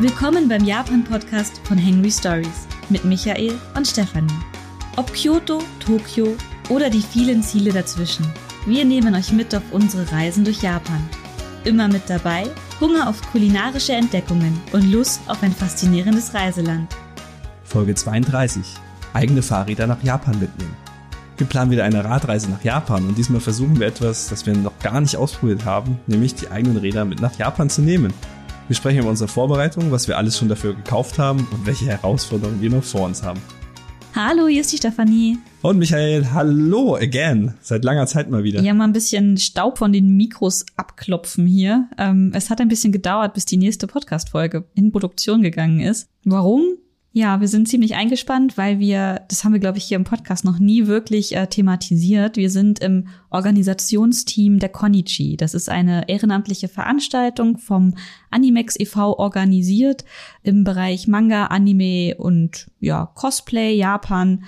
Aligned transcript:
Willkommen 0.00 0.48
beim 0.48 0.64
Japan-Podcast 0.64 1.60
von 1.66 1.76
Henry 1.76 2.10
Stories 2.10 2.68
mit 2.88 3.04
Michael 3.04 3.58
und 3.76 3.84
Stefanie. 3.84 4.32
Ob 4.96 5.12
Kyoto, 5.12 5.60
Tokio 5.80 6.36
oder 6.68 6.88
die 6.88 7.02
vielen 7.02 7.42
Ziele 7.42 7.72
dazwischen, 7.72 8.24
wir 8.64 8.84
nehmen 8.84 9.14
euch 9.16 9.32
mit 9.32 9.52
auf 9.56 9.64
unsere 9.72 10.10
Reisen 10.12 10.44
durch 10.44 10.62
Japan. 10.62 11.08
Immer 11.64 11.88
mit 11.88 12.08
dabei 12.08 12.44
Hunger 12.80 13.08
auf 13.08 13.20
kulinarische 13.32 13.92
Entdeckungen 13.92 14.60
und 14.72 14.90
Lust 14.92 15.20
auf 15.26 15.42
ein 15.42 15.52
faszinierendes 15.52 16.32
Reiseland. 16.32 16.94
Folge 17.64 17.94
32. 17.94 18.64
Eigene 19.14 19.42
Fahrräder 19.42 19.88
nach 19.88 20.02
Japan 20.04 20.38
mitnehmen. 20.38 20.76
Wir 21.38 21.46
planen 21.46 21.70
wieder 21.70 21.84
eine 21.84 22.04
Radreise 22.04 22.50
nach 22.50 22.64
Japan 22.64 23.06
und 23.06 23.16
diesmal 23.16 23.40
versuchen 23.40 23.78
wir 23.78 23.86
etwas, 23.86 24.28
das 24.28 24.44
wir 24.44 24.56
noch 24.56 24.76
gar 24.80 25.00
nicht 25.00 25.16
ausprobiert 25.16 25.64
haben, 25.64 26.00
nämlich 26.08 26.34
die 26.34 26.48
eigenen 26.50 26.78
Räder 26.78 27.04
mit 27.04 27.20
nach 27.20 27.38
Japan 27.38 27.70
zu 27.70 27.80
nehmen. 27.80 28.12
Wir 28.66 28.74
sprechen 28.74 28.98
über 28.98 29.08
unsere 29.08 29.28
Vorbereitung, 29.28 29.92
was 29.92 30.08
wir 30.08 30.18
alles 30.18 30.36
schon 30.36 30.48
dafür 30.48 30.74
gekauft 30.74 31.16
haben 31.16 31.46
und 31.52 31.64
welche 31.64 31.86
Herausforderungen 31.86 32.60
wir 32.60 32.70
noch 32.70 32.82
vor 32.82 33.02
uns 33.02 33.22
haben. 33.22 33.40
Hallo, 34.16 34.48
hier 34.48 34.62
ist 34.62 34.72
die 34.72 34.78
Stefanie. 34.78 35.38
Und 35.62 35.78
Michael, 35.78 36.26
hallo 36.32 36.96
again. 36.96 37.54
Seit 37.60 37.84
langer 37.84 38.08
Zeit 38.08 38.28
mal 38.28 38.42
wieder. 38.42 38.60
Ja, 38.60 38.74
mal 38.74 38.84
ein 38.84 38.92
bisschen 38.92 39.36
Staub 39.36 39.78
von 39.78 39.92
den 39.92 40.16
Mikros 40.16 40.66
abklopfen 40.74 41.46
hier. 41.46 41.88
Ähm, 41.98 42.32
es 42.34 42.50
hat 42.50 42.60
ein 42.60 42.66
bisschen 42.66 42.90
gedauert, 42.90 43.34
bis 43.34 43.44
die 43.44 43.58
nächste 43.58 43.86
Podcast-Folge 43.86 44.64
in 44.74 44.90
Produktion 44.90 45.42
gegangen 45.42 45.78
ist. 45.78 46.08
Warum? 46.24 46.64
Ja, 47.12 47.40
wir 47.40 47.48
sind 47.48 47.68
ziemlich 47.68 47.94
eingespannt, 47.94 48.58
weil 48.58 48.78
wir, 48.78 49.22
das 49.28 49.42
haben 49.42 49.54
wir, 49.54 49.60
glaube 49.60 49.78
ich, 49.78 49.84
hier 49.84 49.96
im 49.96 50.04
Podcast 50.04 50.44
noch 50.44 50.58
nie 50.58 50.86
wirklich 50.86 51.34
äh, 51.34 51.46
thematisiert. 51.46 52.36
Wir 52.36 52.50
sind 52.50 52.80
im 52.80 53.08
Organisationsteam 53.30 54.58
der 54.58 54.68
Konichi. 54.68 55.36
Das 55.36 55.54
ist 55.54 55.70
eine 55.70 56.08
ehrenamtliche 56.08 56.68
Veranstaltung 56.68 57.56
vom 57.56 57.94
Animex 58.30 58.78
e.V. 58.78 59.18
organisiert 59.18 60.04
im 60.42 60.64
Bereich 60.64 61.08
Manga, 61.08 61.46
Anime 61.46 62.14
und 62.18 62.70
ja, 62.78 63.06
Cosplay, 63.06 63.74
Japan. 63.74 64.44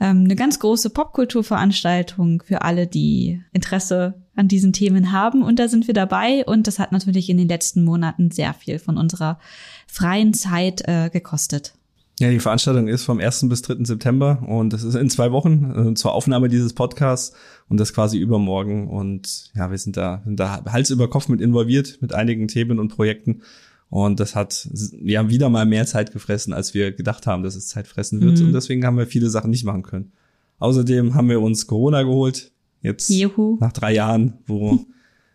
Ähm, 0.00 0.24
eine 0.24 0.34
ganz 0.34 0.58
große 0.58 0.90
Popkulturveranstaltung 0.90 2.42
für 2.44 2.62
alle, 2.62 2.88
die 2.88 3.40
Interesse 3.52 4.20
an 4.34 4.48
diesen 4.48 4.72
Themen 4.72 5.12
haben. 5.12 5.44
Und 5.44 5.60
da 5.60 5.68
sind 5.68 5.86
wir 5.86 5.94
dabei. 5.94 6.44
Und 6.44 6.66
das 6.66 6.80
hat 6.80 6.90
natürlich 6.90 7.30
in 7.30 7.38
den 7.38 7.48
letzten 7.48 7.84
Monaten 7.84 8.32
sehr 8.32 8.54
viel 8.54 8.80
von 8.80 8.98
unserer 8.98 9.38
freien 9.86 10.34
Zeit 10.34 10.82
äh, 10.88 11.08
gekostet. 11.08 11.74
Ja, 12.22 12.30
die 12.30 12.38
Veranstaltung 12.38 12.86
ist 12.86 13.02
vom 13.02 13.18
1. 13.18 13.48
bis 13.48 13.62
3. 13.62 13.84
September 13.84 14.44
und 14.46 14.72
das 14.72 14.84
ist 14.84 14.94
in 14.94 15.10
zwei 15.10 15.32
Wochen 15.32 15.90
äh, 15.90 15.94
zur 15.94 16.12
Aufnahme 16.12 16.48
dieses 16.48 16.72
Podcasts 16.72 17.34
und 17.68 17.80
das 17.80 17.92
quasi 17.92 18.16
übermorgen. 18.16 18.86
Und 18.86 19.50
ja, 19.56 19.72
wir 19.72 19.78
sind 19.78 19.96
da, 19.96 20.22
sind 20.24 20.38
da 20.38 20.64
Hals 20.66 20.90
über 20.90 21.10
Kopf 21.10 21.26
mit 21.26 21.40
involviert 21.40 21.98
mit 22.00 22.14
einigen 22.14 22.46
Themen 22.46 22.78
und 22.78 22.90
Projekten. 22.90 23.42
Und 23.90 24.20
das 24.20 24.36
hat, 24.36 24.68
wir 24.70 25.18
haben 25.18 25.30
wieder 25.30 25.48
mal 25.48 25.66
mehr 25.66 25.84
Zeit 25.84 26.12
gefressen, 26.12 26.52
als 26.52 26.74
wir 26.74 26.92
gedacht 26.92 27.26
haben, 27.26 27.42
dass 27.42 27.56
es 27.56 27.66
Zeit 27.66 27.88
fressen 27.88 28.20
wird. 28.20 28.38
Mhm. 28.38 28.46
Und 28.46 28.52
deswegen 28.52 28.86
haben 28.86 28.98
wir 28.98 29.08
viele 29.08 29.28
Sachen 29.28 29.50
nicht 29.50 29.64
machen 29.64 29.82
können. 29.82 30.12
Außerdem 30.60 31.16
haben 31.16 31.28
wir 31.28 31.40
uns 31.40 31.66
Corona 31.66 32.04
geholt. 32.04 32.52
Jetzt 32.82 33.10
Juhu. 33.10 33.56
nach 33.58 33.72
drei 33.72 33.94
Jahren, 33.94 34.34
wo, 34.46 34.78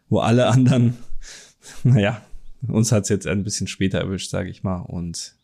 wo 0.07 0.19
alle 0.19 0.47
anderen, 0.47 0.93
naja, 1.83 2.21
uns 2.65 2.93
hat's 2.93 3.09
jetzt 3.09 3.27
ein 3.27 3.43
bisschen 3.43 3.67
später 3.67 3.99
erwischt, 3.99 4.29
sage 4.29 4.49
ich 4.49 4.63
mal. 4.63 4.77
Und 4.77 5.36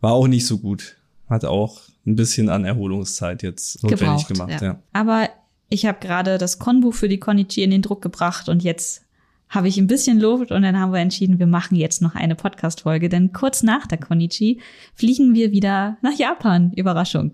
war 0.00 0.12
auch 0.12 0.28
nicht 0.28 0.46
so 0.46 0.58
gut. 0.58 0.96
Hat 1.28 1.44
auch 1.44 1.80
ein 2.06 2.16
bisschen 2.16 2.48
an 2.48 2.64
Erholungszeit 2.64 3.42
jetzt 3.42 3.82
notwendig 3.82 4.26
Gebraucht, 4.26 4.28
gemacht. 4.28 4.62
Ja. 4.62 4.66
ja. 4.66 4.82
Aber 4.92 5.28
ich 5.68 5.86
habe 5.86 5.98
gerade 6.00 6.38
das 6.38 6.58
Konbuch 6.58 6.94
für 6.94 7.08
die 7.08 7.20
Konichi 7.20 7.62
in 7.62 7.70
den 7.70 7.82
Druck 7.82 8.02
gebracht 8.02 8.48
und 8.48 8.62
jetzt 8.62 9.02
habe 9.48 9.68
ich 9.68 9.78
ein 9.78 9.88
bisschen 9.88 10.20
Luft 10.20 10.52
und 10.52 10.62
dann 10.62 10.78
haben 10.78 10.92
wir 10.92 11.00
entschieden, 11.00 11.38
wir 11.38 11.46
machen 11.46 11.76
jetzt 11.76 12.02
noch 12.02 12.14
eine 12.14 12.36
Podcast-Folge, 12.36 13.08
denn 13.08 13.32
kurz 13.32 13.62
nach 13.62 13.86
der 13.86 13.98
Konichi 13.98 14.60
fliegen 14.94 15.34
wir 15.34 15.50
wieder 15.50 15.98
nach 16.02 16.16
Japan. 16.16 16.72
Überraschung. 16.74 17.32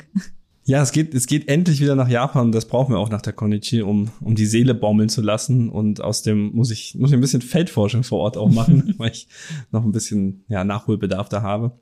Ja, 0.65 0.83
es 0.83 0.91
geht, 0.91 1.15
es 1.15 1.29
geht 1.29 1.49
endlich 1.49 1.81
wieder 1.81 1.95
nach 1.95 2.09
Japan. 2.09 2.51
Das 2.51 2.67
brauchen 2.67 2.93
wir 2.93 2.99
auch 2.99 3.11
nach 3.11 3.23
der 3.23 3.35
Konichi, 3.35 3.83
um, 3.83 4.11
um 4.21 4.35
die 4.35 4.47
Seele 4.47 4.75
baumeln 4.75 5.09
zu 5.09 5.23
lassen. 5.23 5.69
Und 5.69 6.01
aus 6.01 6.23
dem 6.23 6.53
muss 6.57 6.73
ich, 6.73 6.97
muss 6.97 7.11
ich 7.11 7.15
ein 7.15 7.21
bisschen 7.21 7.43
Feldforschung 7.43 8.03
vor 8.03 8.19
Ort 8.19 8.37
auch 8.37 8.51
machen, 8.51 8.95
weil 8.99 9.13
ich 9.13 9.29
noch 9.71 9.85
ein 9.85 9.93
bisschen, 9.93 10.45
ja, 10.49 10.65
Nachholbedarf 10.65 11.29
da 11.29 11.43
habe. 11.43 11.79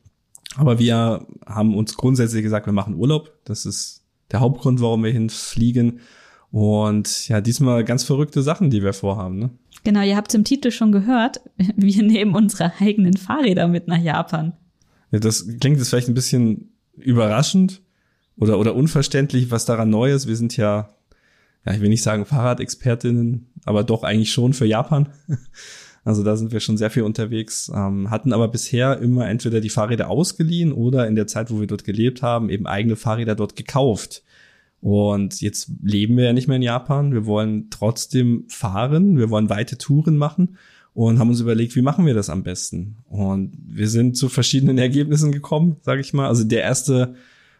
Aber 0.56 0.78
wir 0.78 1.26
haben 1.46 1.74
uns 1.76 1.96
grundsätzlich 1.96 2.42
gesagt, 2.42 2.66
wir 2.66 2.72
machen 2.72 2.94
Urlaub. 2.94 3.32
Das 3.44 3.66
ist 3.66 4.04
der 4.30 4.40
Hauptgrund, 4.40 4.80
warum 4.80 5.04
wir 5.04 5.10
hinfliegen. 5.10 6.00
Und 6.50 7.28
ja, 7.28 7.40
diesmal 7.40 7.84
ganz 7.84 8.04
verrückte 8.04 8.42
Sachen, 8.42 8.70
die 8.70 8.82
wir 8.82 8.92
vorhaben. 8.92 9.38
Ne? 9.38 9.50
Genau, 9.82 10.02
ihr 10.02 10.16
habt 10.16 10.28
es 10.30 10.34
im 10.34 10.44
Titel 10.44 10.70
schon 10.70 10.92
gehört. 10.92 11.40
Wir 11.76 12.02
nehmen 12.02 12.34
unsere 12.34 12.72
eigenen 12.78 13.16
Fahrräder 13.16 13.66
mit 13.66 13.88
nach 13.88 14.00
Japan. 14.00 14.52
Ja, 15.10 15.18
das 15.18 15.46
klingt 15.60 15.78
jetzt 15.78 15.90
vielleicht 15.90 16.08
ein 16.08 16.14
bisschen 16.14 16.72
überraschend 16.96 17.82
oder, 18.36 18.58
oder 18.58 18.74
unverständlich, 18.74 19.50
was 19.50 19.64
daran 19.64 19.90
neu 19.90 20.12
ist. 20.12 20.28
Wir 20.28 20.36
sind 20.36 20.56
ja, 20.56 20.90
ja, 21.66 21.72
ich 21.72 21.80
will 21.80 21.88
nicht 21.88 22.02
sagen 22.02 22.24
Fahrradexpertinnen, 22.24 23.48
aber 23.64 23.82
doch 23.82 24.04
eigentlich 24.04 24.32
schon 24.32 24.52
für 24.52 24.66
Japan. 24.66 25.08
Also 26.04 26.22
da 26.22 26.36
sind 26.36 26.52
wir 26.52 26.60
schon 26.60 26.76
sehr 26.76 26.90
viel 26.90 27.02
unterwegs, 27.02 27.72
ähm, 27.74 28.10
hatten 28.10 28.32
aber 28.32 28.48
bisher 28.48 28.98
immer 28.98 29.28
entweder 29.28 29.60
die 29.60 29.70
Fahrräder 29.70 30.10
ausgeliehen 30.10 30.72
oder 30.72 31.06
in 31.08 31.14
der 31.14 31.26
Zeit, 31.26 31.50
wo 31.50 31.60
wir 31.60 31.66
dort 31.66 31.84
gelebt 31.84 32.20
haben, 32.22 32.50
eben 32.50 32.66
eigene 32.66 32.96
Fahrräder 32.96 33.34
dort 33.34 33.56
gekauft. 33.56 34.22
Und 34.80 35.40
jetzt 35.40 35.70
leben 35.82 36.18
wir 36.18 36.24
ja 36.24 36.32
nicht 36.34 36.46
mehr 36.46 36.56
in 36.58 36.62
Japan. 36.62 37.14
Wir 37.14 37.24
wollen 37.24 37.70
trotzdem 37.70 38.44
fahren, 38.48 39.16
wir 39.16 39.30
wollen 39.30 39.48
weite 39.48 39.78
Touren 39.78 40.18
machen 40.18 40.58
und 40.92 41.18
haben 41.18 41.30
uns 41.30 41.40
überlegt, 41.40 41.74
wie 41.74 41.80
machen 41.80 42.04
wir 42.04 42.12
das 42.12 42.28
am 42.28 42.42
besten? 42.42 42.98
Und 43.08 43.56
wir 43.66 43.88
sind 43.88 44.16
zu 44.18 44.28
verschiedenen 44.28 44.76
Ergebnissen 44.86 45.32
gekommen, 45.32 45.76
sage 45.80 46.02
ich 46.02 46.12
mal. 46.12 46.28
Also 46.28 46.44
der 46.44 46.60
erste 46.60 47.14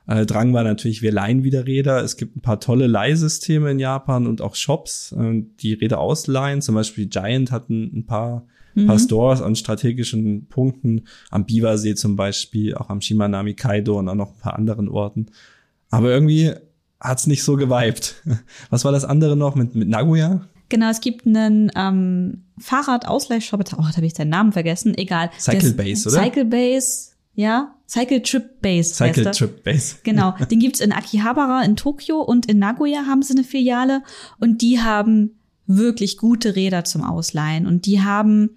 äh, 0.06 0.26
Drang 0.26 0.52
war 0.52 0.64
natürlich, 0.64 1.02
wir 1.02 1.12
leihen 1.12 1.44
wieder 1.44 1.66
Räder. 1.66 2.02
Es 2.02 2.16
gibt 2.16 2.36
ein 2.36 2.40
paar 2.40 2.60
tolle 2.60 2.86
Leihsysteme 2.86 3.70
in 3.70 3.78
Japan 3.78 4.26
und 4.26 4.42
auch 4.42 4.54
Shops, 4.54 5.12
äh, 5.12 5.42
die 5.60 5.74
Räder 5.74 5.98
ausleihen. 5.98 6.60
Zum 6.60 6.74
Beispiel 6.74 7.06
Giant 7.06 7.50
hat 7.50 7.70
ein, 7.70 7.98
ein 7.98 8.06
paar, 8.06 8.46
mhm. 8.74 8.86
paar 8.86 8.98
Stores 8.98 9.40
an 9.40 9.56
strategischen 9.56 10.46
Punkten, 10.48 11.06
am 11.30 11.46
Biwasee 11.46 11.94
zum 11.94 12.16
Beispiel, 12.16 12.74
auch 12.74 12.90
am 12.90 13.00
Shimanami 13.00 13.54
Kaido 13.54 13.98
und 13.98 14.08
auch 14.08 14.14
noch 14.14 14.34
ein 14.34 14.40
paar 14.40 14.56
anderen 14.56 14.88
Orten. 14.88 15.26
Aber 15.90 16.10
irgendwie 16.10 16.52
hat's 17.00 17.26
nicht 17.26 17.42
so 17.42 17.56
geweibt. 17.56 18.22
Was 18.70 18.84
war 18.84 18.92
das 18.92 19.04
andere 19.04 19.36
noch 19.36 19.54
mit, 19.54 19.74
mit 19.74 19.88
Nagoya? 19.88 20.48
Genau, 20.68 20.90
es 20.90 21.00
gibt 21.00 21.26
einen 21.26 21.70
ähm, 21.76 22.44
Fahrradausleihshop. 22.58 23.60
Oh, 23.60 23.82
da 23.82 23.96
habe 23.96 24.06
ich 24.06 24.14
seinen 24.14 24.30
Namen 24.30 24.52
vergessen. 24.52 24.96
Egal. 24.96 25.30
Cycle 25.38 25.72
Base, 25.72 26.08
oder? 26.08 26.22
Cycle 26.22 26.44
Base 26.46 27.14
ja, 27.34 27.73
Cycle 27.86 28.22
Trip 28.22 28.60
Base. 28.60 28.94
Cycle 28.94 29.30
Trip 29.30 29.62
Base. 29.62 29.96
Genau, 30.02 30.34
den 30.50 30.58
gibt's 30.58 30.80
in 30.80 30.92
Akihabara 30.92 31.62
in 31.62 31.76
Tokio 31.76 32.20
und 32.20 32.46
in 32.46 32.58
Nagoya 32.58 33.06
haben 33.06 33.22
sie 33.22 33.34
eine 33.34 33.44
Filiale 33.44 34.02
und 34.40 34.62
die 34.62 34.80
haben 34.80 35.38
wirklich 35.66 36.16
gute 36.16 36.56
Räder 36.56 36.84
zum 36.84 37.04
Ausleihen 37.04 37.66
und 37.66 37.86
die 37.86 38.02
haben 38.02 38.50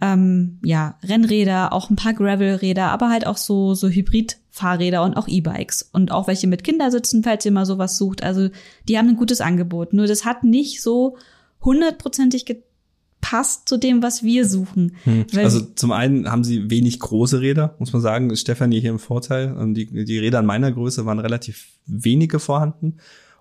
ähm, 0.00 0.58
ja 0.64 0.98
Rennräder, 1.02 1.72
auch 1.72 1.90
ein 1.90 1.96
paar 1.96 2.14
Gravelräder, 2.14 2.90
aber 2.90 3.10
halt 3.10 3.26
auch 3.26 3.36
so 3.36 3.74
so 3.74 3.88
Hybrid-Fahrräder 3.88 5.02
und 5.02 5.16
auch 5.16 5.28
E-Bikes 5.28 5.82
und 5.92 6.10
auch 6.10 6.26
welche 6.26 6.46
mit 6.46 6.64
Kindersitzen, 6.64 7.22
falls 7.22 7.44
ihr 7.44 7.52
mal 7.52 7.66
sowas 7.66 7.98
sucht. 7.98 8.22
Also 8.22 8.48
die 8.88 8.98
haben 8.98 9.08
ein 9.08 9.16
gutes 9.16 9.40
Angebot. 9.40 9.92
Nur 9.92 10.06
das 10.06 10.24
hat 10.24 10.42
nicht 10.44 10.82
so 10.82 11.16
hundertprozentig 11.62 12.46
passt 13.20 13.68
zu 13.68 13.76
dem, 13.76 14.02
was 14.02 14.22
wir 14.22 14.46
suchen. 14.46 14.96
Hm. 15.04 15.26
Also 15.36 15.60
zum 15.60 15.92
einen 15.92 16.30
haben 16.30 16.44
sie 16.44 16.70
wenig 16.70 16.98
große 17.00 17.40
Räder, 17.40 17.74
muss 17.78 17.92
man 17.92 18.02
sagen. 18.02 18.34
Stefanie 18.36 18.80
hier 18.80 18.90
im 18.90 18.98
Vorteil. 18.98 19.54
Die, 19.74 20.04
die 20.04 20.18
Räder 20.18 20.38
an 20.38 20.46
meiner 20.46 20.72
Größe 20.72 21.06
waren 21.06 21.18
relativ 21.18 21.68
wenige 21.86 22.38
vorhanden. 22.38 22.96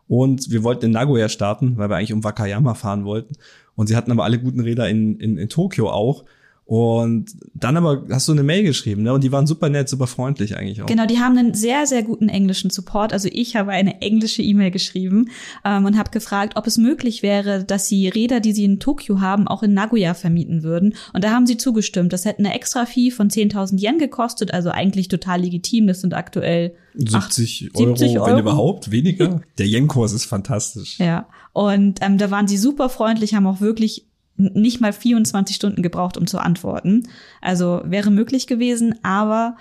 Und 0.07 0.50
wir 0.50 0.63
wollten 0.63 0.85
in 0.85 0.91
Nagoya 0.91 1.29
starten, 1.29 1.78
weil 1.78 1.90
wir 1.90 1.95
eigentlich 1.95 2.13
um 2.13 2.23
Wakayama 2.23 2.73
fahren 2.73 3.06
wollten. 3.06 3.35
Und 3.75 3.88
sie 3.88 3.95
hatten 3.95 4.12
aber 4.12 4.23
alle 4.23 4.40
guten 4.40 4.59
Räder 4.59 4.90
in, 4.90 5.17
in, 5.19 5.38
in 5.38 5.50
Tokio 5.50 5.90
auch. 5.90 6.25
Und 6.69 7.31
dann 7.56 7.78
aber 7.78 8.06
hast 8.11 8.28
du 8.28 8.32
eine 8.32 8.44
Mail 8.44 8.61
geschrieben, 8.61 9.02
ne? 9.02 9.11
Und 9.11 9.23
die 9.23 9.32
waren 9.32 9.47
super 9.47 9.70
nett, 9.70 9.90
super 9.90 10.05
freundlich 10.05 10.55
eigentlich 10.55 10.84
auch. 10.84 10.85
Genau, 10.85 11.08
die 11.08 11.17
haben 11.17 11.35
einen 11.35 11.55
sehr, 11.55 11.88
sehr 11.88 12.03
guten 12.03 12.29
englischen 12.29 12.70
Support. 12.70 13.11
Also 13.11 13.28
ich 13.32 13.55
habe 13.55 13.72
eine 13.72 14.03
englische 14.03 14.44
E-Mail 14.44 14.70
geschrieben 14.70 15.32
ähm, 15.66 15.85
und 15.85 15.97
habe 15.97 16.11
gefragt, 16.11 16.58
ob 16.58 16.67
es 16.67 16.78
möglich 16.78 17.23
wäre, 17.23 17.64
dass 17.64 17.88
sie 17.88 18.08
Räder, 18.08 18.40
die 18.40 18.53
sie 18.53 18.66
in 18.66 18.79
Tokio 18.79 19.20
haben, 19.20 19.47
auch 19.47 19.64
in 19.64 19.73
Nagoya 19.73 20.14
vermieten 20.14 20.61
würden. 20.61 20.94
Und 21.11 21.23
da 21.23 21.32
haben 21.32 21.47
sie 21.47 21.58
zugestimmt. 21.58 22.14
Das 22.14 22.26
hätte 22.26 22.38
eine 22.38 22.53
extra 22.53 22.85
Fee 22.85 23.09
von 23.09 23.32
10.000 23.32 23.82
Yen 23.82 23.97
gekostet, 23.97 24.53
also 24.53 24.70
eigentlich 24.70 25.08
total 25.08 25.41
legitim. 25.41 25.88
Das 25.88 26.02
sind 26.02 26.14
aktuell 26.14 26.76
70, 26.94 27.72
8, 27.73 27.79
Euro, 27.79 27.96
70 27.96 28.20
Euro, 28.20 28.29
wenn 28.29 28.38
überhaupt, 28.38 28.91
weniger. 28.91 29.41
Der 29.58 29.66
Yen-Kurs 29.66 30.14
ist 30.14 30.26
fantastisch. 30.26 30.99
Ja, 30.99 31.28
und 31.52 31.97
ähm, 32.02 32.20
da 32.20 32.29
waren 32.29 32.47
sie 32.47 32.58
super 32.58 32.90
freundlich, 32.90 33.34
haben 33.34 33.47
auch 33.47 33.59
wirklich 33.59 34.05
nicht 34.40 34.82
mal 34.82 34.94
24 34.94 35.56
Stunden 35.56 35.84
gebraucht, 35.84 36.18
um 36.18 36.26
zu 36.26 36.40
antworten. 36.40 37.08
Also 37.41 37.82
wäre 37.86 38.09
möglich 38.09 38.47
gewesen, 38.47 38.96
aber 39.03 39.58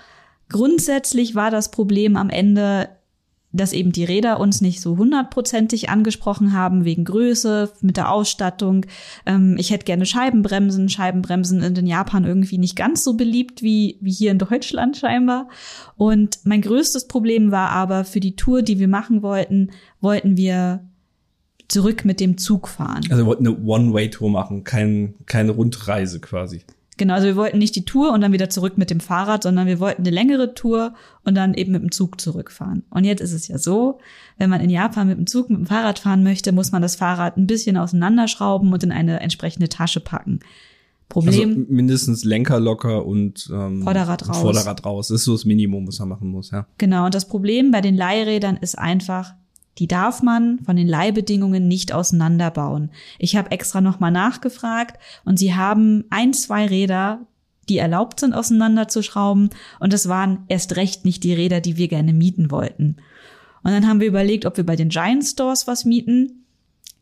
grundsätzlich 0.49 1.35
war 1.35 1.51
das 1.51 1.71
Problem 1.71 2.15
am 2.15 2.29
Ende 2.29 2.89
dass 3.51 3.73
eben 3.73 3.91
die 3.91 4.03
Räder 4.03 4.39
uns 4.39 4.61
nicht 4.61 4.79
so 4.79 4.97
hundertprozentig 4.97 5.89
angesprochen 5.89 6.53
haben 6.53 6.85
wegen 6.85 7.03
Größe, 7.03 7.71
mit 7.81 7.97
der 7.97 8.11
Ausstattung. 8.11 8.85
Ähm, 9.25 9.55
ich 9.57 9.71
hätte 9.71 9.85
gerne 9.85 10.05
Scheibenbremsen. 10.05 10.89
Scheibenbremsen 10.89 11.61
in 11.63 11.87
Japan 11.87 12.25
irgendwie 12.25 12.59
nicht 12.59 12.75
ganz 12.75 13.03
so 13.03 13.15
beliebt 13.15 13.63
wie, 13.63 13.97
wie 14.01 14.11
hier 14.11 14.31
in 14.31 14.37
Deutschland 14.37 14.97
scheinbar. 14.97 15.49
Und 15.97 16.39
mein 16.43 16.61
größtes 16.61 17.07
Problem 17.07 17.51
war 17.51 17.71
aber 17.71 18.03
für 18.03 18.19
die 18.19 18.35
Tour, 18.35 18.61
die 18.61 18.79
wir 18.79 18.87
machen 18.87 19.23
wollten, 19.23 19.71
wollten 19.99 20.37
wir 20.37 20.88
zurück 21.69 22.03
mit 22.03 22.19
dem 22.19 22.37
Zug 22.37 22.67
fahren. 22.67 23.03
Also 23.09 23.23
wir 23.23 23.25
wollten 23.25 23.47
eine 23.47 23.57
One-Way-Tour 23.57 24.29
machen, 24.29 24.63
kein, 24.63 25.13
keine 25.25 25.51
Rundreise 25.51 26.19
quasi. 26.19 26.63
Genau, 26.97 27.13
also 27.13 27.27
wir 27.27 27.37
wollten 27.37 27.59
nicht 27.59 27.77
die 27.77 27.85
Tour 27.85 28.11
und 28.11 28.19
dann 28.19 28.33
wieder 28.33 28.49
zurück 28.49 28.77
mit 28.77 28.89
dem 28.89 28.99
Fahrrad, 28.99 29.43
sondern 29.43 29.67
wir 29.67 29.79
wollten 29.79 30.01
eine 30.01 30.09
längere 30.09 30.53
Tour 30.53 30.95
und 31.23 31.33
dann 31.35 31.53
eben 31.53 31.71
mit 31.71 31.81
dem 31.81 31.93
Zug 31.93 32.19
zurückfahren. 32.19 32.83
Und 32.89 33.05
jetzt 33.05 33.21
ist 33.21 33.31
es 33.31 33.47
ja 33.47 33.57
so, 33.57 33.99
wenn 34.37 34.49
man 34.49 34.59
in 34.59 34.69
Japan 34.69 35.07
mit 35.07 35.17
dem 35.17 35.25
Zug, 35.25 35.49
mit 35.49 35.59
dem 35.59 35.65
Fahrrad 35.65 35.99
fahren 35.99 36.23
möchte, 36.23 36.51
muss 36.51 36.73
man 36.73 36.81
das 36.81 36.97
Fahrrad 36.97 37.37
ein 37.37 37.47
bisschen 37.47 37.77
auseinanderschrauben 37.77 38.73
und 38.73 38.83
in 38.83 38.91
eine 38.91 39.21
entsprechende 39.21 39.69
Tasche 39.69 40.01
packen. 40.01 40.41
Problem. 41.07 41.49
Also 41.49 41.73
mindestens 41.73 42.25
Lenker 42.25 42.59
locker 42.59 43.05
und 43.05 43.49
ähm, 43.51 43.83
Vorderrad 43.83 44.27
raus. 44.27 44.37
Vorderrad 44.37 44.85
raus. 44.85 45.07
Das 45.07 45.21
ist 45.21 45.25
so 45.25 45.31
das 45.31 45.45
Minimum, 45.45 45.87
was 45.87 45.99
man 45.99 46.09
machen 46.09 46.27
muss, 46.27 46.51
ja. 46.51 46.67
Genau, 46.77 47.05
und 47.05 47.15
das 47.15 47.29
Problem 47.29 47.71
bei 47.71 47.79
den 47.79 47.95
Leihrädern 47.95 48.57
ist 48.57 48.77
einfach, 48.77 49.35
die 49.77 49.87
darf 49.87 50.21
man 50.21 50.59
von 50.65 50.75
den 50.75 50.87
Leihbedingungen 50.87 51.67
nicht 51.67 51.93
auseinanderbauen. 51.93 52.91
Ich 53.17 53.35
habe 53.35 53.51
extra 53.51 53.81
nochmal 53.81 54.11
nachgefragt 54.11 54.99
und 55.23 55.37
sie 55.39 55.55
haben 55.55 56.03
ein, 56.09 56.33
zwei 56.33 56.65
Räder, 56.65 57.19
die 57.69 57.77
erlaubt 57.77 58.19
sind, 58.19 58.33
auseinanderzuschrauben. 58.33 59.51
Und 59.79 59.93
das 59.93 60.09
waren 60.09 60.43
erst 60.47 60.75
recht 60.75 61.05
nicht 61.05 61.23
die 61.23 61.33
Räder, 61.33 61.61
die 61.61 61.77
wir 61.77 61.87
gerne 61.87 62.13
mieten 62.13 62.51
wollten. 62.51 62.97
Und 63.63 63.71
dann 63.71 63.87
haben 63.87 63.99
wir 63.99 64.07
überlegt, 64.07 64.45
ob 64.45 64.57
wir 64.57 64.65
bei 64.65 64.75
den 64.75 64.89
Giant 64.89 65.23
Stores 65.23 65.67
was 65.67 65.85
mieten. 65.85 66.45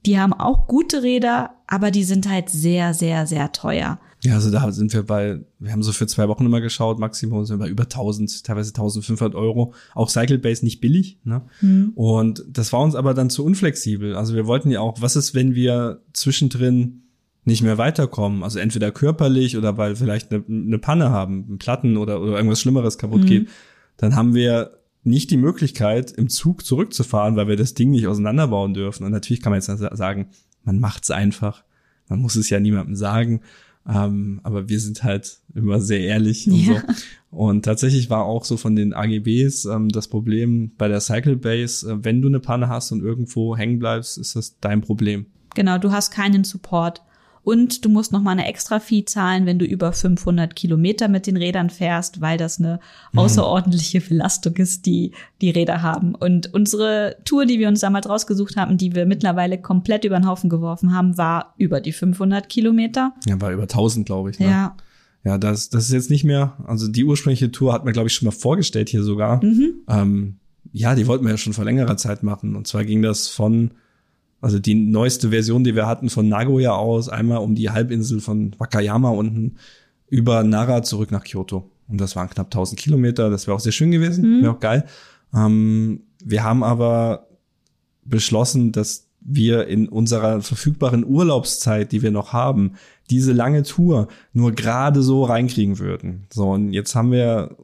Die 0.08 0.18
haben 0.18 0.32
auch 0.34 0.68
gute 0.68 1.04
Räder, 1.04 1.52
aber 1.68 1.92
die 1.92 2.06
sind 2.06 2.30
halt 2.30 2.50
sehr, 2.50 2.94
sehr, 2.94 3.28
sehr 3.28 3.52
teuer. 3.52 4.00
Ja, 4.24 4.36
also 4.36 4.50
da 4.50 4.72
sind 4.72 4.94
wir 4.94 5.04
bei, 5.04 5.42
wir 5.60 5.72
haben 5.74 5.84
so 5.84 5.92
für 5.92 6.08
zwei 6.08 6.30
Wochen 6.30 6.46
immer 6.46 6.62
geschaut, 6.62 6.98
Maximum 6.98 7.44
sind 7.46 7.60
wir 7.60 7.66
bei 7.66 7.70
über 7.70 7.84
1000, 7.84 8.46
teilweise 8.46 8.70
1500 8.70 9.36
Euro. 9.36 9.74
Auch 9.94 10.10
Cycle 10.10 10.40
Base 10.40 10.64
nicht 10.64 10.80
billig, 10.80 11.20
ne? 11.26 11.42
Mhm. 11.60 11.92
Und 11.94 12.46
das 12.50 12.72
war 12.72 12.80
uns 12.80 12.96
aber 12.96 13.14
dann 13.14 13.30
zu 13.30 13.44
unflexibel. 13.44 14.16
Also 14.16 14.34
wir 14.34 14.48
wollten 14.48 14.72
ja 14.72 14.80
auch, 14.80 15.02
was 15.02 15.18
ist, 15.18 15.36
wenn 15.36 15.56
wir 15.56 16.02
zwischendrin 16.14 17.04
nicht 17.44 17.62
mehr 17.62 17.78
weiterkommen? 17.78 18.44
Also 18.44 18.60
entweder 18.60 18.92
körperlich 18.92 19.58
oder 19.58 19.78
weil 19.78 19.98
vielleicht 19.98 20.32
eine, 20.32 20.44
eine 20.48 20.80
Panne 20.80 21.10
haben, 21.10 21.46
einen 21.48 21.58
Platten 21.60 21.98
oder, 21.98 22.22
oder 22.22 22.38
irgendwas 22.38 22.62
Schlimmeres 22.62 22.98
kaputt 22.98 23.24
mhm. 23.24 23.28
geht. 23.28 23.50
Dann 23.98 24.16
haben 24.16 24.34
wir 24.34 24.72
nicht 25.08 25.32
die 25.32 25.38
Möglichkeit, 25.38 26.12
im 26.12 26.30
Zug 26.30 26.66
zurückzufahren, 26.66 27.36
weil 27.36 27.48
wir 27.48 27.56
das 27.56 27.74
Ding 27.74 27.92
nicht 27.92 28.08
auseinanderbauen 28.08 28.74
dürfen. 28.74 29.04
Und 29.04 29.12
natürlich 29.12 29.42
kann 29.42 29.52
man 29.52 29.60
jetzt 29.60 29.98
sagen, 29.98 30.28
man 30.64 30.80
macht's 30.80 31.12
einfach. 31.12 31.64
Man 32.10 32.20
muss 32.20 32.36
es 32.36 32.50
ja 32.50 32.60
niemandem 32.60 32.96
sagen. 32.96 33.42
Ähm, 33.90 34.42
aber 34.44 34.68
wir 34.68 34.80
sind 34.80 35.04
halt 35.04 35.40
immer 35.56 35.80
sehr 35.80 36.02
ehrlich 36.02 36.48
und 36.48 36.56
ja. 36.56 36.82
so. 36.82 36.82
Und 37.30 37.64
tatsächlich 37.64 38.10
war 38.10 38.26
auch 38.26 38.44
so 38.44 38.58
von 38.58 38.76
den 38.76 38.94
AGBs 38.94 39.66
ähm, 39.66 39.90
das 39.90 40.08
Problem 40.10 40.72
bei 40.78 40.88
der 40.88 41.00
Cycle 41.00 41.38
Base, 41.38 41.90
äh, 41.90 42.04
wenn 42.04 42.22
du 42.22 42.28
eine 42.28 42.40
Panne 42.40 42.68
hast 42.68 42.92
und 42.92 43.02
irgendwo 43.02 43.56
hängen 43.56 43.80
bleibst, 43.80 44.18
ist 44.18 44.36
das 44.36 44.60
dein 44.60 44.82
Problem. 44.82 45.28
Genau, 45.56 45.78
du 45.78 45.92
hast 45.92 46.12
keinen 46.12 46.44
Support. 46.44 47.02
Und 47.48 47.86
du 47.86 47.90
musst 47.90 48.12
noch 48.12 48.22
mal 48.22 48.32
eine 48.32 48.46
extra 48.46 48.82
Fee 48.82 49.06
zahlen, 49.06 49.46
wenn 49.46 49.58
du 49.58 49.64
über 49.64 49.94
500 49.94 50.54
Kilometer 50.54 51.08
mit 51.08 51.28
den 51.28 51.38
Rädern 51.38 51.70
fährst, 51.70 52.20
weil 52.20 52.38
das 52.38 52.60
eine 52.60 52.82
mhm. 53.14 53.20
außerordentliche 53.20 54.02
Belastung 54.02 54.58
ist, 54.58 54.86
die 54.86 55.14
die 55.40 55.52
Räder 55.52 55.82
haben. 55.82 56.14
Und 56.14 56.54
unsere 56.54 57.16
Tour, 57.24 57.46
die 57.46 57.58
wir 57.58 57.70
uns 57.70 57.80
damals 57.80 58.10
rausgesucht 58.10 58.58
haben, 58.58 58.78
die 58.78 58.96
wir 58.96 59.06
mittlerweile 59.06 59.62
komplett 59.62 60.04
über 60.04 60.20
den 60.20 60.28
Haufen 60.28 60.50
geworfen 60.50 60.94
haben, 60.94 61.18
war 61.18 61.54
über 61.58 61.80
die 61.80 61.94
500 61.94 62.50
Kilometer. 62.50 63.14
Ja, 63.26 63.40
war 63.40 63.54
über 63.54 63.62
1000, 63.62 64.06
glaube 64.06 64.32
ich. 64.32 64.40
Ne? 64.40 64.50
Ja. 64.50 64.76
Ja, 65.24 65.38
das, 65.38 65.70
das 65.70 65.86
ist 65.86 65.94
jetzt 65.94 66.10
nicht 66.10 66.26
mehr, 66.26 66.58
also 66.68 66.90
die 66.90 67.06
ursprüngliche 67.06 67.50
Tour 67.50 67.72
hat 67.72 67.86
man, 67.86 67.94
glaube 67.94 68.10
ich, 68.10 68.14
schon 68.14 68.26
mal 68.26 68.32
vorgestellt 68.32 68.90
hier 68.90 69.04
sogar. 69.04 69.42
Mhm. 69.42 69.74
Ähm, 69.88 70.36
ja, 70.74 70.96
die 70.96 71.08
wollten 71.08 71.24
wir 71.24 71.32
ja 71.32 71.38
schon 71.38 71.54
vor 71.54 71.64
längerer 71.64 71.96
Zeit 71.96 72.24
machen. 72.24 72.58
Und 72.58 72.68
zwar 72.68 72.84
ging 72.84 73.02
das 73.02 73.30
von 73.30 73.72
also 74.42 74.60
die 74.60 74.76
neueste 74.76 75.30
Version, 75.30 75.64
die 75.64 75.76
wir 75.76 75.88
hatten 75.88 76.10
von 76.10 76.30
Nagoya 76.30 76.74
aus, 76.74 77.10
einmal 77.10 77.40
um 77.40 77.56
die 77.56 77.70
Halbinsel 77.70 78.20
von 78.20 78.54
Wakayama 78.58 79.10
unten 79.10 79.56
über 80.10 80.44
Nara 80.44 80.84
zurück 80.84 81.12
nach 81.12 81.24
Kyoto. 81.24 81.70
Und 81.88 82.00
das 82.00 82.16
waren 82.16 82.30
knapp 82.30 82.48
1000 82.48 82.80
Kilometer. 82.80 83.30
Das 83.30 83.48
wäre 83.48 83.56
auch 83.56 83.62
sehr 83.62 83.72
schön 83.72 83.92
gewesen, 83.92 84.40
mhm. 84.40 84.44
wäre 84.44 84.54
auch 84.54 84.60
geil. 84.60 84.86
Ähm, 85.34 86.02
wir 86.24 86.44
haben 86.44 86.64
aber 86.64 87.28
beschlossen, 88.04 88.72
dass 88.72 89.08
wir 89.22 89.68
in 89.68 89.90
unserer 89.90 90.42
verfügbaren 90.42 91.06
Urlaubszeit, 91.06 91.92
die 91.92 92.02
wir 92.02 92.12
noch 92.12 92.32
haben, 92.32 92.74
diese 93.10 93.34
lange 93.34 93.64
Tour 93.64 94.08
nur 94.34 94.54
gerade 94.54 95.02
so 95.02 95.24
reinkriegen 95.24 95.80
würden. 95.80 96.28
So, 96.32 96.52
und 96.52 96.74
jetzt 96.74 96.96
haben 96.96 97.12
wir 97.12 97.58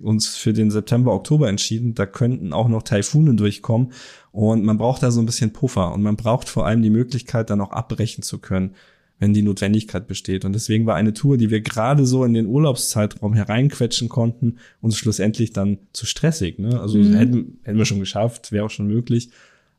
uns 0.00 0.36
für 0.36 0.52
den 0.52 0.70
September, 0.70 1.12
Oktober 1.12 1.48
entschieden. 1.48 1.94
Da 1.94 2.06
könnten 2.06 2.52
auch 2.52 2.68
noch 2.68 2.82
Taifune 2.82 3.34
durchkommen. 3.34 3.92
Und 4.30 4.64
man 4.64 4.78
braucht 4.78 5.02
da 5.02 5.10
so 5.10 5.20
ein 5.20 5.26
bisschen 5.26 5.52
Puffer. 5.52 5.92
Und 5.92 6.02
man 6.02 6.16
braucht 6.16 6.48
vor 6.48 6.66
allem 6.66 6.82
die 6.82 6.90
Möglichkeit, 6.90 7.50
dann 7.50 7.60
auch 7.60 7.72
abbrechen 7.72 8.22
zu 8.22 8.38
können, 8.38 8.74
wenn 9.18 9.34
die 9.34 9.42
Notwendigkeit 9.42 10.08
besteht. 10.08 10.44
Und 10.44 10.52
deswegen 10.54 10.86
war 10.86 10.96
eine 10.96 11.12
Tour, 11.12 11.36
die 11.36 11.50
wir 11.50 11.60
gerade 11.60 12.06
so 12.06 12.24
in 12.24 12.34
den 12.34 12.46
Urlaubszeitraum 12.46 13.34
hereinquetschen 13.34 14.08
konnten, 14.08 14.58
uns 14.80 14.96
schlussendlich 14.96 15.52
dann 15.52 15.78
zu 15.92 16.06
stressig. 16.06 16.58
Ne? 16.58 16.80
Also 16.80 16.98
mhm. 16.98 17.14
hätten, 17.14 17.58
hätten 17.62 17.78
wir 17.78 17.84
schon 17.84 18.00
geschafft, 18.00 18.50
wäre 18.52 18.64
auch 18.64 18.70
schon 18.70 18.88
möglich. 18.88 19.30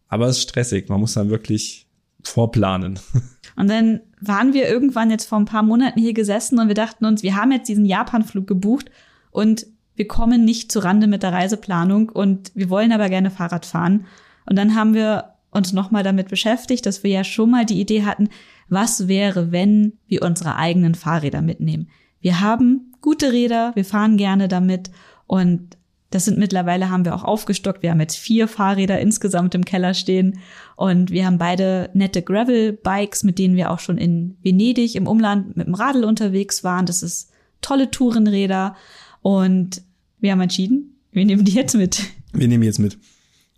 Aber 0.08 0.28
es 0.28 0.38
ist 0.38 0.44
stressig. 0.44 0.90
Man 0.90 1.00
muss 1.00 1.14
dann 1.14 1.30
wirklich 1.30 1.88
vorplanen. 2.24 3.00
Und 3.56 3.70
dann 3.70 4.02
waren 4.22 4.54
wir 4.54 4.68
irgendwann 4.68 5.12
jetzt 5.12 5.26
vor 5.26 5.38
ein 5.38 5.46
paar 5.46 5.64
Monaten 5.64 6.00
hier 6.00 6.14
gesessen 6.14 6.58
und 6.60 6.70
wir 6.70 6.76
dachten 6.76 7.06
uns, 7.06 7.22
wir 7.22 7.36
haben 7.36 7.52
jetzt 7.52 7.68
diesen 7.68 7.86
Japan-Flug 7.86 8.48
gebucht 8.48 8.90
und 9.32 9.68
wir 9.96 10.08
kommen 10.08 10.46
nicht 10.46 10.72
zu 10.72 10.80
Rande 10.80 11.08
mit 11.08 11.24
der 11.24 11.34
Reiseplanung 11.34 12.10
und 12.10 12.52
wir 12.56 12.70
wollen 12.70 12.92
aber 12.92 13.10
gerne 13.10 13.32
Fahrrad 13.32 13.66
fahren. 13.66 14.06
Und 14.46 14.58
dann 14.58 14.76
haben 14.76 14.94
wir 14.94 15.34
uns 15.52 15.72
nochmal 15.72 16.04
damit 16.04 16.30
beschäftigt, 16.30 16.86
dass 16.86 17.04
wir 17.04 17.12
ja 17.12 17.24
schon 17.24 17.52
mal 17.52 17.66
die 17.66 17.80
Idee 17.80 18.04
hatten, 18.04 18.30
was 18.70 19.08
wäre, 19.08 19.52
wenn 19.52 19.94
wir 20.08 20.24
unsere 20.24 20.56
eigenen 20.56 20.96
Fahrräder 20.96 21.42
mitnehmen. 21.42 21.90
Wir 22.22 22.40
haben 22.40 22.94
gute 23.02 23.32
Räder, 23.32 23.72
wir 23.76 23.86
fahren 23.86 24.18
gerne 24.18 24.48
damit 24.48 24.90
und 25.28 25.78
das 26.10 26.26
sind 26.26 26.38
mittlerweile 26.38 26.92
haben 26.92 27.06
wir 27.06 27.16
auch 27.16 27.24
aufgestockt. 27.24 27.82
Wir 27.82 27.90
haben 27.90 28.00
jetzt 28.00 28.18
vier 28.18 28.48
Fahrräder 28.48 29.00
insgesamt 29.00 29.56
im 29.56 29.66
Keller 29.66 29.96
stehen 29.96 30.40
und 30.76 31.10
wir 31.10 31.26
haben 31.26 31.40
beide 31.40 31.90
nette 31.94 32.22
Gravel-Bikes, 32.22 33.24
mit 33.24 33.40
denen 33.40 33.56
wir 33.56 33.72
auch 33.72 33.80
schon 33.80 33.98
in 33.98 34.38
Venedig 34.44 34.96
im 34.96 35.08
Umland 35.08 35.58
mit 35.58 35.66
dem 35.66 35.74
Radl 35.74 36.04
unterwegs 36.04 36.64
waren. 36.64 36.86
Das 36.86 37.02
ist 37.02 37.32
tolle 37.62 37.90
Tourenräder 37.90 38.76
und 39.24 39.82
wir 40.20 40.32
haben 40.32 40.42
entschieden, 40.42 41.00
wir 41.12 41.26
nehmen 41.26 41.44
die 41.44 41.54
jetzt 41.54 41.74
mit. 41.74 42.04
Wir 42.34 42.48
nehmen 42.48 42.62
die 42.62 42.68
jetzt 42.68 42.80
mit. 42.80 42.98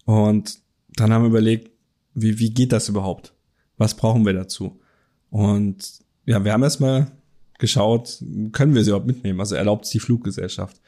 Und 0.06 0.60
dann 0.96 1.12
haben 1.12 1.24
wir 1.24 1.30
überlegt, 1.30 1.72
wie, 2.14 2.40
wie 2.40 2.52
geht 2.52 2.72
das 2.72 2.88
überhaupt? 2.88 3.34
Was 3.78 3.96
brauchen 3.96 4.26
wir 4.26 4.34
dazu? 4.34 4.80
Und 5.30 6.00
ja, 6.26 6.44
wir 6.46 6.54
haben 6.54 6.64
erstmal 6.64 7.12
geschaut, 7.58 8.24
können 8.52 8.74
wir 8.74 8.84
sie 8.84 8.92
überhaupt 8.92 9.08
mitnehmen? 9.08 9.40
Also 9.40 9.56
erlaubt 9.56 9.86
es 9.86 9.92
die 9.92 10.00
Fluggesellschaft? 10.00 10.80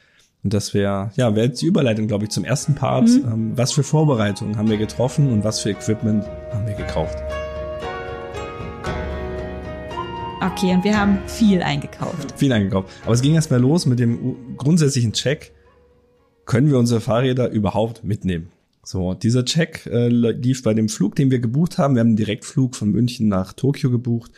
Und 0.42 0.54
das 0.54 0.72
wäre, 0.72 1.10
ja, 1.16 1.34
wäre 1.34 1.46
jetzt 1.46 1.60
die 1.60 1.66
Überleitung, 1.66 2.06
glaube 2.06 2.24
ich, 2.24 2.30
zum 2.30 2.44
ersten 2.44 2.74
Part. 2.74 3.08
Mhm. 3.08 3.24
Ähm, 3.24 3.58
was 3.58 3.72
für 3.72 3.82
Vorbereitungen 3.82 4.56
haben 4.56 4.70
wir 4.70 4.78
getroffen 4.78 5.30
und 5.32 5.44
was 5.44 5.60
für 5.60 5.70
Equipment 5.70 6.24
haben 6.52 6.66
wir 6.66 6.74
gekauft? 6.74 7.18
Okay, 10.40 10.72
und 10.72 10.84
wir 10.84 10.96
haben 10.96 11.18
viel 11.26 11.62
eingekauft. 11.62 12.38
Viel 12.38 12.52
eingekauft. 12.52 12.88
Aber 13.04 13.12
es 13.12 13.22
ging 13.22 13.34
erstmal 13.34 13.60
los 13.60 13.86
mit 13.86 13.98
dem 13.98 14.56
grundsätzlichen 14.56 15.12
Check. 15.12 15.52
Können 16.46 16.70
wir 16.70 16.78
unsere 16.78 17.00
Fahrräder 17.00 17.50
überhaupt 17.50 18.04
mitnehmen? 18.04 18.52
So, 18.84 19.14
dieser 19.14 19.44
Check 19.44 19.86
äh, 19.86 20.08
lief 20.08 20.62
bei 20.62 20.74
dem 20.74 20.88
Flug, 20.88 21.16
den 21.16 21.30
wir 21.30 21.40
gebucht 21.40 21.76
haben. 21.76 21.94
Wir 21.94 22.00
haben 22.00 22.08
einen 22.08 22.16
Direktflug 22.16 22.76
von 22.76 22.90
München 22.90 23.28
nach 23.28 23.52
Tokio 23.52 23.90
gebucht. 23.90 24.30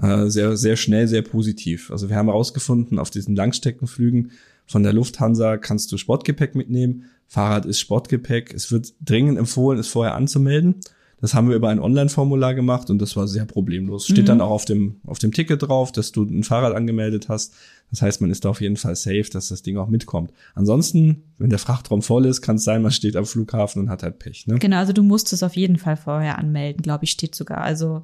Äh, 0.00 0.26
sehr, 0.26 0.58
sehr 0.58 0.76
schnell, 0.76 1.08
sehr 1.08 1.22
positiv. 1.22 1.90
Also 1.90 2.10
wir 2.10 2.16
haben 2.16 2.28
herausgefunden, 2.28 2.98
auf 2.98 3.10
diesen 3.10 3.34
Langstreckenflügen 3.34 4.32
von 4.66 4.82
der 4.82 4.92
Lufthansa 4.92 5.56
kannst 5.56 5.90
du 5.90 5.96
Sportgepäck 5.96 6.54
mitnehmen. 6.54 7.04
Fahrrad 7.26 7.64
ist 7.64 7.80
Sportgepäck. 7.80 8.52
Es 8.52 8.70
wird 8.70 8.92
dringend 9.00 9.38
empfohlen, 9.38 9.78
es 9.78 9.88
vorher 9.88 10.14
anzumelden. 10.14 10.76
Das 11.20 11.32
haben 11.32 11.48
wir 11.48 11.56
über 11.56 11.70
ein 11.70 11.80
Online-Formular 11.80 12.54
gemacht 12.54 12.90
und 12.90 13.00
das 13.00 13.16
war 13.16 13.26
sehr 13.26 13.46
problemlos. 13.46 14.04
Steht 14.04 14.24
mhm. 14.24 14.26
dann 14.26 14.40
auch 14.42 14.50
auf 14.50 14.64
dem, 14.66 15.00
auf 15.06 15.18
dem 15.18 15.32
Ticket 15.32 15.62
drauf, 15.62 15.90
dass 15.90 16.12
du 16.12 16.24
ein 16.24 16.44
Fahrrad 16.44 16.74
angemeldet 16.74 17.30
hast. 17.30 17.54
Das 17.90 18.02
heißt, 18.02 18.20
man 18.20 18.30
ist 18.30 18.44
da 18.44 18.50
auf 18.50 18.60
jeden 18.60 18.76
Fall 18.76 18.96
safe, 18.96 19.26
dass 19.32 19.48
das 19.48 19.62
Ding 19.62 19.78
auch 19.78 19.88
mitkommt. 19.88 20.32
Ansonsten, 20.54 21.22
wenn 21.38 21.48
der 21.48 21.58
Frachtraum 21.58 22.02
voll 22.02 22.26
ist, 22.26 22.42
kann 22.42 22.56
es 22.56 22.64
sein, 22.64 22.82
man 22.82 22.90
steht 22.90 23.16
am 23.16 23.24
Flughafen 23.24 23.82
und 23.82 23.90
hat 23.90 24.02
halt 24.02 24.18
Pech. 24.18 24.46
Ne? 24.46 24.58
Genau, 24.58 24.76
also 24.76 24.92
du 24.92 25.02
musst 25.02 25.32
es 25.32 25.42
auf 25.42 25.56
jeden 25.56 25.78
Fall 25.78 25.96
vorher 25.96 26.38
anmelden, 26.38 26.82
glaube 26.82 27.04
ich, 27.04 27.12
steht 27.12 27.34
sogar. 27.34 27.62
Also 27.62 28.02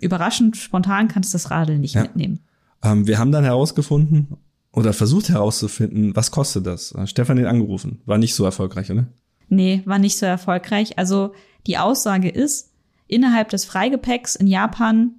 überraschend, 0.00 0.56
spontan 0.56 1.08
kannst 1.08 1.32
du 1.32 1.36
das 1.36 1.50
Radl 1.50 1.78
nicht 1.78 1.94
ja. 1.94 2.02
mitnehmen. 2.02 2.40
Ähm, 2.82 3.06
wir 3.06 3.18
haben 3.18 3.32
dann 3.32 3.44
herausgefunden 3.44 4.28
oder 4.72 4.92
versucht 4.92 5.30
herauszufinden, 5.30 6.14
was 6.14 6.30
kostet 6.30 6.66
das. 6.66 6.94
Stefan 7.06 7.36
den 7.36 7.46
angerufen. 7.46 8.02
War 8.04 8.18
nicht 8.18 8.34
so 8.34 8.44
erfolgreich, 8.44 8.90
oder? 8.90 9.06
Nee, 9.48 9.82
war 9.84 9.98
nicht 9.98 10.18
so 10.18 10.26
erfolgreich. 10.26 10.98
Also 10.98 11.32
die 11.66 11.78
Aussage 11.78 12.28
ist, 12.28 12.70
innerhalb 13.06 13.48
des 13.50 13.64
Freigepäcks 13.64 14.36
in 14.36 14.46
Japan 14.46 15.12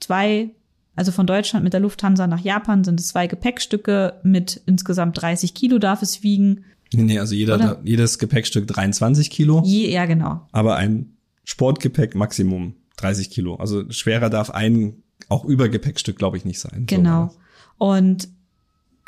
zwei, 0.00 0.50
also 0.96 1.12
von 1.12 1.26
Deutschland 1.26 1.64
mit 1.64 1.72
der 1.72 1.80
Lufthansa 1.80 2.26
nach 2.26 2.40
Japan 2.40 2.84
sind 2.84 3.00
es 3.00 3.08
zwei 3.08 3.26
Gepäckstücke 3.26 4.20
mit 4.22 4.60
insgesamt 4.66 5.20
30 5.20 5.54
Kilo 5.54 5.78
darf 5.78 6.02
es 6.02 6.22
wiegen. 6.22 6.64
Nee, 6.92 7.18
also 7.18 7.34
jeder, 7.34 7.80
jedes 7.84 8.18
Gepäckstück 8.18 8.68
23 8.68 9.30
Kilo. 9.30 9.62
Je, 9.64 9.90
ja, 9.90 10.06
genau. 10.06 10.46
Aber 10.52 10.76
ein 10.76 11.16
Sportgepäck 11.44 12.14
Maximum 12.14 12.74
30 12.96 13.30
Kilo. 13.30 13.56
Also 13.56 13.90
schwerer 13.90 14.30
darf 14.30 14.50
ein 14.50 15.02
auch 15.28 15.44
Übergepäckstück, 15.44 16.16
glaube 16.16 16.36
ich, 16.36 16.44
nicht 16.44 16.60
sein. 16.60 16.84
Genau. 16.86 17.28
So 17.28 17.86
Und 17.86 18.28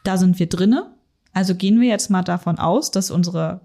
da 0.05 0.17
sind 0.17 0.39
wir 0.39 0.49
drinne. 0.49 0.95
Also 1.33 1.55
gehen 1.55 1.81
wir 1.81 1.89
jetzt 1.89 2.11
mal 2.11 2.23
davon 2.23 2.59
aus, 2.59 2.91
dass 2.91 3.11
unsere 3.11 3.61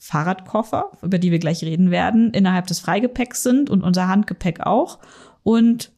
Fahrradkoffer, 0.00 0.90
über 1.02 1.18
die 1.18 1.30
wir 1.30 1.38
gleich 1.38 1.62
reden 1.62 1.90
werden, 1.90 2.32
innerhalb 2.32 2.66
des 2.66 2.80
Freigepäcks 2.80 3.42
sind 3.42 3.68
und 3.68 3.82
unser 3.82 4.08
Handgepäck 4.08 4.60
auch. 4.60 4.98
Und 5.42 5.92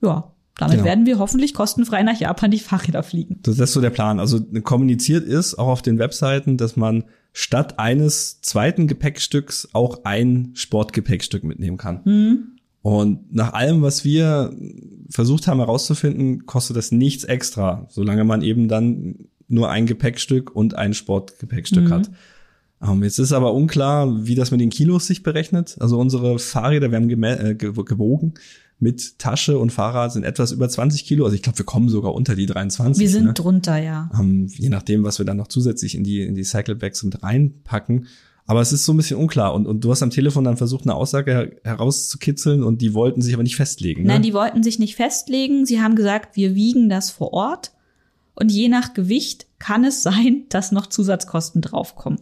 ja, 0.00 0.32
damit 0.56 0.76
genau. 0.76 0.84
werden 0.84 1.06
wir 1.06 1.18
hoffentlich 1.18 1.52
kostenfrei 1.52 2.04
nach 2.04 2.18
Japan 2.18 2.52
die 2.52 2.60
Fahrräder 2.60 3.02
fliegen. 3.02 3.40
Das 3.42 3.58
ist 3.58 3.72
so 3.72 3.80
der 3.80 3.90
Plan. 3.90 4.20
Also 4.20 4.40
kommuniziert 4.62 5.26
ist 5.26 5.58
auch 5.58 5.66
auf 5.66 5.82
den 5.82 5.98
Webseiten, 5.98 6.56
dass 6.56 6.76
man 6.76 7.04
statt 7.32 7.78
eines 7.78 8.40
zweiten 8.40 8.86
Gepäckstücks 8.86 9.70
auch 9.72 10.04
ein 10.04 10.52
Sportgepäckstück 10.54 11.42
mitnehmen 11.42 11.76
kann. 11.76 12.00
Mhm. 12.04 12.58
Und 12.80 13.34
nach 13.34 13.52
allem, 13.52 13.82
was 13.82 14.04
wir 14.04 14.54
versucht 15.10 15.48
haben 15.48 15.58
herauszufinden, 15.58 16.46
kostet 16.46 16.76
das 16.76 16.92
nichts 16.92 17.24
extra, 17.24 17.86
solange 17.90 18.22
man 18.22 18.42
eben 18.42 18.68
dann 18.68 19.26
nur 19.48 19.70
ein 19.70 19.86
Gepäckstück 19.86 20.54
und 20.54 20.74
ein 20.74 20.94
Sportgepäckstück 20.94 21.88
mhm. 21.88 21.92
hat. 21.92 22.10
Um, 22.80 22.98
ähm, 22.98 23.04
jetzt 23.04 23.18
ist 23.18 23.32
aber 23.32 23.54
unklar, 23.54 24.26
wie 24.26 24.34
das 24.34 24.50
mit 24.50 24.60
den 24.60 24.70
Kilos 24.70 25.06
sich 25.06 25.22
berechnet. 25.22 25.76
Also 25.80 25.98
unsere 25.98 26.38
Fahrräder, 26.38 26.90
wir 26.90 26.96
haben 26.96 27.22
äh, 27.24 27.54
gewogen 27.54 28.34
mit 28.78 29.18
Tasche 29.18 29.58
und 29.58 29.72
Fahrrad 29.72 30.12
sind 30.12 30.24
etwas 30.24 30.52
über 30.52 30.68
20 30.68 31.06
Kilo. 31.06 31.24
Also 31.24 31.34
ich 31.34 31.42
glaube, 31.42 31.58
wir 31.58 31.64
kommen 31.64 31.88
sogar 31.88 32.14
unter 32.14 32.34
die 32.34 32.46
23. 32.46 33.00
Wir 33.00 33.08
sind 33.08 33.24
ne? 33.24 33.32
drunter, 33.32 33.78
ja. 33.78 34.10
Um, 34.12 34.20
ähm, 34.20 34.46
je 34.48 34.68
nachdem, 34.68 35.02
was 35.04 35.18
wir 35.18 35.24
dann 35.24 35.38
noch 35.38 35.48
zusätzlich 35.48 35.94
in 35.94 36.04
die, 36.04 36.22
in 36.22 36.34
die 36.34 36.44
Cyclebags 36.44 37.02
mit 37.02 37.22
reinpacken. 37.22 38.06
Aber 38.44 38.60
es 38.60 38.72
ist 38.72 38.84
so 38.84 38.92
ein 38.92 38.96
bisschen 38.96 39.18
unklar. 39.18 39.54
Und, 39.54 39.66
und 39.66 39.82
du 39.82 39.90
hast 39.90 40.02
am 40.02 40.10
Telefon 40.10 40.44
dann 40.44 40.56
versucht, 40.56 40.84
eine 40.84 40.94
Aussage 40.94 41.56
herauszukitzeln 41.64 42.62
und 42.62 42.80
die 42.82 42.94
wollten 42.94 43.22
sich 43.22 43.34
aber 43.34 43.42
nicht 43.42 43.56
festlegen. 43.56 44.02
Ne? 44.02 44.08
Nein, 44.08 44.22
die 44.22 44.34
wollten 44.34 44.62
sich 44.62 44.78
nicht 44.78 44.94
festlegen. 44.94 45.66
Sie 45.66 45.80
haben 45.80 45.96
gesagt, 45.96 46.36
wir 46.36 46.54
wiegen 46.54 46.88
das 46.88 47.10
vor 47.10 47.32
Ort. 47.32 47.72
Und 48.34 48.52
je 48.52 48.68
nach 48.68 48.92
Gewicht 48.92 49.46
kann 49.58 49.84
es 49.84 50.02
sein, 50.02 50.44
dass 50.50 50.70
noch 50.70 50.86
Zusatzkosten 50.86 51.62
draufkommen. 51.62 52.20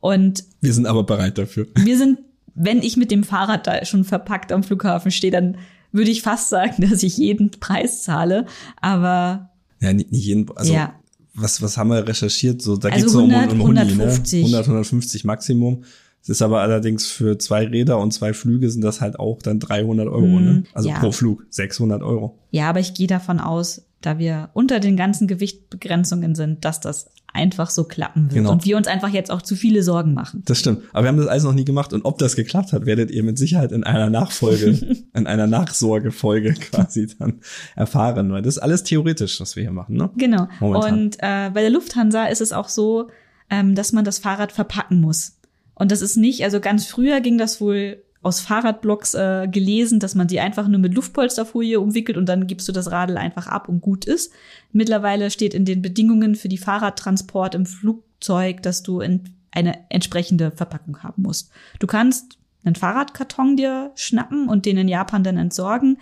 Und 0.00 0.44
wir 0.60 0.72
sind 0.72 0.86
aber 0.86 1.04
bereit 1.04 1.38
dafür. 1.38 1.66
Wir 1.76 1.98
sind, 1.98 2.18
wenn 2.54 2.82
ich 2.82 2.96
mit 2.96 3.10
dem 3.10 3.24
Fahrrad 3.24 3.66
da 3.66 3.84
schon 3.84 4.04
verpackt 4.04 4.52
am 4.52 4.62
Flughafen 4.62 5.10
stehe, 5.10 5.32
dann 5.32 5.56
würde 5.92 6.10
ich 6.10 6.22
fast 6.22 6.48
sagen, 6.48 6.74
dass 6.90 7.02
ich 7.02 7.16
jeden 7.16 7.50
Preis 7.50 8.02
zahle. 8.02 8.46
Aber 8.80 9.50
ja, 9.80 9.92
nicht, 9.92 10.12
nicht 10.12 10.24
jeden. 10.24 10.50
Also 10.56 10.72
ja 10.72 10.94
was, 11.40 11.62
was 11.62 11.76
haben 11.76 11.90
wir 11.90 12.06
recherchiert? 12.06 12.62
So, 12.62 12.76
da 12.76 12.88
also 12.88 13.04
geht's 13.04 13.16
100, 13.16 13.52
um, 13.52 13.60
um 13.60 13.66
Huni, 13.68 13.80
150. 13.80 14.40
Ne? 14.40 14.46
100, 14.46 14.64
150 14.66 15.24
Maximum. 15.24 15.84
Es 16.22 16.28
ist 16.28 16.42
aber 16.42 16.60
allerdings 16.60 17.06
für 17.06 17.38
zwei 17.38 17.66
Räder 17.66 17.98
und 17.98 18.12
zwei 18.12 18.32
Flüge 18.32 18.70
sind 18.70 18.82
das 18.82 19.00
halt 19.00 19.18
auch 19.18 19.40
dann 19.40 19.60
300 19.60 20.08
Euro, 20.08 20.26
mm, 20.26 20.44
ne? 20.44 20.64
Also 20.74 20.88
ja. 20.88 20.98
pro 20.98 21.12
Flug 21.12 21.46
600 21.50 22.02
Euro. 22.02 22.38
Ja, 22.50 22.68
aber 22.68 22.80
ich 22.80 22.94
gehe 22.94 23.06
davon 23.06 23.38
aus, 23.38 23.82
da 24.00 24.18
wir 24.18 24.50
unter 24.52 24.80
den 24.80 24.96
ganzen 24.96 25.28
Gewichtbegrenzungen 25.28 26.34
sind, 26.34 26.64
dass 26.64 26.80
das 26.80 27.10
einfach 27.32 27.70
so 27.70 27.84
klappen 27.84 28.24
wird. 28.24 28.34
Genau. 28.34 28.52
Und 28.52 28.64
wir 28.64 28.76
uns 28.76 28.86
einfach 28.86 29.10
jetzt 29.10 29.30
auch 29.30 29.42
zu 29.42 29.54
viele 29.54 29.82
Sorgen 29.82 30.14
machen. 30.14 30.42
Das 30.46 30.58
stimmt. 30.58 30.82
Aber 30.92 31.04
wir 31.04 31.08
haben 31.08 31.18
das 31.18 31.26
alles 31.26 31.44
noch 31.44 31.52
nie 31.52 31.64
gemacht. 31.64 31.92
Und 31.92 32.04
ob 32.04 32.18
das 32.18 32.36
geklappt 32.36 32.72
hat, 32.72 32.86
werdet 32.86 33.10
ihr 33.10 33.22
mit 33.22 33.38
Sicherheit 33.38 33.72
in 33.72 33.84
einer 33.84 34.10
Nachfolge, 34.10 34.96
in 35.14 35.26
einer 35.26 35.46
Nachsorgefolge 35.46 36.54
quasi 36.54 37.08
dann 37.18 37.40
erfahren. 37.76 38.32
Weil 38.32 38.42
das 38.42 38.56
ist 38.56 38.62
alles 38.62 38.82
theoretisch, 38.82 39.40
was 39.40 39.56
wir 39.56 39.62
hier 39.62 39.72
machen. 39.72 39.96
Ne? 39.96 40.10
Genau. 40.16 40.48
Momentan. 40.60 40.92
Und 40.92 41.16
äh, 41.20 41.50
bei 41.50 41.60
der 41.60 41.70
Lufthansa 41.70 42.26
ist 42.26 42.40
es 42.40 42.52
auch 42.52 42.68
so, 42.68 43.08
ähm, 43.50 43.74
dass 43.74 43.92
man 43.92 44.04
das 44.04 44.18
Fahrrad 44.18 44.52
verpacken 44.52 45.00
muss. 45.00 45.38
Und 45.74 45.92
das 45.92 46.02
ist 46.02 46.16
nicht, 46.16 46.42
also 46.44 46.60
ganz 46.60 46.86
früher 46.86 47.20
ging 47.20 47.38
das 47.38 47.60
wohl 47.60 48.02
aus 48.22 48.40
Fahrradblogs 48.40 49.14
äh, 49.14 49.48
gelesen, 49.50 50.00
dass 50.00 50.14
man 50.14 50.28
sie 50.28 50.40
einfach 50.40 50.66
nur 50.66 50.80
mit 50.80 50.94
Luftpolsterfolie 50.94 51.80
umwickelt 51.80 52.18
und 52.18 52.28
dann 52.28 52.46
gibst 52.46 52.66
du 52.68 52.72
das 52.72 52.90
Radl 52.90 53.16
einfach 53.16 53.46
ab 53.46 53.68
und 53.68 53.80
gut 53.80 54.04
ist. 54.04 54.32
Mittlerweile 54.72 55.30
steht 55.30 55.54
in 55.54 55.64
den 55.64 55.82
Bedingungen 55.82 56.34
für 56.34 56.48
die 56.48 56.58
Fahrradtransport 56.58 57.54
im 57.54 57.66
Flugzeug, 57.66 58.62
dass 58.62 58.82
du 58.82 59.00
eine 59.00 59.90
entsprechende 59.90 60.50
Verpackung 60.50 61.02
haben 61.02 61.22
musst. 61.22 61.50
Du 61.78 61.86
kannst 61.86 62.38
einen 62.64 62.74
Fahrradkarton 62.74 63.56
dir 63.56 63.92
schnappen 63.94 64.48
und 64.48 64.66
den 64.66 64.78
in 64.78 64.88
Japan 64.88 65.22
dann 65.22 65.36
entsorgen. 65.36 65.98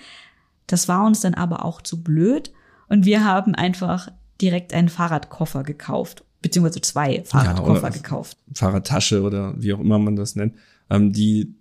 Das 0.67 0.89
war 0.89 1.05
uns 1.05 1.21
dann 1.21 1.35
aber 1.35 1.65
auch 1.65 1.83
zu 1.83 2.03
blöd 2.03 2.51
und 2.89 3.05
wir 3.05 3.25
haben 3.25 3.55
einfach 3.55 4.11
direkt 4.41 4.73
einen 4.73 4.89
Fahrradkoffer 4.89 5.63
gekauft, 5.65 6.25
beziehungsweise 6.43 6.81
zwei 6.81 7.23
Fahrradkoffer 7.25 7.89
ja, 7.89 7.95
gekauft. 7.95 8.39
Fahrradtasche 8.55 9.23
oder 9.23 9.55
wie 9.59 9.73
auch 9.75 9.81
immer 9.81 9.99
man 9.99 10.17
das 10.17 10.35
nennt, 10.35 10.55
ähm, 10.91 11.13
die 11.13 11.55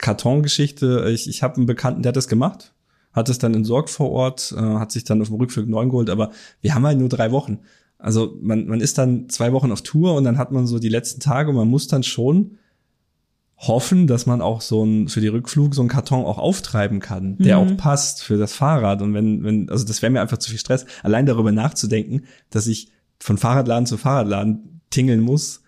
Kartongeschichte, 0.00 1.10
ich, 1.10 1.28
ich 1.28 1.42
habe 1.42 1.56
einen 1.56 1.66
Bekannten, 1.66 2.02
der 2.02 2.10
hat 2.10 2.16
das 2.16 2.28
gemacht, 2.28 2.72
hat 3.12 3.28
es 3.28 3.38
dann 3.38 3.54
entsorgt 3.54 3.90
vor 3.90 4.10
Ort, 4.10 4.54
äh, 4.56 4.60
hat 4.60 4.92
sich 4.92 5.04
dann 5.04 5.20
auf 5.20 5.28
dem 5.28 5.36
Rückflug 5.36 5.68
neu 5.68 5.86
geholt, 5.86 6.10
aber 6.10 6.30
wir 6.60 6.74
haben 6.74 6.86
halt 6.86 6.98
nur 6.98 7.08
drei 7.08 7.32
Wochen. 7.32 7.60
Also 7.98 8.36
man, 8.40 8.66
man 8.66 8.80
ist 8.80 8.96
dann 8.96 9.28
zwei 9.28 9.52
Wochen 9.52 9.72
auf 9.72 9.82
Tour 9.82 10.14
und 10.14 10.24
dann 10.24 10.38
hat 10.38 10.52
man 10.52 10.66
so 10.66 10.78
die 10.78 10.88
letzten 10.88 11.20
Tage 11.20 11.50
und 11.50 11.56
man 11.56 11.68
muss 11.68 11.86
dann 11.86 12.02
schon 12.02 12.56
hoffen, 13.58 14.06
dass 14.06 14.24
man 14.24 14.40
auch 14.40 14.62
so 14.62 14.82
ein 14.82 15.08
für 15.08 15.20
die 15.20 15.28
Rückflug 15.28 15.74
so 15.74 15.82
einen 15.82 15.90
Karton 15.90 16.24
auch 16.24 16.38
auftreiben 16.38 17.00
kann, 17.00 17.36
der 17.36 17.60
mhm. 17.60 17.72
auch 17.72 17.76
passt 17.76 18.22
für 18.22 18.38
das 18.38 18.54
Fahrrad. 18.54 19.02
Und 19.02 19.12
wenn, 19.12 19.44
wenn, 19.44 19.68
also 19.68 19.84
das 19.84 20.00
wäre 20.00 20.10
mir 20.10 20.22
einfach 20.22 20.38
zu 20.38 20.48
viel 20.48 20.58
Stress, 20.58 20.86
allein 21.02 21.26
darüber 21.26 21.52
nachzudenken, 21.52 22.24
dass 22.48 22.66
ich 22.66 22.90
von 23.18 23.36
Fahrradladen 23.36 23.84
zu 23.84 23.98
Fahrradladen 23.98 24.80
tingeln 24.88 25.20
muss, 25.20 25.60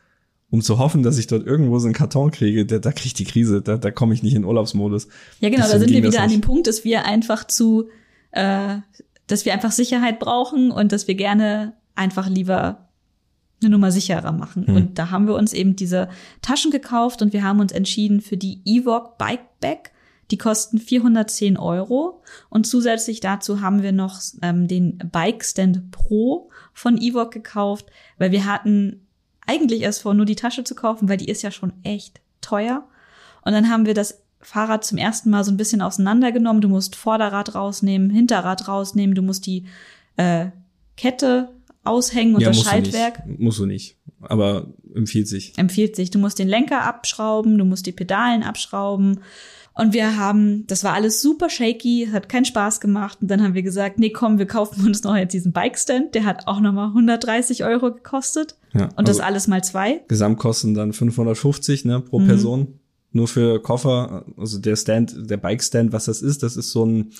um 0.52 0.60
zu 0.60 0.78
hoffen, 0.78 1.02
dass 1.02 1.16
ich 1.16 1.26
dort 1.26 1.46
irgendwo 1.46 1.78
so 1.78 1.86
einen 1.86 1.94
Karton 1.94 2.30
kriege, 2.30 2.66
da, 2.66 2.78
da 2.78 2.92
kriege 2.92 3.06
ich 3.06 3.14
die 3.14 3.24
Krise, 3.24 3.62
da, 3.62 3.78
da 3.78 3.90
komme 3.90 4.12
ich 4.12 4.22
nicht 4.22 4.34
in 4.34 4.44
Urlaubsmodus. 4.44 5.08
Ja, 5.40 5.48
genau, 5.48 5.62
Deswegen 5.62 5.72
da 5.72 5.78
sind 5.78 5.90
wir 5.90 6.02
wieder 6.02 6.22
an 6.22 6.30
dem 6.30 6.40
Punkt, 6.42 6.66
dass 6.66 6.84
wir 6.84 7.06
einfach 7.06 7.46
zu, 7.46 7.88
äh, 8.32 8.76
dass 9.26 9.46
wir 9.46 9.54
einfach 9.54 9.72
Sicherheit 9.72 10.20
brauchen 10.20 10.70
und 10.70 10.92
dass 10.92 11.08
wir 11.08 11.14
gerne 11.14 11.72
einfach 11.94 12.28
lieber 12.28 12.90
eine 13.62 13.70
Nummer 13.70 13.90
sicherer 13.90 14.32
machen. 14.32 14.66
Mhm. 14.68 14.76
Und 14.76 14.98
da 14.98 15.10
haben 15.10 15.26
wir 15.26 15.36
uns 15.36 15.54
eben 15.54 15.74
diese 15.74 16.10
Taschen 16.42 16.70
gekauft 16.70 17.22
und 17.22 17.32
wir 17.32 17.42
haben 17.42 17.60
uns 17.60 17.72
entschieden 17.72 18.20
für 18.20 18.36
die 18.36 18.60
Evoque 18.66 19.16
Bike 19.16 19.58
Bag. 19.60 19.90
Die 20.30 20.38
kosten 20.38 20.78
410 20.78 21.56
Euro. 21.56 22.22
Und 22.50 22.66
zusätzlich 22.66 23.20
dazu 23.20 23.62
haben 23.62 23.82
wir 23.82 23.92
noch 23.92 24.20
ähm, 24.42 24.68
den 24.68 24.98
Bike 25.10 25.44
Stand 25.44 25.90
Pro 25.90 26.50
von 26.74 26.98
Evoque 26.98 27.30
gekauft, 27.30 27.86
weil 28.18 28.32
wir 28.32 28.44
hatten 28.44 29.01
eigentlich 29.46 29.82
erst 29.82 30.02
vor, 30.02 30.14
nur 30.14 30.26
die 30.26 30.36
Tasche 30.36 30.64
zu 30.64 30.74
kaufen, 30.74 31.08
weil 31.08 31.16
die 31.16 31.28
ist 31.28 31.42
ja 31.42 31.50
schon 31.50 31.72
echt 31.82 32.20
teuer. 32.40 32.86
Und 33.44 33.52
dann 33.52 33.68
haben 33.68 33.86
wir 33.86 33.94
das 33.94 34.22
Fahrrad 34.40 34.84
zum 34.84 34.98
ersten 34.98 35.30
Mal 35.30 35.44
so 35.44 35.50
ein 35.50 35.56
bisschen 35.56 35.82
auseinandergenommen. 35.82 36.62
Du 36.62 36.68
musst 36.68 36.96
Vorderrad 36.96 37.54
rausnehmen, 37.54 38.10
Hinterrad 38.10 38.68
rausnehmen, 38.68 39.14
du 39.14 39.22
musst 39.22 39.46
die 39.46 39.64
äh, 40.16 40.46
Kette 40.96 41.50
aushängen 41.84 42.34
und 42.34 42.42
ja, 42.42 42.48
das 42.48 42.58
musst 42.58 42.68
Schaltwerk. 42.68 43.22
Du 43.24 43.30
nicht. 43.30 43.40
Musst 43.40 43.58
du 43.58 43.66
nicht, 43.66 43.96
aber 44.20 44.68
empfiehlt 44.94 45.28
sich. 45.28 45.56
Empfiehlt 45.56 45.96
sich. 45.96 46.10
Du 46.10 46.18
musst 46.18 46.38
den 46.38 46.48
Lenker 46.48 46.82
abschrauben, 46.82 47.58
du 47.58 47.64
musst 47.64 47.86
die 47.86 47.92
Pedalen 47.92 48.42
abschrauben 48.42 49.20
und 49.74 49.94
wir 49.94 50.18
haben, 50.18 50.66
das 50.66 50.84
war 50.84 50.92
alles 50.92 51.22
super 51.22 51.48
shaky, 51.48 52.08
hat 52.12 52.28
keinen 52.28 52.44
Spaß 52.44 52.80
gemacht. 52.80 53.18
Und 53.22 53.30
dann 53.30 53.42
haben 53.42 53.54
wir 53.54 53.62
gesagt, 53.62 53.98
nee, 53.98 54.10
komm, 54.10 54.38
wir 54.38 54.46
kaufen 54.46 54.86
uns 54.86 55.02
noch 55.02 55.16
jetzt 55.16 55.32
diesen 55.32 55.52
Bikestand. 55.52 56.14
Der 56.14 56.24
hat 56.24 56.46
auch 56.46 56.60
nochmal 56.60 56.88
130 56.88 57.64
Euro 57.64 57.92
gekostet. 57.92 58.56
Ja, 58.74 58.90
und 58.96 59.08
das 59.08 59.16
also 59.16 59.22
alles 59.22 59.48
mal 59.48 59.64
zwei. 59.64 60.02
Gesamtkosten 60.08 60.74
dann 60.74 60.92
550 60.92 61.86
ne, 61.86 62.00
pro 62.00 62.18
mhm. 62.18 62.26
Person. 62.26 62.78
Nur 63.12 63.28
für 63.28 63.60
Koffer, 63.60 64.24
also 64.36 64.58
der 64.58 64.76
Stand, 64.76 65.30
der 65.30 65.36
Bikestand, 65.36 65.92
was 65.92 66.06
das 66.06 66.22
ist, 66.22 66.42
das 66.42 66.56
ist 66.56 66.70
so 66.70 66.86
ein, 66.86 67.12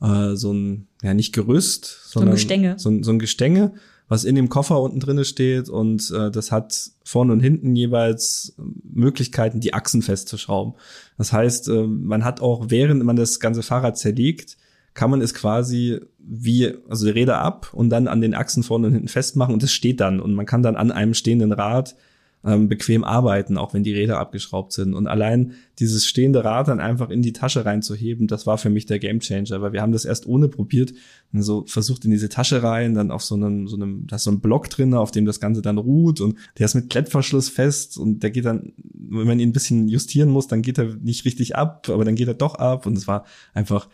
äh, 0.00 0.36
so 0.36 0.52
ein, 0.52 0.88
ja 1.02 1.14
nicht 1.14 1.34
Gerüst, 1.34 2.10
sondern 2.10 2.28
so 2.28 2.32
ein 2.32 2.36
Gestänge. 2.36 2.74
So 2.78 2.88
ein, 2.90 3.02
so 3.02 3.12
ein 3.12 3.18
Gestänge 3.18 3.72
was 4.08 4.24
in 4.24 4.34
dem 4.34 4.48
Koffer 4.48 4.80
unten 4.80 5.00
drinne 5.00 5.24
steht 5.24 5.68
und 5.68 6.10
äh, 6.10 6.30
das 6.30 6.52
hat 6.52 6.90
vorne 7.04 7.32
und 7.32 7.40
hinten 7.40 7.74
jeweils 7.74 8.54
Möglichkeiten, 8.82 9.60
die 9.60 9.74
Achsen 9.74 10.02
festzuschrauben. 10.02 10.74
Das 11.16 11.32
heißt, 11.32 11.68
äh, 11.68 11.86
man 11.86 12.24
hat 12.24 12.40
auch, 12.40 12.66
während 12.68 13.02
man 13.04 13.16
das 13.16 13.40
ganze 13.40 13.62
Fahrrad 13.62 13.96
zerlegt, 13.96 14.56
kann 14.92 15.10
man 15.10 15.20
es 15.20 15.34
quasi 15.34 16.00
wie, 16.18 16.72
also 16.88 17.06
die 17.06 17.12
Räder 17.12 17.38
ab 17.38 17.70
und 17.72 17.90
dann 17.90 18.06
an 18.06 18.20
den 18.20 18.34
Achsen 18.34 18.62
vorne 18.62 18.86
und 18.86 18.92
hinten 18.92 19.08
festmachen 19.08 19.54
und 19.54 19.62
es 19.62 19.72
steht 19.72 20.00
dann 20.00 20.20
und 20.20 20.34
man 20.34 20.46
kann 20.46 20.62
dann 20.62 20.76
an 20.76 20.92
einem 20.92 21.14
stehenden 21.14 21.52
Rad 21.52 21.96
ähm, 22.44 22.68
bequem 22.68 23.04
arbeiten, 23.04 23.56
auch 23.56 23.72
wenn 23.74 23.82
die 23.82 23.94
Räder 23.94 24.18
abgeschraubt 24.18 24.72
sind. 24.72 24.94
Und 24.94 25.06
allein 25.06 25.52
dieses 25.78 26.06
stehende 26.06 26.44
Rad 26.44 26.68
dann 26.68 26.80
einfach 26.80 27.10
in 27.10 27.22
die 27.22 27.32
Tasche 27.32 27.64
reinzuheben, 27.64 28.26
das 28.26 28.46
war 28.46 28.58
für 28.58 28.70
mich 28.70 28.86
der 28.86 28.98
Gamechanger, 28.98 29.62
weil 29.62 29.72
wir 29.72 29.82
haben 29.82 29.92
das 29.92 30.04
erst 30.04 30.26
ohne 30.26 30.48
probiert 30.48 30.92
und 31.32 31.42
so 31.42 31.64
versucht 31.66 32.04
in 32.04 32.10
diese 32.10 32.28
Tasche 32.28 32.62
rein, 32.62 32.94
dann 32.94 33.10
auf 33.10 33.24
so 33.24 33.34
einem, 33.34 33.66
so 33.66 33.76
einem, 33.76 34.06
da 34.06 34.16
ist 34.16 34.24
so 34.24 34.30
ein 34.30 34.40
Block 34.40 34.68
drin, 34.68 34.94
auf 34.94 35.10
dem 35.10 35.24
das 35.24 35.40
Ganze 35.40 35.62
dann 35.62 35.78
ruht 35.78 36.20
und 36.20 36.38
der 36.58 36.66
ist 36.66 36.74
mit 36.74 36.90
Klettverschluss 36.90 37.48
fest 37.48 37.98
und 37.98 38.22
der 38.22 38.30
geht 38.30 38.44
dann, 38.44 38.72
wenn 38.76 39.26
man 39.26 39.40
ihn 39.40 39.48
ein 39.48 39.54
bisschen 39.54 39.88
justieren 39.88 40.28
muss, 40.28 40.46
dann 40.46 40.62
geht 40.62 40.78
er 40.78 40.94
nicht 40.96 41.24
richtig 41.24 41.56
ab, 41.56 41.88
aber 41.88 42.04
dann 42.04 42.14
geht 42.14 42.28
er 42.28 42.34
doch 42.34 42.56
ab 42.56 42.86
und 42.86 42.96
es 42.96 43.08
war 43.08 43.24
einfach 43.54 43.88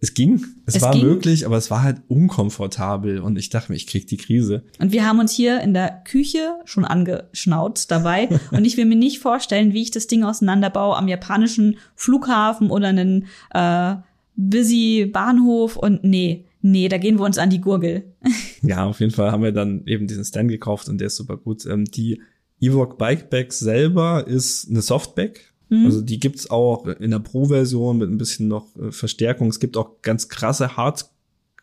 es 0.00 0.12
ging, 0.12 0.44
es, 0.66 0.76
es 0.76 0.82
war 0.82 0.92
ging. 0.92 1.04
möglich, 1.04 1.46
aber 1.46 1.56
es 1.56 1.70
war 1.70 1.82
halt 1.82 2.02
unkomfortabel 2.08 3.20
und 3.20 3.38
ich 3.38 3.48
dachte 3.48 3.72
mir, 3.72 3.76
ich 3.76 3.86
krieg 3.86 4.06
die 4.06 4.18
Krise. 4.18 4.62
Und 4.78 4.92
wir 4.92 5.06
haben 5.06 5.18
uns 5.18 5.32
hier 5.32 5.60
in 5.62 5.72
der 5.72 6.02
Küche 6.04 6.54
schon 6.64 6.84
angeschnauzt 6.84 7.90
dabei 7.90 8.28
und 8.50 8.64
ich 8.64 8.76
will 8.76 8.84
mir 8.84 8.96
nicht 8.96 9.20
vorstellen, 9.20 9.72
wie 9.72 9.82
ich 9.82 9.90
das 9.90 10.06
Ding 10.06 10.22
auseinanderbaue 10.22 10.96
am 10.96 11.08
japanischen 11.08 11.78
Flughafen 11.94 12.70
oder 12.70 12.88
einen 12.88 13.26
äh, 13.54 13.96
busy 14.36 15.08
Bahnhof 15.10 15.76
und 15.76 16.04
nee, 16.04 16.44
nee, 16.60 16.88
da 16.88 16.98
gehen 16.98 17.18
wir 17.18 17.24
uns 17.24 17.38
an 17.38 17.50
die 17.50 17.60
Gurgel. 17.62 18.04
ja, 18.62 18.84
auf 18.84 19.00
jeden 19.00 19.12
Fall 19.12 19.32
haben 19.32 19.42
wir 19.42 19.52
dann 19.52 19.86
eben 19.86 20.06
diesen 20.06 20.24
Stand 20.24 20.50
gekauft 20.50 20.88
und 20.88 20.98
der 20.98 21.06
ist 21.06 21.16
super 21.16 21.38
gut. 21.38 21.64
Ähm, 21.64 21.86
die 21.86 22.20
Bike 22.60 23.30
Bag 23.30 23.52
selber 23.52 24.26
ist 24.26 24.68
eine 24.68 24.82
Softbag, 24.82 25.40
Mhm. 25.68 25.86
Also 25.86 26.00
die 26.00 26.20
gibt's 26.20 26.50
auch 26.50 26.86
in 26.86 27.10
der 27.10 27.18
Pro-Version 27.18 27.98
mit 27.98 28.10
ein 28.10 28.18
bisschen 28.18 28.48
noch 28.48 28.76
äh, 28.76 28.92
Verstärkung. 28.92 29.48
Es 29.48 29.60
gibt 29.60 29.76
auch 29.76 30.02
ganz 30.02 30.28
krasse 30.28 30.76
Hard, 30.76 31.10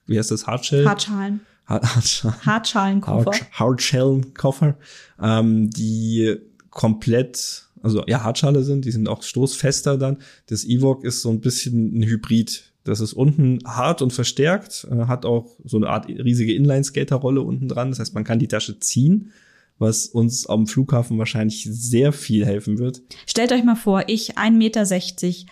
wie 0.05 0.17
heißt 0.17 0.31
das, 0.31 0.47
Hardshell? 0.47 0.85
Hardschalen. 0.85 1.41
Hartschalenkoffer. 1.67 3.31
Hardschalenkoffer, 3.51 4.77
ähm, 5.21 5.69
die 5.69 6.35
komplett, 6.69 7.69
also 7.81 8.03
ja, 8.07 8.23
Hartschale 8.23 8.63
sind, 8.63 8.85
die 8.85 8.91
sind 8.91 9.07
auch 9.07 9.23
stoßfester 9.23 9.97
dann. 9.97 10.17
Das 10.47 10.65
Evoque 10.65 11.05
ist 11.05 11.21
so 11.21 11.29
ein 11.29 11.39
bisschen 11.39 11.99
ein 11.99 12.03
Hybrid. 12.03 12.73
Das 12.83 12.99
ist 12.99 13.13
unten 13.13 13.59
hart 13.65 14.01
und 14.01 14.11
verstärkt, 14.11 14.85
äh, 14.91 15.05
hat 15.05 15.25
auch 15.25 15.55
so 15.63 15.77
eine 15.77 15.87
Art 15.87 16.09
riesige 16.09 16.53
Inline-Skater-Rolle 16.53 17.41
unten 17.41 17.69
dran. 17.69 17.91
Das 17.91 17.99
heißt, 17.99 18.13
man 18.13 18.25
kann 18.25 18.39
die 18.39 18.49
Tasche 18.49 18.79
ziehen 18.79 19.31
was 19.79 20.05
uns 20.05 20.47
am 20.47 20.67
Flughafen 20.67 21.17
wahrscheinlich 21.17 21.67
sehr 21.69 22.13
viel 22.13 22.45
helfen 22.45 22.77
wird. 22.77 23.01
Stellt 23.25 23.51
euch 23.51 23.63
mal 23.63 23.75
vor, 23.75 24.03
ich, 24.07 24.37
1,60 24.37 24.51
Meter, 24.51 24.85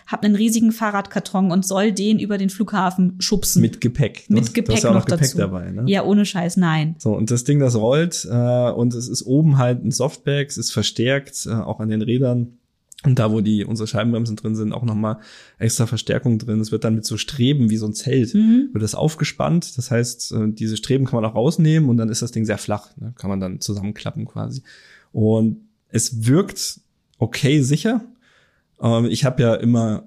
habe 0.06 0.22
einen 0.24 0.36
riesigen 0.36 0.72
Fahrradkarton 0.72 1.50
und 1.50 1.66
soll 1.66 1.92
den 1.92 2.18
über 2.18 2.38
den 2.38 2.50
Flughafen 2.50 3.16
schubsen. 3.20 3.62
Mit 3.62 3.80
Gepäck. 3.80 4.24
Mit 4.28 4.44
das, 4.44 4.52
Gepäck 4.52 4.76
das 4.76 4.84
ja 4.84 4.90
noch, 4.90 5.00
noch 5.00 5.06
Gepäck 5.06 5.20
dazu. 5.22 5.38
dabei. 5.38 5.70
Ne? 5.70 5.84
Ja, 5.86 6.04
ohne 6.04 6.24
Scheiß, 6.24 6.56
nein. 6.56 6.94
So, 6.98 7.14
und 7.14 7.30
das 7.30 7.44
Ding, 7.44 7.58
das 7.58 7.76
rollt 7.76 8.26
äh, 8.30 8.70
und 8.70 8.94
es 8.94 9.08
ist 9.08 9.22
oben 9.22 9.58
halt 9.58 9.84
ein 9.84 9.90
Softbag, 9.90 10.46
es 10.48 10.56
ist 10.56 10.72
verstärkt, 10.72 11.46
äh, 11.46 11.50
auch 11.50 11.80
an 11.80 11.88
den 11.88 12.02
Rädern. 12.02 12.58
Und 13.04 13.18
da, 13.18 13.32
wo 13.32 13.40
die 13.40 13.64
unsere 13.64 13.88
Scheibenbremsen 13.88 14.36
drin 14.36 14.54
sind, 14.54 14.72
auch 14.72 14.84
nochmal 14.84 15.18
extra 15.58 15.86
Verstärkung 15.86 16.38
drin. 16.38 16.60
Es 16.60 16.70
wird 16.70 16.84
dann 16.84 16.94
mit 16.94 17.04
so 17.04 17.16
Streben 17.16 17.68
wie 17.68 17.76
so 17.76 17.86
ein 17.86 17.94
Zelt, 17.94 18.32
mhm. 18.34 18.68
wird 18.72 18.82
das 18.82 18.94
aufgespannt. 18.94 19.76
Das 19.76 19.90
heißt, 19.90 20.32
äh, 20.32 20.52
diese 20.52 20.76
Streben 20.76 21.04
kann 21.04 21.20
man 21.20 21.28
auch 21.28 21.34
rausnehmen 21.34 21.88
und 21.88 21.96
dann 21.96 22.08
ist 22.08 22.22
das 22.22 22.30
Ding 22.30 22.44
sehr 22.44 22.58
flach. 22.58 22.96
Ne? 22.96 23.12
Kann 23.16 23.28
man 23.28 23.40
dann 23.40 23.60
zusammenklappen 23.60 24.26
quasi. 24.26 24.62
Und 25.10 25.62
es 25.88 26.26
wirkt 26.26 26.80
okay 27.18 27.60
sicher. 27.60 28.04
Ähm, 28.80 29.06
ich 29.06 29.24
habe 29.24 29.42
ja 29.42 29.54
immer 29.54 30.04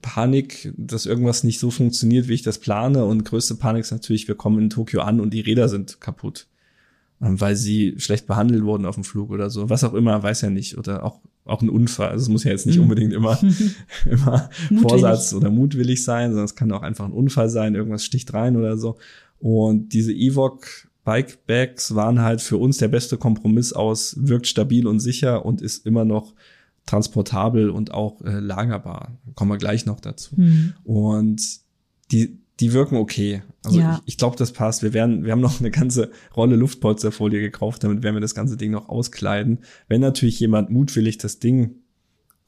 Panik, 0.00 0.72
dass 0.76 1.06
irgendwas 1.06 1.44
nicht 1.44 1.58
so 1.58 1.70
funktioniert, 1.70 2.28
wie 2.28 2.34
ich 2.34 2.42
das 2.42 2.58
plane. 2.58 3.04
Und 3.04 3.24
größte 3.24 3.56
Panik 3.56 3.82
ist 3.82 3.90
natürlich, 3.90 4.28
wir 4.28 4.34
kommen 4.34 4.58
in 4.58 4.70
Tokio 4.70 5.02
an 5.02 5.20
und 5.20 5.34
die 5.34 5.40
Räder 5.40 5.68
sind 5.68 6.00
kaputt 6.00 6.46
ähm, 7.22 7.40
weil 7.40 7.56
sie 7.56 7.94
schlecht 7.98 8.26
behandelt 8.26 8.64
wurden 8.64 8.86
auf 8.86 8.96
dem 8.96 9.04
Flug 9.04 9.30
oder 9.30 9.50
so. 9.50 9.70
Was 9.70 9.84
auch 9.84 9.94
immer, 9.94 10.22
weiß 10.22 10.42
ja 10.42 10.50
nicht. 10.50 10.76
Oder 10.78 11.04
auch 11.04 11.20
auch 11.44 11.62
ein 11.62 11.68
Unfall. 11.68 12.08
Also 12.08 12.22
es 12.22 12.28
muss 12.28 12.44
ja 12.44 12.50
jetzt 12.50 12.66
nicht 12.66 12.76
mhm. 12.76 12.84
unbedingt 12.84 13.12
immer, 13.12 13.38
immer 14.10 14.50
Vorsatz 14.80 15.34
oder 15.34 15.50
mutwillig 15.50 16.04
sein, 16.04 16.30
sondern 16.30 16.46
es 16.46 16.54
kann 16.54 16.72
auch 16.72 16.82
einfach 16.82 17.04
ein 17.04 17.12
Unfall 17.12 17.48
sein, 17.48 17.74
irgendwas 17.74 18.04
sticht 18.04 18.32
rein 18.32 18.56
oder 18.56 18.76
so. 18.76 18.96
Und 19.38 19.92
diese 19.92 20.12
Evoque 20.12 20.88
Bike 21.04 21.46
Bags 21.46 21.94
waren 21.94 22.22
halt 22.22 22.40
für 22.40 22.56
uns 22.56 22.78
der 22.78 22.88
beste 22.88 23.18
Kompromiss 23.18 23.74
aus, 23.74 24.16
wirkt 24.18 24.46
stabil 24.46 24.86
und 24.86 25.00
sicher 25.00 25.44
und 25.44 25.60
ist 25.60 25.86
immer 25.86 26.06
noch 26.06 26.32
transportabel 26.86 27.70
und 27.70 27.92
auch 27.92 28.22
äh, 28.22 28.40
lagerbar. 28.40 29.18
Kommen 29.34 29.50
wir 29.50 29.58
gleich 29.58 29.84
noch 29.84 30.00
dazu. 30.00 30.34
Mhm. 30.36 30.72
Und 30.82 31.42
die, 32.10 32.38
die 32.60 32.72
wirken 32.72 32.96
okay. 32.96 33.42
Also 33.64 33.80
ja. 33.80 33.96
ich, 33.96 34.12
ich 34.14 34.18
glaube, 34.18 34.36
das 34.36 34.52
passt. 34.52 34.82
Wir 34.82 34.92
werden, 34.92 35.24
wir 35.24 35.32
haben 35.32 35.40
noch 35.40 35.60
eine 35.60 35.70
ganze 35.70 36.10
Rolle 36.36 36.56
Luftpolsterfolie 36.56 37.40
gekauft, 37.40 37.82
damit 37.82 38.02
werden 38.02 38.14
wir 38.14 38.20
das 38.20 38.34
ganze 38.34 38.56
Ding 38.56 38.70
noch 38.70 38.88
auskleiden. 38.88 39.58
Wenn 39.88 40.00
natürlich 40.00 40.38
jemand 40.38 40.70
mutwillig 40.70 41.18
das 41.18 41.38
Ding 41.38 41.76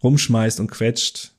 rumschmeißt 0.03 0.61
und 0.61 0.71
quetscht, 0.71 1.33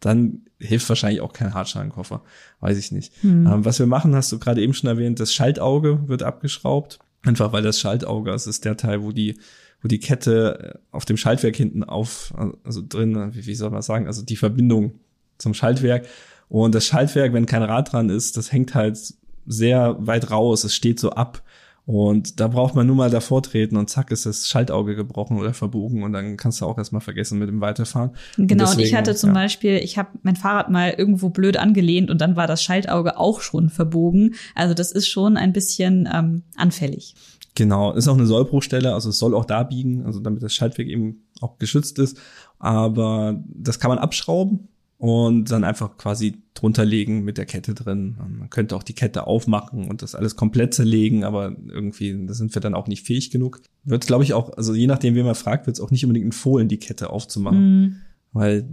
dann 0.00 0.42
hilft 0.58 0.88
wahrscheinlich 0.88 1.20
auch 1.20 1.32
kein 1.32 1.52
Hartschalenkoffer. 1.52 2.22
Weiß 2.60 2.78
ich 2.78 2.92
nicht. 2.92 3.12
Hm. 3.20 3.46
Ähm, 3.46 3.64
was 3.64 3.78
wir 3.78 3.86
machen, 3.86 4.14
hast 4.14 4.32
du 4.32 4.38
gerade 4.38 4.62
eben 4.62 4.74
schon 4.74 4.88
erwähnt, 4.88 5.20
das 5.20 5.34
Schaltauge 5.34 6.08
wird 6.08 6.22
abgeschraubt. 6.22 6.98
Einfach 7.22 7.52
weil 7.52 7.62
das 7.62 7.80
Schaltauge, 7.80 8.30
das 8.30 8.46
ist 8.46 8.64
der 8.64 8.76
Teil, 8.76 9.02
wo 9.02 9.10
die, 9.10 9.38
wo 9.82 9.88
die 9.88 9.98
Kette 9.98 10.80
auf 10.92 11.04
dem 11.04 11.16
Schaltwerk 11.16 11.56
hinten 11.56 11.82
auf, 11.82 12.32
also 12.64 12.82
drin, 12.86 13.34
wie, 13.34 13.46
wie 13.46 13.54
soll 13.54 13.70
man 13.70 13.82
sagen, 13.82 14.06
also 14.06 14.22
die 14.22 14.36
Verbindung 14.36 15.00
zum 15.38 15.52
Schaltwerk 15.52 16.06
und 16.48 16.74
das 16.74 16.86
Schaltwerk, 16.86 17.32
wenn 17.32 17.46
kein 17.46 17.62
Rad 17.62 17.92
dran 17.92 18.08
ist, 18.08 18.36
das 18.36 18.52
hängt 18.52 18.74
halt 18.74 18.98
sehr 19.46 19.96
weit 19.98 20.30
raus, 20.30 20.64
es 20.64 20.74
steht 20.74 21.00
so 21.00 21.10
ab. 21.10 21.42
Und 21.86 22.40
da 22.40 22.48
braucht 22.48 22.74
man 22.74 22.84
nur 22.84 22.96
mal 22.96 23.10
davor 23.10 23.44
treten 23.44 23.76
und 23.76 23.88
zack 23.88 24.10
ist 24.10 24.26
das 24.26 24.48
Schaltauge 24.48 24.96
gebrochen 24.96 25.38
oder 25.38 25.54
verbogen 25.54 26.02
und 26.02 26.12
dann 26.12 26.36
kannst 26.36 26.60
du 26.60 26.66
auch 26.66 26.76
erstmal 26.76 27.00
vergessen 27.00 27.38
mit 27.38 27.48
dem 27.48 27.60
Weiterfahren. 27.60 28.10
Genau, 28.36 28.44
und, 28.48 28.58
deswegen, 28.58 28.80
und 28.80 28.86
ich 28.86 28.94
hatte 28.96 29.14
zum 29.14 29.30
ja. 29.30 29.34
Beispiel, 29.34 29.76
ich 29.76 29.96
habe 29.96 30.08
mein 30.22 30.34
Fahrrad 30.34 30.68
mal 30.68 30.90
irgendwo 30.90 31.28
blöd 31.28 31.56
angelehnt 31.56 32.10
und 32.10 32.20
dann 32.20 32.34
war 32.34 32.48
das 32.48 32.60
Schaltauge 32.60 33.16
auch 33.18 33.40
schon 33.40 33.70
verbogen. 33.70 34.34
Also 34.56 34.74
das 34.74 34.90
ist 34.90 35.06
schon 35.06 35.36
ein 35.36 35.52
bisschen 35.52 36.08
ähm, 36.12 36.42
anfällig. 36.56 37.14
Genau, 37.54 37.92
ist 37.92 38.08
auch 38.08 38.14
eine 38.14 38.26
Sollbruchstelle, 38.26 38.92
also 38.92 39.10
es 39.10 39.18
soll 39.18 39.32
auch 39.32 39.44
da 39.44 39.62
biegen, 39.62 40.04
also 40.04 40.18
damit 40.18 40.42
das 40.42 40.54
Schaltwerk 40.54 40.88
eben 40.88 41.22
auch 41.40 41.56
geschützt 41.58 42.00
ist. 42.00 42.18
Aber 42.58 43.40
das 43.46 43.78
kann 43.78 43.90
man 43.90 43.98
abschrauben 43.98 44.68
und 44.98 45.50
dann 45.50 45.64
einfach 45.64 45.98
quasi 45.98 46.42
drunter 46.54 46.84
legen 46.84 47.22
mit 47.22 47.36
der 47.36 47.44
Kette 47.44 47.74
drin. 47.74 48.16
Man 48.38 48.48
könnte 48.48 48.76
auch 48.76 48.82
die 48.82 48.94
Kette 48.94 49.26
aufmachen 49.26 49.88
und 49.88 50.00
das 50.02 50.14
alles 50.14 50.36
komplett 50.36 50.72
zerlegen, 50.72 51.24
aber 51.24 51.54
irgendwie, 51.68 52.26
da 52.26 52.32
sind 52.32 52.54
wir 52.54 52.60
dann 52.60 52.74
auch 52.74 52.88
nicht 52.88 53.06
fähig 53.06 53.30
genug. 53.30 53.60
Wird, 53.84 54.06
glaube 54.06 54.24
ich, 54.24 54.32
auch, 54.32 54.56
also 54.56 54.74
je 54.74 54.86
nachdem, 54.86 55.14
wie 55.14 55.22
man 55.22 55.34
fragt, 55.34 55.66
wird 55.66 55.76
es 55.76 55.82
auch 55.82 55.90
nicht 55.90 56.04
unbedingt 56.04 56.24
empfohlen, 56.24 56.68
die 56.68 56.78
Kette 56.78 57.10
aufzumachen, 57.10 57.80
mhm. 57.80 57.96
weil 58.32 58.68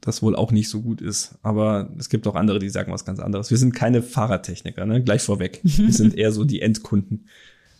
das 0.00 0.22
wohl 0.22 0.36
auch 0.36 0.52
nicht 0.52 0.68
so 0.68 0.80
gut 0.80 1.00
ist. 1.00 1.36
Aber 1.42 1.90
es 1.98 2.08
gibt 2.08 2.28
auch 2.28 2.36
andere, 2.36 2.60
die 2.60 2.68
sagen 2.68 2.92
was 2.92 3.04
ganz 3.04 3.18
anderes. 3.18 3.50
Wir 3.50 3.58
sind 3.58 3.74
keine 3.74 4.00
Fahrradtechniker, 4.00 4.86
ne? 4.86 5.02
Gleich 5.02 5.22
vorweg. 5.22 5.60
Wir 5.64 5.92
sind 5.92 6.14
eher 6.14 6.30
so 6.30 6.44
die 6.44 6.62
Endkunden. 6.62 7.26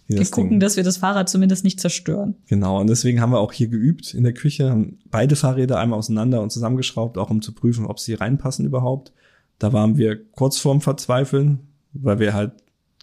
Wir 0.09 0.25
gucken, 0.25 0.51
Ding. 0.51 0.61
dass 0.61 0.77
wir 0.77 0.85
das 0.85 0.97
Fahrrad 0.97 1.29
zumindest 1.29 1.65
nicht 1.65 1.81
zerstören. 1.81 2.35
Genau, 2.47 2.81
und 2.81 2.89
deswegen 2.89 3.21
haben 3.21 3.31
wir 3.31 3.41
auch 3.41 3.53
hier 3.53 3.69
geübt 3.69 4.15
in 4.15 4.25
der 4.25 4.33
Küche, 4.33 4.71
haben 4.71 4.99
beide 5.11 5.37
Fahrräder 5.37 5.79
einmal 5.79 5.99
auseinander 5.99 6.41
und 6.41 6.51
zusammengeschraubt, 6.51 7.19
auch 7.19 7.29
um 7.29 7.43
zu 7.43 7.53
prüfen, 7.53 7.85
ob 7.85 8.01
sie 8.01 8.15
reinpassen 8.15 8.65
überhaupt. 8.65 9.13
Da 9.59 9.75
waren 9.75 9.99
wir 9.99 10.25
kurz 10.31 10.57
vorm 10.59 10.81
Verzweifeln, 10.81 11.61
weil 11.93 12.21
wir 12.21 12.33
halt 12.33 12.53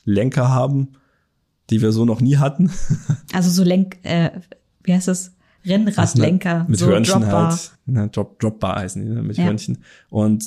Lenker 0.04 0.50
haben, 0.50 0.94
die 1.70 1.82
wir 1.82 1.92
so 1.92 2.06
noch 2.06 2.22
nie 2.22 2.38
hatten. 2.38 2.72
Also 3.34 3.50
so 3.50 3.64
Lenk, 3.64 3.98
äh, 4.04 4.32
wie 4.84 4.94
heißt 4.94 5.10
das? 5.10 5.34
Rennradlenker. 5.66 6.66
Mit 6.70 6.80
so 6.80 6.86
Hörnchen 6.88 7.22
Dropbar. 7.22 7.50
halt. 7.50 7.72
Na, 7.86 8.08
Drop, 8.08 8.40
Dropbar 8.40 8.78
heißen 8.78 9.04
die, 9.04 9.10
ne? 9.10 9.22
mit 9.22 9.36
ja. 9.36 9.44
Hörnchen. 9.44 9.80
Und 10.10 10.46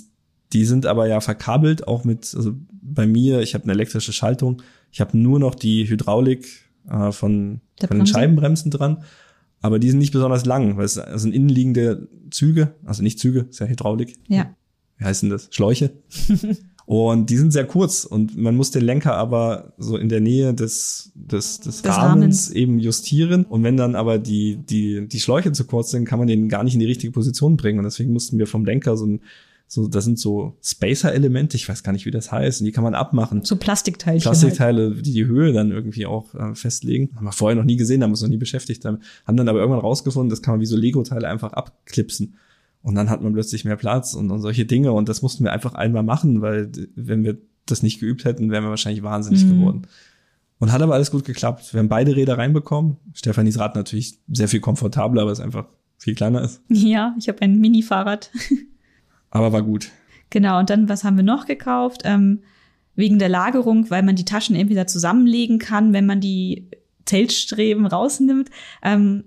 die 0.52 0.64
sind 0.64 0.86
aber 0.86 1.06
ja 1.06 1.20
verkabelt, 1.20 1.86
auch 1.86 2.04
mit, 2.04 2.32
also 2.34 2.54
bei 2.70 3.06
mir, 3.06 3.40
ich 3.40 3.54
habe 3.54 3.64
eine 3.64 3.74
elektrische 3.74 4.12
Schaltung 4.12 4.62
ich 4.90 5.00
habe 5.00 5.16
nur 5.16 5.38
noch 5.38 5.54
die 5.54 5.88
Hydraulik 5.88 6.46
äh, 6.88 7.12
von, 7.12 7.60
von 7.86 7.98
den 7.98 8.06
Scheibenbremsen 8.06 8.70
dran. 8.70 9.04
Aber 9.60 9.78
die 9.78 9.90
sind 9.90 9.98
nicht 9.98 10.12
besonders 10.12 10.46
lang, 10.46 10.76
weil 10.76 10.84
es 10.84 10.94
sind 10.94 11.34
innenliegende 11.34 12.08
Züge, 12.30 12.74
also 12.84 13.02
nicht 13.02 13.18
Züge, 13.18 13.46
ist 13.50 13.58
ja 13.58 13.66
Hydraulik. 13.66 14.14
Ja. 14.28 14.54
Wie 14.98 15.04
heißen 15.04 15.30
das? 15.30 15.48
Schläuche. 15.50 15.90
und 16.86 17.28
die 17.28 17.36
sind 17.36 17.52
sehr 17.52 17.66
kurz 17.66 18.04
und 18.04 18.36
man 18.36 18.56
muss 18.56 18.70
den 18.70 18.84
Lenker 18.84 19.14
aber 19.14 19.72
so 19.76 19.96
in 19.96 20.08
der 20.08 20.20
Nähe 20.20 20.54
des, 20.54 21.10
des, 21.14 21.58
des, 21.58 21.82
des 21.82 21.84
Rahmens, 21.84 22.02
Rahmens 22.12 22.50
eben 22.50 22.78
justieren. 22.78 23.44
Und 23.44 23.64
wenn 23.64 23.76
dann 23.76 23.96
aber 23.96 24.18
die, 24.18 24.56
die, 24.56 25.08
die 25.08 25.20
Schläuche 25.20 25.50
zu 25.50 25.64
kurz 25.64 25.90
sind, 25.90 26.04
kann 26.04 26.20
man 26.20 26.28
den 26.28 26.48
gar 26.48 26.62
nicht 26.62 26.74
in 26.74 26.80
die 26.80 26.86
richtige 26.86 27.12
Position 27.12 27.56
bringen. 27.56 27.80
Und 27.80 27.84
deswegen 27.84 28.12
mussten 28.12 28.38
wir 28.38 28.46
vom 28.46 28.64
Lenker 28.64 28.96
so 28.96 29.06
ein 29.06 29.20
so, 29.70 29.86
das 29.86 30.04
sind 30.04 30.18
so 30.18 30.56
Spacer-Elemente, 30.62 31.56
ich 31.58 31.68
weiß 31.68 31.82
gar 31.82 31.92
nicht, 31.92 32.06
wie 32.06 32.10
das 32.10 32.32
heißt, 32.32 32.62
und 32.62 32.64
die 32.64 32.72
kann 32.72 32.82
man 32.82 32.94
abmachen. 32.94 33.44
So 33.44 33.56
Plastikteile. 33.56 34.18
Plastikteile, 34.18 34.94
halt. 34.94 35.06
die 35.06 35.12
die 35.12 35.26
Höhe 35.26 35.52
dann 35.52 35.70
irgendwie 35.70 36.06
auch 36.06 36.34
äh, 36.34 36.54
festlegen. 36.54 37.10
Haben 37.14 37.26
wir 37.26 37.32
vorher 37.32 37.54
noch 37.54 37.64
nie 37.64 37.76
gesehen, 37.76 38.02
haben 38.02 38.10
uns 38.10 38.22
noch 38.22 38.30
nie 38.30 38.38
beschäftigt 38.38 38.82
damit. 38.86 39.02
Haben 39.26 39.36
dann 39.36 39.46
aber 39.46 39.58
irgendwann 39.58 39.82
rausgefunden, 39.82 40.30
das 40.30 40.40
kann 40.40 40.54
man 40.54 40.60
wie 40.62 40.66
so 40.66 40.76
Lego-Teile 40.76 41.28
einfach 41.28 41.52
abklipsen. 41.52 42.36
Und 42.80 42.94
dann 42.94 43.10
hat 43.10 43.22
man 43.22 43.34
plötzlich 43.34 43.66
mehr 43.66 43.76
Platz 43.76 44.14
und, 44.14 44.30
und 44.30 44.40
solche 44.40 44.64
Dinge. 44.64 44.92
Und 44.92 45.10
das 45.10 45.20
mussten 45.20 45.44
wir 45.44 45.52
einfach 45.52 45.74
einmal 45.74 46.02
machen, 46.02 46.40
weil 46.40 46.72
wenn 46.94 47.22
wir 47.22 47.36
das 47.66 47.82
nicht 47.82 48.00
geübt 48.00 48.24
hätten, 48.24 48.50
wären 48.50 48.64
wir 48.64 48.70
wahrscheinlich 48.70 49.02
wahnsinnig 49.02 49.44
mhm. 49.44 49.50
geworden. 49.50 49.82
Und 50.58 50.72
hat 50.72 50.80
aber 50.80 50.94
alles 50.94 51.10
gut 51.10 51.26
geklappt. 51.26 51.74
Wir 51.74 51.80
haben 51.80 51.90
beide 51.90 52.16
Räder 52.16 52.38
reinbekommen. 52.38 52.96
Stefanis 53.12 53.58
Rad 53.58 53.74
natürlich 53.74 54.18
sehr 54.28 54.48
viel 54.48 54.60
komfortabler, 54.60 55.22
aber 55.22 55.30
es 55.30 55.40
einfach 55.40 55.66
viel 55.98 56.14
kleiner 56.14 56.40
ist. 56.40 56.62
Ja, 56.68 57.14
ich 57.18 57.28
habe 57.28 57.42
ein 57.42 57.58
Mini-Fahrrad. 57.58 58.30
aber 59.30 59.52
war 59.52 59.62
gut. 59.62 59.90
Genau, 60.30 60.58
und 60.58 60.70
dann, 60.70 60.88
was 60.88 61.04
haben 61.04 61.16
wir 61.16 61.24
noch 61.24 61.46
gekauft? 61.46 62.02
Ähm, 62.04 62.40
wegen 62.94 63.18
der 63.18 63.28
Lagerung, 63.28 63.90
weil 63.90 64.02
man 64.02 64.16
die 64.16 64.24
Taschen 64.24 64.56
entweder 64.56 64.86
zusammenlegen 64.86 65.58
kann, 65.58 65.92
wenn 65.92 66.04
man 66.04 66.20
die 66.20 66.68
Zeltstreben 67.06 67.86
rausnimmt, 67.86 68.50
ähm, 68.82 69.24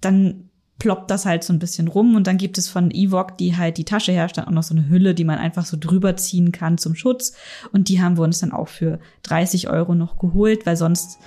dann 0.00 0.48
ploppt 0.78 1.10
das 1.10 1.26
halt 1.26 1.44
so 1.44 1.52
ein 1.52 1.58
bisschen 1.58 1.88
rum 1.88 2.14
und 2.14 2.26
dann 2.26 2.38
gibt 2.38 2.56
es 2.56 2.68
von 2.68 2.90
Evok, 2.90 3.36
die 3.36 3.56
halt 3.56 3.76
die 3.76 3.84
Tasche 3.84 4.12
herstellen, 4.12 4.48
auch 4.48 4.52
noch 4.52 4.62
so 4.62 4.74
eine 4.74 4.88
Hülle, 4.88 5.14
die 5.14 5.24
man 5.24 5.38
einfach 5.38 5.66
so 5.66 5.76
drüber 5.78 6.16
ziehen 6.16 6.52
kann 6.52 6.78
zum 6.78 6.94
Schutz 6.94 7.34
und 7.72 7.88
die 7.88 8.00
haben 8.00 8.16
wir 8.16 8.22
uns 8.22 8.38
dann 8.38 8.52
auch 8.52 8.68
für 8.68 8.98
30 9.24 9.68
Euro 9.68 9.94
noch 9.94 10.18
geholt, 10.18 10.64
weil 10.64 10.76
sonst 10.76 11.18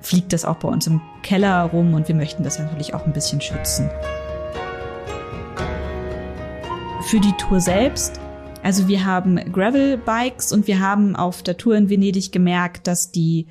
fliegt 0.00 0.32
das 0.32 0.44
auch 0.44 0.56
bei 0.56 0.68
uns 0.68 0.86
im 0.86 1.00
Keller 1.22 1.64
rum 1.64 1.94
und 1.94 2.08
wir 2.08 2.14
möchten 2.14 2.42
das 2.42 2.58
natürlich 2.58 2.94
auch 2.94 3.06
ein 3.06 3.12
bisschen 3.12 3.40
schützen. 3.40 3.90
Für 7.10 7.20
die 7.20 7.32
Tour 7.32 7.60
selbst 7.60 8.20
also 8.62 8.88
wir 8.88 9.04
haben 9.04 9.36
Gravel-Bikes 9.52 10.52
und 10.52 10.66
wir 10.66 10.80
haben 10.80 11.16
auf 11.16 11.42
der 11.42 11.56
Tour 11.56 11.76
in 11.76 11.88
Venedig 11.88 12.32
gemerkt, 12.32 12.86
dass 12.86 13.12
die 13.12 13.46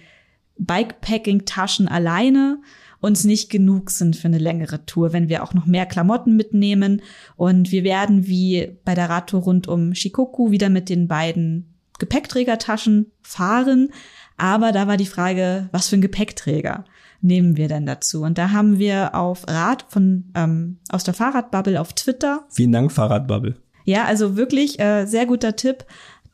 Bikepacking-Taschen 0.58 1.88
alleine 1.88 2.62
uns 3.00 3.24
nicht 3.24 3.50
genug 3.50 3.90
sind 3.90 4.16
für 4.16 4.28
eine 4.28 4.38
längere 4.38 4.86
Tour, 4.86 5.14
wenn 5.14 5.30
wir 5.30 5.44
auch 5.44 5.54
noch 5.54 5.66
mehr 5.66 5.86
Klamotten 5.86 6.36
mitnehmen. 6.36 7.02
Und 7.36 7.72
wir 7.72 7.84
werden 7.84 8.28
wie 8.28 8.78
bei 8.84 8.96
der 8.96 9.10
Radtour 9.10 9.42
rund 9.42 9.68
um 9.68 9.96
Shikoku 9.96 10.52
wieder 10.52 10.70
mit 10.70 10.90
den 10.90 11.08
beiden 11.08 11.74
Gepäckträgertaschen 12.00 13.12
fahren. 13.22 13.90
Aber 14.36 14.72
da 14.72 14.88
war 14.88 14.98
die 14.98 15.06
Frage, 15.06 15.70
was 15.72 15.88
für 15.88 15.96
ein 15.96 16.02
Gepäckträger 16.02 16.86
nehmen 17.22 17.58
wir 17.58 17.68
denn 17.68 17.86
dazu? 17.86 18.24
Und 18.24 18.38
da 18.38 18.52
haben 18.52 18.80
wir 18.80 19.16
auf 19.16 19.48
Rad 19.48 19.86
von 19.90 20.26
ähm, 20.36 20.78
aus 20.90 21.04
der 21.04 21.14
Fahrradbubble 21.14 21.80
auf 21.80 21.94
Twitter. 21.94 22.46
Vielen 22.50 22.72
Dank, 22.72 22.92
Fahrradbubble. 22.92 23.56
Ja, 23.86 24.06
also 24.06 24.36
wirklich 24.36 24.80
äh, 24.80 25.06
sehr 25.06 25.26
guter 25.26 25.56
Tipp 25.56 25.86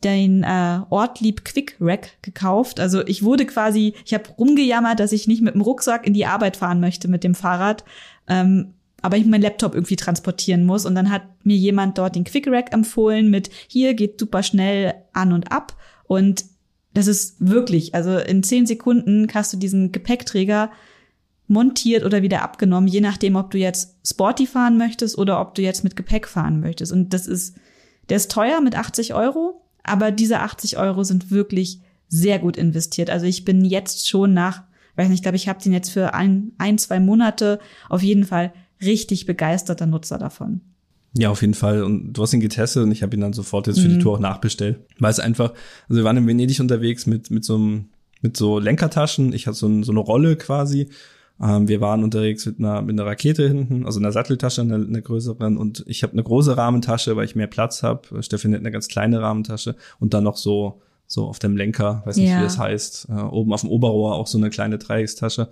den 0.03 0.43
äh, 0.43 0.79
Ortlieb 0.89 1.45
Quick 1.45 1.77
Rack 1.79 2.21
gekauft. 2.21 2.79
Also 2.79 3.05
ich 3.05 3.23
wurde 3.23 3.45
quasi, 3.45 3.93
ich 4.05 4.13
habe 4.13 4.29
rumgejammert, 4.37 4.99
dass 4.99 5.11
ich 5.11 5.27
nicht 5.27 5.41
mit 5.41 5.53
dem 5.53 5.61
Rucksack 5.61 6.05
in 6.05 6.13
die 6.13 6.25
Arbeit 6.25 6.57
fahren 6.57 6.79
möchte 6.79 7.07
mit 7.07 7.23
dem 7.23 7.35
Fahrrad, 7.35 7.83
ähm, 8.27 8.73
aber 9.01 9.17
ich 9.17 9.25
meinen 9.25 9.41
Laptop 9.41 9.75
irgendwie 9.75 9.95
transportieren 9.97 10.65
muss. 10.65 10.85
Und 10.85 10.95
dann 10.95 11.11
hat 11.11 11.23
mir 11.43 11.57
jemand 11.57 11.97
dort 11.97 12.15
den 12.15 12.23
Quick 12.23 12.47
Rack 12.47 12.73
empfohlen 12.73 13.29
mit 13.29 13.49
hier 13.67 13.93
geht 13.93 14.19
super 14.19 14.43
schnell 14.43 14.93
an 15.11 15.33
und 15.33 15.51
ab. 15.51 15.75
Und 16.05 16.45
das 16.93 17.07
ist 17.07 17.35
wirklich, 17.39 17.95
also 17.95 18.17
in 18.17 18.43
zehn 18.43 18.65
Sekunden 18.65 19.27
hast 19.33 19.53
du 19.53 19.57
diesen 19.57 19.91
Gepäckträger 19.91 20.71
montiert 21.47 22.03
oder 22.05 22.21
wieder 22.21 22.41
abgenommen, 22.41 22.87
je 22.87 23.01
nachdem, 23.01 23.35
ob 23.35 23.51
du 23.51 23.57
jetzt 23.57 23.95
Sporty 24.05 24.47
fahren 24.47 24.77
möchtest 24.77 25.17
oder 25.17 25.41
ob 25.41 25.55
du 25.55 25.61
jetzt 25.61 25.83
mit 25.83 25.95
Gepäck 25.95 26.27
fahren 26.27 26.59
möchtest. 26.59 26.91
Und 26.91 27.13
das 27.13 27.27
ist, 27.27 27.55
der 28.09 28.17
ist 28.17 28.31
teuer 28.31 28.61
mit 28.61 28.77
80 28.77 29.13
Euro, 29.13 29.61
aber 29.83 30.11
diese 30.11 30.39
80 30.39 30.77
Euro 30.77 31.03
sind 31.03 31.31
wirklich 31.31 31.81
sehr 32.07 32.39
gut 32.39 32.57
investiert. 32.57 33.09
Also 33.09 33.25
ich 33.25 33.43
bin 33.43 33.65
jetzt 33.65 34.07
schon 34.07 34.33
nach, 34.33 34.63
weiß 34.95 35.09
nicht, 35.09 35.19
ich 35.19 35.23
glaube, 35.23 35.35
ich 35.35 35.49
habe 35.49 35.61
den 35.61 35.73
jetzt 35.73 35.89
für 35.89 36.13
ein, 36.13 36.53
ein, 36.57 36.77
zwei 36.77 36.99
Monate 36.99 37.59
auf 37.89 38.03
jeden 38.03 38.23
Fall 38.23 38.53
richtig 38.81 39.25
begeisterter 39.25 39.85
Nutzer 39.85 40.17
davon. 40.17 40.61
Ja, 41.15 41.29
auf 41.29 41.41
jeden 41.41 41.53
Fall. 41.53 41.83
Und 41.83 42.13
du 42.13 42.21
hast 42.23 42.33
ihn 42.33 42.39
getestet 42.39 42.83
und 42.83 42.91
ich 42.91 43.03
habe 43.03 43.15
ihn 43.15 43.21
dann 43.21 43.33
sofort 43.33 43.67
jetzt 43.67 43.79
für 43.79 43.87
mhm. 43.87 43.93
die 43.93 43.99
Tour 43.99 44.15
auch 44.15 44.19
nachbestellt. 44.19 44.79
Weil 44.99 45.11
es 45.11 45.19
einfach, 45.19 45.53
also 45.87 45.99
wir 45.99 46.03
waren 46.03 46.17
in 46.17 46.27
Venedig 46.27 46.59
unterwegs 46.59 47.05
mit, 47.05 47.29
mit 47.29 47.45
so 47.45 47.55
einem, 47.55 47.89
mit 48.21 48.35
so 48.35 48.59
Lenkertaschen. 48.59 49.33
Ich 49.33 49.45
hatte 49.45 49.57
so, 49.57 49.67
ein, 49.67 49.83
so 49.83 49.91
eine 49.91 49.99
Rolle 49.99 50.35
quasi 50.35 50.89
ähm, 51.41 51.67
wir 51.67 51.81
waren 51.81 52.03
unterwegs 52.03 52.45
mit 52.45 52.59
einer, 52.59 52.81
mit 52.81 52.97
einer 52.97 53.09
Rakete 53.09 53.47
hinten, 53.47 53.85
also 53.85 53.99
einer 53.99 54.11
Satteltasche, 54.11 54.61
einer, 54.61 54.75
einer 54.75 55.01
größeren. 55.01 55.57
Und 55.57 55.83
ich 55.87 56.03
habe 56.03 56.13
eine 56.13 56.23
große 56.23 56.55
Rahmentasche, 56.55 57.15
weil 57.15 57.25
ich 57.25 57.35
mehr 57.35 57.47
Platz 57.47 57.83
habe. 57.83 58.21
Stefan 58.21 58.53
hat 58.53 58.59
eine 58.59 58.71
ganz 58.71 58.87
kleine 58.87 59.21
Rahmentasche 59.21 59.75
und 59.99 60.13
dann 60.13 60.23
noch 60.23 60.37
so 60.37 60.81
so 61.05 61.27
auf 61.27 61.37
dem 61.37 61.57
Lenker, 61.57 62.01
weiß 62.05 62.15
nicht, 62.15 62.29
ja. 62.29 62.39
wie 62.39 62.43
das 62.43 62.57
heißt, 62.57 63.09
äh, 63.09 63.21
oben 63.21 63.53
auf 63.53 63.61
dem 63.61 63.69
Oberrohr 63.69 64.15
auch 64.15 64.25
so 64.25 64.37
eine 64.37 64.49
kleine 64.49 64.79
Dreieckstasche. 64.79 65.49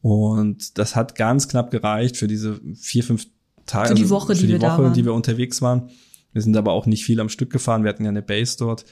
Und 0.00 0.78
das 0.78 0.96
hat 0.96 1.14
ganz 1.14 1.48
knapp 1.48 1.70
gereicht 1.70 2.16
für 2.16 2.26
diese 2.26 2.60
vier, 2.74 3.04
fünf 3.04 3.26
Tage, 3.66 3.88
für 3.88 3.94
die 3.94 4.02
also 4.02 4.14
Woche, 4.14 4.28
also 4.30 4.40
für 4.40 4.46
die, 4.46 4.54
die 4.54 4.62
Woche, 4.62 4.92
die 4.94 5.04
wir 5.04 5.14
unterwegs 5.14 5.62
waren. 5.62 5.90
Wir 6.32 6.42
sind 6.42 6.56
aber 6.56 6.72
auch 6.72 6.86
nicht 6.86 7.04
viel 7.04 7.20
am 7.20 7.28
Stück 7.28 7.50
gefahren. 7.50 7.84
Wir 7.84 7.90
hatten 7.90 8.04
ja 8.04 8.10
eine 8.10 8.22
Base 8.22 8.56
dort. 8.58 8.84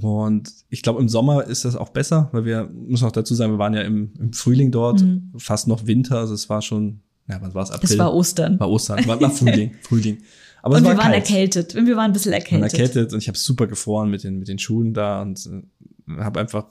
Und 0.00 0.52
ich 0.68 0.82
glaube, 0.82 1.00
im 1.00 1.08
Sommer 1.08 1.44
ist 1.44 1.64
das 1.64 1.76
auch 1.76 1.90
besser, 1.90 2.28
weil 2.32 2.44
wir, 2.44 2.70
muss 2.72 3.02
auch 3.02 3.12
dazu 3.12 3.34
sagen, 3.34 3.52
wir 3.52 3.58
waren 3.58 3.74
ja 3.74 3.82
im, 3.82 4.12
im 4.18 4.32
Frühling 4.32 4.70
dort, 4.70 5.00
mhm. 5.00 5.32
fast 5.36 5.66
noch 5.66 5.86
Winter, 5.86 6.18
also 6.18 6.34
es 6.34 6.48
war 6.48 6.62
schon, 6.62 7.00
ja, 7.28 7.38
wann 7.40 7.54
war 7.54 7.64
es? 7.64 7.70
April? 7.70 7.90
Es 7.90 7.98
war 7.98 8.14
Ostern. 8.14 8.60
War 8.60 8.70
Ostern, 8.70 9.06
war, 9.06 9.20
war 9.20 9.30
Frühling, 9.30 9.72
Frühling. 9.82 10.18
Aber 10.62 10.76
und 10.76 10.84
wir 10.84 10.90
war 10.90 10.98
waren 10.98 11.12
kalt. 11.12 11.28
erkältet, 11.28 11.74
und 11.74 11.86
wir 11.86 11.96
waren 11.96 12.10
ein 12.10 12.12
bisschen 12.12 12.32
erkältet. 12.32 12.72
Und 12.72 12.78
erkältet 12.78 13.12
und 13.12 13.18
ich 13.20 13.28
habe 13.28 13.38
super 13.38 13.66
gefroren 13.66 14.10
mit 14.10 14.24
den, 14.24 14.38
mit 14.38 14.48
den 14.48 14.58
Schuhen 14.58 14.94
da 14.94 15.22
und 15.22 15.46
äh, 15.46 16.20
habe 16.20 16.40
einfach 16.40 16.66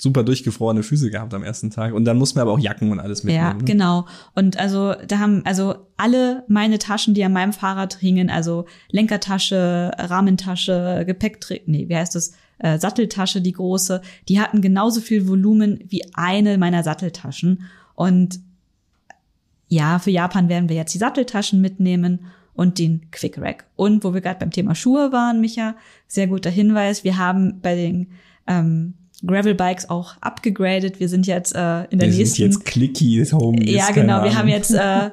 super 0.00 0.22
durchgefrorene 0.22 0.82
Füße 0.82 1.10
gehabt 1.10 1.34
am 1.34 1.42
ersten 1.42 1.70
Tag. 1.70 1.92
Und 1.94 2.04
dann 2.04 2.16
mussten 2.16 2.38
wir 2.38 2.42
aber 2.42 2.52
auch 2.52 2.58
Jacken 2.58 2.90
und 2.92 3.00
alles 3.00 3.24
mitnehmen. 3.24 3.44
Ja, 3.44 3.54
ne? 3.54 3.64
genau. 3.64 4.06
Und 4.34 4.58
also 4.58 4.94
da 5.06 5.18
haben 5.18 5.42
also 5.44 5.74
alle 5.96 6.44
meine 6.48 6.78
Taschen, 6.78 7.14
die 7.14 7.24
an 7.24 7.32
meinem 7.32 7.52
Fahrrad 7.52 7.94
hingen, 7.94 8.30
also 8.30 8.66
Lenkertasche, 8.90 9.90
Rahmentasche, 9.98 11.04
Gepäckträger, 11.06 11.64
nee, 11.66 11.88
wie 11.88 11.96
heißt 11.96 12.14
das? 12.14 12.32
äh, 12.58 12.78
Satteltasche, 12.78 13.40
die 13.40 13.52
große, 13.52 14.02
die 14.28 14.40
hatten 14.40 14.60
genauso 14.60 15.00
viel 15.00 15.28
Volumen 15.28 15.84
wie 15.88 16.02
eine 16.14 16.58
meiner 16.58 16.82
Satteltaschen. 16.82 17.62
Und 17.94 18.40
ja, 19.68 19.98
für 19.98 20.10
Japan 20.10 20.48
werden 20.48 20.68
wir 20.68 20.76
jetzt 20.76 20.94
die 20.94 20.98
Satteltaschen 20.98 21.60
mitnehmen 21.60 22.26
und 22.54 22.78
den 22.78 23.10
Quick 23.10 23.38
Rack. 23.38 23.66
Und 23.76 24.02
wo 24.02 24.14
wir 24.14 24.20
gerade 24.20 24.40
beim 24.40 24.50
Thema 24.50 24.74
Schuhe 24.74 25.12
waren, 25.12 25.40
Micha, 25.40 25.76
sehr 26.06 26.26
guter 26.26 26.50
Hinweis. 26.50 27.04
Wir 27.04 27.18
haben 27.18 27.60
bei 27.60 27.76
den 27.76 28.08
ähm, 28.46 28.94
Gravel 29.26 29.54
Bikes 29.54 29.90
auch 29.90 30.16
abgegradet. 30.20 31.00
Wir 31.00 31.08
sind 31.08 31.26
jetzt 31.26 31.54
äh, 31.54 31.84
in 31.84 31.98
der 31.98 32.10
wir 32.10 32.18
nächsten. 32.18 32.38
Wir 32.38 32.52
sind 32.52 32.52
jetzt 32.52 32.64
Clicky 32.64 33.24
Home. 33.32 33.64
Ja, 33.64 33.90
genau. 33.90 34.24
Wir 34.24 34.36
haben 34.36 34.48
jetzt 34.48 34.72
äh, 34.72 35.10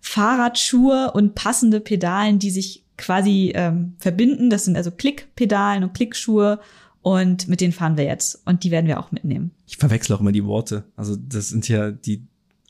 Fahrradschuhe 0.00 1.12
und 1.12 1.34
passende 1.34 1.80
Pedalen, 1.80 2.38
die 2.38 2.50
sich 2.50 2.84
quasi 2.96 3.52
ähm, 3.54 3.94
verbinden. 3.98 4.50
Das 4.50 4.64
sind 4.64 4.76
also 4.76 4.90
Klickpedalen 4.90 5.84
und 5.84 5.94
Klickschuhe 5.94 6.60
und 7.02 7.46
mit 7.46 7.60
denen 7.60 7.72
fahren 7.72 7.96
wir 7.96 8.04
jetzt 8.04 8.40
und 8.46 8.64
die 8.64 8.70
werden 8.70 8.86
wir 8.86 8.98
auch 8.98 9.12
mitnehmen. 9.12 9.52
Ich 9.66 9.76
verwechsel 9.76 10.16
auch 10.16 10.20
immer 10.20 10.32
die 10.32 10.44
Worte. 10.44 10.84
Also 10.96 11.16
das 11.16 11.48
sind 11.48 11.68
ja 11.68 11.90
die 11.92 12.26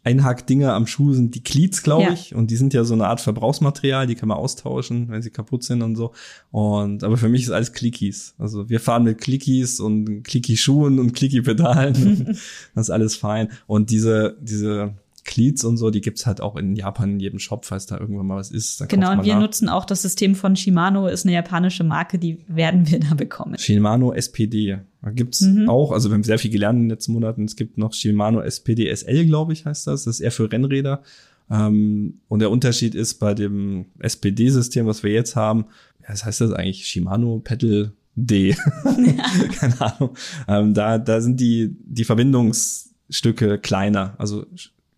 Einhackdinger 0.06 0.72
am 0.72 0.86
Schuh 0.86 1.14
sind 1.14 1.34
die 1.34 1.42
Cleats, 1.42 1.82
glaube 1.82 2.04
ja. 2.04 2.12
ich, 2.12 2.32
und 2.32 2.52
die 2.52 2.56
sind 2.56 2.72
ja 2.72 2.84
so 2.84 2.94
eine 2.94 3.08
Art 3.08 3.20
Verbrauchsmaterial, 3.20 4.06
die 4.06 4.14
kann 4.14 4.28
man 4.28 4.38
austauschen, 4.38 5.08
wenn 5.08 5.20
sie 5.20 5.30
kaputt 5.30 5.64
sind 5.64 5.82
und 5.82 5.96
so. 5.96 6.12
Und 6.52 7.02
aber 7.02 7.16
für 7.16 7.28
mich 7.28 7.42
ist 7.42 7.50
alles 7.50 7.72
Clickies. 7.72 8.36
Also 8.38 8.68
wir 8.68 8.78
fahren 8.78 9.02
mit 9.02 9.18
Clickies 9.18 9.80
und 9.80 10.22
Clicky-Schuhen 10.22 11.00
und 11.00 11.12
Clicky-Pedalen. 11.12 12.38
das 12.74 12.86
ist 12.86 12.90
alles 12.90 13.16
fein. 13.16 13.48
Und 13.66 13.90
diese 13.90 14.36
diese 14.40 14.94
Cleats 15.26 15.64
und 15.64 15.76
so, 15.76 15.90
die 15.90 16.00
gibt's 16.00 16.26
halt 16.26 16.40
auch 16.40 16.56
in 16.56 16.76
Japan 16.76 17.12
in 17.12 17.20
jedem 17.20 17.38
Shop, 17.38 17.64
falls 17.64 17.86
da 17.86 17.98
irgendwann 17.98 18.26
mal 18.26 18.36
was 18.36 18.50
ist. 18.50 18.88
genau, 18.88 19.12
und 19.12 19.24
wir 19.24 19.34
nach. 19.34 19.42
nutzen 19.42 19.68
auch 19.68 19.84
das 19.84 20.02
System 20.02 20.34
von 20.34 20.56
Shimano, 20.56 21.08
ist 21.08 21.26
eine 21.26 21.34
japanische 21.34 21.84
Marke, 21.84 22.18
die 22.18 22.38
werden 22.48 22.88
wir 22.90 23.00
da 23.00 23.14
bekommen. 23.14 23.58
Shimano 23.58 24.12
SPD. 24.12 24.78
Da 25.02 25.10
gibt's 25.10 25.42
mhm. 25.42 25.68
auch, 25.68 25.92
also 25.92 26.08
wir 26.08 26.14
haben 26.14 26.22
sehr 26.22 26.38
viel 26.38 26.50
gelernt 26.50 26.78
in 26.78 26.84
den 26.84 26.90
letzten 26.90 27.12
Monaten. 27.12 27.44
Es 27.44 27.56
gibt 27.56 27.76
noch 27.76 27.92
Shimano 27.92 28.40
SPD 28.40 28.94
SL, 28.94 29.26
glaube 29.26 29.52
ich, 29.52 29.66
heißt 29.66 29.86
das. 29.86 30.04
Das 30.04 30.16
ist 30.16 30.20
eher 30.20 30.32
für 30.32 30.50
Rennräder. 30.50 31.02
Ähm, 31.50 32.20
und 32.28 32.38
der 32.40 32.50
Unterschied 32.50 32.94
ist 32.94 33.14
bei 33.14 33.34
dem 33.34 33.86
SPD-System, 33.98 34.86
was 34.86 35.02
wir 35.02 35.12
jetzt 35.12 35.36
haben, 35.36 35.66
was 36.08 36.24
heißt 36.24 36.40
das 36.40 36.52
eigentlich? 36.52 36.86
Shimano 36.86 37.40
Pedal 37.40 37.92
D. 38.14 38.50
Ja. 38.50 38.56
Keine 39.58 39.80
Ahnung. 39.80 40.16
Ähm, 40.48 40.74
da, 40.74 40.98
da 40.98 41.20
sind 41.20 41.40
die, 41.40 41.76
die 41.84 42.04
Verbindungsstücke 42.04 43.58
kleiner. 43.58 44.14
Also 44.18 44.46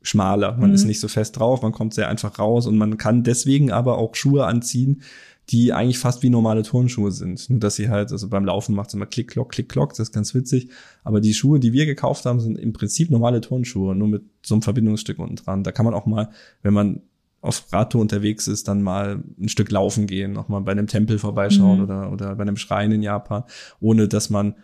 schmaler. 0.09 0.57
Man 0.57 0.71
mhm. 0.71 0.75
ist 0.75 0.85
nicht 0.85 1.01
so 1.01 1.09
fest 1.09 1.38
drauf, 1.38 1.62
man 1.62 1.73
kommt 1.73 1.94
sehr 1.94 2.09
einfach 2.09 2.38
raus 2.38 2.66
und 2.66 2.79
man 2.79 2.97
kann 2.97 3.23
deswegen 3.23 3.71
aber 3.71 3.99
auch 3.99 4.14
Schuhe 4.14 4.47
anziehen, 4.47 5.03
die 5.51 5.73
eigentlich 5.73 5.99
fast 5.99 6.23
wie 6.23 6.31
normale 6.31 6.62
Turnschuhe 6.62 7.11
sind. 7.11 7.49
Nur 7.49 7.59
dass 7.59 7.77
sie 7.77 7.88
halt, 7.88 8.12
also 8.12 8.29
beim 8.29 8.44
Laufen 8.44 8.75
macht 8.75 8.88
es 8.88 8.94
immer 8.94 9.07
Klick, 9.07 9.29
Klock, 9.29 9.51
Klick, 9.53 9.68
Klock, 9.68 9.90
das 9.90 10.01
ist 10.01 10.12
ganz 10.12 10.35
witzig. 10.35 10.68
Aber 11.05 11.21
die 11.21 11.33
Schuhe, 11.33 11.59
die 11.59 11.73
wir 11.73 11.87
gekauft 11.87 12.27
haben, 12.27 12.40
sind 12.40 12.59
im 12.59 12.73
Prinzip 12.73 13.11
normale 13.11 13.40
Turnschuhe, 13.40 13.94
nur 13.94 14.09
mit 14.09 14.23
so 14.44 14.55
einem 14.55 14.62
Verbindungsstück 14.62 15.18
unten 15.18 15.37
dran. 15.37 15.64
Da 15.64 15.73
kann 15.73 15.87
man 15.87 15.94
auch 15.94 16.07
mal, 16.07 16.31
wenn 16.62 16.75
man 16.75 17.01
auf 17.40 17.73
Radtour 17.73 18.01
unterwegs 18.01 18.49
ist, 18.49 18.68
dann 18.68 18.83
mal 18.83 19.23
ein 19.40 19.49
Stück 19.49 19.71
laufen 19.71 20.07
gehen, 20.07 20.33
noch 20.33 20.49
mal 20.49 20.61
bei 20.61 20.73
einem 20.73 20.87
Tempel 20.87 21.18
vorbeischauen 21.18 21.79
mhm. 21.79 21.85
oder, 21.85 22.12
oder 22.12 22.35
bei 22.35 22.42
einem 22.42 22.57
Schrein 22.57 22.92
in 22.92 23.03
Japan, 23.03 23.44
ohne 23.81 24.09
dass 24.09 24.29
man 24.29 24.55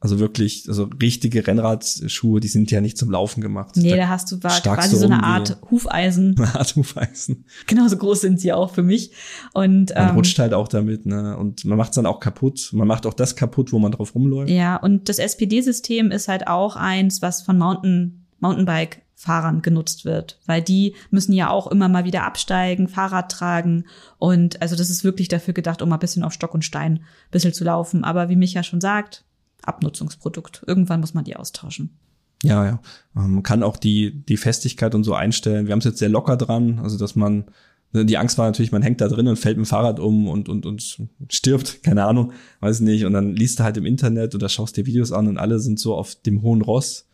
Also 0.00 0.20
wirklich, 0.20 0.66
also 0.68 0.88
richtige 1.02 1.44
Rennradschuhe, 1.44 2.38
die 2.38 2.46
sind 2.46 2.70
ja 2.70 2.80
nicht 2.80 2.96
zum 2.96 3.10
Laufen 3.10 3.40
gemacht. 3.40 3.76
Nee, 3.76 3.90
da, 3.90 3.96
da 3.96 4.08
hast 4.08 4.30
du 4.30 4.40
war 4.44 4.60
quasi 4.60 4.96
so 4.96 5.06
eine 5.06 5.24
Art 5.24 5.58
Hufeisen. 5.72 6.36
eine 6.38 6.54
Art 6.54 6.76
Hufeisen. 6.76 7.46
Genauso 7.66 7.96
groß 7.96 8.20
sind 8.20 8.38
sie 8.38 8.52
auch 8.52 8.72
für 8.72 8.84
mich. 8.84 9.10
Und 9.54 9.92
Man 9.94 10.10
ähm, 10.10 10.14
rutscht 10.14 10.38
halt 10.38 10.54
auch 10.54 10.68
damit, 10.68 11.04
ne? 11.04 11.36
Und 11.36 11.64
man 11.64 11.76
macht 11.76 11.90
es 11.90 11.94
dann 11.96 12.06
auch 12.06 12.20
kaputt. 12.20 12.70
Man 12.72 12.86
macht 12.86 13.06
auch 13.06 13.14
das 13.14 13.34
kaputt, 13.34 13.72
wo 13.72 13.80
man 13.80 13.90
drauf 13.90 14.14
rumläuft. 14.14 14.50
ja, 14.50 14.76
und 14.76 15.08
das 15.08 15.18
SPD-System 15.18 16.12
ist 16.12 16.28
halt 16.28 16.46
auch 16.46 16.76
eins, 16.76 17.20
was 17.20 17.42
von 17.42 17.58
Mountain, 17.58 18.24
Mountainbike-Fahrern 18.38 19.62
genutzt 19.62 20.04
wird, 20.04 20.38
weil 20.46 20.62
die 20.62 20.94
müssen 21.10 21.32
ja 21.32 21.50
auch 21.50 21.66
immer 21.66 21.88
mal 21.88 22.04
wieder 22.04 22.22
absteigen, 22.22 22.86
Fahrrad 22.86 23.32
tragen 23.32 23.84
und 24.18 24.62
also 24.62 24.76
das 24.76 24.90
ist 24.90 25.02
wirklich 25.02 25.26
dafür 25.26 25.54
gedacht, 25.54 25.82
um 25.82 25.88
mal 25.88 25.96
ein 25.96 26.00
bisschen 26.00 26.22
auf 26.22 26.32
Stock 26.32 26.54
und 26.54 26.64
Stein 26.64 26.98
ein 26.98 27.04
bisschen 27.32 27.52
zu 27.52 27.64
laufen. 27.64 28.04
Aber 28.04 28.28
wie 28.28 28.36
Micha 28.36 28.62
schon 28.62 28.80
sagt, 28.80 29.24
Abnutzungsprodukt. 29.68 30.64
Irgendwann 30.66 31.00
muss 31.00 31.14
man 31.14 31.24
die 31.24 31.36
austauschen. 31.36 31.98
Ja, 32.42 32.64
ja. 32.64 32.80
Ähm, 33.16 33.34
Man 33.34 33.42
kann 33.42 33.62
auch 33.62 33.76
die, 33.76 34.24
die 34.24 34.36
Festigkeit 34.36 34.94
und 34.94 35.04
so 35.04 35.14
einstellen. 35.14 35.66
Wir 35.66 35.72
haben 35.72 35.80
es 35.80 35.84
jetzt 35.84 35.98
sehr 35.98 36.08
locker 36.08 36.36
dran, 36.36 36.78
also 36.78 36.96
dass 36.96 37.16
man, 37.16 37.46
ne, 37.92 38.04
die 38.04 38.16
Angst 38.16 38.38
war 38.38 38.46
natürlich, 38.46 38.72
man 38.72 38.82
hängt 38.82 39.00
da 39.00 39.08
drin 39.08 39.26
und 39.26 39.38
fällt 39.38 39.56
mit 39.56 39.66
dem 39.66 39.68
Fahrrad 39.68 39.98
um 40.00 40.28
und, 40.28 40.48
und, 40.48 40.64
und 40.64 40.98
stirbt, 41.28 41.82
keine 41.82 42.04
Ahnung, 42.04 42.32
weiß 42.60 42.80
nicht. 42.80 43.04
Und 43.04 43.12
dann 43.12 43.34
liest 43.34 43.58
du 43.58 43.64
halt 43.64 43.76
im 43.76 43.86
Internet 43.86 44.34
oder 44.34 44.48
schaust 44.48 44.76
dir 44.76 44.86
Videos 44.86 45.12
an 45.12 45.28
und 45.28 45.38
alle 45.38 45.58
sind 45.58 45.80
so 45.80 45.94
auf 45.94 46.14
dem 46.14 46.42
hohen 46.42 46.62
Ross 46.62 47.06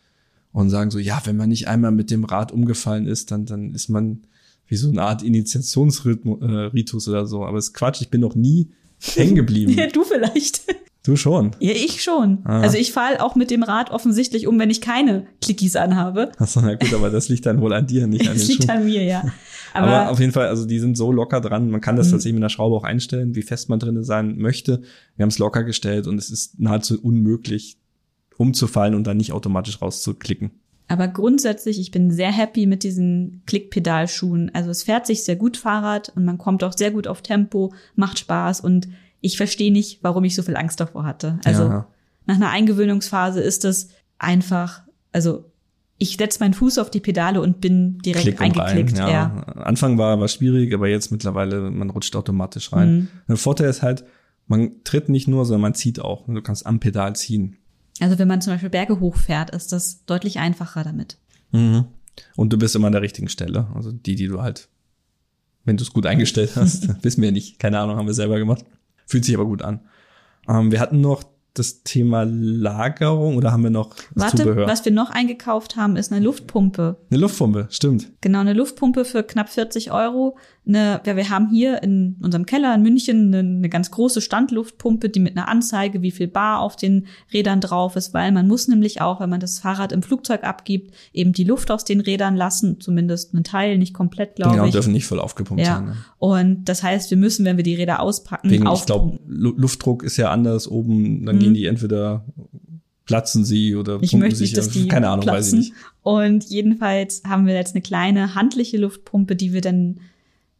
und 0.51 0.69
sagen 0.69 0.91
so, 0.91 0.99
ja, 0.99 1.21
wenn 1.25 1.37
man 1.37 1.49
nicht 1.49 1.67
einmal 1.67 1.91
mit 1.91 2.11
dem 2.11 2.23
Rad 2.23 2.51
umgefallen 2.51 3.07
ist, 3.07 3.31
dann, 3.31 3.45
dann 3.45 3.73
ist 3.73 3.89
man 3.89 4.21
wie 4.67 4.77
so 4.77 4.89
eine 4.89 5.01
Art 5.01 5.21
Initiationsritus 5.21 7.07
oder 7.07 7.25
so. 7.25 7.45
Aber 7.45 7.57
es 7.57 7.67
ist 7.67 7.73
Quatsch, 7.73 8.01
ich 8.01 8.09
bin 8.09 8.21
noch 8.21 8.35
nie 8.35 8.69
hängen 8.99 9.35
geblieben. 9.35 9.75
du 9.93 10.03
vielleicht. 10.03 10.61
Du 11.07 11.15
schon. 11.15 11.51
Ja, 11.59 11.71
ich 11.73 12.01
schon. 12.03 12.39
Ah. 12.45 12.61
Also 12.61 12.77
ich 12.77 12.91
falle 12.91 13.23
auch 13.23 13.35
mit 13.35 13.51
dem 13.51 13.63
Rad 13.63 13.91
offensichtlich 13.91 14.47
um, 14.47 14.57
wenn 14.59 14.69
ich 14.69 14.81
keine 14.81 15.25
Clickies 15.41 15.75
anhabe. 15.75 16.31
Achso, 16.37 16.61
na 16.61 16.75
gut, 16.75 16.93
aber 16.93 17.09
das 17.09 17.29
liegt 17.29 17.45
dann 17.45 17.61
wohl 17.61 17.73
an 17.73 17.87
dir, 17.87 18.07
nicht 18.07 18.27
an 18.27 18.33
den 18.35 18.39
Das 18.39 18.47
liegt 18.49 18.63
Schuhen. 18.63 18.69
an 18.77 18.85
mir, 18.85 19.03
ja. 19.03 19.23
Aber, 19.73 19.87
Aber, 19.87 20.11
auf 20.11 20.19
jeden 20.19 20.31
Fall, 20.31 20.47
also 20.47 20.65
die 20.65 20.79
sind 20.79 20.95
so 20.97 21.11
locker 21.11 21.41
dran. 21.41 21.69
Man 21.69 21.81
kann 21.81 21.95
das 21.95 22.07
Mhm. 22.07 22.11
tatsächlich 22.11 22.33
mit 22.35 22.43
einer 22.43 22.49
Schraube 22.49 22.75
auch 22.75 22.83
einstellen, 22.83 23.35
wie 23.35 23.41
fest 23.41 23.67
man 23.69 23.79
drin 23.79 24.03
sein 24.03 24.37
möchte. 24.37 24.81
Wir 25.17 25.23
haben 25.23 25.29
es 25.29 25.37
locker 25.39 25.63
gestellt 25.63 26.07
und 26.07 26.17
es 26.17 26.29
ist 26.29 26.59
nahezu 26.59 27.01
unmöglich, 27.01 27.77
umzufallen 28.37 28.95
und 28.95 29.05
dann 29.05 29.17
nicht 29.17 29.31
automatisch 29.33 29.81
rauszuklicken. 29.81 30.51
aber 30.87 31.07
grundsätzlich, 31.07 31.79
ich 31.79 31.89
bin 31.91 32.11
sehr 32.11 32.31
happy 32.31 32.67
mit 32.67 32.83
diesen 32.83 33.41
Klickpedalschuhen. 33.47 34.51
Also 34.53 34.69
es 34.69 34.83
fährt 34.83 35.07
sich 35.07 35.23
sehr 35.23 35.35
gut 35.35 35.57
Fahrrad 35.57 36.11
und 36.15 36.25
man 36.25 36.37
kommt 36.37 36.63
auch 36.63 36.73
sehr 36.73 36.91
gut 36.91 37.07
auf 37.07 37.21
Tempo, 37.21 37.73
macht 37.95 38.19
Spaß 38.19 38.61
und 38.61 38.87
ich 39.25 39.37
verstehe 39.37 39.71
nicht, 39.71 40.03
warum 40.03 40.23
ich 40.23 40.35
so 40.35 40.43
viel 40.43 40.55
Angst 40.55 40.79
davor 40.79 41.03
hatte. 41.03 41.39
Also 41.43 41.63
ja. 41.63 41.87
nach 42.25 42.35
einer 42.35 42.49
Eingewöhnungsphase 42.49 43.41
ist 43.41 43.65
es 43.65 43.89
einfach, 44.19 44.83
also 45.11 45.51
ich 45.97 46.17
setze 46.17 46.39
meinen 46.41 46.53
Fuß 46.53 46.77
auf 46.77 46.91
die 46.91 46.99
Pedale 46.99 47.41
und 47.41 47.59
bin 47.59 47.97
direkt 47.99 48.23
Klick 48.23 48.41
und 48.41 48.59
rein. 48.59 48.77
eingeklickt. 48.77 48.99
Ja. 48.99 49.09
ja. 49.09 49.35
Anfang 49.63 49.97
war, 49.97 50.19
war 50.19 50.27
schwierig, 50.27 50.73
aber 50.73 50.87
jetzt 50.87 51.11
mittlerweile, 51.11 51.71
man 51.71 51.89
rutscht 51.89 52.15
automatisch 52.15 52.71
rein. 52.71 52.95
Mhm. 52.95 53.07
Der 53.29 53.37
Vorteil 53.37 53.69
ist 53.69 53.81
halt, 53.81 54.03
man 54.45 54.83
tritt 54.83 55.09
nicht 55.09 55.27
nur, 55.27 55.45
sondern 55.45 55.61
man 55.61 55.73
zieht 55.73 55.99
auch. 55.99 56.27
Du 56.27 56.41
kannst 56.41 56.67
am 56.67 56.79
Pedal 56.79 57.15
ziehen. 57.15 57.57
Also 57.99 58.19
wenn 58.19 58.27
man 58.27 58.41
zum 58.41 58.53
Beispiel 58.53 58.69
Berge 58.69 58.99
hochfährt, 58.99 59.49
ist 59.49 59.71
das 59.71 60.05
deutlich 60.05 60.37
einfacher 60.37 60.83
damit. 60.83 61.17
Mhm. 61.51 61.85
Und 62.35 62.53
du 62.53 62.57
bist 62.57 62.75
immer 62.75 62.87
an 62.87 62.93
der 62.93 63.01
richtigen 63.01 63.29
Stelle. 63.29 63.67
Also 63.73 63.91
die, 63.91 64.15
die 64.15 64.27
du 64.27 64.41
halt, 64.41 64.67
wenn 65.63 65.77
du 65.77 65.83
es 65.83 65.93
gut 65.93 66.05
eingestellt 66.05 66.51
hast, 66.55 66.89
wissen 67.03 67.23
wir 67.23 67.31
nicht. 67.31 67.57
Keine 67.57 67.79
Ahnung, 67.79 67.97
haben 67.97 68.05
wir 68.05 68.13
selber 68.13 68.37
gemacht. 68.37 68.65
Fühlt 69.05 69.25
sich 69.25 69.35
aber 69.35 69.45
gut 69.45 69.61
an. 69.61 69.81
Ähm, 70.47 70.71
wir 70.71 70.79
hatten 70.79 71.01
noch 71.01 71.23
das 71.53 71.83
Thema 71.83 72.25
Lagerung 72.27 73.37
oder 73.37 73.51
haben 73.51 73.63
wir 73.63 73.69
noch 73.69 73.95
Warte, 74.13 74.37
Zubehör? 74.37 74.67
was 74.67 74.83
wir 74.83 74.91
noch 74.91 75.09
eingekauft 75.09 75.77
haben, 75.77 75.95
ist 75.95 76.11
eine 76.11 76.23
Luftpumpe. 76.23 76.97
Eine 77.09 77.19
Luftpumpe, 77.19 77.67
stimmt. 77.69 78.11
Genau, 78.21 78.39
eine 78.41 78.53
Luftpumpe 78.53 79.05
für 79.05 79.23
knapp 79.23 79.49
40 79.49 79.91
Euro. 79.91 80.37
Eine, 80.67 80.99
ja, 81.05 81.15
wir 81.15 81.29
haben 81.29 81.49
hier 81.49 81.83
in 81.83 82.15
unserem 82.21 82.45
Keller 82.45 82.73
in 82.73 82.81
München 82.81 83.27
eine, 83.33 83.39
eine 83.39 83.69
ganz 83.69 83.91
große 83.91 84.19
Standluftpumpe, 84.21 85.09
die 85.09 85.19
mit 85.19 85.37
einer 85.37 85.47
Anzeige, 85.47 86.01
wie 86.01 86.11
viel 86.11 86.27
Bar 86.27 86.59
auf 86.59 86.75
den 86.75 87.05
Rädern 87.31 87.61
drauf 87.61 87.95
ist, 87.95 88.13
weil 88.15 88.31
man 88.31 88.47
muss 88.47 88.67
nämlich 88.67 88.99
auch, 89.01 89.19
wenn 89.19 89.29
man 89.29 89.39
das 89.39 89.59
Fahrrad 89.59 89.91
im 89.91 90.01
Flugzeug 90.01 90.43
abgibt, 90.43 90.93
eben 91.13 91.33
die 91.33 91.43
Luft 91.43 91.69
aus 91.69 91.85
den 91.85 91.99
Rädern 91.99 92.35
lassen, 92.35 92.79
zumindest 92.81 93.33
einen 93.35 93.43
Teil, 93.43 93.77
nicht 93.77 93.93
komplett, 93.93 94.35
glaube 94.37 94.53
Genau, 94.55 94.65
ich. 94.65 94.71
dürfen 94.71 94.93
nicht 94.93 95.05
voll 95.05 95.19
aufgepumpt 95.19 95.61
Ja. 95.63 95.75
sein. 95.75 95.85
Ne? 95.85 95.95
Und 96.17 96.65
das 96.65 96.81
heißt, 96.81 97.11
wir 97.11 97.17
müssen, 97.17 97.45
wenn 97.45 97.57
wir 97.57 97.63
die 97.63 97.75
Räder 97.75 97.99
auspacken, 98.01 98.49
Wegen, 98.49 98.63
ich 98.63 98.69
aufpumpen. 98.69 99.19
glaube, 99.27 99.61
Luftdruck 99.61 100.01
ist 100.03 100.17
ja 100.17 100.31
anders 100.31 100.67
oben, 100.67 101.25
dann 101.25 101.35
Mhm. 101.35 101.39
gehen 101.39 101.53
die 101.53 101.65
entweder 101.65 102.25
platzen 103.05 103.45
sie 103.45 103.75
oder 103.75 103.99
Ich 104.01 104.11
pumpen 104.11 104.19
möchte 104.21 104.37
sich 104.37 104.49
nicht, 104.53 104.57
dass 104.57 104.69
die 104.69 104.87
keine 104.87 105.09
Ahnung, 105.09 105.25
platzen. 105.25 105.59
weiß 105.59 105.65
ich 105.67 105.71
nicht. 105.71 105.73
Und 106.01 106.43
jedenfalls 106.45 107.21
haben 107.27 107.45
wir 107.45 107.53
jetzt 107.53 107.75
eine 107.75 107.83
kleine 107.83 108.33
handliche 108.33 108.77
Luftpumpe, 108.77 109.35
die 109.35 109.53
wir 109.53 109.61
dann, 109.61 109.99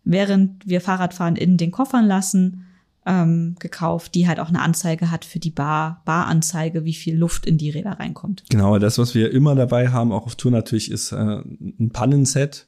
während 0.05 0.67
wir 0.67 0.81
Fahrrad 0.81 1.13
fahren, 1.13 1.35
in 1.35 1.57
den 1.57 1.71
Koffern 1.71 2.05
lassen, 2.05 2.65
ähm, 3.05 3.55
gekauft, 3.59 4.15
die 4.15 4.27
halt 4.27 4.39
auch 4.39 4.49
eine 4.49 4.61
Anzeige 4.61 5.11
hat 5.11 5.25
für 5.25 5.39
die 5.39 5.51
Bar, 5.51 6.01
Baranzeige, 6.05 6.85
wie 6.85 6.93
viel 6.93 7.15
Luft 7.15 7.45
in 7.45 7.57
die 7.57 7.69
Räder 7.69 7.99
reinkommt. 7.99 8.43
Genau, 8.49 8.79
das, 8.79 8.97
was 8.97 9.13
wir 9.13 9.31
immer 9.31 9.55
dabei 9.55 9.89
haben, 9.89 10.11
auch 10.11 10.25
auf 10.25 10.35
Tour 10.35 10.51
natürlich, 10.51 10.89
ist 10.89 11.11
äh, 11.11 11.15
ein 11.15 11.91
Pannenset 11.93 12.67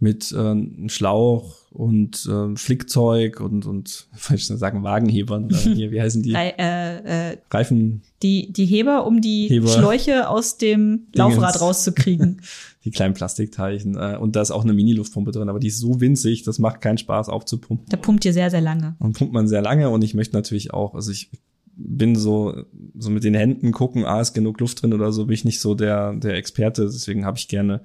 mit 0.00 0.32
äh, 0.32 0.38
einem 0.38 0.88
Schlauch 0.88 1.70
und 1.70 2.26
äh, 2.26 2.56
Flickzeug 2.56 3.40
und, 3.40 3.66
und 3.66 4.06
soll 4.16 4.36
ich 4.36 4.46
sagen, 4.46 4.82
Wagenhebern. 4.82 5.50
Äh, 5.50 5.54
hier, 5.74 5.90
wie 5.90 6.00
heißen 6.00 6.22
die? 6.22 6.34
Äh, 6.34 7.32
äh, 7.32 7.36
Reifen, 7.50 8.02
die, 8.22 8.52
die 8.52 8.66
Heber, 8.66 9.06
um 9.06 9.20
die 9.20 9.48
Heber. 9.48 9.68
Schläuche 9.68 10.28
aus 10.28 10.56
dem 10.56 11.08
Laufrad 11.14 11.60
rauszukriegen. 11.60 12.40
die 12.84 12.90
kleinen 12.90 13.14
Plastikteilchen. 13.14 13.96
Äh, 13.96 14.18
und 14.20 14.36
da 14.36 14.42
ist 14.42 14.50
auch 14.50 14.64
eine 14.64 14.74
Mini-Luftpumpe 14.74 15.30
drin, 15.30 15.48
aber 15.48 15.58
die 15.58 15.68
ist 15.68 15.78
so 15.78 16.00
winzig, 16.00 16.42
das 16.42 16.58
macht 16.58 16.80
keinen 16.80 16.98
Spaß 16.98 17.28
aufzupumpen. 17.28 17.86
Da 17.88 17.96
pumpt 17.96 18.24
ihr 18.24 18.32
sehr, 18.32 18.50
sehr 18.50 18.60
lange. 18.60 18.96
Und 18.98 19.16
pumpt 19.16 19.32
man 19.32 19.48
sehr 19.48 19.62
lange 19.62 19.88
und 19.90 20.04
ich 20.04 20.14
möchte 20.14 20.36
natürlich 20.36 20.72
auch, 20.72 20.94
also 20.94 21.10
ich 21.10 21.30
bin 21.76 22.14
so, 22.14 22.64
so 22.96 23.10
mit 23.10 23.24
den 23.24 23.34
Händen 23.34 23.72
gucken, 23.72 24.04
ah, 24.04 24.20
ist 24.20 24.34
genug 24.34 24.60
Luft 24.60 24.82
drin 24.82 24.92
oder 24.92 25.12
so, 25.12 25.26
bin 25.26 25.34
ich 25.34 25.44
nicht 25.44 25.60
so 25.60 25.74
der, 25.74 26.14
der 26.14 26.34
Experte, 26.34 26.84
deswegen 26.84 27.24
habe 27.24 27.38
ich 27.38 27.48
gerne, 27.48 27.82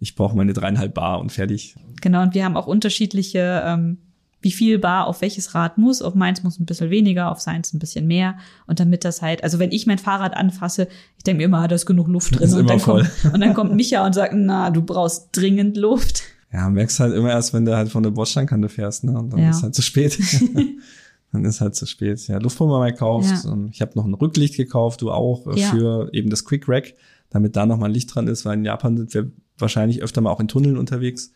ich 0.00 0.14
brauche 0.14 0.36
meine 0.36 0.52
dreieinhalb 0.52 0.92
Bar 0.92 1.20
und 1.20 1.32
fertig. 1.32 1.76
Genau, 2.00 2.22
und 2.22 2.34
wir 2.34 2.44
haben 2.44 2.56
auch 2.56 2.66
unterschiedliche, 2.66 3.62
ähm, 3.64 3.98
wie 4.42 4.50
viel 4.52 4.78
Bar 4.78 5.06
auf 5.06 5.20
welches 5.22 5.54
Rad 5.54 5.78
muss. 5.78 6.02
Auf 6.02 6.14
meins 6.14 6.42
muss 6.42 6.58
ein 6.60 6.66
bisschen 6.66 6.90
weniger, 6.90 7.30
auf 7.30 7.40
seins 7.40 7.72
ein 7.72 7.78
bisschen 7.78 8.06
mehr. 8.06 8.36
Und 8.66 8.80
damit 8.80 9.04
das 9.04 9.22
halt, 9.22 9.42
also 9.44 9.58
wenn 9.58 9.70
ich 9.72 9.86
mein 9.86 9.98
Fahrrad 9.98 10.36
anfasse, 10.36 10.88
ich 11.16 11.24
denke 11.24 11.38
mir 11.38 11.44
immer, 11.44 11.66
da 11.68 11.74
ist 11.76 11.86
genug 11.86 12.08
Luft 12.08 12.34
drin. 12.34 12.42
Ist 12.44 12.52
und, 12.52 12.60
immer 12.60 12.68
dann 12.70 12.80
voll. 12.80 13.08
Kommt, 13.22 13.34
und 13.34 13.40
dann 13.40 13.54
kommt 13.54 13.74
Micha 13.74 14.04
und 14.04 14.14
sagt, 14.14 14.34
na, 14.36 14.70
du 14.70 14.82
brauchst 14.82 15.28
dringend 15.32 15.76
Luft. 15.76 16.22
Ja, 16.52 16.68
merkst 16.68 17.00
halt 17.00 17.14
immer 17.14 17.30
erst, 17.30 17.54
wenn 17.54 17.64
du 17.64 17.74
halt 17.74 17.88
von 17.88 18.02
der 18.02 18.10
Bordsteinkante 18.10 18.68
fährst, 18.68 19.04
ne? 19.04 19.18
Und 19.18 19.32
dann 19.32 19.40
Ja. 19.40 19.50
ist 19.50 19.62
halt 19.62 19.74
zu 19.74 19.80
spät. 19.82 20.18
dann 21.32 21.44
ist 21.44 21.60
halt 21.60 21.74
zu 21.74 21.86
spät. 21.86 22.26
Ja, 22.28 22.38
Luftpumpe 22.38 22.72
mal 22.78 22.90
gekauft. 22.90 23.30
Ja. 23.44 23.56
Ich 23.70 23.80
habe 23.80 23.92
noch 23.94 24.04
ein 24.04 24.14
Rücklicht 24.14 24.56
gekauft, 24.56 25.00
du 25.00 25.10
auch, 25.10 25.46
äh, 25.46 25.58
Ja. 25.60 25.70
für 25.70 26.10
eben 26.12 26.28
das 26.28 26.44
Quick 26.44 26.68
Rack, 26.68 26.94
damit 27.30 27.56
da 27.56 27.64
noch 27.64 27.78
mal 27.78 27.86
ein 27.86 27.92
Licht 27.92 28.14
dran 28.14 28.28
ist, 28.28 28.44
weil 28.44 28.58
in 28.58 28.64
Japan 28.64 28.96
sind 28.98 29.14
wir 29.14 29.30
wahrscheinlich 29.58 30.02
öfter 30.02 30.20
mal 30.20 30.30
auch 30.30 30.40
in 30.40 30.48
Tunneln 30.48 30.76
unterwegs. 30.76 31.32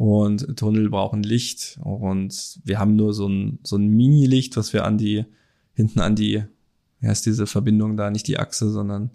Und 0.00 0.56
Tunnel 0.56 0.88
brauchen 0.88 1.22
Licht. 1.22 1.78
Und 1.82 2.58
wir 2.64 2.78
haben 2.78 2.96
nur 2.96 3.12
so 3.12 3.28
ein, 3.28 3.58
so 3.62 3.76
ein 3.76 3.86
Mini-Licht, 3.86 4.56
was 4.56 4.72
wir 4.72 4.86
an 4.86 4.96
die, 4.96 5.26
hinten 5.74 6.00
an 6.00 6.16
die, 6.16 6.42
wie 7.00 7.06
heißt 7.06 7.26
diese 7.26 7.46
Verbindung 7.46 7.98
da, 7.98 8.10
nicht 8.10 8.26
die 8.26 8.38
Achse, 8.38 8.70
sondern 8.70 9.10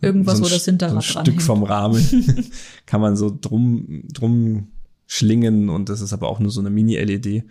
Irgendwas, 0.00 0.38
so 0.38 0.42
ein 0.42 0.46
wo 0.46 0.48
das 0.52 0.62
Sch- 0.62 0.64
so 0.64 0.70
Hinterrad 0.72 0.96
ein 0.96 1.02
Stück 1.02 1.40
vom 1.40 1.62
Rahmen 1.62 2.04
kann 2.86 3.00
man 3.00 3.16
so 3.16 3.38
drum, 3.40 4.02
drum 4.12 4.66
schlingen 5.06 5.68
und 5.68 5.90
das 5.90 6.00
ist 6.00 6.12
aber 6.12 6.28
auch 6.28 6.40
nur 6.40 6.50
so 6.50 6.58
eine 6.58 6.70
Mini-LED. 6.70 7.44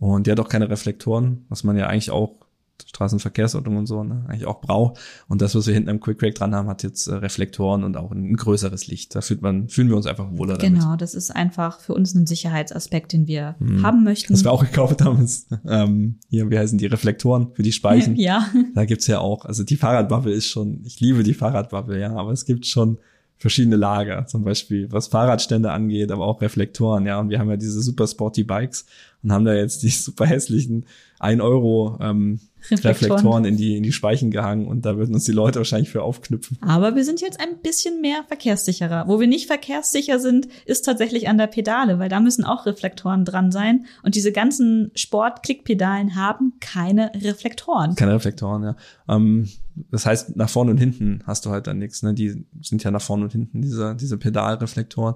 Und 0.00 0.26
die 0.26 0.30
hat 0.30 0.40
auch 0.40 0.48
keine 0.48 0.70
Reflektoren, 0.70 1.44
was 1.50 1.64
man 1.64 1.76
ja 1.76 1.86
eigentlich 1.86 2.10
auch 2.10 2.41
Straßenverkehrsordnung 2.86 3.76
und 3.76 3.86
so, 3.86 4.02
ne, 4.04 4.24
eigentlich 4.28 4.46
auch 4.46 4.60
braucht. 4.60 4.98
Und 5.28 5.40
das, 5.42 5.54
was 5.54 5.66
wir 5.66 5.74
hinten 5.74 5.88
am 5.88 6.00
Quick 6.00 6.22
Rack 6.22 6.34
dran 6.34 6.54
haben, 6.54 6.68
hat 6.68 6.82
jetzt 6.82 7.06
äh, 7.06 7.14
Reflektoren 7.14 7.84
und 7.84 7.96
auch 7.96 8.10
ein 8.12 8.34
größeres 8.34 8.86
Licht. 8.86 9.14
Da 9.14 9.20
fühlt 9.20 9.42
man, 9.42 9.68
fühlen 9.68 9.88
wir 9.88 9.96
uns 9.96 10.06
einfach 10.06 10.30
wohler 10.32 10.56
damit. 10.56 10.80
Genau, 10.80 10.96
das 10.96 11.14
ist 11.14 11.30
einfach 11.34 11.80
für 11.80 11.94
uns 11.94 12.14
ein 12.14 12.26
Sicherheitsaspekt, 12.26 13.12
den 13.12 13.26
wir 13.26 13.56
Mhm. 13.58 13.82
haben 13.82 14.04
möchten. 14.04 14.32
Was 14.32 14.44
wir 14.44 14.52
auch 14.52 14.64
gekauft 14.64 15.02
haben, 15.02 15.20
ist, 15.24 15.48
ähm, 15.66 16.18
hier, 16.28 16.50
wie 16.50 16.58
heißen 16.58 16.78
die 16.78 16.86
Reflektoren 16.86 17.48
für 17.54 17.62
die 17.62 17.72
Speichen? 17.72 18.16
ja, 18.16 18.46
Da 18.74 18.84
gibt's 18.84 19.06
ja 19.06 19.18
auch, 19.20 19.44
also 19.44 19.62
die 19.64 19.76
Fahrradbubble 19.76 20.32
ist 20.32 20.46
schon, 20.46 20.82
ich 20.84 21.00
liebe 21.00 21.22
die 21.22 21.34
Fahrradbubble, 21.34 22.00
ja, 22.00 22.14
aber 22.14 22.32
es 22.32 22.44
gibt 22.44 22.66
schon 22.66 22.98
verschiedene 23.38 23.74
Lager, 23.74 24.26
zum 24.28 24.44
Beispiel 24.44 24.86
was 24.92 25.08
Fahrradstände 25.08 25.72
angeht, 25.72 26.12
aber 26.12 26.26
auch 26.26 26.40
Reflektoren, 26.40 27.06
ja, 27.06 27.18
und 27.18 27.28
wir 27.28 27.40
haben 27.40 27.50
ja 27.50 27.56
diese 27.56 27.82
super 27.82 28.06
sporty 28.06 28.44
Bikes 28.44 28.86
und 29.24 29.32
haben 29.32 29.44
da 29.44 29.52
jetzt 29.54 29.82
die 29.82 29.88
super 29.90 30.26
hässlichen 30.26 30.86
1 31.18 31.40
Euro 31.40 31.98
ähm, 32.00 32.38
Reflektoren. 32.70 33.10
Reflektoren 33.10 33.44
in 33.44 33.56
die, 33.56 33.76
in 33.76 33.82
die 33.82 33.92
Speichen 33.92 34.30
gehangen 34.30 34.66
und 34.66 34.84
da 34.86 34.96
würden 34.96 35.14
uns 35.14 35.24
die 35.24 35.32
Leute 35.32 35.58
wahrscheinlich 35.58 35.90
für 35.90 36.02
aufknüpfen. 36.02 36.58
Aber 36.60 36.94
wir 36.94 37.04
sind 37.04 37.20
jetzt 37.20 37.40
ein 37.40 37.58
bisschen 37.62 38.00
mehr 38.00 38.24
verkehrssicherer. 38.28 39.08
Wo 39.08 39.20
wir 39.20 39.26
nicht 39.26 39.46
verkehrssicher 39.46 40.18
sind, 40.18 40.48
ist 40.64 40.82
tatsächlich 40.82 41.28
an 41.28 41.38
der 41.38 41.46
Pedale, 41.46 41.98
weil 41.98 42.08
da 42.08 42.20
müssen 42.20 42.44
auch 42.44 42.66
Reflektoren 42.66 43.24
dran 43.24 43.50
sein. 43.50 43.86
Und 44.02 44.14
diese 44.14 44.32
ganzen 44.32 44.90
Sport-Klickpedalen 44.94 46.16
haben 46.16 46.54
keine 46.60 47.12
Reflektoren. 47.14 47.94
Keine 47.94 48.14
Reflektoren, 48.14 48.62
ja. 48.62 48.76
Ähm, 49.08 49.48
das 49.90 50.06
heißt, 50.06 50.36
nach 50.36 50.50
vorne 50.50 50.70
und 50.70 50.78
hinten 50.78 51.22
hast 51.26 51.46
du 51.46 51.50
halt 51.50 51.66
dann 51.66 51.78
nichts. 51.78 52.02
Ne? 52.02 52.14
Die 52.14 52.44
sind 52.60 52.84
ja 52.84 52.90
nach 52.90 53.02
vorne 53.02 53.24
und 53.24 53.32
hinten, 53.32 53.62
diese, 53.62 53.96
diese 53.96 54.18
Pedalreflektoren. 54.18 55.14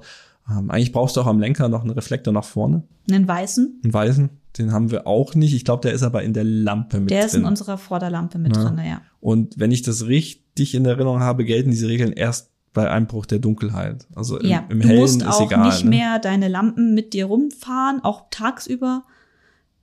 Ähm, 0.50 0.70
eigentlich 0.70 0.92
brauchst 0.92 1.16
du 1.16 1.20
auch 1.20 1.26
am 1.26 1.40
Lenker 1.40 1.68
noch 1.68 1.82
einen 1.82 1.90
Reflektor 1.90 2.32
nach 2.32 2.44
vorne, 2.44 2.84
Einen 3.10 3.26
weißen, 3.26 3.80
einen 3.82 3.92
weißen. 3.92 4.30
Den 4.58 4.72
haben 4.72 4.90
wir 4.90 5.06
auch 5.06 5.34
nicht. 5.34 5.54
Ich 5.54 5.64
glaube, 5.64 5.82
der 5.82 5.92
ist 5.92 6.02
aber 6.02 6.22
in 6.22 6.32
der 6.32 6.44
Lampe 6.44 7.00
mit 7.00 7.10
der 7.10 7.20
drin. 7.20 7.26
ist 7.28 7.34
in 7.34 7.44
unserer 7.44 7.78
Vorderlampe 7.78 8.38
mit 8.38 8.56
Ja. 8.56 8.64
drin, 8.64 8.78
ja. 8.86 9.02
Und 9.20 9.58
wenn 9.58 9.70
ich 9.70 9.82
das 9.82 10.06
richtig 10.06 10.74
in 10.74 10.84
Erinnerung 10.86 11.20
habe, 11.20 11.44
gelten 11.44 11.70
diese 11.70 11.88
Regeln 11.88 12.12
erst 12.12 12.50
bei 12.72 12.90
Einbruch 12.90 13.26
der 13.26 13.38
Dunkelheit. 13.38 14.06
Also 14.14 14.38
im, 14.38 14.48
Ja, 14.48 14.64
im 14.68 14.80
du 14.80 14.88
Hellen 14.88 15.00
musst 15.00 15.22
ist 15.22 15.26
auch 15.28 15.46
egal. 15.50 15.66
nicht 15.66 15.84
ne? 15.84 15.90
mehr 15.90 16.18
deine 16.18 16.48
Lampen 16.48 16.94
mit 16.94 17.12
dir 17.14 17.26
rumfahren, 17.26 18.00
auch 18.04 18.24
tagsüber. 18.30 19.02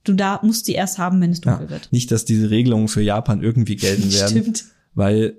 Du 0.04 0.14
da 0.14 0.40
musst 0.44 0.68
die 0.68 0.74
erst 0.74 0.98
haben, 0.98 1.22
wenn 1.22 1.32
es 1.32 1.42
dunkel 1.42 1.66
ja. 1.66 1.70
wird. 1.72 1.92
Nicht, 1.92 2.12
dass 2.12 2.26
diese 2.26 2.50
Regelungen 2.50 2.88
für 2.90 3.02
Japan 3.02 3.42
irgendwie 3.42 3.76
gelten 3.78 4.12
werden. 4.14 4.30
Stimmt. 4.42 4.66
weil 4.96 5.38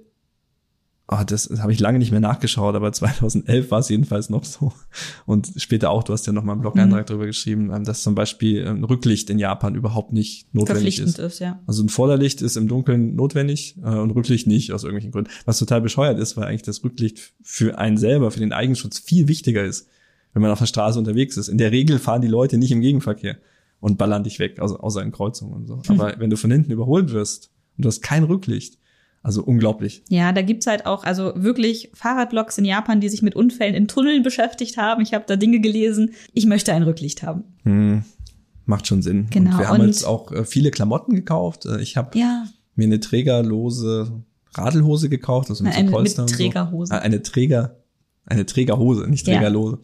ah, 1.06 1.24
das, 1.24 1.48
das 1.48 1.60
habe 1.60 1.72
ich 1.72 1.80
lange 1.80 1.98
nicht 1.98 2.10
mehr 2.10 2.20
nachgeschaut, 2.20 2.74
aber 2.74 2.90
2011 2.92 3.70
war 3.70 3.78
es 3.78 3.88
jedenfalls 3.88 4.30
noch 4.30 4.44
so. 4.44 4.72
Und 5.26 5.52
später 5.56 5.90
auch, 5.90 6.02
du 6.02 6.12
hast 6.12 6.26
ja 6.26 6.32
noch 6.32 6.42
mal 6.44 6.52
einen 6.52 6.60
Mhm. 6.60 6.62
Blog-Eintrag 6.62 7.06
darüber 7.06 7.26
geschrieben, 7.26 7.70
ähm, 7.74 7.84
dass 7.84 8.02
zum 8.02 8.14
Beispiel 8.14 8.64
ähm, 8.66 8.84
Rücklicht 8.84 9.28
in 9.30 9.38
Japan 9.38 9.74
überhaupt 9.74 10.12
nicht 10.12 10.52
notwendig 10.54 10.96
Verpflichtend 10.96 11.18
ist. 11.18 11.34
ist, 11.34 11.38
ja. 11.40 11.60
Also 11.66 11.82
ein 11.82 11.88
Vorderlicht 11.88 12.42
ist 12.42 12.56
im 12.56 12.68
Dunkeln 12.68 13.14
notwendig 13.16 13.76
äh, 13.82 13.88
und 13.88 14.10
Rücklicht 14.12 14.46
nicht, 14.46 14.72
aus 14.72 14.82
irgendwelchen 14.84 15.12
Gründen. 15.12 15.30
Was 15.44 15.58
total 15.58 15.80
bescheuert 15.80 16.18
ist, 16.18 16.36
weil 16.36 16.44
eigentlich 16.44 16.62
das 16.62 16.82
Rücklicht 16.82 17.34
für 17.42 17.78
einen 17.78 17.96
selber, 17.98 18.30
für 18.30 18.40
den 18.40 18.52
Eigenschutz 18.52 18.98
viel 18.98 19.28
wichtiger 19.28 19.64
ist, 19.64 19.86
wenn 20.32 20.42
man 20.42 20.50
auf 20.50 20.58
der 20.58 20.66
Straße 20.66 20.98
unterwegs 20.98 21.36
ist. 21.36 21.48
In 21.48 21.58
der 21.58 21.70
Regel 21.70 21.98
fahren 21.98 22.22
die 22.22 22.28
Leute 22.28 22.56
nicht 22.58 22.72
im 22.72 22.80
Gegenverkehr 22.80 23.36
und 23.80 23.98
ballern 23.98 24.24
dich 24.24 24.38
weg, 24.38 24.58
also 24.58 24.78
außer 24.78 25.02
in 25.02 25.12
Kreuzungen 25.12 25.52
und 25.54 25.66
so. 25.66 25.82
Aber 25.92 26.18
wenn 26.18 26.30
du 26.30 26.36
von 26.36 26.50
hinten 26.50 26.72
überholt 26.72 27.12
wirst 27.12 27.50
und 27.76 27.84
du 27.84 27.88
hast 27.88 28.00
kein 28.00 28.24
Rücklicht, 28.24 28.78
also 29.24 29.42
unglaublich. 29.42 30.04
Ja, 30.08 30.30
da 30.32 30.42
gibt's 30.42 30.66
halt 30.68 30.86
auch, 30.86 31.02
also 31.02 31.32
wirklich 31.34 31.90
Fahrradblogs 31.94 32.56
in 32.58 32.64
Japan, 32.64 33.00
die 33.00 33.08
sich 33.08 33.22
mit 33.22 33.34
Unfällen 33.34 33.74
in 33.74 33.88
Tunneln 33.88 34.22
beschäftigt 34.22 34.76
haben. 34.76 35.02
Ich 35.02 35.12
habe 35.14 35.24
da 35.26 35.34
Dinge 35.34 35.58
gelesen. 35.60 36.10
Ich 36.32 36.46
möchte 36.46 36.72
ein 36.72 36.82
Rücklicht 36.84 37.22
haben. 37.24 37.42
Hm, 37.64 38.04
macht 38.66 38.86
schon 38.86 39.02
Sinn. 39.02 39.26
Genau, 39.30 39.50
Und 39.52 39.58
wir 39.58 39.68
haben 39.68 39.80
und- 39.80 39.86
jetzt 39.88 40.04
auch 40.04 40.30
äh, 40.30 40.44
viele 40.44 40.70
Klamotten 40.70 41.14
gekauft. 41.16 41.66
Äh, 41.66 41.80
Ich 41.80 41.96
habe 41.96 42.16
Ja, 42.16 42.44
mir 42.76 42.84
eine 42.84 43.00
trägerlose 43.00 44.12
Radelhose 44.54 45.08
gekauft, 45.08 45.50
also 45.50 45.64
mit 45.64 45.72
Eine 45.72 45.80
so 45.80 45.84
mit 45.86 45.92
Polster 45.94 46.22
und 46.22 46.28
so. 46.28 46.36
Trägerhose. 46.36 46.92
Äh, 46.94 46.98
Eine 46.98 47.22
Träger, 47.22 47.76
eine 48.26 48.46
Trägerhose, 48.46 49.08
nicht 49.08 49.26
Ja. 49.26 49.34
Trägerlose. 49.34 49.78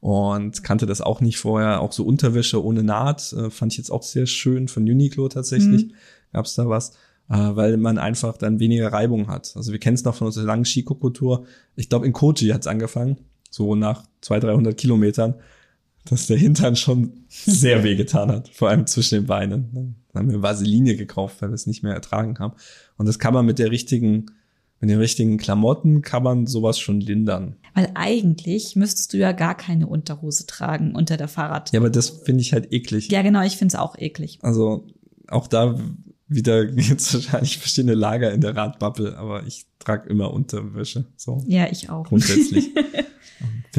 Und 0.00 0.62
kannte 0.62 0.86
das 0.86 1.00
auch 1.00 1.20
nicht 1.20 1.38
vorher. 1.38 1.80
Auch 1.80 1.90
so 1.92 2.04
Unterwäsche 2.04 2.62
ohne 2.64 2.82
Naht 2.84 3.32
äh, 3.32 3.50
fand 3.50 3.72
ich 3.72 3.78
jetzt 3.78 3.90
auch 3.90 4.02
sehr 4.04 4.26
schön 4.26 4.68
von 4.68 4.84
Uniqlo 4.84 5.28
tatsächlich. 5.28 5.86
Mhm. 5.86 5.92
Gab's 6.32 6.54
da 6.54 6.68
was? 6.68 6.92
Äh, 7.28 7.56
weil 7.56 7.76
man 7.76 7.98
einfach 7.98 8.36
dann 8.36 8.60
weniger 8.60 8.92
Reibung 8.92 9.26
hat. 9.26 9.52
Also 9.56 9.72
wir 9.72 9.80
kennen 9.80 9.96
es 9.96 10.04
noch 10.04 10.14
von 10.14 10.28
unserer 10.28 10.44
langen 10.44 10.64
Skikokultur. 10.64 11.46
Ich 11.74 11.88
glaube, 11.88 12.06
in 12.06 12.12
Koji 12.12 12.50
hat's 12.50 12.68
angefangen, 12.68 13.16
so 13.50 13.74
nach 13.74 14.04
200, 14.20 14.50
300 14.50 14.76
Kilometern, 14.76 15.34
dass 16.04 16.28
der 16.28 16.36
Hintern 16.36 16.76
schon 16.76 17.24
sehr 17.28 17.82
wehgetan 17.84 18.30
hat, 18.30 18.48
vor 18.50 18.68
allem 18.68 18.86
zwischen 18.86 19.16
den 19.16 19.26
Beinen. 19.26 19.72
Dann 19.72 19.96
haben 20.14 20.30
wir 20.30 20.42
Vaseline 20.42 20.94
gekauft, 20.94 21.42
weil 21.42 21.50
wir 21.50 21.54
es 21.54 21.66
nicht 21.66 21.82
mehr 21.82 21.94
ertragen 21.94 22.38
haben. 22.38 22.54
Und 22.96 23.06
das 23.06 23.18
kann 23.18 23.34
man 23.34 23.44
mit 23.44 23.58
der 23.58 23.72
richtigen, 23.72 24.26
mit 24.78 24.88
den 24.88 24.98
richtigen 24.98 25.36
Klamotten 25.36 26.02
kann 26.02 26.22
man 26.22 26.46
sowas 26.46 26.78
schon 26.78 27.00
lindern. 27.00 27.56
weil 27.74 27.90
eigentlich 27.94 28.76
müsstest 28.76 29.14
du 29.14 29.16
ja 29.16 29.32
gar 29.32 29.56
keine 29.56 29.88
Unterhose 29.88 30.46
tragen 30.46 30.94
unter 30.94 31.16
der 31.16 31.28
Fahrrad. 31.28 31.72
Ja, 31.72 31.80
aber 31.80 31.90
das 31.90 32.08
finde 32.08 32.42
ich 32.42 32.52
halt 32.52 32.72
eklig. 32.72 33.10
Ja, 33.10 33.22
genau, 33.22 33.42
ich 33.42 33.56
find's 33.56 33.74
auch 33.74 33.98
eklig. 33.98 34.38
Also 34.42 34.86
auch 35.28 35.48
da 35.48 35.76
wieder 36.28 36.64
jetzt 36.70 37.12
wahrscheinlich 37.14 37.58
verschiedene 37.58 37.94
Lager 37.94 38.32
in 38.32 38.40
der 38.40 38.56
Radbubble, 38.56 39.16
aber 39.16 39.44
ich 39.46 39.66
trage 39.78 40.08
immer 40.08 40.32
Unterwäsche. 40.32 41.04
So 41.16 41.42
Ja, 41.46 41.66
ich 41.70 41.90
auch. 41.90 42.04
grundsätzlich. 42.04 42.70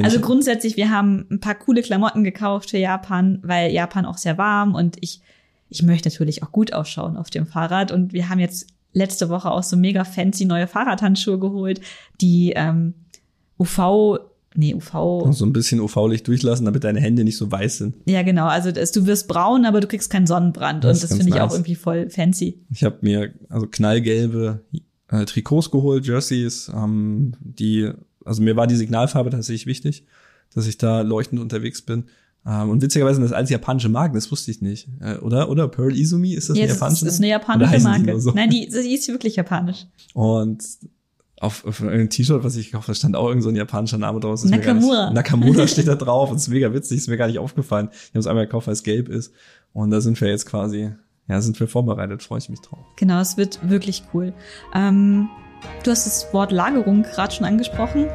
Also 0.04 0.18
ich- 0.18 0.22
grundsätzlich, 0.22 0.78
wir 0.78 0.92
haben 0.92 1.26
ein 1.32 1.40
paar 1.40 1.56
coole 1.56 1.82
Klamotten 1.82 2.24
gekauft 2.24 2.70
für 2.70 2.78
Japan, 2.78 3.40
weil 3.42 3.72
Japan 3.72 4.06
auch 4.06 4.18
sehr 4.20 4.38
warm 4.38 4.76
und 4.76 4.98
ich, 5.02 5.22
ich 5.70 5.82
möchte 5.82 6.10
natürlich 6.10 6.44
auch 6.44 6.52
gut 6.52 6.72
ausschauen 6.74 7.18
auf 7.18 7.32
dem 7.32 7.48
Fahrrad. 7.48 7.92
Und 7.92 8.14
wir 8.14 8.30
haben 8.30 8.38
jetzt 8.38 8.68
letzte 8.94 9.30
Woche 9.30 9.50
auch 9.50 9.64
so 9.64 9.76
mega 9.76 10.04
fancy 10.04 10.46
neue 10.46 10.68
Fahrradhandschuhe 10.68 11.40
geholt, 11.40 11.82
die 12.22 12.54
ähm, 12.56 12.94
UV, 13.58 14.20
nee, 14.58 14.74
UV, 14.74 15.32
so 15.32 15.46
ein 15.46 15.54
bisschen 15.54 15.80
UV-Licht 15.80 16.28
durchlassen, 16.28 16.66
damit 16.66 16.84
deine 16.84 17.00
Hände 17.00 17.24
nicht 17.24 17.38
so 17.38 17.50
weiß 17.52 17.78
sind. 17.78 17.96
ja 18.08 18.24
genau, 18.24 18.48
also 18.48 18.72
das, 18.72 18.92
du 18.92 19.06
wirst 19.06 19.28
braun, 19.28 19.66
aber 19.66 19.80
du 19.80 19.88
kriegst 19.88 20.10
keinen 20.10 20.28
Sonnenbrand. 20.28 20.84
Das 20.84 20.98
und 20.98 21.10
das 21.10 21.18
finde 21.18 21.34
ich 21.34 21.40
auch 21.42 21.48
nice. 21.48 21.54
irgendwie 21.54 21.76
voll 21.76 22.10
fancy. 22.10 22.66
Ich 22.72 22.84
habe 22.84 22.98
mir 23.02 23.34
also 23.50 23.68
knallgelbe 23.68 24.62
äh, 25.10 25.26
Trikots 25.26 25.72
geholt, 25.72 26.06
Jerseys, 26.06 26.72
ähm, 26.76 27.34
die, 27.40 27.92
also 28.26 28.42
mir 28.42 28.56
war 28.56 28.68
die 28.68 28.76
Signalfarbe 28.76 29.30
tatsächlich 29.30 29.68
wichtig, 29.68 30.06
dass 30.54 30.68
ich 30.68 30.78
da 30.78 31.02
leuchtend 31.02 31.40
unterwegs 31.40 31.84
bin. 31.84 32.06
Ähm, 32.46 32.70
und 32.70 32.82
witzigerweise 32.82 33.16
sind 33.16 33.24
das 33.24 33.34
als 33.34 33.50
japanische 33.50 33.90
Marken, 33.90 34.16
das 34.16 34.32
wusste 34.32 34.52
ich 34.52 34.62
nicht. 34.62 34.88
Äh, 35.02 35.18
oder? 35.18 35.50
Oder 35.50 35.68
Pearl 35.68 35.96
Izumi, 35.96 36.34
ist 36.34 36.50
das 36.50 36.58
Ja, 36.58 36.64
eine 36.64 36.70
das 36.72 36.80
japanische 36.80 37.06
ist, 37.06 37.14
ist 37.14 37.20
eine 37.20 37.28
japanische 37.28 37.78
die 37.78 37.84
Marke. 37.84 38.12
nur 38.12 38.22
so? 38.22 38.32
Nein, 38.32 38.50
die, 38.50 38.68
die 38.68 38.96
ist 38.96 39.08
wirklich 39.08 39.36
japanisch. 39.36 39.86
Und 40.14 40.64
auf, 41.40 41.66
auf 41.66 41.82
einem 41.82 42.10
T-Shirt, 42.10 42.44
was 42.44 42.56
ich 42.56 42.68
gekauft 42.68 42.88
habe, 42.88 42.96
stand 42.96 43.16
auch 43.16 43.28
irgend 43.28 43.44
so 43.44 43.50
ein 43.50 43.56
japanischer 43.56 43.98
Name 43.98 44.20
gar 44.20 44.50
Nakamura. 44.50 45.06
Nicht, 45.06 45.16
Nakamura 45.16 45.68
steht 45.68 45.88
da 45.88 45.96
drauf 45.96 46.32
und 46.32 46.38
ist 46.38 46.48
mega 46.48 46.74
witzig, 46.74 46.98
ist 46.98 47.08
mir 47.08 47.18
gar 47.18 47.28
nicht 47.28 47.40
aufgefallen. 47.40 47.90
Ich 47.92 48.10
habe 48.10 48.20
es 48.20 48.28
einmal 48.28 48.46
gekauft, 48.46 48.68
weil 48.68 48.74
es 48.74 48.84
gelb 48.84 49.08
ist. 49.10 49.34
Und 49.74 49.92
da 49.92 50.02
sind 50.02 50.20
wir 50.20 50.30
jetzt 50.30 50.48
quasi, 50.48 50.92
ja, 51.28 51.42
sind 51.42 51.60
wir 51.60 51.68
vorbereitet, 51.68 52.24
freue 52.24 52.40
ich 52.40 52.50
mich 52.50 52.62
drauf. 52.62 52.86
Genau, 52.96 53.20
es 53.20 53.38
wird 53.38 53.60
wirklich 53.70 54.04
cool. 54.14 54.34
Ähm, 54.74 55.30
du 55.84 55.92
hast 55.92 56.08
das 56.08 56.34
Wort 56.34 56.52
Lagerung 56.52 57.04
gerade 57.04 57.34
schon 57.34 57.46
angesprochen. 57.46 58.08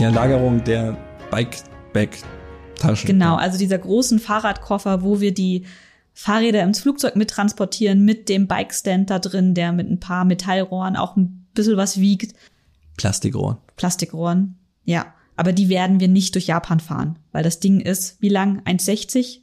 Ja, 0.00 0.10
Lagerung 0.10 0.64
der 0.64 0.96
Bike-Bag-Taschen. 1.30 3.06
Genau, 3.06 3.36
also 3.36 3.58
dieser 3.58 3.78
großen 3.78 4.18
Fahrradkoffer, 4.18 5.02
wo 5.02 5.20
wir 5.20 5.32
die 5.32 5.66
Fahrräder 6.14 6.62
ins 6.62 6.80
Flugzeug 6.80 7.16
mittransportieren, 7.16 8.04
mit 8.04 8.28
dem 8.28 8.46
Bikestand 8.46 9.10
da 9.10 9.18
drin, 9.18 9.54
der 9.54 9.72
mit 9.72 9.90
ein 9.90 10.00
paar 10.00 10.24
Metallrohren 10.24 10.96
auch 10.96 11.16
ein 11.16 11.46
bisschen 11.54 11.76
was 11.76 11.98
wiegt. 11.98 12.34
Plastikrohr. 12.96 13.62
Plastikrohren, 13.76 14.56
ja. 14.84 15.14
Aber 15.36 15.52
die 15.52 15.68
werden 15.68 15.98
wir 15.98 16.08
nicht 16.08 16.34
durch 16.34 16.46
Japan 16.46 16.80
fahren, 16.80 17.18
weil 17.32 17.42
das 17.42 17.58
Ding 17.58 17.80
ist, 17.80 18.20
wie 18.20 18.28
lang? 18.28 18.60
1,60? 18.64 19.41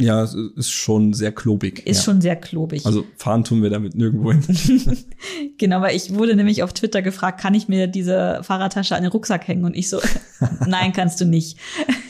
Ja, 0.00 0.22
es 0.22 0.34
ist 0.34 0.70
schon 0.70 1.14
sehr 1.14 1.32
klobig. 1.32 1.86
Ist 1.86 1.98
ja. 1.98 2.02
schon 2.04 2.20
sehr 2.20 2.36
klobig. 2.36 2.84
Also 2.84 3.04
fahren 3.16 3.42
tun 3.42 3.62
wir 3.62 3.70
damit 3.70 3.94
nirgendwo 3.94 4.32
hin. 4.32 4.42
Genau, 5.58 5.80
weil 5.80 5.96
ich 5.96 6.14
wurde 6.14 6.36
nämlich 6.36 6.62
auf 6.62 6.72
Twitter 6.72 7.02
gefragt, 7.02 7.40
kann 7.40 7.52
ich 7.52 7.66
mir 7.66 7.88
diese 7.88 8.38
Fahrradtasche 8.42 8.94
an 8.94 9.02
den 9.02 9.10
Rucksack 9.10 9.48
hängen? 9.48 9.64
Und 9.64 9.74
ich 9.76 9.88
so, 9.88 9.98
nein, 10.66 10.92
kannst 10.92 11.20
du 11.20 11.24
nicht. 11.24 11.58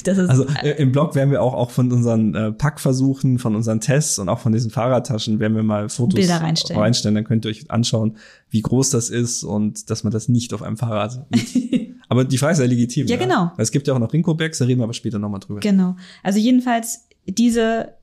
Das 0.05 0.19
ist, 0.19 0.29
Also 0.29 0.45
äh, 0.63 0.73
im 0.73 0.93
Blog 0.93 1.15
werden 1.15 1.31
wir 1.31 1.43
auch, 1.43 1.55
auch 1.55 1.71
von 1.71 1.91
unseren 1.91 2.35
äh, 2.35 2.53
Packversuchen, 2.53 3.39
von 3.39 3.57
unseren 3.57 3.81
Tests 3.81 4.19
und 4.19 4.29
auch 4.29 4.41
von 4.41 4.53
diesen 4.53 4.71
Fahrradtaschen 4.71 5.41
werden 5.41 5.57
wir 5.57 5.63
mal 5.63 5.89
Fotos 5.89 6.17
Bilder 6.17 6.43
reinstellen. 6.43 6.81
reinstellen. 6.81 7.15
Dann 7.15 7.25
könnt 7.25 7.47
ihr 7.47 7.51
euch 7.51 7.71
anschauen, 7.71 8.19
wie 8.51 8.61
groß 8.61 8.91
das 8.91 9.09
ist 9.09 9.45
und 9.45 9.89
dass 9.89 10.05
man 10.05 10.13
das 10.13 10.29
nicht 10.29 10.53
auf 10.53 10.63
einem 10.63 10.77
Fahrrad. 10.77 11.27
Aber 12.09 12.25
die 12.25 12.39
Frage 12.39 12.55
ist 12.55 12.59
ja 12.59 12.65
legitim. 12.67 13.07
Ja, 13.07 13.17
genau. 13.17 13.53
Weil 13.57 13.63
es 13.63 13.71
gibt 13.71 13.87
ja 13.87 13.95
auch 13.95 13.99
noch 13.99 14.13
Rinko-Bags, 14.13 14.59
da 14.59 14.65
reden 14.65 14.81
wir 14.81 14.85
aber 14.85 14.95
später 14.95 15.19
nochmal 15.19 15.41
drüber. 15.41 15.61
Genau. 15.61 15.95
Also 16.23 16.39
jedenfalls 16.39 17.08
diese 17.29 17.95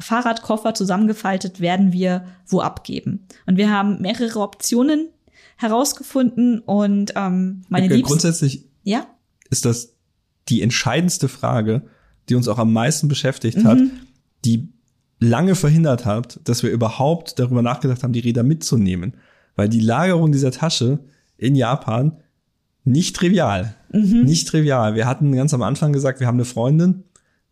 Fahrradkoffer 0.00 0.74
zusammengefaltet 0.74 1.60
werden 1.60 1.92
wir 1.92 2.24
wo 2.46 2.60
abgeben. 2.60 3.26
Und 3.46 3.56
wir 3.56 3.70
haben 3.70 4.00
mehrere 4.00 4.40
Optionen 4.40 5.08
herausgefunden 5.56 6.58
und 6.60 7.12
ähm, 7.16 7.62
meine 7.68 7.86
Liebsten. 7.86 8.06
Grundsätzlich 8.08 8.64
Ja, 8.82 9.06
ist 9.50 9.64
das 9.64 9.94
die 10.48 10.62
entscheidendste 10.62 11.28
Frage, 11.28 11.82
die 12.28 12.34
uns 12.34 12.48
auch 12.48 12.58
am 12.58 12.72
meisten 12.72 13.08
beschäftigt 13.08 13.64
hat, 13.64 13.78
Mhm. 13.78 13.90
die 14.44 14.68
lange 15.20 15.54
verhindert 15.54 16.04
hat, 16.04 16.40
dass 16.44 16.62
wir 16.62 16.70
überhaupt 16.70 17.38
darüber 17.38 17.62
nachgedacht 17.62 18.02
haben, 18.02 18.12
die 18.12 18.20
Räder 18.20 18.42
mitzunehmen. 18.42 19.14
Weil 19.56 19.68
die 19.68 19.80
Lagerung 19.80 20.32
dieser 20.32 20.50
Tasche 20.50 20.98
in 21.38 21.54
Japan 21.54 22.16
nicht 22.84 23.14
trivial. 23.16 23.76
Mhm. 23.92 24.24
Nicht 24.24 24.48
trivial. 24.48 24.96
Wir 24.96 25.06
hatten 25.06 25.34
ganz 25.34 25.54
am 25.54 25.62
Anfang 25.62 25.92
gesagt, 25.92 26.20
wir 26.20 26.26
haben 26.26 26.36
eine 26.36 26.44
Freundin, 26.44 27.04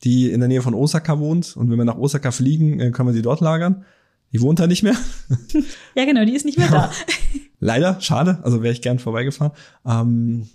die 0.04 0.30
in 0.30 0.40
der 0.40 0.48
Nähe 0.48 0.62
von 0.62 0.74
Osaka 0.74 1.18
wohnt 1.18 1.56
und 1.56 1.70
wenn 1.70 1.78
wir 1.78 1.84
nach 1.84 1.98
Osaka 1.98 2.30
fliegen, 2.30 2.80
äh, 2.80 2.90
können 2.90 3.08
wir 3.08 3.14
sie 3.14 3.22
dort 3.22 3.40
lagern. 3.40 3.84
Die 4.32 4.40
wohnt 4.40 4.58
da 4.58 4.66
nicht 4.66 4.82
mehr. 4.82 4.96
ja 5.94 6.04
genau, 6.04 6.24
die 6.24 6.34
ist 6.34 6.44
nicht 6.46 6.58
mehr 6.58 6.70
da. 6.70 6.90
Leider, 7.60 8.00
schade, 8.00 8.38
also 8.42 8.62
wäre 8.62 8.72
ich 8.72 8.82
gern 8.82 8.98
vorbeigefahren. 8.98 9.52
Ähm, 9.86 10.48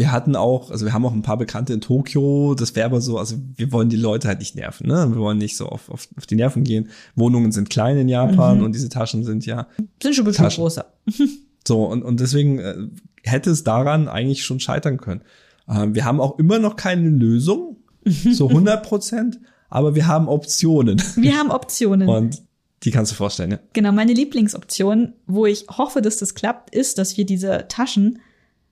wir 0.00 0.12
hatten 0.12 0.34
auch, 0.34 0.70
also 0.70 0.86
wir 0.86 0.94
haben 0.94 1.04
auch 1.04 1.12
ein 1.12 1.20
paar 1.20 1.36
Bekannte 1.36 1.74
in 1.74 1.82
Tokio, 1.82 2.54
das 2.54 2.74
wäre 2.74 2.86
aber 2.86 3.02
so, 3.02 3.18
also 3.18 3.36
wir 3.56 3.70
wollen 3.70 3.90
die 3.90 3.96
Leute 3.96 4.28
halt 4.28 4.38
nicht 4.38 4.54
nerven, 4.54 4.86
ne? 4.86 5.06
Wir 5.10 5.20
wollen 5.20 5.36
nicht 5.36 5.58
so 5.58 5.66
auf, 5.66 5.90
auf, 5.90 6.08
auf 6.16 6.26
die 6.26 6.36
Nerven 6.36 6.64
gehen. 6.64 6.88
Wohnungen 7.16 7.52
sind 7.52 7.68
klein 7.68 7.98
in 7.98 8.08
Japan 8.08 8.58
mhm. 8.58 8.64
und 8.64 8.74
diese 8.74 8.88
Taschen 8.88 9.24
sind 9.24 9.44
ja. 9.44 9.66
Sind 10.02 10.14
schon 10.14 10.24
ein 10.24 10.32
bisschen 10.32 10.48
größer. 10.48 10.86
so, 11.68 11.84
und, 11.84 12.02
und 12.02 12.18
deswegen 12.18 12.60
äh, 12.60 12.76
hätte 13.24 13.50
es 13.50 13.62
daran 13.62 14.08
eigentlich 14.08 14.42
schon 14.42 14.58
scheitern 14.58 14.96
können. 14.96 15.20
Ähm, 15.68 15.94
wir 15.94 16.06
haben 16.06 16.18
auch 16.18 16.38
immer 16.38 16.58
noch 16.58 16.76
keine 16.76 17.10
Lösung, 17.10 17.76
so 18.04 18.48
100 18.48 18.82
Prozent, 18.82 19.40
aber 19.68 19.94
wir 19.94 20.06
haben 20.06 20.28
Optionen. 20.28 21.02
Wir 21.16 21.36
haben 21.36 21.50
Optionen. 21.50 22.08
Und 22.08 22.42
die 22.82 22.90
kannst 22.90 23.12
du 23.12 23.16
vorstellen, 23.16 23.52
ja. 23.52 23.58
Genau, 23.72 23.92
meine 23.92 24.14
Lieblingsoption, 24.14 25.12
wo 25.26 25.46
ich 25.46 25.66
hoffe, 25.68 26.00
dass 26.00 26.16
das 26.16 26.34
klappt, 26.34 26.74
ist, 26.74 26.98
dass 26.98 27.16
wir 27.16 27.26
diese 27.26 27.66
Taschen 27.68 28.20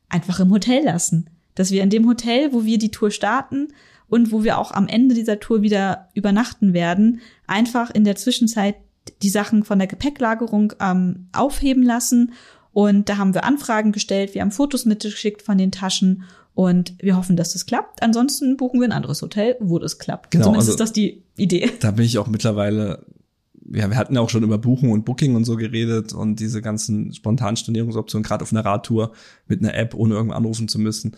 einfach 0.09 0.41
im 0.41 0.51
Hotel 0.51 0.85
lassen. 0.85 1.29
Dass 1.55 1.71
wir 1.71 1.83
in 1.83 1.91
dem 1.91 2.09
Hotel, 2.09 2.53
wo 2.53 2.65
wir 2.65 2.79
die 2.79 2.91
Tour 2.91 3.11
starten 3.11 3.69
und 4.09 4.33
wo 4.33 4.45
wir 4.45 4.59
auch 4.59 4.73
am 4.73 4.89
Ende 4.89 5.15
dieser 5.15 5.41
Tour 5.41 5.63
wieder 5.63 6.09
übernachten 6.15 6.73
werden, 6.73 7.21
einfach 7.47 7.91
in 7.91 8.05
der 8.05 8.17
Zwischenzeit 8.17 8.77
die 9.23 9.29
Sachen 9.29 9.65
von 9.65 9.79
der 9.79 9.89
Gepäcklagerung 9.89 10.73
ähm, 10.81 11.29
aufheben 11.33 11.83
lassen. 11.83 12.33
Und 12.73 13.09
da 13.09 13.19
haben 13.19 13.35
wir 13.35 13.45
Anfragen 13.45 13.93
gestellt, 13.93 14.35
wir 14.35 14.43
haben 14.43 14.53
Fotos 14.53 14.85
mitgeschickt 14.85 15.43
von 15.43 15.59
den 15.59 15.73
Taschen 15.73 16.25
und 16.59 16.95
wir 17.01 17.17
hoffen, 17.17 17.37
dass 17.37 17.53
das 17.53 17.67
klappt. 17.67 18.03
Ansonsten 18.03 18.57
buchen 18.57 18.81
wir 18.81 18.89
ein 18.89 18.93
anderes 18.93 19.23
Hotel, 19.23 19.55
wo 19.61 19.79
das 19.79 20.01
klappt. 20.01 20.33
Genau, 20.33 20.47
Zumindest 20.47 20.71
also, 20.71 20.73
ist 20.73 20.81
das 20.81 20.93
die 20.93 21.23
Idee. 21.37 21.71
Da 21.81 21.93
bin 21.93 22.05
ich 22.05 22.19
auch 22.19 22.27
mittlerweile 22.27 23.07
ja, 23.73 23.89
wir 23.89 23.97
hatten 23.97 24.17
ja 24.17 24.21
auch 24.21 24.31
schon 24.31 24.43
über 24.43 24.59
Buchen 24.59 24.91
und 24.91 25.05
Booking 25.05 25.37
und 25.37 25.45
so 25.45 25.55
geredet 25.55 26.13
und 26.15 26.41
diese 26.41 26.61
ganzen 26.61 27.13
spontanen 27.13 27.57
Stornierungsoptionen, 27.57 28.25
gerade 28.25 28.43
auf 28.43 28.51
einer 28.51 28.65
Radtour 28.65 29.13
mit 29.47 29.61
einer 29.61 29.75
App, 29.75 29.95
ohne 29.95 30.15
irgendwann 30.15 30.39
anrufen 30.39 30.67
zu 30.67 30.81
müssen. 30.81 31.17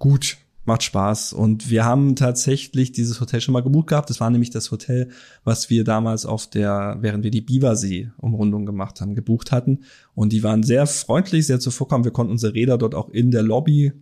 Gut, 0.00 0.38
macht 0.64 0.82
Spaß. 0.82 1.32
Und 1.32 1.70
wir 1.70 1.84
haben 1.84 2.16
tatsächlich 2.16 2.90
dieses 2.90 3.20
Hotel 3.20 3.40
schon 3.40 3.52
mal 3.52 3.62
gebucht 3.62 3.88
gehabt. 3.88 4.10
Das 4.10 4.18
war 4.18 4.30
nämlich 4.30 4.50
das 4.50 4.72
Hotel, 4.72 5.10
was 5.44 5.70
wir 5.70 5.84
damals 5.84 6.26
auf 6.26 6.48
der, 6.48 6.96
während 7.02 7.22
wir 7.22 7.30
die 7.30 7.42
Bibersee-Umrundung 7.42 8.66
gemacht 8.66 9.00
haben, 9.00 9.14
gebucht 9.14 9.52
hatten. 9.52 9.84
Und 10.14 10.32
die 10.32 10.42
waren 10.42 10.64
sehr 10.64 10.86
freundlich, 10.86 11.46
sehr 11.46 11.60
zuvorkommend. 11.60 12.06
Wir 12.06 12.12
konnten 12.12 12.32
unsere 12.32 12.54
Räder 12.54 12.78
dort 12.78 12.96
auch 12.96 13.10
in 13.10 13.30
der 13.30 13.42
Lobby 13.42 13.92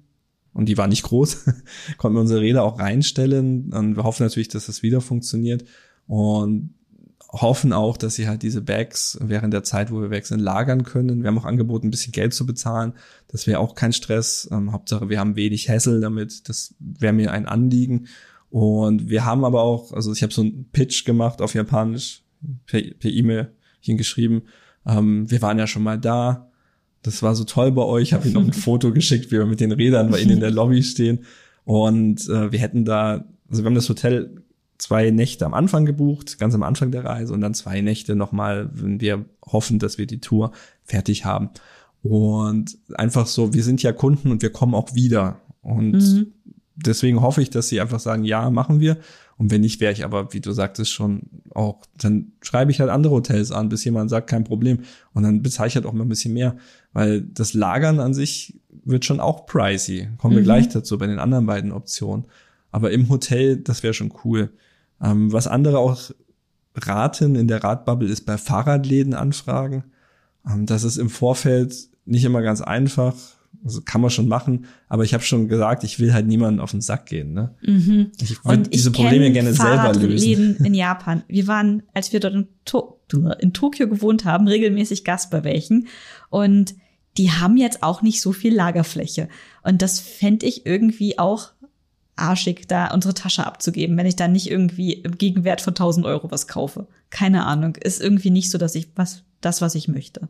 und 0.59 0.69
die 0.69 0.77
war 0.77 0.89
nicht 0.89 1.05
groß, 1.05 1.45
konnten 1.99 2.17
wir 2.17 2.21
unsere 2.21 2.41
Räder 2.41 2.65
auch 2.65 2.81
reinstellen. 2.81 3.73
Und 3.73 3.95
wir 3.95 4.03
hoffen 4.03 4.25
natürlich, 4.25 4.49
dass 4.49 4.67
das 4.67 4.83
wieder 4.83 5.01
funktioniert. 5.01 5.65
Und 6.09 6.75
hoffen 7.29 7.73
auch, 7.73 7.97
dass 7.97 8.17
sie 8.17 8.27
halt 8.27 8.43
diese 8.43 8.61
Bags 8.61 9.17
während 9.21 9.55
der 9.55 9.63
Zeit, 9.63 9.93
wo 9.93 10.01
wir 10.01 10.11
weg 10.11 10.27
sind, 10.27 10.41
lagern 10.41 10.83
können. 10.83 11.23
Wir 11.23 11.29
haben 11.29 11.39
auch 11.39 11.45
angeboten, 11.45 11.87
ein 11.87 11.91
bisschen 11.93 12.11
Geld 12.11 12.35
zu 12.35 12.45
bezahlen. 12.45 12.95
Das 13.29 13.47
wäre 13.47 13.61
auch 13.61 13.77
kein 13.77 13.93
Stress. 13.93 14.49
Ähm, 14.51 14.73
Hauptsache, 14.73 15.09
wir 15.09 15.21
haben 15.21 15.37
wenig 15.37 15.71
Hassel 15.71 16.01
damit. 16.01 16.49
Das 16.49 16.75
wäre 16.81 17.13
mir 17.13 17.31
ein 17.31 17.47
Anliegen. 17.47 18.09
Und 18.51 19.09
wir 19.09 19.25
haben 19.25 19.45
aber 19.45 19.63
auch, 19.63 19.93
also 19.93 20.13
ich 20.13 20.25
habe 20.25 20.33
so 20.33 20.41
einen 20.41 20.71
Pitch 20.73 21.05
gemacht 21.05 21.41
auf 21.41 21.55
Japanisch 21.55 22.25
per 22.67 22.81
E-Mail 23.05 23.53
e 23.85 23.95
geschrieben. 23.95 24.43
Ähm, 24.85 25.31
wir 25.31 25.41
waren 25.41 25.59
ja 25.61 25.69
schon 25.69 25.85
mal 25.85 26.01
da. 26.01 26.48
Das 27.03 27.23
war 27.23 27.35
so 27.35 27.45
toll 27.45 27.73
bei 27.73 27.83
euch. 27.83 28.09
Ich 28.09 28.13
habe 28.13 28.25
ihnen 28.25 28.35
noch 28.35 28.45
ein 28.45 28.53
Foto 28.61 28.93
geschickt, 28.93 29.27
wie 29.27 29.39
wir 29.39 29.47
mit 29.47 29.61
den 29.61 29.73
Rädern 29.73 30.11
bei 30.11 30.21
ihnen 30.21 30.33
in 30.33 30.41
der 30.41 30.51
Lobby 30.51 30.83
stehen. 30.83 31.25
Und 31.65 32.29
äh, 32.29 32.51
wir 32.51 32.59
hätten 32.59 32.85
da, 32.85 33.25
also 33.49 33.63
wir 33.63 33.67
haben 33.67 33.75
das 33.75 33.89
Hotel 33.89 34.43
zwei 34.79 35.11
Nächte 35.11 35.45
am 35.45 35.55
Anfang 35.55 35.85
gebucht, 35.85 36.39
ganz 36.39 36.55
am 36.55 36.63
Anfang 36.63 36.91
der 36.93 37.05
Reise 37.05 37.35
und 37.35 37.41
dann 37.41 37.55
zwei 37.55 37.81
Nächte 37.81 38.15
nochmal, 38.15 38.71
wenn 38.73 39.01
wir 39.01 39.25
hoffen, 39.45 39.79
dass 39.79 39.99
wir 39.99 40.07
die 40.07 40.21
Tour 40.21 40.53
fertig 40.85 41.25
haben. 41.25 41.51
Und 42.03 42.79
einfach 42.95 43.27
so, 43.27 43.53
wir 43.55 43.65
sind 43.65 43.83
ja 43.83 43.93
Kunden 43.93 44.31
und 44.31 44.41
wir 44.41 44.51
kommen 44.51 44.75
auch 44.75 44.95
wieder. 44.95 45.41
Und 45.63 45.93
mhm. 45.93 46.33
deswegen 46.77 47.21
hoffe 47.21 47.43
ich, 47.43 47.51
dass 47.51 47.69
sie 47.69 47.81
einfach 47.81 48.01
sagen, 48.01 48.25
ja, 48.25 48.49
machen 48.51 48.81
wir. 48.81 48.99
Und 49.37 49.51
wenn 49.51 49.61
nicht, 49.61 49.81
wäre 49.81 49.93
ich 49.93 50.05
aber, 50.05 50.33
wie 50.33 50.41
du 50.41 50.53
sagtest, 50.53 50.91
schon 50.91 51.23
auch, 51.55 51.83
dann 51.97 52.33
schreibe 52.41 52.71
ich 52.71 52.81
halt 52.81 52.91
andere 52.91 53.15
Hotels 53.15 53.53
an, 53.53 53.69
bis 53.69 53.85
jemand 53.85 54.11
sagt, 54.11 54.31
kein 54.31 54.45
Problem. 54.45 54.81
Und 55.13 55.23
dann 55.23 55.43
ich 55.45 55.59
halt 55.59 55.87
auch 55.87 55.93
mal 55.93 56.05
ein 56.05 56.09
bisschen 56.09 56.35
mehr. 56.35 56.57
Weil 56.93 57.23
das 57.23 57.55
Lagern 57.55 58.01
an 58.01 58.15
sich 58.15 58.59
wird 58.85 59.05
schon 59.05 59.21
auch 59.21 59.47
pricey. 59.47 60.09
Kommen 60.19 60.35
wir 60.35 60.41
mhm. 60.41 60.47
gleich 60.47 60.69
dazu 60.69 60.99
bei 60.99 61.07
den 61.07 61.19
anderen 61.19 61.47
beiden 61.47 61.73
Optionen. 61.73 62.25
Aber 62.71 62.91
im 62.91 63.09
Hotel, 63.09 63.57
das 63.59 63.83
wäre 63.83 63.95
schon 63.95 64.13
cool. 64.25 64.51
Ähm, 65.01 65.33
was 65.33 65.47
andere 65.47 65.79
auch 65.79 66.11
raten 66.75 67.35
in 67.35 67.49
der 67.49 67.63
Radbubble 67.63 68.09
ist 68.09 68.27
bei 68.27 68.39
Fahrradläden 68.39 69.15
anfragen. 69.15 69.85
Ähm, 70.47 70.67
das 70.67 70.85
ist 70.85 70.97
im 70.97 71.11
Vorfeld 71.11 71.75
nicht 72.05 72.25
immer 72.25 72.43
ganz 72.43 72.61
einfach. 72.61 73.15
Also 73.65 73.81
kann 73.81 74.01
man 74.01 74.11
schon 74.11 74.29
machen, 74.29 74.67
aber 74.89 75.03
ich 75.03 75.15
habe 75.15 75.25
schon 75.25 75.49
gesagt, 75.49 75.83
ich 75.83 75.99
will 75.99 76.13
halt 76.13 76.29
niemanden 76.29 76.61
auf 76.61 76.71
den 76.71 76.81
Sack 76.81 77.07
gehen. 77.07 77.33
Ne? 77.33 77.55
Mhm. 77.63 78.13
Ich 78.21 78.45
würde 78.45 78.69
diese 78.69 78.93
Probleme 78.93 79.33
gerne 79.33 79.53
selber 79.53 79.93
lösen. 79.95 80.57
in 80.65 80.75
Japan. 80.75 81.25
Wir 81.27 81.49
waren, 81.49 81.83
als 81.93 82.13
wir 82.13 82.21
dort 82.21 82.35
in, 82.35 82.49
to 82.65 83.01
in 83.41 83.53
Tokio 83.53 83.89
gewohnt 83.89 84.25
haben, 84.25 84.47
regelmäßig 84.47 85.03
Gast 85.03 85.31
bei 85.31 85.43
welchen. 85.43 85.89
Und 86.31 86.75
die 87.17 87.33
haben 87.33 87.57
jetzt 87.57 87.83
auch 87.83 88.03
nicht 88.03 88.21
so 88.21 88.33
viel 88.33 88.55
Lagerfläche. 88.55 89.29
Und 89.63 89.83
das 89.83 90.01
fände 90.01 90.47
ich 90.47 90.67
irgendwie 90.67 91.19
auch 91.19 91.51
arschig, 92.17 92.67
da 92.69 92.93
unsere 92.93 93.15
Tasche 93.15 93.47
abzugeben, 93.47 93.97
wenn 93.97 94.07
ich 94.07 94.17
da 94.17 94.29
nicht 94.29 94.51
irgendwie 94.51 94.95
im 94.95 95.19
Gegenwert 95.19 95.61
von 95.61 95.73
1000 95.73 96.07
Euro 96.07 96.31
was 96.31 96.49
kaufe. 96.49 96.87
Keine 97.11 97.47
Ahnung. 97.47 97.77
Ist 97.77 98.01
irgendwie 98.01 98.31
nicht 98.31 98.51
so, 98.51 98.59
dass 98.59 98.75
ich 98.75 98.89
was, 98.95 99.23
das, 99.41 99.61
was 99.61 99.75
ich 99.75 99.89
möchte. 99.89 100.29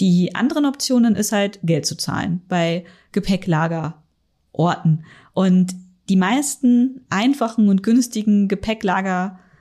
Die 0.00 0.34
anderen 0.34 0.64
Optionen 0.64 1.14
ist 1.14 1.32
halt 1.32 1.60
Geld 1.62 1.84
zu 1.86 1.96
zahlen 1.96 2.42
bei 2.48 2.84
Gepäcklagerorten. 3.12 5.04
Und 5.34 5.74
die 6.08 6.16
meisten 6.16 7.02
einfachen 7.10 7.68
und 7.68 7.82
günstigen 7.82 8.48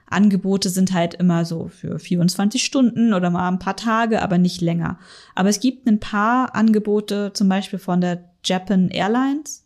Gepäcklagerangebote 0.10 0.70
sind 0.70 0.94
halt 0.94 1.14
immer 1.16 1.46
so 1.46 1.68
für 1.68 2.00
24 2.00 2.64
Stunden 2.64 3.14
oder 3.14 3.30
mal 3.30 3.48
ein 3.48 3.60
paar 3.60 3.76
Tage, 3.76 4.22
aber 4.22 4.38
nicht 4.38 4.62
länger. 4.62 4.98
Aber 5.36 5.50
es 5.50 5.60
gibt 5.60 5.88
ein 5.88 6.00
paar 6.00 6.56
Angebote, 6.56 7.32
zum 7.34 7.50
Beispiel 7.50 7.80
von 7.80 8.02
der 8.02 8.24
Japan 8.44 8.90
Airlines. 8.90 9.66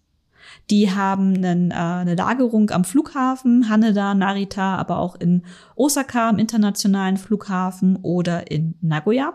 Die 0.69 0.91
haben 0.91 1.35
einen, 1.35 1.71
äh, 1.71 1.75
eine 1.75 2.15
Lagerung 2.15 2.69
am 2.71 2.83
Flughafen, 2.83 3.69
Haneda, 3.69 4.13
Narita, 4.13 4.75
aber 4.75 4.99
auch 4.99 5.15
in 5.15 5.43
Osaka 5.75 6.29
am 6.29 6.39
internationalen 6.39 7.17
Flughafen 7.17 7.97
oder 8.01 8.51
in 8.51 8.75
Nagoya. 8.81 9.33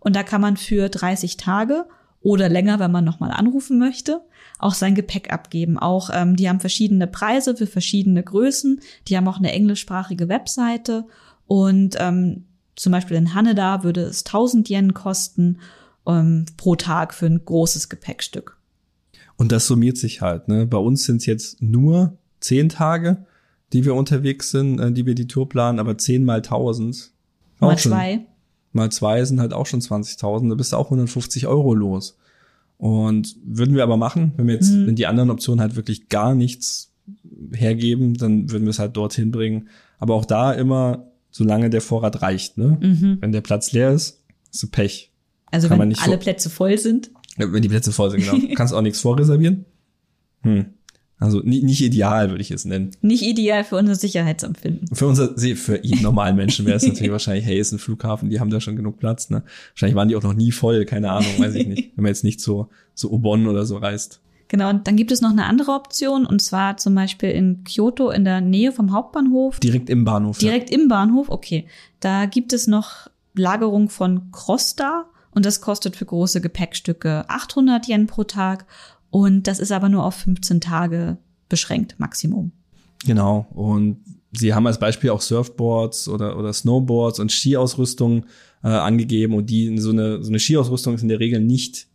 Und 0.00 0.16
da 0.16 0.22
kann 0.22 0.40
man 0.40 0.56
für 0.56 0.88
30 0.88 1.36
Tage 1.36 1.86
oder 2.20 2.48
länger, 2.48 2.78
wenn 2.78 2.92
man 2.92 3.04
nochmal 3.04 3.30
anrufen 3.30 3.78
möchte, 3.78 4.22
auch 4.58 4.74
sein 4.74 4.94
Gepäck 4.94 5.32
abgeben. 5.32 5.78
Auch 5.78 6.10
ähm, 6.12 6.36
die 6.36 6.48
haben 6.48 6.60
verschiedene 6.60 7.06
Preise 7.06 7.56
für 7.56 7.66
verschiedene 7.66 8.22
Größen. 8.22 8.80
Die 9.08 9.16
haben 9.16 9.28
auch 9.28 9.38
eine 9.38 9.52
englischsprachige 9.52 10.28
Webseite 10.28 11.06
und 11.46 11.96
ähm, 11.98 12.44
zum 12.74 12.92
Beispiel 12.92 13.16
in 13.16 13.34
Haneda 13.34 13.82
würde 13.82 14.02
es 14.02 14.24
1000 14.26 14.68
Yen 14.70 14.94
kosten 14.94 15.58
ähm, 16.06 16.44
pro 16.56 16.76
Tag 16.76 17.14
für 17.14 17.26
ein 17.26 17.44
großes 17.44 17.88
Gepäckstück. 17.88 18.58
Und 19.36 19.52
das 19.52 19.66
summiert 19.66 19.98
sich 19.98 20.20
halt. 20.20 20.48
Ne? 20.48 20.66
Bei 20.66 20.78
uns 20.78 21.04
sind 21.04 21.18
es 21.18 21.26
jetzt 21.26 21.62
nur 21.62 22.16
zehn 22.40 22.68
Tage, 22.68 23.26
die 23.72 23.84
wir 23.84 23.94
unterwegs 23.94 24.50
sind, 24.50 24.78
äh, 24.78 24.92
die 24.92 25.06
wir 25.06 25.14
die 25.14 25.26
Tour 25.26 25.48
planen, 25.48 25.78
aber 25.78 25.98
zehn 25.98 26.24
mal 26.24 26.42
tausend. 26.42 27.12
Mal 27.58 27.78
zwei. 27.78 28.26
Mal 28.72 28.90
zwei 28.92 29.24
sind 29.24 29.40
halt 29.40 29.54
auch 29.54 29.66
schon 29.66 29.80
20.000, 29.80 30.50
da 30.50 30.54
bist 30.54 30.72
du 30.72 30.76
auch 30.76 30.86
150 30.86 31.46
Euro 31.46 31.74
los. 31.74 32.18
Und 32.78 33.36
würden 33.42 33.74
wir 33.74 33.82
aber 33.82 33.96
machen, 33.96 34.32
wenn 34.36 34.46
wir 34.46 34.54
jetzt, 34.54 34.70
mhm. 34.72 34.86
wenn 34.86 34.96
die 34.96 35.06
anderen 35.06 35.30
Optionen 35.30 35.60
halt 35.60 35.76
wirklich 35.76 36.08
gar 36.08 36.34
nichts 36.34 36.92
hergeben, 37.52 38.14
dann 38.14 38.50
würden 38.50 38.64
wir 38.64 38.70
es 38.70 38.78
halt 38.78 38.96
dorthin 38.96 39.30
bringen. 39.30 39.68
Aber 39.98 40.14
auch 40.14 40.24
da 40.24 40.52
immer, 40.52 41.06
solange 41.30 41.70
der 41.70 41.80
Vorrat 41.80 42.22
reicht, 42.22 42.58
ne? 42.58 42.78
Mhm. 42.80 43.18
Wenn 43.20 43.32
der 43.32 43.40
Platz 43.40 43.72
leer 43.72 43.92
ist, 43.92 44.22
ist 44.52 44.62
du 44.62 44.68
Pech. 44.68 45.12
Also 45.46 45.68
Kann 45.68 45.78
wenn 45.78 45.96
alle 45.98 46.18
Plätze 46.18 46.50
voll 46.50 46.76
sind? 46.76 47.10
Wenn 47.36 47.62
die 47.62 47.68
Plätze 47.68 47.92
voll 47.92 48.10
sind, 48.10 48.24
genau. 48.24 48.36
Kannst 48.54 48.74
auch 48.74 48.82
nichts 48.82 49.00
vorreservieren. 49.00 49.64
Hm. 50.42 50.66
Also 51.18 51.40
nicht, 51.40 51.80
ideal, 51.80 52.28
würde 52.28 52.42
ich 52.42 52.50
es 52.50 52.66
nennen. 52.66 52.90
Nicht 53.00 53.22
ideal 53.22 53.64
für 53.64 53.76
unser 53.76 53.94
Sicherheitsempfinden. 53.94 54.94
Für 54.94 55.06
unser, 55.06 55.34
für 55.36 55.82
jeden 55.82 56.02
normalen 56.02 56.36
Menschen 56.36 56.66
wäre 56.66 56.76
es 56.76 56.86
natürlich 56.86 57.12
wahrscheinlich, 57.12 57.46
hey, 57.46 57.58
ist 57.58 57.72
ein 57.72 57.78
Flughafen, 57.78 58.28
die 58.28 58.38
haben 58.38 58.50
da 58.50 58.60
schon 58.60 58.76
genug 58.76 58.98
Platz, 58.98 59.30
ne? 59.30 59.42
Wahrscheinlich 59.72 59.96
waren 59.96 60.08
die 60.08 60.16
auch 60.16 60.22
noch 60.22 60.34
nie 60.34 60.52
voll, 60.52 60.84
keine 60.84 61.10
Ahnung, 61.10 61.30
weiß 61.38 61.54
ich 61.54 61.66
nicht. 61.66 61.92
Wenn 61.96 62.02
man 62.02 62.10
jetzt 62.10 62.24
nicht 62.24 62.40
so, 62.40 62.68
so 62.94 63.10
Obon 63.10 63.46
oder 63.46 63.64
so 63.64 63.78
reist. 63.78 64.20
Genau, 64.48 64.68
und 64.68 64.86
dann 64.86 64.96
gibt 64.96 65.10
es 65.10 65.22
noch 65.22 65.30
eine 65.30 65.46
andere 65.46 65.72
Option, 65.72 66.26
und 66.26 66.40
zwar 66.40 66.76
zum 66.76 66.94
Beispiel 66.94 67.30
in 67.30 67.64
Kyoto 67.64 68.10
in 68.10 68.24
der 68.24 68.40
Nähe 68.40 68.70
vom 68.70 68.92
Hauptbahnhof. 68.92 69.58
Direkt 69.58 69.90
im 69.90 70.04
Bahnhof. 70.04 70.38
Direkt 70.38 70.70
ja. 70.70 70.78
im 70.78 70.88
Bahnhof, 70.88 71.30
okay. 71.30 71.66
Da 72.00 72.26
gibt 72.26 72.52
es 72.52 72.66
noch 72.66 73.08
Lagerung 73.34 73.88
von 73.88 74.30
Crosta 74.32 75.06
und 75.30 75.44
das 75.44 75.60
kostet 75.60 75.96
für 75.96 76.06
große 76.06 76.40
Gepäckstücke 76.40 77.24
800 77.28 77.88
Yen 77.88 78.06
pro 78.06 78.24
Tag 78.24 78.66
und 79.10 79.44
das 79.44 79.58
ist 79.58 79.72
aber 79.72 79.88
nur 79.88 80.04
auf 80.04 80.14
15 80.14 80.60
Tage 80.60 81.18
beschränkt, 81.48 81.96
Maximum. 81.98 82.52
Genau. 83.04 83.46
Und 83.54 83.98
sie 84.32 84.54
haben 84.54 84.66
als 84.66 84.78
Beispiel 84.78 85.10
auch 85.10 85.20
Surfboards 85.20 86.08
oder, 86.08 86.38
oder 86.38 86.52
Snowboards 86.52 87.20
und 87.20 87.30
Skiausrüstung 87.30 88.26
äh, 88.62 88.68
angegeben 88.68 89.34
und 89.34 89.50
die 89.50 89.78
so 89.78 89.90
eine, 89.90 90.22
so 90.22 90.30
eine 90.30 90.38
Skiausrüstung 90.38 90.94
ist 90.94 91.02
in 91.02 91.08
der 91.08 91.20
Regel 91.20 91.40
nicht 91.40 91.88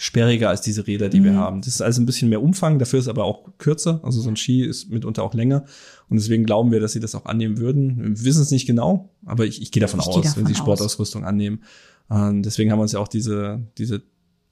sperriger 0.00 0.48
als 0.48 0.62
diese 0.62 0.86
Räder, 0.86 1.10
die 1.10 1.20
mhm. 1.20 1.24
wir 1.24 1.34
haben. 1.34 1.60
Das 1.60 1.74
ist 1.74 1.82
also 1.82 2.00
ein 2.00 2.06
bisschen 2.06 2.30
mehr 2.30 2.42
Umfang, 2.42 2.78
dafür 2.78 2.98
ist 2.98 3.08
aber 3.08 3.24
auch 3.24 3.50
kürzer. 3.58 4.00
Also 4.02 4.22
so 4.22 4.30
ein 4.30 4.36
Ski 4.36 4.64
ist 4.64 4.88
mitunter 4.90 5.22
auch 5.22 5.34
länger. 5.34 5.66
Und 6.08 6.16
deswegen 6.16 6.46
glauben 6.46 6.72
wir, 6.72 6.80
dass 6.80 6.92
sie 6.92 7.00
das 7.00 7.14
auch 7.14 7.26
annehmen 7.26 7.58
würden. 7.58 8.16
Wir 8.16 8.24
wissen 8.24 8.40
es 8.40 8.50
nicht 8.50 8.66
genau, 8.66 9.10
aber 9.26 9.44
ich, 9.44 9.60
ich 9.60 9.72
gehe 9.72 9.80
davon 9.82 10.00
ich 10.00 10.06
aus, 10.06 10.22
davon 10.22 10.36
wenn 10.36 10.46
sie 10.46 10.54
Sportausrüstung 10.54 11.22
aus. 11.24 11.28
annehmen. 11.28 11.62
Und 12.08 12.42
deswegen 12.44 12.72
haben 12.72 12.78
wir 12.78 12.82
uns 12.82 12.92
ja 12.92 12.98
auch 12.98 13.08
diese, 13.08 13.60
diese 13.76 14.02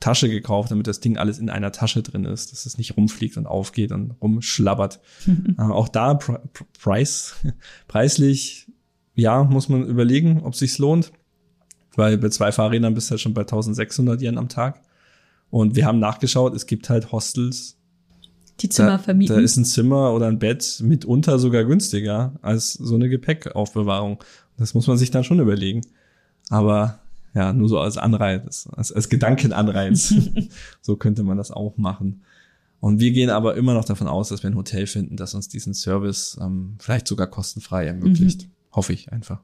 Tasche 0.00 0.28
gekauft, 0.28 0.70
damit 0.70 0.86
das 0.86 1.00
Ding 1.00 1.16
alles 1.16 1.38
in 1.38 1.50
einer 1.50 1.72
Tasche 1.72 2.02
drin 2.02 2.24
ist, 2.24 2.52
dass 2.52 2.66
es 2.66 2.78
nicht 2.78 2.96
rumfliegt 2.96 3.36
und 3.36 3.46
aufgeht 3.46 3.90
und 3.92 4.12
rumschlabbert. 4.22 5.00
äh, 5.58 5.62
auch 5.62 5.88
da 5.88 6.14
Pre 6.14 6.40
Preis, 6.80 7.34
preislich, 7.88 8.68
ja, 9.14 9.42
muss 9.42 9.68
man 9.68 9.84
überlegen, 9.86 10.42
ob 10.42 10.54
sich's 10.54 10.78
lohnt. 10.78 11.12
Weil 11.96 12.16
bei 12.16 12.28
zwei 12.28 12.52
Fahrrädern 12.52 12.94
bist 12.94 13.08
du 13.08 13.12
halt 13.12 13.20
schon 13.20 13.34
bei 13.34 13.40
1600 13.40 14.22
Yen 14.22 14.38
am 14.38 14.48
Tag. 14.48 14.80
Und 15.50 15.74
wir 15.74 15.84
haben 15.84 15.98
nachgeschaut, 15.98 16.54
es 16.54 16.66
gibt 16.66 16.88
halt 16.90 17.10
Hostels. 17.10 17.76
Die 18.60 18.68
Zimmer 18.68 18.90
da, 18.90 18.98
vermieten. 18.98 19.34
Da 19.34 19.42
ist 19.42 19.56
ein 19.56 19.64
Zimmer 19.64 20.12
oder 20.12 20.26
ein 20.28 20.38
Bett 20.38 20.80
mitunter 20.80 21.40
sogar 21.40 21.64
günstiger 21.64 22.34
als 22.42 22.74
so 22.74 22.94
eine 22.94 23.08
Gepäckaufbewahrung. 23.08 24.22
Das 24.56 24.74
muss 24.74 24.86
man 24.86 24.96
sich 24.96 25.10
dann 25.10 25.24
schon 25.24 25.40
überlegen. 25.40 25.80
Aber 26.50 27.00
ja, 27.38 27.52
nur 27.52 27.68
so 27.68 27.78
als 27.78 27.96
Anreiz, 27.98 28.68
als, 28.72 28.90
als 28.90 29.08
Gedankenanreiz. 29.08 30.12
so 30.82 30.96
könnte 30.96 31.22
man 31.22 31.36
das 31.36 31.52
auch 31.52 31.76
machen. 31.76 32.22
Und 32.80 32.98
wir 32.98 33.12
gehen 33.12 33.30
aber 33.30 33.54
immer 33.54 33.74
noch 33.74 33.84
davon 33.84 34.08
aus, 34.08 34.30
dass 34.30 34.42
wir 34.42 34.50
ein 34.50 34.56
Hotel 34.56 34.88
finden, 34.88 35.16
das 35.16 35.34
uns 35.34 35.48
diesen 35.48 35.72
Service 35.72 36.36
ähm, 36.40 36.74
vielleicht 36.80 37.06
sogar 37.06 37.28
kostenfrei 37.28 37.86
ermöglicht. 37.86 38.46
Mhm. 38.46 38.50
Hoffe 38.72 38.92
ich 38.92 39.12
einfach. 39.12 39.40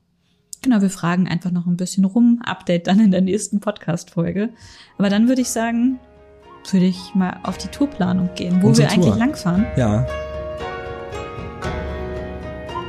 Genau, 0.63 0.83
wir 0.83 0.91
fragen 0.91 1.29
einfach 1.29 1.53
noch 1.53 1.67
ein 1.67 1.77
bisschen 1.77 2.05
rum. 2.05 2.41
Update 2.45 2.89
dann 2.89 2.99
in 2.99 3.13
der 3.13 3.21
nächsten 3.21 3.61
Podcast-Folge. 3.61 4.51
Aber 4.99 5.09
dann 5.09 5.29
würde 5.29 5.43
ich 5.43 5.51
sagen, 5.51 6.01
würde 6.73 6.87
ich 6.87 7.15
mal 7.15 7.39
auf 7.45 7.59
die 7.59 7.69
Tourplanung 7.69 8.31
gehen, 8.35 8.61
wo 8.61 8.69
Unsere 8.69 8.89
wir 8.89 8.95
Tour. 8.95 9.05
eigentlich 9.05 9.19
langfahren. 9.21 9.67
Ja. 9.77 10.05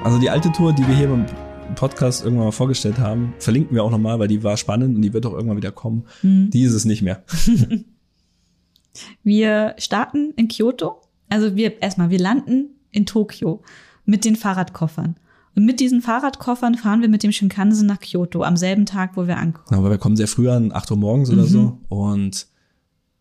Also 0.04 0.18
die 0.18 0.32
alte 0.32 0.52
Tour, 0.52 0.74
die 0.74 0.88
wir 0.88 0.96
hier 0.96 1.10
beim 1.10 1.28
Podcast 1.76 2.24
irgendwann 2.24 2.48
mal 2.48 2.52
vorgestellt 2.52 2.98
haben, 2.98 3.34
verlinken 3.40 3.76
wir 3.76 3.84
auch 3.84 3.92
nochmal, 3.92 4.20
weil 4.20 4.28
die 4.28 4.44
war 4.44 4.58
spannend 4.58 4.96
und 4.96 5.02
die 5.02 5.14
wird 5.14 5.26
auch 5.26 5.34
irgendwann 5.34 5.58
wieder 5.58 5.72
kommen. 5.72 6.06
Mhm. 6.22 6.50
Die 6.50 6.64
ist 6.64 6.74
es 6.74 6.86
nicht 6.86 7.02
mehr. 7.02 7.24
wir 9.24 9.76
starten 9.78 10.34
in 10.36 10.48
Kyoto. 10.48 11.02
Also 11.30 11.56
wir 11.56 11.82
erstmal, 11.82 12.10
wir 12.10 12.20
landen 12.20 12.70
in 12.92 13.06
Tokio 13.06 13.62
mit 14.06 14.26
den 14.26 14.36
Fahrradkoffern. 14.36 15.16
Und 15.56 15.66
mit 15.66 15.80
diesen 15.80 16.02
Fahrradkoffern 16.02 16.76
fahren 16.76 17.02
wir 17.02 17.10
mit 17.10 17.24
dem 17.24 17.32
Shinkansen 17.32 17.88
nach 17.88 18.00
Kyoto 18.00 18.44
am 18.44 18.58
selben 18.58 18.86
Tag, 18.86 19.16
wo 19.16 19.26
wir 19.28 19.38
ankommen. 19.38 19.68
Ja, 19.72 19.78
aber 19.78 19.90
wir 19.90 19.98
kommen 19.98 20.18
sehr 20.18 20.28
früh 20.28 20.50
an, 20.50 20.74
8 20.74 20.92
Uhr 20.92 20.98
morgens 20.98 21.30
mhm. 21.30 21.38
oder 21.38 21.48
so. 21.48 21.78
Und 21.88 22.48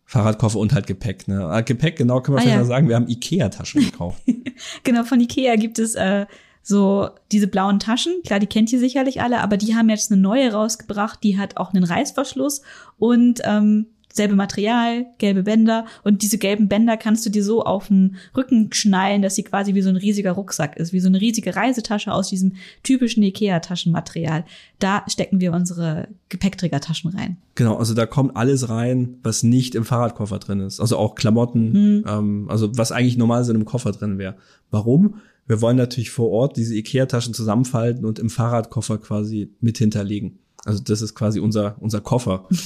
Fahrradkoffer 0.05 0.59
und 0.59 0.73
halt 0.73 0.85
Gepäck. 0.85 1.27
Ne? 1.27 1.45
Ah, 1.45 1.61
Gepäck, 1.61 1.97
genau, 1.97 2.21
können 2.21 2.35
wir 2.35 2.39
ah, 2.39 2.41
vielleicht 2.41 2.55
ja. 2.55 2.61
mal 2.61 2.67
sagen, 2.67 2.89
wir 2.89 2.95
haben 2.95 3.07
Ikea-Taschen 3.07 3.81
gekauft. 3.85 4.21
genau, 4.83 5.03
von 5.03 5.19
Ikea 5.19 5.55
gibt 5.55 5.79
es 5.79 5.95
äh, 5.95 6.25
so 6.65 7.09
diese 7.31 7.47
blauen 7.47 7.79
Taschen. 7.79 8.23
Klar, 8.25 8.39
die 8.39 8.47
kennt 8.47 8.73
ihr 8.73 8.79
sicherlich 8.79 9.21
alle, 9.21 9.41
aber 9.41 9.55
die 9.55 9.75
haben 9.75 9.87
jetzt 9.87 10.11
eine 10.11 10.19
neue 10.19 10.51
rausgebracht, 10.51 11.23
die 11.23 11.37
hat 11.37 11.57
auch 11.57 11.73
einen 11.73 11.83
Reißverschluss 11.83 12.63
und 12.97 13.39
ähm, 13.43 13.85
selbe 14.11 14.35
Material, 14.35 15.05
gelbe 15.19 15.43
Bänder 15.43 15.85
und 16.03 16.23
diese 16.23 16.37
gelben 16.37 16.67
Bänder 16.67 16.97
kannst 16.97 17.23
du 17.25 17.29
dir 17.29 17.43
so 17.43 17.63
auf 17.63 17.89
den 17.89 18.15
Rücken 18.35 18.69
schnallen, 18.71 19.21
dass 19.21 19.35
sie 19.35 19.43
quasi 19.43 19.75
wie 19.75 19.81
so 19.81 19.89
ein 19.89 19.95
riesiger 19.95 20.31
Rucksack 20.31 20.77
ist, 20.77 20.91
wie 20.91 21.01
so 21.01 21.07
eine 21.07 21.21
riesige 21.21 21.55
Reisetasche 21.55 22.11
aus 22.11 22.29
diesem 22.29 22.53
typischen 22.81 23.21
Ikea-Taschenmaterial. 23.21 24.45
Da 24.79 25.03
stecken 25.07 25.41
wir 25.41 25.51
unsere 25.51 26.07
Gepäckträgertaschen 26.29 27.11
rein. 27.11 27.37
Genau, 27.53 27.75
also 27.75 27.93
da 27.93 28.07
kommt 28.07 28.35
alles 28.37 28.69
rein, 28.69 29.17
was 29.21 29.43
nicht 29.43 29.75
im 29.75 29.85
Fahrradkoffer 29.85 30.39
drin 30.39 30.61
ist. 30.61 30.79
Also 30.79 30.97
auch 30.97 31.13
Klamotten, 31.13 31.73
hm. 31.73 32.05
ähm, 32.07 32.45
also 32.49 32.75
was 32.75 32.91
eigentlich 32.91 33.17
normal 33.17 33.43
so 33.43 33.51
in 33.51 33.57
einem 33.57 33.65
Koffer 33.65 33.91
drin 33.91 34.17
wäre. 34.17 34.35
Warum? 34.71 35.15
Wir 35.47 35.61
wollen 35.61 35.77
natürlich 35.77 36.09
vor 36.09 36.31
Ort 36.31 36.57
diese 36.57 36.75
Ikea-Taschen 36.75 37.33
zusammenfalten 37.33 38.05
und 38.05 38.19
im 38.19 38.29
Fahrradkoffer 38.29 38.97
quasi 38.97 39.53
mit 39.61 39.77
hinterlegen. 39.77 40.39
Also 40.63 40.81
das 40.83 41.01
ist 41.01 41.13
quasi 41.13 41.39
unser, 41.39 41.75
unser 41.79 42.01
Koffer. 42.01 42.47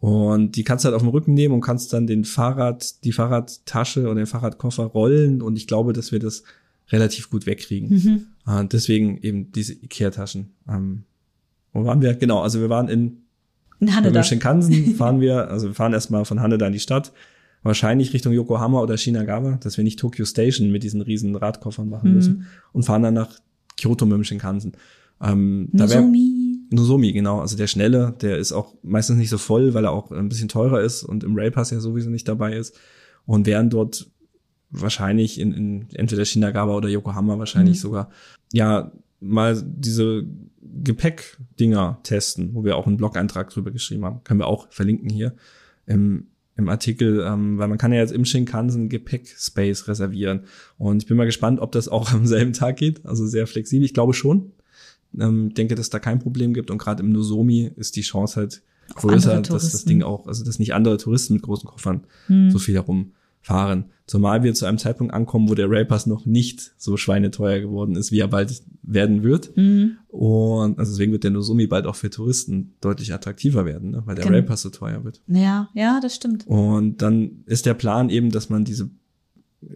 Und 0.00 0.56
die 0.56 0.64
kannst 0.64 0.84
du 0.84 0.86
halt 0.86 0.96
auf 0.96 1.02
dem 1.02 1.10
Rücken 1.10 1.34
nehmen 1.34 1.52
und 1.52 1.60
kannst 1.60 1.92
dann 1.92 2.06
den 2.06 2.24
Fahrrad, 2.24 3.04
die 3.04 3.12
Fahrradtasche 3.12 4.04
oder 4.04 4.14
den 4.14 4.26
Fahrradkoffer 4.26 4.84
rollen. 4.84 5.42
Und 5.42 5.56
ich 5.56 5.66
glaube, 5.66 5.92
dass 5.92 6.10
wir 6.10 6.18
das 6.18 6.42
relativ 6.90 7.28
gut 7.28 7.44
wegkriegen. 7.44 7.88
Mhm. 7.90 8.26
Uh, 8.46 8.62
deswegen 8.64 9.18
eben 9.18 9.52
diese 9.52 9.74
Ikea-Taschen. 9.74 10.54
Ähm, 10.66 11.04
wo 11.74 11.84
waren 11.84 12.00
wir? 12.00 12.14
Genau, 12.14 12.40
also 12.40 12.60
wir 12.60 12.70
waren 12.70 12.88
in, 12.88 13.18
in 13.78 13.94
Haneda. 13.94 14.20
Mit 14.20 14.26
Shinkansen 14.26 14.94
fahren 14.94 15.20
wir, 15.20 15.48
also 15.48 15.68
wir 15.68 15.74
fahren 15.74 15.92
erstmal 15.92 16.24
von 16.24 16.40
Haneda 16.40 16.66
in 16.66 16.72
die 16.72 16.80
Stadt, 16.80 17.12
wahrscheinlich 17.62 18.12
Richtung 18.12 18.32
Yokohama 18.32 18.80
oder 18.80 18.96
Shinagawa, 18.96 19.56
dass 19.56 19.76
wir 19.76 19.84
nicht 19.84 19.98
Tokyo 19.98 20.24
Station 20.24 20.70
mit 20.70 20.82
diesen 20.82 21.02
riesen 21.02 21.36
Radkoffern 21.36 21.88
machen 21.88 22.10
mhm. 22.10 22.16
müssen 22.16 22.46
und 22.72 22.84
fahren 22.84 23.02
dann 23.02 23.14
nach 23.14 23.38
Kyoto 23.78 24.06
mit 24.06 24.16
dem 24.16 24.24
Shinkansen. 24.24 24.72
Ähm, 25.20 25.68
Nozomi. 25.72 26.58
Nozomi, 26.70 27.12
genau. 27.12 27.40
Also 27.40 27.56
der 27.56 27.66
schnelle, 27.66 28.14
der 28.20 28.38
ist 28.38 28.52
auch 28.52 28.74
meistens 28.82 29.18
nicht 29.18 29.30
so 29.30 29.38
voll, 29.38 29.74
weil 29.74 29.84
er 29.84 29.92
auch 29.92 30.10
ein 30.10 30.28
bisschen 30.28 30.48
teurer 30.48 30.80
ist 30.80 31.02
und 31.02 31.24
im 31.24 31.36
Railpass 31.36 31.70
ja 31.70 31.80
sowieso 31.80 32.10
nicht 32.10 32.28
dabei 32.28 32.54
ist. 32.54 32.78
Und 33.26 33.46
werden 33.46 33.70
dort 33.70 34.08
wahrscheinlich 34.70 35.38
in, 35.38 35.52
in 35.52 35.86
entweder 35.92 36.24
Shinagawa 36.24 36.74
oder 36.74 36.88
Yokohama 36.88 37.38
wahrscheinlich 37.38 37.76
mhm. 37.78 37.80
sogar, 37.80 38.10
ja, 38.52 38.92
mal 39.20 39.62
diese 39.62 40.24
Gepäck-Dinger 40.62 42.00
testen, 42.02 42.54
wo 42.54 42.64
wir 42.64 42.76
auch 42.76 42.86
einen 42.86 42.96
Blog-Eintrag 42.96 43.50
drüber 43.50 43.70
geschrieben 43.70 44.04
haben. 44.04 44.24
Können 44.24 44.40
wir 44.40 44.46
auch 44.46 44.68
verlinken 44.70 45.10
hier 45.10 45.34
im, 45.86 46.28
im 46.56 46.68
Artikel, 46.68 47.24
ähm, 47.26 47.58
weil 47.58 47.68
man 47.68 47.78
kann 47.78 47.92
ja 47.92 48.00
jetzt 48.00 48.12
im 48.12 48.24
Shinkansen 48.24 48.88
Gepäck-Space 48.88 49.88
reservieren. 49.88 50.44
Und 50.78 51.02
ich 51.02 51.08
bin 51.08 51.16
mal 51.16 51.24
gespannt, 51.24 51.60
ob 51.60 51.72
das 51.72 51.88
auch 51.88 52.12
am 52.12 52.26
selben 52.26 52.52
Tag 52.52 52.76
geht. 52.76 53.04
Also 53.06 53.26
sehr 53.26 53.46
flexibel. 53.46 53.84
Ich 53.84 53.94
glaube 53.94 54.14
schon. 54.14 54.52
Ähm, 55.18 55.54
denke, 55.54 55.74
dass 55.74 55.90
da 55.90 55.98
kein 55.98 56.20
Problem 56.20 56.54
gibt 56.54 56.70
und 56.70 56.78
gerade 56.78 57.02
im 57.02 57.10
Nozomi 57.10 57.68
ist 57.76 57.96
die 57.96 58.02
Chance 58.02 58.36
halt 58.36 58.62
größer, 58.94 59.40
dass 59.42 59.72
das 59.72 59.84
Ding 59.84 60.02
auch, 60.02 60.28
also 60.28 60.44
dass 60.44 60.60
nicht 60.60 60.72
andere 60.72 60.98
Touristen 60.98 61.34
mit 61.34 61.42
großen 61.42 61.68
Koffern 61.68 62.04
hm. 62.26 62.50
so 62.52 62.60
viel 62.60 62.74
herumfahren. 63.42 63.84
Zumal 64.06 64.42
wir 64.42 64.54
zu 64.54 64.66
einem 64.66 64.78
Zeitpunkt 64.78 65.14
ankommen, 65.14 65.48
wo 65.48 65.54
der 65.54 65.70
Railpass 65.70 66.06
noch 66.06 66.26
nicht 66.26 66.72
so 66.76 66.96
schweineteuer 66.96 67.60
geworden 67.60 67.94
ist, 67.94 68.10
wie 68.10 68.18
er 68.18 68.28
bald 68.28 68.62
werden 68.82 69.22
wird. 69.22 69.56
Mhm. 69.56 69.98
Und 70.08 70.78
also 70.80 70.92
deswegen 70.92 71.12
wird 71.12 71.22
der 71.22 71.30
Nozomi 71.30 71.68
bald 71.68 71.86
auch 71.86 71.94
für 71.94 72.10
Touristen 72.10 72.74
deutlich 72.80 73.14
attraktiver 73.14 73.64
werden, 73.66 73.90
ne? 73.90 74.02
weil 74.06 74.16
der 74.16 74.24
genau. 74.24 74.36
Railpass 74.36 74.62
so 74.62 74.70
teuer 74.70 75.04
wird. 75.04 75.22
Ja, 75.28 75.68
ja, 75.74 76.00
das 76.02 76.16
stimmt. 76.16 76.46
Und 76.48 77.02
dann 77.02 77.44
ist 77.46 77.66
der 77.66 77.74
Plan 77.74 78.10
eben, 78.10 78.30
dass 78.30 78.50
man 78.50 78.64
diese 78.64 78.90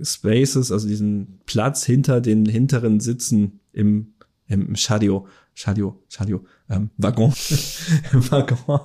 Spaces, 0.03 0.73
also 0.73 0.89
diesen 0.89 1.39
Platz 1.47 1.85
hinter 1.85 2.21
den 2.21 2.47
hinteren 2.47 2.99
Sitzen 3.01 3.61
im 3.73 4.15
im 4.47 4.77
Shadio, 4.77 5.27
Shadio, 5.57 6.03
Shadio, 6.09 6.45
ähm, 6.69 6.91
Waggon, 6.97 7.31
Waggon 8.13 8.81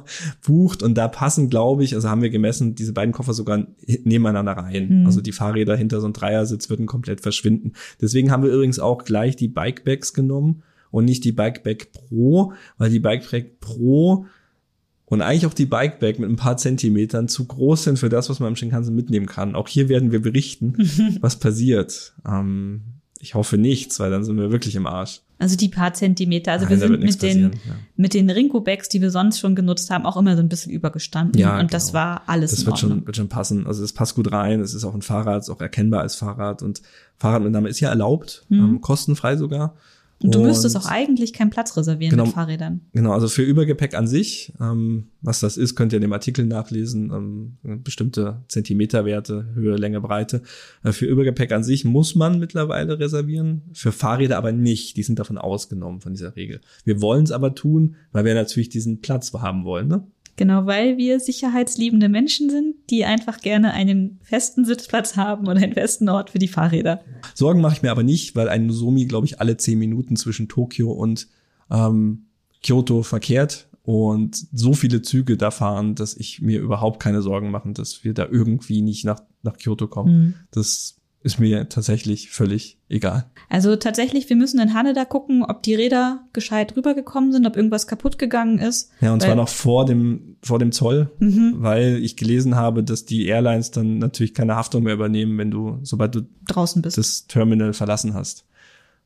bucht 0.46 0.84
und 0.84 0.96
da 0.96 1.08
passen, 1.08 1.50
glaube 1.50 1.84
ich, 1.84 1.96
also 1.96 2.10
haben 2.10 2.22
wir 2.22 2.30
gemessen, 2.30 2.76
diese 2.76 2.94
beiden 2.94 3.12
Koffer 3.12 3.34
sogar 3.34 3.66
nebeneinander 4.04 4.52
rein. 4.52 5.02
Mhm. 5.02 5.06
Also 5.08 5.22
die 5.22 5.32
Fahrräder 5.32 5.76
hinter 5.76 6.00
so 6.00 6.06
einem 6.06 6.14
Dreiersitz 6.14 6.70
würden 6.70 6.86
komplett 6.86 7.22
verschwinden. 7.22 7.74
Deswegen 8.00 8.32
haben 8.32 8.44
wir 8.44 8.52
übrigens 8.52 8.80
auch 8.80 9.04
gleich 9.04 9.36
die 9.36 9.48
Bikebags 9.48 10.14
genommen 10.14 10.62
und 10.92 11.06
nicht 11.06 11.24
die 11.24 11.32
Bikeback 11.32 11.92
Pro, 11.92 12.54
weil 12.78 12.92
die 12.92 13.00
Bikeback 13.00 13.60
Pro 13.60 14.28
und 15.06 15.24
eigentlich 15.24 15.48
auch 15.48 15.56
die 15.56 15.66
Bikeback 15.66 16.20
mit 16.20 16.30
ein 16.30 16.36
paar 16.36 16.58
Zentimetern 16.58 17.28
zu 17.28 17.46
groß 17.46 17.84
sind 17.84 17.98
für 17.98 18.10
das, 18.10 18.30
was 18.30 18.40
man 18.40 18.50
im 18.50 18.56
Shinkansen 18.56 18.96
mitnehmen 18.96 19.26
kann. 19.26 19.56
Auch 19.56 19.68
hier 19.68 19.90
werden 19.90 20.12
wir 20.12 20.22
berichten, 20.22 20.76
was 21.22 21.40
passiert. 21.40 22.14
Ähm, 22.28 22.82
ich 23.20 23.34
hoffe 23.34 23.58
nichts, 23.58 24.00
weil 24.00 24.12
dann 24.12 24.24
sind 24.24 24.38
wir 24.38 24.52
wirklich 24.52 24.76
im 24.76 24.86
Arsch. 24.86 25.22
Also 25.40 25.56
die 25.56 25.70
paar 25.70 25.94
Zentimeter. 25.94 26.52
Also 26.52 26.66
Nein, 26.66 26.72
wir 26.72 26.78
sind 26.78 27.00
mit 27.00 27.22
den, 27.22 27.44
ja. 27.44 27.76
mit 27.96 28.14
den 28.14 28.30
Rinko-Bags, 28.30 28.90
die 28.90 29.02
wir 29.02 29.10
sonst 29.10 29.40
schon 29.40 29.56
genutzt 29.56 29.90
haben, 29.90 30.06
auch 30.06 30.18
immer 30.18 30.36
so 30.36 30.44
ein 30.44 30.50
bisschen 30.50 30.74
übergestanden. 30.74 31.40
Ja, 31.40 31.54
und 31.54 31.60
genau. 31.60 31.72
das 31.72 31.94
war 31.94 32.24
alles. 32.28 32.52
Das 32.52 32.66
wird 32.66 32.78
schon, 32.78 33.08
wird 33.08 33.16
schon 33.16 33.30
passen. 33.30 33.66
Also 33.66 33.82
es 33.84 33.94
passt 33.94 34.16
gut 34.16 34.32
rein. 34.34 34.60
Es 34.60 34.74
ist 34.74 34.84
auch 34.84 34.94
ein 34.94 35.02
Fahrrad, 35.02 35.42
ist 35.42 35.50
auch 35.50 35.62
erkennbar 35.62 36.02
als 36.02 36.16
Fahrrad. 36.16 36.62
Und 36.62 36.82
Fahrradmitnahme 37.18 37.70
ist 37.70 37.80
ja 37.80 37.90
erlaubt, 37.90 38.46
mhm. 38.50 38.60
ähm, 38.60 38.82
kostenfrei 38.82 39.38
sogar. 39.38 39.76
Und 40.22 40.36
du 40.36 40.42
müsstest 40.42 40.76
auch 40.76 40.86
eigentlich 40.86 41.32
keinen 41.32 41.50
Platz 41.50 41.78
reservieren 41.78 42.12
genau, 42.12 42.26
mit 42.26 42.34
Fahrrädern. 42.34 42.82
Genau, 42.92 43.14
also 43.14 43.30
für 43.30 43.42
Übergepäck 43.42 43.94
an 43.94 44.06
sich, 44.06 44.52
ähm, 44.60 45.08
was 45.22 45.40
das 45.40 45.56
ist, 45.56 45.76
könnt 45.76 45.94
ihr 45.94 45.98
in 45.98 46.02
dem 46.02 46.12
Artikel 46.12 46.46
nachlesen, 46.46 47.58
ähm, 47.64 47.84
bestimmte 47.84 48.44
Zentimeterwerte, 48.50 49.48
Höhe, 49.54 49.78
Länge, 49.78 50.02
Breite. 50.02 50.42
Äh, 50.84 50.92
für 50.92 51.06
Übergepäck 51.06 51.54
an 51.54 51.64
sich 51.64 51.86
muss 51.86 52.16
man 52.16 52.38
mittlerweile 52.38 53.00
reservieren, 53.00 53.62
für 53.74 53.94
Fahrräder 53.94 54.38
aber 54.38 54.52
nicht. 54.52 54.98
Die 54.98 55.04
sind 55.04 55.20
davon 55.20 55.38
ausgenommen 55.38 56.02
von 56.02 56.14
dieser 56.14 56.36
Regel. 56.36 56.60
Wir 56.84 57.02
wollen 57.02 57.24
es 57.24 57.32
aber 57.32 57.56
tun, 57.56 57.96
weil 58.12 58.26
wir 58.26 58.36
natürlich 58.36 58.70
diesen 58.70 59.00
Platz 59.00 59.32
haben 59.32 59.64
wollen. 59.64 59.88
Ne? 59.88 60.06
Genau, 60.40 60.66
weil 60.66 60.96
wir 60.96 61.20
sicherheitsliebende 61.20 62.08
Menschen 62.08 62.50
sind, 62.50 62.76
die 62.90 63.04
einfach 63.04 63.42
gerne 63.42 63.74
einen 63.74 64.22
festen 64.24 64.64
Sitzplatz 64.64 65.18
haben 65.18 65.48
und 65.48 65.58
einen 65.58 65.74
festen 65.74 66.08
Ort 66.08 66.30
für 66.30 66.40
die 66.40 66.48
Fahrräder. 66.48 67.02
Sorgen 67.36 67.60
mache 67.60 67.74
ich 67.74 67.82
mir 67.82 67.92
aber 67.92 68.04
nicht, 68.04 68.38
weil 68.38 68.48
ein 68.48 68.66
Nozomi, 68.66 69.04
glaube 69.04 69.28
ich, 69.28 69.42
alle 69.42 69.58
zehn 69.58 69.78
Minuten 69.78 70.16
zwischen 70.16 70.48
Tokio 70.48 70.94
und 70.94 71.28
ähm, 71.70 72.28
Kyoto 72.64 73.04
verkehrt. 73.04 73.68
und 73.82 74.48
so 74.54 74.72
viele 74.72 75.02
Züge 75.02 75.36
da 75.36 75.52
fahren, 75.52 75.96
dass 75.96 76.16
ich 76.16 76.42
mir 76.42 76.62
überhaupt 76.62 77.02
keine 77.02 77.22
Sorgen 77.22 77.52
machen, 77.52 77.74
dass 77.74 78.06
wir 78.06 78.14
da 78.14 78.26
irgendwie 78.26 78.82
nicht 78.82 79.04
nach, 79.04 79.22
nach 79.44 79.58
Kyoto 79.58 79.88
kommen. 79.88 80.20
Mhm. 80.20 80.34
Das 80.52 80.99
ist 81.22 81.40
mir 81.40 81.68
tatsächlich 81.68 82.30
völlig 82.30 82.78
egal. 82.88 83.26
Also 83.50 83.76
tatsächlich, 83.76 84.30
wir 84.30 84.38
müssen 84.38 84.60
in 84.62 84.74
Haneda 84.74 85.04
gucken, 85.04 85.44
ob 85.44 85.64
die 85.64 85.76
Räder 85.76 86.22
gescheit 86.32 86.78
rübergekommen 86.78 87.32
sind, 87.34 87.46
ob 87.46 87.58
irgendwas 87.58 87.88
kaputt 87.88 88.18
gegangen 88.18 88.58
ist. 88.60 88.92
Ja, 89.02 89.12
und 89.12 89.22
zwar 89.22 89.36
noch 89.36 89.50
vor 89.50 89.86
dem, 89.86 90.38
vor 90.42 90.60
dem 90.60 90.72
Zoll, 90.72 91.12
Mhm. 91.20 91.56
weil 91.58 91.98
ich 92.02 92.16
gelesen 92.16 92.56
habe, 92.56 92.84
dass 92.84 93.06
die 93.06 93.26
Airlines 93.28 93.72
dann 93.72 93.98
natürlich 93.98 94.34
keine 94.34 94.56
Haftung 94.56 94.84
mehr 94.84 94.94
übernehmen, 94.94 95.38
wenn 95.38 95.52
du, 95.52 95.80
sobald 95.84 96.16
du 96.16 96.22
Draußen 96.48 96.82
bist. 96.82 96.98
das 96.98 97.28
Terminal 97.28 97.74
verlassen 97.74 98.14
hast. 98.14 98.46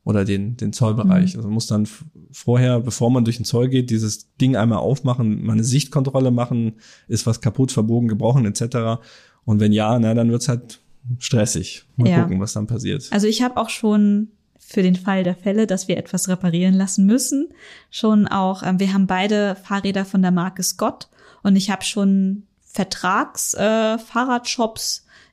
Oder 0.04 0.24
den, 0.26 0.56
den 0.58 0.72
Zollbereich. 0.74 1.32
Mhm. 1.32 1.38
Also 1.38 1.48
man 1.48 1.54
muss 1.54 1.66
dann 1.66 1.88
vorher, 2.30 2.78
bevor 2.78 3.10
man 3.10 3.24
durch 3.24 3.36
den 3.36 3.46
Zoll 3.46 3.68
geht, 3.68 3.88
dieses 3.90 4.34
Ding 4.36 4.54
einmal 4.54 4.78
aufmachen, 4.78 5.44
mal 5.44 5.54
eine 5.54 5.64
Sichtkontrolle 5.64 6.30
machen, 6.30 6.74
ist 7.08 7.26
was 7.26 7.40
kaputt, 7.40 7.72
verbogen, 7.72 8.06
gebrochen, 8.06 8.44
etc. 8.44 9.00
Und 9.46 9.60
wenn 9.60 9.72
ja, 9.72 9.98
na, 9.98 10.12
dann 10.14 10.30
wird's 10.30 10.48
halt 10.48 10.80
stressig. 11.18 11.84
Mal 11.96 12.08
Ja. 12.08 12.22
gucken, 12.22 12.40
was 12.40 12.52
dann 12.52 12.66
passiert. 12.66 13.08
Also 13.10 13.26
ich 13.26 13.42
habe 13.42 13.56
auch 13.56 13.68
schon 13.70 14.28
für 14.58 14.82
den 14.82 14.96
Fall 14.96 15.24
der 15.24 15.34
Fälle, 15.36 15.66
dass 15.66 15.88
wir 15.88 15.96
etwas 15.98 16.28
reparieren 16.28 16.74
lassen 16.74 17.04
müssen, 17.04 17.48
schon 17.90 18.26
auch, 18.26 18.62
ähm, 18.62 18.80
wir 18.80 18.94
haben 18.94 19.06
beide 19.06 19.56
Fahrräder 19.56 20.04
von 20.04 20.22
der 20.22 20.30
Marke 20.30 20.62
Scott 20.62 21.08
und 21.42 21.56
ich 21.56 21.70
habe 21.70 21.84
schon 21.84 22.44
Vertrags 22.62 23.54
äh, 23.54 23.96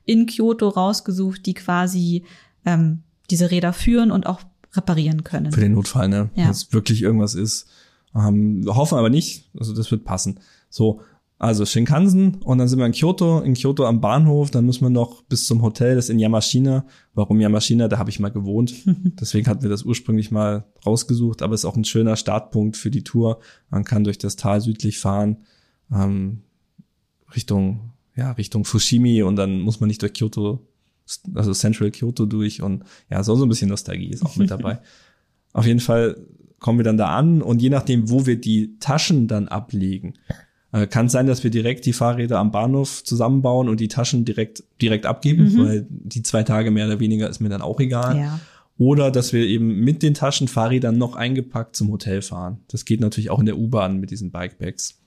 in 0.04 0.26
Kyoto 0.26 0.68
rausgesucht, 0.68 1.46
die 1.46 1.54
quasi 1.54 2.24
ähm, 2.66 3.02
diese 3.30 3.50
Räder 3.50 3.72
führen 3.72 4.10
und 4.10 4.26
auch 4.26 4.40
reparieren 4.74 5.24
können. 5.24 5.52
Für 5.52 5.60
den 5.60 5.72
Notfall, 5.72 6.08
ne? 6.08 6.30
Ja. 6.34 6.44
Wenn 6.44 6.50
es 6.50 6.72
wirklich 6.72 7.02
irgendwas 7.02 7.34
ist. 7.34 7.66
Ähm, 8.14 8.64
hoffen 8.66 8.98
aber 8.98 9.10
nicht. 9.10 9.48
Also 9.58 9.74
das 9.74 9.90
wird 9.90 10.04
passen. 10.04 10.40
So, 10.70 11.00
also 11.42 11.66
Shinkansen 11.66 12.36
und 12.44 12.58
dann 12.58 12.68
sind 12.68 12.78
wir 12.78 12.86
in 12.86 12.92
Kyoto, 12.92 13.40
in 13.40 13.54
Kyoto 13.54 13.84
am 13.84 14.00
Bahnhof, 14.00 14.52
dann 14.52 14.64
müssen 14.64 14.84
wir 14.84 14.90
noch 14.90 15.22
bis 15.22 15.44
zum 15.44 15.60
Hotel, 15.60 15.96
das 15.96 16.04
ist 16.04 16.10
in 16.10 16.20
Yamashina. 16.20 16.86
Warum 17.14 17.40
Yamashina? 17.40 17.88
Da 17.88 17.98
habe 17.98 18.10
ich 18.10 18.20
mal 18.20 18.28
gewohnt. 18.28 18.72
Deswegen 19.20 19.48
hatten 19.48 19.62
wir 19.62 19.68
das 19.68 19.82
ursprünglich 19.82 20.30
mal 20.30 20.66
rausgesucht, 20.86 21.42
aber 21.42 21.54
es 21.54 21.62
ist 21.62 21.64
auch 21.64 21.74
ein 21.74 21.84
schöner 21.84 22.14
Startpunkt 22.14 22.76
für 22.76 22.92
die 22.92 23.02
Tour. 23.02 23.40
Man 23.70 23.82
kann 23.82 24.04
durch 24.04 24.18
das 24.18 24.36
Tal 24.36 24.60
südlich 24.60 25.00
fahren, 25.00 25.38
ähm, 25.92 26.42
Richtung, 27.34 27.90
ja, 28.14 28.30
Richtung 28.30 28.64
Fushimi 28.64 29.24
und 29.24 29.34
dann 29.34 29.62
muss 29.62 29.80
man 29.80 29.88
nicht 29.88 30.00
durch 30.00 30.12
Kyoto, 30.12 30.64
also 31.34 31.52
Central 31.54 31.90
Kyoto 31.90 32.24
durch 32.24 32.62
und 32.62 32.84
ja, 33.10 33.20
so, 33.24 33.34
so 33.34 33.46
ein 33.46 33.48
bisschen 33.48 33.68
Nostalgie 33.68 34.10
ist 34.10 34.24
auch 34.24 34.36
mit 34.36 34.48
dabei. 34.48 34.78
Auf 35.52 35.66
jeden 35.66 35.80
Fall 35.80 36.24
kommen 36.60 36.78
wir 36.78 36.84
dann 36.84 36.98
da 36.98 37.16
an 37.16 37.42
und 37.42 37.60
je 37.60 37.68
nachdem, 37.68 38.10
wo 38.10 38.26
wir 38.26 38.40
die 38.40 38.78
Taschen 38.78 39.26
dann 39.26 39.48
ablegen, 39.48 40.14
äh, 40.72 40.86
kann 40.86 41.06
es 41.06 41.12
sein, 41.12 41.26
dass 41.26 41.44
wir 41.44 41.50
direkt 41.50 41.86
die 41.86 41.92
Fahrräder 41.92 42.38
am 42.38 42.50
Bahnhof 42.50 43.04
zusammenbauen 43.04 43.68
und 43.68 43.78
die 43.80 43.88
Taschen 43.88 44.24
direkt, 44.24 44.64
direkt 44.80 45.06
abgeben, 45.06 45.52
Mhm. 45.52 45.64
weil 45.64 45.86
die 45.88 46.22
zwei 46.22 46.42
Tage 46.42 46.70
mehr 46.70 46.86
oder 46.86 47.00
weniger 47.00 47.28
ist 47.28 47.40
mir 47.40 47.48
dann 47.48 47.62
auch 47.62 47.78
egal. 47.80 48.18
Ja. 48.18 48.40
Oder 48.78 49.10
dass 49.10 49.32
wir 49.32 49.44
eben 49.44 49.80
mit 49.80 50.02
den 50.02 50.14
Taschen 50.14 50.48
Fahrrädern 50.48 50.96
noch 50.98 51.14
eingepackt 51.14 51.76
zum 51.76 51.90
Hotel 51.90 52.22
fahren. 52.22 52.60
Das 52.68 52.84
geht 52.84 53.00
natürlich 53.00 53.30
auch 53.30 53.38
in 53.38 53.46
der 53.46 53.58
U-Bahn 53.58 54.00
mit 54.00 54.10
diesen 54.10 54.32
Bikebags. 54.32 54.98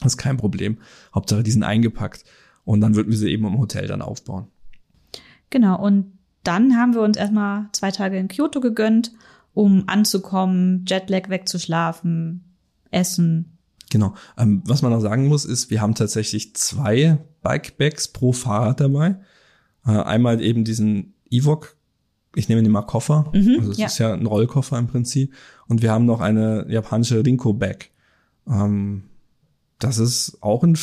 Das 0.00 0.14
ist 0.14 0.18
kein 0.18 0.36
Problem. 0.36 0.78
Hauptsache, 1.14 1.42
die 1.44 1.52
sind 1.52 1.62
eingepackt. 1.62 2.24
Und 2.64 2.80
dann 2.80 2.96
würden 2.96 3.10
wir 3.10 3.16
sie 3.18 3.30
eben 3.30 3.46
im 3.46 3.58
Hotel 3.58 3.86
dann 3.86 4.02
aufbauen. 4.02 4.48
Genau, 5.50 5.80
und 5.80 6.06
dann 6.42 6.76
haben 6.76 6.94
wir 6.94 7.02
uns 7.02 7.16
erstmal 7.16 7.68
zwei 7.72 7.90
Tage 7.92 8.18
in 8.18 8.28
Kyoto 8.28 8.60
gegönnt, 8.60 9.12
um 9.54 9.84
anzukommen, 9.86 10.84
Jetlag 10.86 11.28
wegzuschlafen, 11.28 12.44
essen. 12.90 13.53
Genau. 13.90 14.14
Ähm, 14.36 14.62
was 14.66 14.82
man 14.82 14.92
noch 14.92 15.00
sagen 15.00 15.28
muss, 15.28 15.44
ist, 15.44 15.70
wir 15.70 15.80
haben 15.80 15.94
tatsächlich 15.94 16.54
zwei 16.54 17.18
Bikebags 17.42 18.08
pro 18.08 18.32
Fahrrad 18.32 18.80
dabei. 18.80 19.16
Äh, 19.86 19.90
einmal 19.90 20.40
eben 20.42 20.64
diesen 20.64 21.14
Evok, 21.30 21.76
ich 22.34 22.48
nenne 22.48 22.62
den 22.62 22.72
mal 22.72 22.82
Koffer. 22.82 23.30
Mhm, 23.32 23.56
also 23.60 23.72
es 23.72 23.78
ja. 23.78 23.86
ist 23.86 23.98
ja 23.98 24.12
ein 24.12 24.26
Rollkoffer 24.26 24.78
im 24.78 24.88
Prinzip. 24.88 25.32
Und 25.68 25.82
wir 25.82 25.92
haben 25.92 26.06
noch 26.06 26.20
eine 26.20 26.66
japanische 26.68 27.24
Rinko-Bag. 27.24 27.90
Ähm, 28.48 29.04
das 29.78 29.98
ist 29.98 30.38
auch 30.40 30.62
ein, 30.62 30.76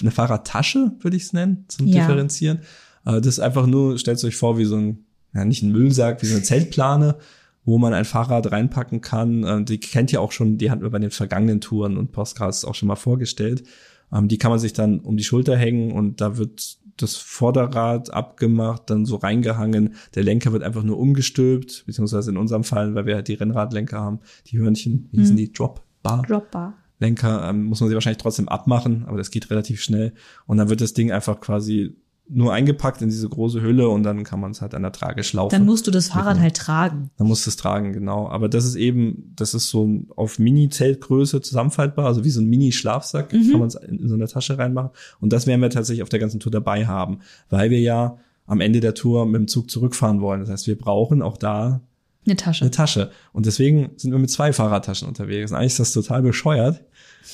eine 0.00 0.10
Fahrradtasche, 0.10 0.92
würde 1.00 1.16
ich 1.16 1.24
es 1.24 1.32
nennen, 1.32 1.64
zum 1.68 1.86
Ja. 1.86 2.00
Differenzieren. 2.00 2.60
Äh, 3.04 3.20
das 3.20 3.26
ist 3.26 3.40
einfach 3.40 3.66
nur, 3.66 3.98
stellt 3.98 4.22
euch 4.24 4.36
vor, 4.36 4.58
wie 4.58 4.64
so 4.64 4.76
ein, 4.76 5.04
ja 5.34 5.44
nicht 5.44 5.62
ein 5.62 5.72
Müllsack, 5.72 6.22
wie 6.22 6.26
so 6.26 6.34
eine 6.34 6.44
Zeltplane, 6.44 7.16
wo 7.64 7.78
man 7.78 7.94
ein 7.94 8.04
Fahrrad 8.04 8.50
reinpacken 8.52 9.00
kann. 9.00 9.44
Ähm, 9.44 9.64
die 9.64 9.78
kennt 9.78 10.12
ihr 10.12 10.20
auch 10.20 10.32
schon, 10.32 10.58
die 10.58 10.70
hatten 10.70 10.82
wir 10.82 10.90
bei 10.90 10.98
den 10.98 11.10
vergangenen 11.10 11.60
Touren 11.60 11.96
und 11.96 12.12
Postcards 12.12 12.64
auch 12.64 12.74
schon 12.74 12.88
mal 12.88 12.96
vorgestellt. 12.96 13.64
Ähm, 14.12 14.28
die 14.28 14.38
kann 14.38 14.50
man 14.50 14.58
sich 14.58 14.72
dann 14.72 15.00
um 15.00 15.16
die 15.16 15.24
Schulter 15.24 15.56
hängen 15.56 15.92
und 15.92 16.20
da 16.20 16.36
wird 16.36 16.78
das 16.96 17.16
Vorderrad 17.16 18.12
abgemacht, 18.12 18.88
dann 18.88 19.04
so 19.04 19.16
reingehangen. 19.16 19.94
Der 20.14 20.22
Lenker 20.22 20.52
wird 20.52 20.62
einfach 20.62 20.84
nur 20.84 20.98
umgestülpt, 20.98 21.84
beziehungsweise 21.86 22.30
in 22.30 22.36
unserem 22.36 22.62
Fall, 22.62 22.94
weil 22.94 23.06
wir 23.06 23.16
halt 23.16 23.28
die 23.28 23.34
Rennradlenker 23.34 23.98
haben, 23.98 24.20
die 24.46 24.58
Hörnchen, 24.58 25.08
wie 25.10 25.20
hießen 25.20 25.36
die? 25.36 25.52
Drop 25.52 25.82
Bar. 26.02 26.22
Dropbar. 26.22 26.74
Lenker 27.00 27.48
ähm, 27.48 27.64
muss 27.64 27.80
man 27.80 27.88
sie 27.88 27.94
wahrscheinlich 27.94 28.22
trotzdem 28.22 28.48
abmachen, 28.48 29.04
aber 29.06 29.16
das 29.16 29.30
geht 29.30 29.50
relativ 29.50 29.82
schnell. 29.82 30.12
Und 30.46 30.58
dann 30.58 30.68
wird 30.68 30.80
das 30.80 30.94
Ding 30.94 31.10
einfach 31.10 31.40
quasi 31.40 31.96
nur 32.26 32.54
eingepackt 32.54 33.02
in 33.02 33.10
diese 33.10 33.28
große 33.28 33.60
Hülle 33.60 33.88
und 33.90 34.02
dann 34.02 34.24
kann 34.24 34.40
man 34.40 34.52
es 34.52 34.62
halt 34.62 34.74
an 34.74 34.80
der 34.82 34.92
Trageschlaufe. 34.92 35.54
Dann 35.54 35.66
musst 35.66 35.86
du 35.86 35.90
das 35.90 36.08
Fahrrad 36.08 36.24
Mitnehmen. 36.36 36.42
halt 36.42 36.56
tragen. 36.56 37.10
Dann 37.18 37.26
musst 37.26 37.44
du 37.46 37.50
es 37.50 37.56
tragen, 37.56 37.92
genau. 37.92 38.28
Aber 38.28 38.48
das 38.48 38.64
ist 38.64 38.76
eben, 38.76 39.32
das 39.36 39.52
ist 39.52 39.68
so 39.68 39.86
auf 40.16 40.38
Mini-Zeltgröße 40.38 41.42
zusammenfaltbar, 41.42 42.06
also 42.06 42.24
wie 42.24 42.30
so 42.30 42.40
ein 42.40 42.46
Mini-Schlafsack, 42.48 43.32
Mhm. 43.32 43.50
kann 43.50 43.58
man 43.60 43.68
es 43.68 43.74
in, 43.74 43.98
in 44.00 44.08
so 44.08 44.14
eine 44.14 44.26
Tasche 44.26 44.56
reinmachen. 44.58 44.90
Und 45.20 45.32
das 45.34 45.46
werden 45.46 45.60
wir 45.60 45.68
tatsächlich 45.70 46.02
auf 46.02 46.08
der 46.08 46.18
ganzen 46.18 46.40
Tour 46.40 46.50
dabei 46.50 46.86
haben, 46.86 47.18
weil 47.50 47.70
wir 47.70 47.80
ja 47.80 48.16
am 48.46 48.60
Ende 48.60 48.80
der 48.80 48.94
Tour 48.94 49.26
mit 49.26 49.36
dem 49.36 49.48
Zug 49.48 49.70
zurückfahren 49.70 50.20
wollen. 50.20 50.40
Das 50.40 50.48
heißt, 50.50 50.66
wir 50.66 50.78
brauchen 50.78 51.20
auch 51.22 51.36
da 51.36 51.80
Eine 52.26 52.36
Tasche. 52.36 52.62
eine 52.64 52.70
Tasche. 52.70 53.10
Und 53.34 53.44
deswegen 53.46 53.90
sind 53.96 54.12
wir 54.12 54.18
mit 54.18 54.30
zwei 54.30 54.52
Fahrradtaschen 54.52 55.08
unterwegs. 55.08 55.50
Und 55.50 55.58
eigentlich 55.58 55.72
ist 55.72 55.80
das 55.80 55.92
total 55.92 56.22
bescheuert. 56.22 56.82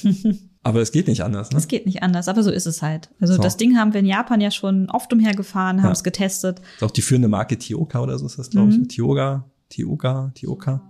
Aber 0.63 0.81
es 0.83 0.93
geht 0.93 1.09
nicht 1.09 1.23
anders, 1.23 1.51
ne? 1.53 1.57
Es 1.59 1.69
geht 1.69 1.87
nicht 1.87 2.03
anders, 2.03 2.29
aber 2.29 2.43
so 2.43 2.51
ist 2.51 2.67
es 2.67 2.83
halt. 2.83 3.09
Also 3.19 3.35
So. 3.37 3.41
das 3.43 3.57
Ding 3.57 3.79
haben 3.79 3.95
wir 3.95 4.01
in 4.01 4.07
Japan 4.07 4.43
ja 4.43 4.51
schon 4.51 4.91
oft 4.91 5.11
umhergefahren, 5.11 5.79
haben 5.79 5.87
Ja. 5.87 5.93
es 5.93 6.05
getestet. 6.05 6.61
ist 6.77 6.83
auch 6.83 6.91
die 6.91 7.01
führende 7.01 7.29
Marke 7.29 7.57
Tioka 7.59 7.99
oder 8.01 8.19
so 8.19 8.27
ist 8.27 8.39
das, 8.39 8.51
glaube 8.51 8.71
Mhm. 8.75 8.83
ich. 8.83 8.89
Tioga, 8.89 9.49
Tioga, 9.71 10.33
Tioka. 10.35 10.83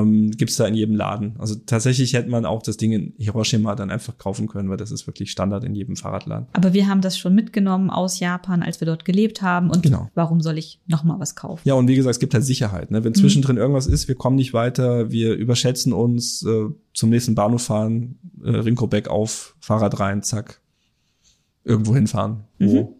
Ähm, 0.00 0.30
gibt's 0.30 0.56
da 0.56 0.66
in 0.66 0.74
jedem 0.74 0.94
Laden. 0.94 1.34
Also 1.38 1.54
tatsächlich 1.54 2.14
hätte 2.14 2.30
man 2.30 2.46
auch 2.46 2.62
das 2.62 2.76
Ding 2.76 2.92
in 2.92 3.14
Hiroshima 3.18 3.74
dann 3.74 3.90
einfach 3.90 4.16
kaufen 4.16 4.46
können, 4.46 4.70
weil 4.70 4.76
das 4.76 4.90
ist 4.90 5.06
wirklich 5.06 5.30
Standard 5.30 5.64
in 5.64 5.74
jedem 5.74 5.96
Fahrradladen. 5.96 6.46
Aber 6.52 6.72
wir 6.72 6.86
haben 6.88 7.00
das 7.00 7.18
schon 7.18 7.34
mitgenommen 7.34 7.90
aus 7.90 8.20
Japan, 8.20 8.62
als 8.62 8.80
wir 8.80 8.86
dort 8.86 9.04
gelebt 9.04 9.42
haben. 9.42 9.70
Und 9.70 9.82
Genau. 9.82 10.08
warum 10.14 10.40
soll 10.40 10.56
ich 10.56 10.80
noch 10.86 11.04
mal 11.04 11.18
was 11.20 11.34
kaufen? 11.34 11.62
Ja, 11.68 11.74
und 11.74 11.88
wie 11.88 11.94
gesagt, 11.96 12.12
es 12.14 12.20
gibt 12.20 12.32
halt 12.32 12.44
Sicherheit. 12.44 12.90
Ne? 12.90 13.00
Mhm. 13.00 13.04
Wenn 13.04 13.14
zwischendrin 13.14 13.56
irgendwas 13.56 13.86
ist, 13.86 14.08
wir 14.08 14.14
kommen 14.14 14.36
nicht 14.36 14.54
weiter, 14.54 15.10
wir 15.10 15.34
überschätzen 15.34 15.92
uns, 15.92 16.42
äh, 16.44 16.66
zum 16.94 17.10
nächsten 17.10 17.34
Bahnhof 17.34 17.62
fahren, 17.62 18.18
äh, 18.44 18.50
Rinkobeck 18.50 19.08
auf, 19.08 19.56
Fahrrad 19.60 19.98
rein, 20.00 20.22
zack, 20.22 20.60
irgendwo 21.64 21.94
hinfahren. 21.94 22.44
Wo. 22.58 22.96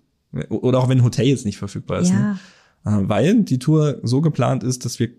Oder 0.48 0.78
auch 0.78 0.88
wenn 0.88 0.98
ein 0.98 1.04
Hotel 1.04 1.26
jetzt 1.26 1.44
nicht 1.44 1.58
verfügbar 1.58 2.00
ist. 2.00 2.10
Ne? 2.10 2.16
Mhm. 2.18 2.22
Ja, 2.22 2.38
Äh, 2.84 3.08
weil 3.08 3.42
die 3.44 3.58
Tour 3.60 4.00
so 4.02 4.20
geplant 4.20 4.64
ist, 4.64 4.84
dass 4.84 4.98
wir 4.98 5.10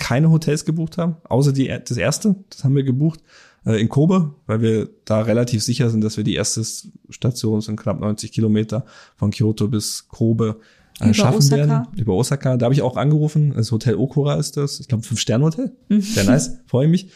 keine 0.00 0.30
Hotels 0.30 0.64
gebucht 0.64 0.98
haben, 0.98 1.16
außer 1.24 1.52
die, 1.52 1.68
das 1.68 1.96
erste, 1.96 2.34
das 2.48 2.64
haben 2.64 2.74
wir 2.74 2.82
gebucht, 2.82 3.20
äh, 3.66 3.80
in 3.80 3.88
Kobe, 3.88 4.34
weil 4.46 4.62
wir 4.62 4.88
da 5.04 5.20
relativ 5.20 5.62
sicher 5.62 5.90
sind, 5.90 6.00
dass 6.00 6.16
wir 6.16 6.24
die 6.24 6.34
erste 6.34 6.64
Station 7.10 7.60
sind 7.60 7.78
knapp 7.78 8.00
90 8.00 8.32
Kilometer 8.32 8.86
von 9.16 9.30
Kyoto 9.30 9.68
bis 9.68 10.08
Kobe 10.08 10.56
äh, 11.00 11.04
Über 11.04 11.14
schaffen 11.14 11.36
Osaka. 11.36 11.56
werden. 11.56 11.86
Über 11.96 12.14
Osaka. 12.14 12.56
Da 12.56 12.64
habe 12.64 12.74
ich 12.74 12.82
auch 12.82 12.96
angerufen. 12.96 13.52
Das 13.54 13.70
Hotel 13.70 13.94
Okura 13.96 14.36
ist 14.36 14.56
das. 14.56 14.80
Ich 14.80 14.88
glaube, 14.88 15.02
Fünf-Sterne-Hotel. 15.04 15.72
Sehr 15.90 16.24
nice. 16.24 16.58
Freue 16.66 16.88
mich. 16.88 17.08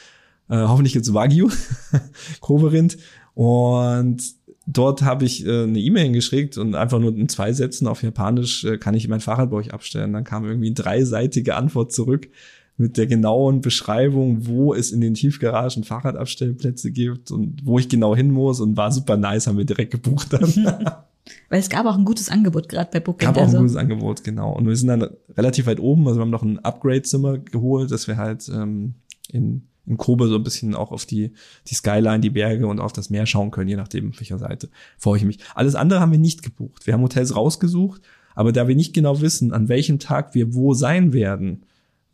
Äh, 0.51 0.59
hoffentlich 0.59 0.93
gibt's 0.93 1.13
Wagyu. 1.13 1.49
Kobe-Rind. 2.41 2.99
Und 3.35 4.23
dort 4.67 5.03
habe 5.03 5.25
ich 5.25 5.47
äh, 5.47 5.63
eine 5.65 5.81
E-Mail 5.81 6.13
geschickt 6.13 6.59
und 6.59 6.75
einfach 6.75 6.99
nur 6.99 7.17
in 7.17 7.29
zwei 7.31 7.53
Sätzen 7.53 7.87
auf 7.87 8.03
Japanisch 8.03 8.65
äh, 8.65 8.77
kann 8.77 8.95
ich 8.95 9.09
mein 9.09 9.21
Fahrrad 9.21 9.51
bei 9.51 9.57
euch 9.57 9.73
abstellen. 9.73 10.13
Dann 10.13 10.25
kam 10.25 10.45
irgendwie 10.45 10.69
eine 10.69 10.75
dreiseitige 10.75 11.57
Antwort 11.57 11.93
zurück 11.93 12.29
mit 12.77 12.97
der 12.97 13.07
genauen 13.07 13.61
Beschreibung, 13.61 14.47
wo 14.47 14.75
es 14.75 14.91
in 14.91 15.01
den 15.01 15.15
Tiefgaragen 15.15 15.85
Fahrradabstellplätze 15.85 16.91
gibt 16.91 17.31
und 17.31 17.65
wo 17.65 17.79
ich 17.79 17.89
genau 17.89 18.17
hin 18.17 18.31
muss 18.31 18.61
und 18.61 18.77
war 18.77 18.91
super 18.91 19.17
nice, 19.17 19.47
haben 19.47 19.59
wir 19.59 19.65
direkt 19.65 19.93
gebucht 19.93 20.33
dann. 20.33 20.53
weil 21.49 21.61
es 21.61 21.71
gab 21.71 21.87
auch 21.87 21.97
ein 21.97 22.05
gutes 22.05 22.31
Angebot 22.31 22.69
gerade 22.69 22.91
bei 22.93 23.01
Booking. 23.01 23.29
Gab 23.29 23.37
auch 23.37 23.43
also, 23.43 23.59
ein 23.59 23.63
gutes 23.63 23.77
Angebot, 23.77 24.25
genau. 24.25 24.53
Und 24.53 24.67
wir 24.67 24.77
sind 24.77 24.89
dann 24.89 25.09
relativ 25.37 25.67
weit 25.67 25.79
oben, 25.81 26.07
also 26.07 26.19
wir 26.19 26.23
haben 26.23 26.31
noch 26.31 26.43
ein 26.43 26.59
Upgrade-Zimmer 26.59 27.39
geholt, 27.39 27.93
dass 27.93 28.09
wir 28.09 28.17
halt 28.17 28.49
ähm, 28.49 28.95
in, 29.31 29.69
in 29.87 29.97
Kobe 29.97 30.27
so 30.27 30.35
ein 30.35 30.43
bisschen 30.43 30.75
auch 30.75 30.91
auf 30.91 31.07
die, 31.07 31.33
die 31.69 31.75
Skyline, 31.75 32.21
die 32.21 32.31
Berge 32.31 32.67
und 32.67 32.81
auf 32.81 32.93
das 32.93 33.09
Meer 33.09 33.27
schauen 33.27 33.53
können, 33.53 33.69
je 33.69 33.77
nachdem, 33.77 34.11
auf 34.11 34.21
welcher 34.21 34.39
Seite 34.39 34.69
freue 34.99 35.19
ich 35.19 35.25
mich. 35.25 35.39
Alles 35.55 35.77
andere 35.77 36.01
haben 36.01 36.13
wir 36.13 36.19
nicht 36.19 36.43
gebucht. 36.43 36.87
Wir 36.87 36.95
haben 36.95 37.03
Hotels 37.03 37.37
rausgesucht, 37.37 38.03
aber 38.35 38.51
da 38.51 38.67
wir 38.67 38.75
nicht 38.75 38.95
genau 38.95 39.21
wissen, 39.21 39.53
an 39.53 39.69
welchem 39.69 40.01
Tag 40.01 40.35
wir 40.35 40.55
wo 40.55 40.75
sein 40.75 41.13
werden, 41.13 41.63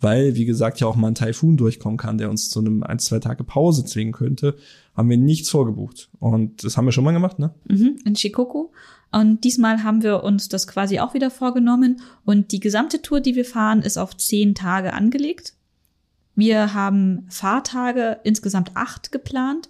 weil, 0.00 0.34
wie 0.34 0.46
gesagt, 0.46 0.80
ja 0.80 0.86
auch 0.86 0.96
mal 0.96 1.08
ein 1.08 1.14
Taifun 1.14 1.56
durchkommen 1.56 1.98
kann, 1.98 2.18
der 2.18 2.30
uns 2.30 2.48
zu 2.48 2.60
einem 2.60 2.82
ein, 2.82 2.98
zwei 2.98 3.18
Tage 3.18 3.44
Pause 3.44 3.84
zwingen 3.84 4.12
könnte, 4.12 4.56
haben 4.96 5.10
wir 5.10 5.18
nichts 5.18 5.50
vorgebucht. 5.50 6.08
Und 6.18 6.64
das 6.64 6.76
haben 6.76 6.86
wir 6.86 6.92
schon 6.92 7.04
mal 7.04 7.12
gemacht, 7.12 7.38
ne? 7.38 7.54
Mhm, 7.68 7.98
in 8.04 8.16
Shikoku. 8.16 8.68
Und 9.12 9.44
diesmal 9.44 9.82
haben 9.82 10.02
wir 10.02 10.22
uns 10.22 10.48
das 10.48 10.66
quasi 10.66 11.00
auch 11.00 11.14
wieder 11.14 11.30
vorgenommen. 11.30 12.00
Und 12.24 12.52
die 12.52 12.60
gesamte 12.60 13.02
Tour, 13.02 13.20
die 13.20 13.34
wir 13.34 13.44
fahren, 13.44 13.82
ist 13.82 13.98
auf 13.98 14.16
zehn 14.16 14.54
Tage 14.54 14.92
angelegt. 14.92 15.54
Wir 16.36 16.72
haben 16.74 17.26
Fahrtage 17.28 18.20
insgesamt 18.22 18.72
acht 18.74 19.12
geplant 19.12 19.68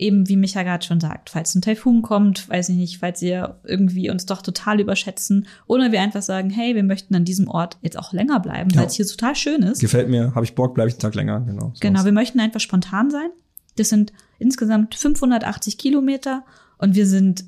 eben 0.00 0.28
wie 0.28 0.36
Micha 0.36 0.62
gerade 0.62 0.84
schon 0.84 1.00
sagt, 1.00 1.30
falls 1.30 1.54
ein 1.54 1.62
Taifun 1.62 2.02
kommt, 2.02 2.48
weiß 2.48 2.70
ich 2.70 2.76
nicht, 2.76 2.98
falls 2.98 3.20
wir 3.20 3.60
irgendwie 3.64 4.10
uns 4.10 4.26
doch 4.26 4.42
total 4.42 4.80
überschätzen 4.80 5.46
oder 5.66 5.92
wir 5.92 6.00
einfach 6.00 6.22
sagen, 6.22 6.50
hey, 6.50 6.74
wir 6.74 6.82
möchten 6.82 7.14
an 7.14 7.24
diesem 7.24 7.48
Ort 7.48 7.78
jetzt 7.82 7.98
auch 7.98 8.12
länger 8.12 8.40
bleiben, 8.40 8.70
ja. 8.70 8.80
weil 8.80 8.86
es 8.86 8.94
hier 8.94 9.06
total 9.06 9.36
schön 9.36 9.62
ist. 9.62 9.80
Gefällt 9.80 10.08
mir, 10.08 10.34
habe 10.34 10.44
ich 10.44 10.54
Bock, 10.54 10.74
bleibe 10.74 10.88
ich 10.88 10.94
einen 10.94 11.00
Tag 11.00 11.14
länger, 11.14 11.40
genau. 11.40 11.72
So 11.74 11.80
genau, 11.80 12.04
wir 12.04 12.12
möchten 12.12 12.40
einfach 12.40 12.60
spontan 12.60 13.10
sein. 13.10 13.28
Das 13.76 13.88
sind 13.88 14.12
insgesamt 14.38 14.94
580 14.94 15.78
Kilometer 15.78 16.44
und 16.78 16.94
wir 16.94 17.06
sind 17.06 17.44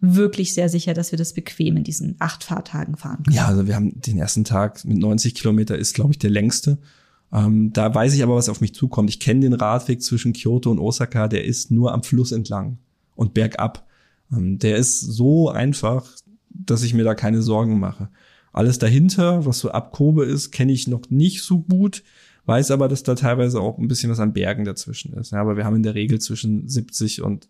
wirklich 0.00 0.52
sehr 0.52 0.68
sicher, 0.68 0.92
dass 0.92 1.12
wir 1.12 1.18
das 1.18 1.32
bequem 1.32 1.78
in 1.78 1.84
diesen 1.84 2.16
acht 2.18 2.44
Fahrtagen 2.44 2.96
fahren 2.96 3.22
können. 3.24 3.36
Ja, 3.36 3.46
also 3.46 3.66
wir 3.66 3.74
haben 3.74 4.00
den 4.00 4.18
ersten 4.18 4.44
Tag 4.44 4.84
mit 4.84 4.98
90 4.98 5.34
Kilometer 5.34 5.78
ist, 5.78 5.94
glaube 5.94 6.12
ich, 6.12 6.18
der 6.18 6.30
längste. 6.30 6.78
Ähm, 7.34 7.72
da 7.72 7.92
weiß 7.92 8.14
ich 8.14 8.22
aber, 8.22 8.36
was 8.36 8.48
auf 8.48 8.60
mich 8.60 8.74
zukommt. 8.74 9.10
Ich 9.10 9.18
kenne 9.18 9.40
den 9.40 9.54
Radweg 9.54 10.00
zwischen 10.02 10.32
Kyoto 10.32 10.70
und 10.70 10.78
Osaka, 10.78 11.26
der 11.26 11.44
ist 11.44 11.72
nur 11.72 11.92
am 11.92 12.04
Fluss 12.04 12.30
entlang 12.30 12.78
und 13.16 13.34
bergab. 13.34 13.86
Ähm, 14.32 14.58
der 14.58 14.76
ist 14.76 15.00
so 15.00 15.50
einfach, 15.50 16.08
dass 16.48 16.84
ich 16.84 16.94
mir 16.94 17.04
da 17.04 17.14
keine 17.14 17.42
Sorgen 17.42 17.80
mache. 17.80 18.08
Alles 18.52 18.78
dahinter, 18.78 19.44
was 19.44 19.58
so 19.58 19.72
ab 19.72 19.90
Kobe 19.90 20.24
ist, 20.24 20.52
kenne 20.52 20.72
ich 20.72 20.86
noch 20.86 21.10
nicht 21.10 21.42
so 21.42 21.58
gut, 21.58 22.04
weiß 22.46 22.70
aber, 22.70 22.86
dass 22.86 23.02
da 23.02 23.16
teilweise 23.16 23.60
auch 23.60 23.78
ein 23.78 23.88
bisschen 23.88 24.12
was 24.12 24.20
an 24.20 24.32
Bergen 24.32 24.64
dazwischen 24.64 25.12
ist. 25.14 25.32
Ja, 25.32 25.40
aber 25.40 25.56
wir 25.56 25.64
haben 25.64 25.74
in 25.74 25.82
der 25.82 25.96
Regel 25.96 26.20
zwischen 26.20 26.68
70 26.68 27.22
und 27.22 27.48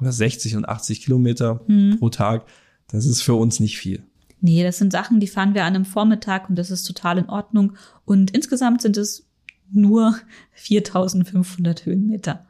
oder 0.00 0.10
60 0.10 0.56
und 0.56 0.68
80 0.68 1.02
Kilometer 1.02 1.60
mhm. 1.68 1.98
pro 2.00 2.08
Tag. 2.08 2.46
Das 2.88 3.06
ist 3.06 3.22
für 3.22 3.34
uns 3.34 3.60
nicht 3.60 3.78
viel. 3.78 4.02
Nee, 4.44 4.62
das 4.62 4.76
sind 4.76 4.92
Sachen, 4.92 5.20
die 5.20 5.26
fahren 5.26 5.54
wir 5.54 5.64
an 5.64 5.74
einem 5.74 5.86
Vormittag 5.86 6.50
und 6.50 6.56
das 6.56 6.70
ist 6.70 6.84
total 6.84 7.16
in 7.16 7.30
Ordnung. 7.30 7.78
Und 8.04 8.30
insgesamt 8.32 8.82
sind 8.82 8.98
es 8.98 9.26
nur 9.72 10.14
4500 10.52 11.86
Höhenmeter. 11.86 12.44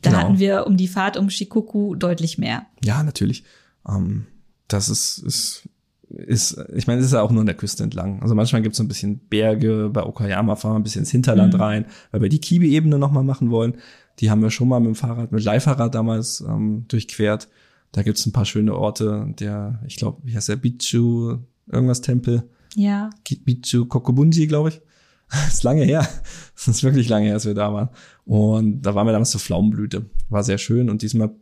Da 0.00 0.10
genau. 0.10 0.22
hatten 0.22 0.38
wir 0.38 0.66
um 0.66 0.78
die 0.78 0.88
Fahrt 0.88 1.18
um 1.18 1.28
Shikoku 1.28 1.94
deutlich 1.94 2.38
mehr. 2.38 2.64
Ja, 2.82 3.02
natürlich. 3.02 3.44
Ähm, 3.86 4.28
das 4.66 4.88
ist, 4.88 5.18
ist, 5.18 5.68
ist, 6.08 6.56
ich 6.74 6.86
meine, 6.86 7.00
es 7.00 7.06
ist 7.08 7.12
ja 7.12 7.20
auch 7.20 7.30
nur 7.30 7.40
an 7.40 7.46
der 7.46 7.54
Küste 7.54 7.82
entlang. 7.82 8.22
Also 8.22 8.34
manchmal 8.34 8.62
gibt 8.62 8.72
es 8.72 8.78
so 8.78 8.82
ein 8.82 8.88
bisschen 8.88 9.18
Berge, 9.28 9.90
bei 9.92 10.02
Okayama 10.02 10.56
fahren 10.56 10.72
wir 10.72 10.78
ein 10.78 10.84
bisschen 10.84 11.02
ins 11.02 11.10
Hinterland 11.10 11.52
mhm. 11.52 11.60
rein, 11.60 11.84
weil 12.12 12.22
wir 12.22 12.28
die 12.30 12.40
Kibi-Ebene 12.40 12.98
nochmal 12.98 13.24
machen 13.24 13.50
wollen. 13.50 13.74
Die 14.20 14.30
haben 14.30 14.40
wir 14.40 14.50
schon 14.50 14.68
mal 14.68 14.80
mit 14.80 14.88
dem 14.88 14.94
Fahrrad, 14.94 15.32
mit 15.32 15.44
Leihfahrrad 15.44 15.94
damals 15.94 16.40
ähm, 16.40 16.86
durchquert. 16.88 17.48
Da 17.92 18.02
gibt's 18.02 18.24
ein 18.26 18.32
paar 18.32 18.44
schöne 18.44 18.74
Orte. 18.74 19.34
Der, 19.38 19.80
ich 19.86 19.96
glaube, 19.96 20.20
wie 20.24 20.34
heißt 20.34 20.48
der? 20.48 20.56
Bichu, 20.56 21.38
irgendwas 21.70 22.00
Tempel. 22.00 22.48
Ja. 22.76 23.10
Bichu 23.44 23.86
Kokobunji, 23.86 24.46
glaube 24.46 24.70
ich. 24.70 24.80
Das 25.30 25.48
ist 25.54 25.62
lange 25.62 25.84
her. 25.84 26.06
Das 26.54 26.68
ist 26.68 26.82
wirklich 26.82 27.08
lange 27.08 27.26
her, 27.26 27.34
als 27.34 27.46
wir 27.46 27.54
da 27.54 27.72
waren. 27.72 27.88
Und 28.24 28.82
da 28.82 28.94
waren 28.94 29.06
wir 29.06 29.12
damals 29.12 29.30
zur 29.30 29.40
Pflaumenblüte. 29.40 30.06
War 30.28 30.44
sehr 30.44 30.58
schön. 30.58 30.90
Und 30.90 31.02
diesmal 31.02 31.34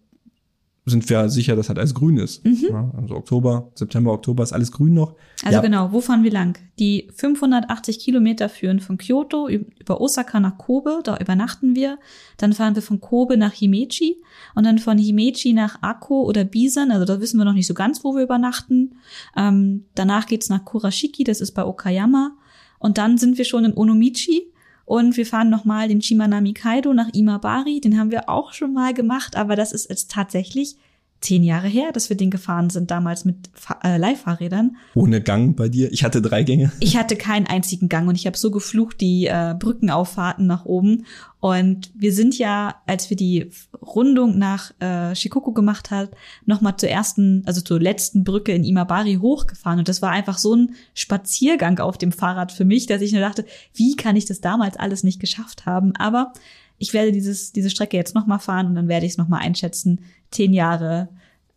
sind 0.88 1.08
wir 1.08 1.28
sicher, 1.28 1.56
dass 1.56 1.68
halt 1.68 1.78
alles 1.78 1.94
grün 1.94 2.16
ist. 2.16 2.44
Mhm. 2.44 2.66
Ja, 2.70 2.90
also 2.96 3.14
Oktober, 3.14 3.70
September, 3.74 4.12
Oktober 4.12 4.42
ist 4.42 4.52
alles 4.52 4.72
grün 4.72 4.94
noch. 4.94 5.14
Also 5.42 5.56
ja. 5.56 5.60
genau, 5.60 5.92
wo 5.92 6.00
fahren 6.00 6.24
wir 6.24 6.30
lang? 6.30 6.58
Die 6.78 7.08
580 7.14 7.98
Kilometer 7.98 8.48
führen 8.48 8.80
von 8.80 8.98
Kyoto 8.98 9.48
über 9.48 10.00
Osaka 10.00 10.40
nach 10.40 10.58
Kobe, 10.58 11.00
da 11.04 11.16
übernachten 11.18 11.74
wir. 11.74 11.98
Dann 12.36 12.52
fahren 12.52 12.74
wir 12.74 12.82
von 12.82 13.00
Kobe 13.00 13.36
nach 13.36 13.52
Himeji 13.52 14.16
und 14.54 14.64
dann 14.64 14.78
von 14.78 14.98
Himeji 14.98 15.52
nach 15.52 15.82
Akko 15.82 16.22
oder 16.22 16.44
Bisan, 16.44 16.90
also 16.90 17.04
da 17.04 17.20
wissen 17.20 17.38
wir 17.38 17.44
noch 17.44 17.54
nicht 17.54 17.66
so 17.66 17.74
ganz, 17.74 18.04
wo 18.04 18.14
wir 18.14 18.22
übernachten. 18.22 18.96
Ähm, 19.36 19.84
danach 19.94 20.26
geht's 20.26 20.48
nach 20.48 20.64
Kurashiki, 20.64 21.24
das 21.24 21.40
ist 21.40 21.52
bei 21.52 21.64
Okayama. 21.64 22.32
Und 22.78 22.98
dann 22.98 23.18
sind 23.18 23.38
wir 23.38 23.44
schon 23.44 23.64
in 23.64 23.76
Onomichi. 23.76 24.52
Und 24.88 25.18
wir 25.18 25.26
fahren 25.26 25.50
nochmal 25.50 25.86
den 25.88 26.00
Shimanami 26.00 26.54
Kaido 26.54 26.94
nach 26.94 27.10
Imabari. 27.12 27.78
Den 27.78 27.98
haben 27.98 28.10
wir 28.10 28.30
auch 28.30 28.54
schon 28.54 28.72
mal 28.72 28.94
gemacht, 28.94 29.36
aber 29.36 29.54
das 29.54 29.72
ist 29.72 29.90
jetzt 29.90 30.10
tatsächlich 30.10 30.78
zehn 31.20 31.42
Jahre 31.42 31.66
her, 31.66 31.90
dass 31.92 32.08
wir 32.08 32.16
den 32.16 32.30
gefahren 32.30 32.70
sind, 32.70 32.90
damals 32.90 33.24
mit 33.24 33.50
äh, 33.82 33.96
Leihfahrrädern. 33.96 34.76
Ohne 34.94 35.20
Gang 35.20 35.56
bei 35.56 35.68
dir? 35.68 35.92
Ich 35.92 36.04
hatte 36.04 36.22
drei 36.22 36.44
Gänge. 36.44 36.70
Ich 36.80 36.96
hatte 36.96 37.16
keinen 37.16 37.46
einzigen 37.46 37.88
Gang 37.88 38.08
und 38.08 38.14
ich 38.14 38.26
habe 38.26 38.36
so 38.36 38.50
geflucht, 38.50 39.00
die 39.00 39.26
äh, 39.26 39.54
Brückenauffahrten 39.58 40.46
nach 40.46 40.64
oben. 40.64 41.06
Und 41.40 41.90
wir 41.94 42.12
sind 42.12 42.38
ja, 42.38 42.76
als 42.86 43.10
wir 43.10 43.16
die 43.16 43.50
Rundung 43.80 44.38
nach 44.38 44.72
äh, 44.80 45.14
Shikoku 45.14 45.52
gemacht 45.52 45.90
hat, 45.90 46.10
nochmal 46.46 46.76
zur 46.76 46.88
ersten, 46.88 47.42
also 47.46 47.60
zur 47.60 47.80
letzten 47.80 48.22
Brücke 48.24 48.52
in 48.52 48.64
Imabari 48.64 49.18
hochgefahren. 49.20 49.80
Und 49.80 49.88
das 49.88 50.02
war 50.02 50.10
einfach 50.10 50.38
so 50.38 50.54
ein 50.54 50.74
Spaziergang 50.94 51.80
auf 51.80 51.98
dem 51.98 52.12
Fahrrad 52.12 52.52
für 52.52 52.64
mich, 52.64 52.86
dass 52.86 53.02
ich 53.02 53.12
nur 53.12 53.20
dachte, 53.20 53.44
wie 53.74 53.96
kann 53.96 54.16
ich 54.16 54.26
das 54.26 54.40
damals 54.40 54.76
alles 54.76 55.02
nicht 55.02 55.20
geschafft 55.20 55.66
haben? 55.66 55.94
Aber 55.96 56.32
ich 56.78 56.92
werde 56.92 57.12
dieses, 57.12 57.52
diese 57.52 57.70
Strecke 57.70 57.96
jetzt 57.96 58.14
nochmal 58.14 58.38
fahren 58.38 58.66
und 58.66 58.74
dann 58.74 58.88
werde 58.88 59.04
ich 59.04 59.12
es 59.12 59.18
nochmal 59.18 59.40
einschätzen, 59.40 60.00
zehn 60.30 60.52
Jahre 60.52 61.08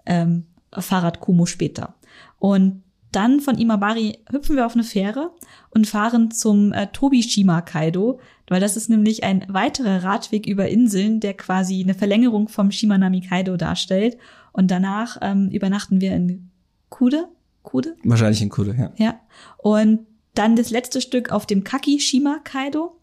ähm, 0.06 0.46
Fahrrad 0.72 1.20
Kumo 1.20 1.46
später. 1.46 1.96
Und 2.40 2.84
dann 3.12 3.42
von 3.42 3.58
Imabari 3.58 4.20
hüpfen 4.32 4.56
wir 4.56 4.66
auf 4.66 4.74
eine 4.74 4.84
Fähre 4.84 5.32
und 5.70 5.86
fahren 5.86 6.32
zum 6.32 6.72
äh, 6.72 6.88
Tobishima 6.88 7.62
Kaido, 7.62 8.20
weil 8.48 8.62
das 8.62 8.78
ist 8.78 8.90
nämlich 8.90 9.24
ein 9.24 9.46
weiterer 9.50 10.04
Radweg 10.04 10.48
über 10.48 10.70
Inseln, 10.70 11.20
der 11.20 11.34
quasi 11.34 11.82
eine 11.82 11.94
Verlängerung 11.94 12.48
vom 12.48 12.72
Shimanami 12.72 13.22
Kaido 13.22 13.58
darstellt. 13.58 14.18
Und 14.54 14.72
danach 14.72 15.18
ähm, 15.22 15.50
übernachten 15.50 16.02
wir 16.02 16.14
in 16.14 16.50
Kude. 16.90 17.28
Kude? 17.64 17.96
Wahrscheinlich 18.04 18.42
in 18.42 18.50
Kude, 18.50 18.76
ja. 18.78 18.92
Ja. 18.98 19.20
Und 19.58 20.08
dann 20.34 20.56
das 20.56 20.70
letzte 20.70 21.02
Stück 21.02 21.32
auf 21.32 21.46
dem 21.46 21.64
Kakishima 21.64 22.40
Kaido. 22.44 22.98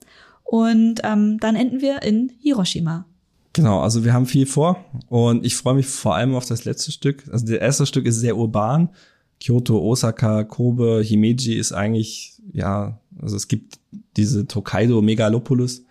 Und 0.44 1.02
ähm, 1.04 1.38
dann 1.38 1.54
enden 1.54 1.82
wir 1.82 2.02
in 2.02 2.32
Hiroshima. 2.40 3.04
Genau, 3.58 3.80
also 3.80 4.04
wir 4.04 4.12
haben 4.12 4.26
viel 4.26 4.46
vor 4.46 4.84
und 5.08 5.44
ich 5.44 5.56
freue 5.56 5.74
mich 5.74 5.88
vor 5.88 6.14
allem 6.14 6.36
auf 6.36 6.46
das 6.46 6.64
letzte 6.64 6.92
Stück. 6.92 7.24
Also 7.32 7.44
das 7.44 7.56
erste 7.56 7.86
Stück 7.86 8.06
ist 8.06 8.20
sehr 8.20 8.36
urban. 8.36 8.90
Kyoto, 9.40 9.80
Osaka, 9.80 10.44
Kobe, 10.44 11.02
Himeji 11.04 11.54
ist 11.54 11.72
eigentlich, 11.72 12.40
ja, 12.52 13.00
also 13.20 13.34
es 13.34 13.48
gibt 13.48 13.80
diese 14.16 14.46
Tokaido 14.46 15.02
Megalopolis. 15.02 15.84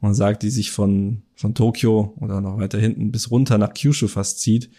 Man 0.00 0.14
sagt, 0.14 0.44
die 0.44 0.50
sich 0.50 0.70
von, 0.70 1.22
von 1.34 1.52
Tokio 1.52 2.14
oder 2.20 2.40
noch 2.40 2.58
weiter 2.58 2.78
hinten 2.78 3.10
bis 3.10 3.32
runter 3.32 3.58
nach 3.58 3.74
Kyushu 3.74 4.06
fast 4.06 4.38
zieht. 4.38 4.70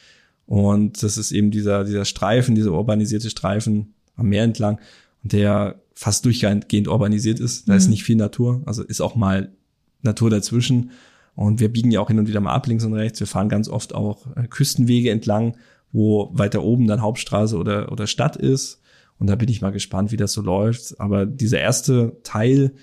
Und 0.45 1.03
das 1.03 1.17
ist 1.17 1.33
eben 1.33 1.51
dieser, 1.51 1.83
dieser 1.83 2.05
Streifen, 2.05 2.55
dieser 2.55 2.71
urbanisierte 2.71 3.29
Streifen 3.29 3.93
am 4.15 4.29
Meer 4.29 4.45
entlang, 4.45 4.79
der 5.21 5.81
fast 5.93 6.23
durchgehend 6.23 6.87
urbanisiert 6.87 7.41
ist. 7.41 7.67
Da 7.67 7.73
mhm. 7.73 7.77
ist 7.77 7.87
nicht 7.89 8.05
viel 8.05 8.15
Natur, 8.15 8.61
also 8.65 8.83
ist 8.83 9.01
auch 9.01 9.15
mal 9.15 9.51
Natur 10.01 10.29
dazwischen. 10.29 10.91
Und 11.35 11.59
wir 11.59 11.71
biegen 11.71 11.91
ja 11.91 11.99
auch 11.99 12.07
hin 12.07 12.19
und 12.19 12.27
wieder 12.27 12.41
mal 12.41 12.53
ab 12.53 12.67
links 12.67 12.83
und 12.83 12.93
rechts. 12.93 13.19
Wir 13.19 13.27
fahren 13.27 13.49
ganz 13.49 13.69
oft 13.69 13.95
auch 13.95 14.35
äh, 14.35 14.47
Küstenwege 14.47 15.11
entlang, 15.11 15.57
wo 15.91 16.29
weiter 16.33 16.63
oben 16.63 16.87
dann 16.87 17.01
Hauptstraße 17.01 17.57
oder, 17.57 17.91
oder 17.91 18.07
Stadt 18.07 18.35
ist. 18.35 18.81
Und 19.17 19.27
da 19.27 19.35
bin 19.35 19.49
ich 19.49 19.61
mal 19.61 19.71
gespannt, 19.71 20.11
wie 20.11 20.17
das 20.17 20.33
so 20.33 20.41
läuft. 20.41 20.99
Aber 20.99 21.25
dieser 21.25 21.59
erste 21.59 22.17
Teil 22.23 22.73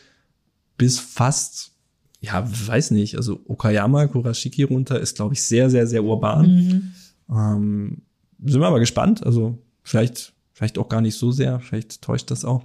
bis 0.76 1.01
fast, 1.01 1.72
ja, 2.20 2.49
weiß 2.49 2.92
nicht, 2.92 3.16
also 3.16 3.40
Okayama, 3.46 4.07
Kurashiki 4.07 4.62
runter 4.62 5.01
ist, 5.01 5.16
glaube 5.16 5.34
ich, 5.34 5.42
sehr, 5.42 5.68
sehr, 5.68 5.86
sehr 5.86 6.05
urban. 6.05 6.46
Mhm. 6.46 6.92
Ähm, 7.30 8.03
sind 8.44 8.61
wir 8.61 8.68
aber 8.68 8.80
gespannt. 8.80 9.26
Also 9.26 9.59
vielleicht, 9.82 10.32
vielleicht 10.53 10.78
auch 10.78 10.88
gar 10.88 11.01
nicht 11.01 11.18
so 11.18 11.32
sehr. 11.32 11.61
Vielleicht 11.61 12.03
täuscht 12.03 12.30
das 12.30 12.44
auch. 12.44 12.64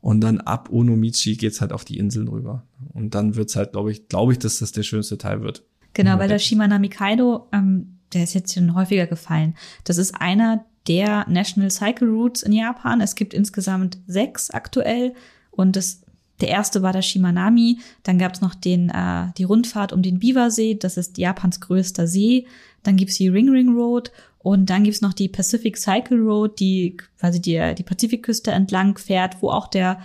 Und 0.00 0.22
dann 0.22 0.40
ab 0.40 0.70
Onomichi 0.70 1.36
geht's 1.36 1.60
halt 1.60 1.72
auf 1.72 1.84
die 1.84 1.98
Inseln 1.98 2.28
rüber. 2.28 2.64
Und 2.94 3.14
dann 3.14 3.36
wird's 3.36 3.56
halt, 3.56 3.72
glaube 3.72 3.92
ich, 3.92 4.08
glaube 4.08 4.32
ich, 4.32 4.38
dass 4.38 4.60
das 4.60 4.72
der 4.72 4.82
schönste 4.82 5.18
Teil 5.18 5.42
wird. 5.42 5.64
Genau, 5.92 6.18
weil 6.18 6.28
der 6.28 6.38
Shimanami 6.38 6.88
Kaido, 6.88 7.48
ähm, 7.52 7.98
der 8.12 8.24
ist 8.24 8.34
jetzt 8.34 8.54
schon 8.54 8.74
häufiger 8.74 9.06
gefallen. 9.06 9.54
Das 9.84 9.98
ist 9.98 10.14
einer 10.14 10.64
der 10.88 11.28
National 11.28 11.70
Cycle 11.70 12.08
Routes 12.08 12.42
in 12.42 12.52
Japan. 12.52 13.00
Es 13.00 13.14
gibt 13.14 13.34
insgesamt 13.34 13.98
sechs 14.06 14.50
aktuell. 14.50 15.14
Und 15.50 15.76
das, 15.76 16.02
der 16.40 16.48
erste 16.48 16.82
war 16.82 16.92
der 16.92 17.02
Shimanami. 17.02 17.80
Dann 18.02 18.18
gab's 18.18 18.40
noch 18.40 18.54
den, 18.54 18.88
äh, 18.88 19.26
die 19.36 19.44
Rundfahrt 19.44 19.92
um 19.92 20.02
den 20.02 20.18
Biwasee. 20.18 20.76
Das 20.76 20.96
ist 20.96 21.18
Japans 21.18 21.60
größter 21.60 22.06
See. 22.06 22.46
Dann 22.82 22.96
gibt's 22.96 23.16
die 23.16 23.28
Ring 23.28 23.50
Ring 23.50 23.74
Road 23.74 24.10
und 24.42 24.70
dann 24.70 24.84
gibt's 24.84 25.02
noch 25.02 25.12
die 25.12 25.28
Pacific 25.28 25.76
Cycle 25.76 26.18
Road, 26.18 26.58
die 26.60 26.96
quasi 27.18 27.40
die, 27.40 27.74
die 27.76 27.82
Pazifikküste 27.82 28.50
entlang 28.50 28.96
fährt, 28.96 29.42
wo 29.42 29.50
auch 29.50 29.68
der, 29.68 30.00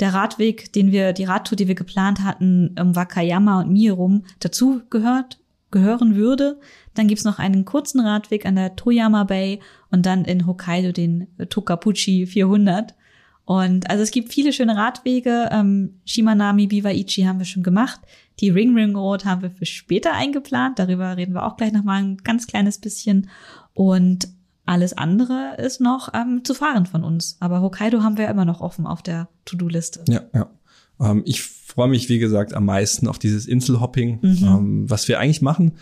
der 0.00 0.14
Radweg, 0.14 0.72
den 0.72 0.90
wir, 0.90 1.12
die 1.12 1.24
Radtour, 1.24 1.56
die 1.56 1.68
wir 1.68 1.74
geplant 1.74 2.20
hatten, 2.24 2.74
um 2.80 2.96
Wakayama 2.96 3.60
und 3.60 3.70
Mie 3.70 3.90
rum, 3.90 4.24
dazu 4.40 4.80
gehört, 4.88 5.38
gehören 5.70 6.16
würde. 6.16 6.58
Dann 6.94 7.08
gibt's 7.08 7.24
noch 7.24 7.38
einen 7.38 7.66
kurzen 7.66 8.00
Radweg 8.00 8.46
an 8.46 8.56
der 8.56 8.74
Toyama 8.74 9.24
Bay 9.24 9.60
und 9.90 10.06
dann 10.06 10.24
in 10.24 10.46
Hokkaido 10.46 10.92
den 10.92 11.26
Tokapuchi 11.50 12.26
400. 12.26 12.94
Und 13.44 13.90
also 13.90 14.02
es 14.02 14.10
gibt 14.10 14.32
viele 14.32 14.54
schöne 14.54 14.76
Radwege. 14.76 15.50
Ähm, 15.52 16.00
Shimanami 16.06 16.68
Biwaichi 16.68 17.24
haben 17.24 17.38
wir 17.38 17.44
schon 17.44 17.62
gemacht. 17.62 18.00
Die 18.40 18.48
Ring 18.48 18.74
Ring 18.74 18.96
Road 18.96 19.26
haben 19.26 19.42
wir 19.42 19.50
für 19.50 19.66
später 19.66 20.14
eingeplant. 20.14 20.78
Darüber 20.78 21.16
reden 21.18 21.34
wir 21.34 21.44
auch 21.44 21.56
gleich 21.56 21.72
nochmal 21.72 22.02
ein 22.02 22.16
ganz 22.18 22.46
kleines 22.46 22.78
bisschen. 22.78 23.28
Und 23.74 24.28
alles 24.66 24.96
andere 24.96 25.56
ist 25.58 25.80
noch 25.80 26.12
ähm, 26.14 26.40
zu 26.44 26.54
fahren 26.54 26.86
von 26.86 27.04
uns. 27.04 27.36
Aber 27.40 27.60
Hokkaido 27.60 28.02
haben 28.02 28.16
wir 28.16 28.28
immer 28.28 28.44
noch 28.44 28.60
offen 28.60 28.86
auf 28.86 29.02
der 29.02 29.28
To-Do-Liste. 29.44 30.04
Ja, 30.08 30.22
ja. 30.32 30.48
Ähm, 31.00 31.22
ich 31.26 31.42
freue 31.42 31.88
mich, 31.88 32.08
wie 32.08 32.18
gesagt, 32.18 32.54
am 32.54 32.64
meisten 32.64 33.08
auf 33.08 33.18
dieses 33.18 33.46
Inselhopping. 33.46 34.20
Mhm. 34.22 34.38
Ähm, 34.42 34.90
was 34.90 35.06
wir 35.08 35.18
eigentlich 35.18 35.42
machen, 35.42 35.72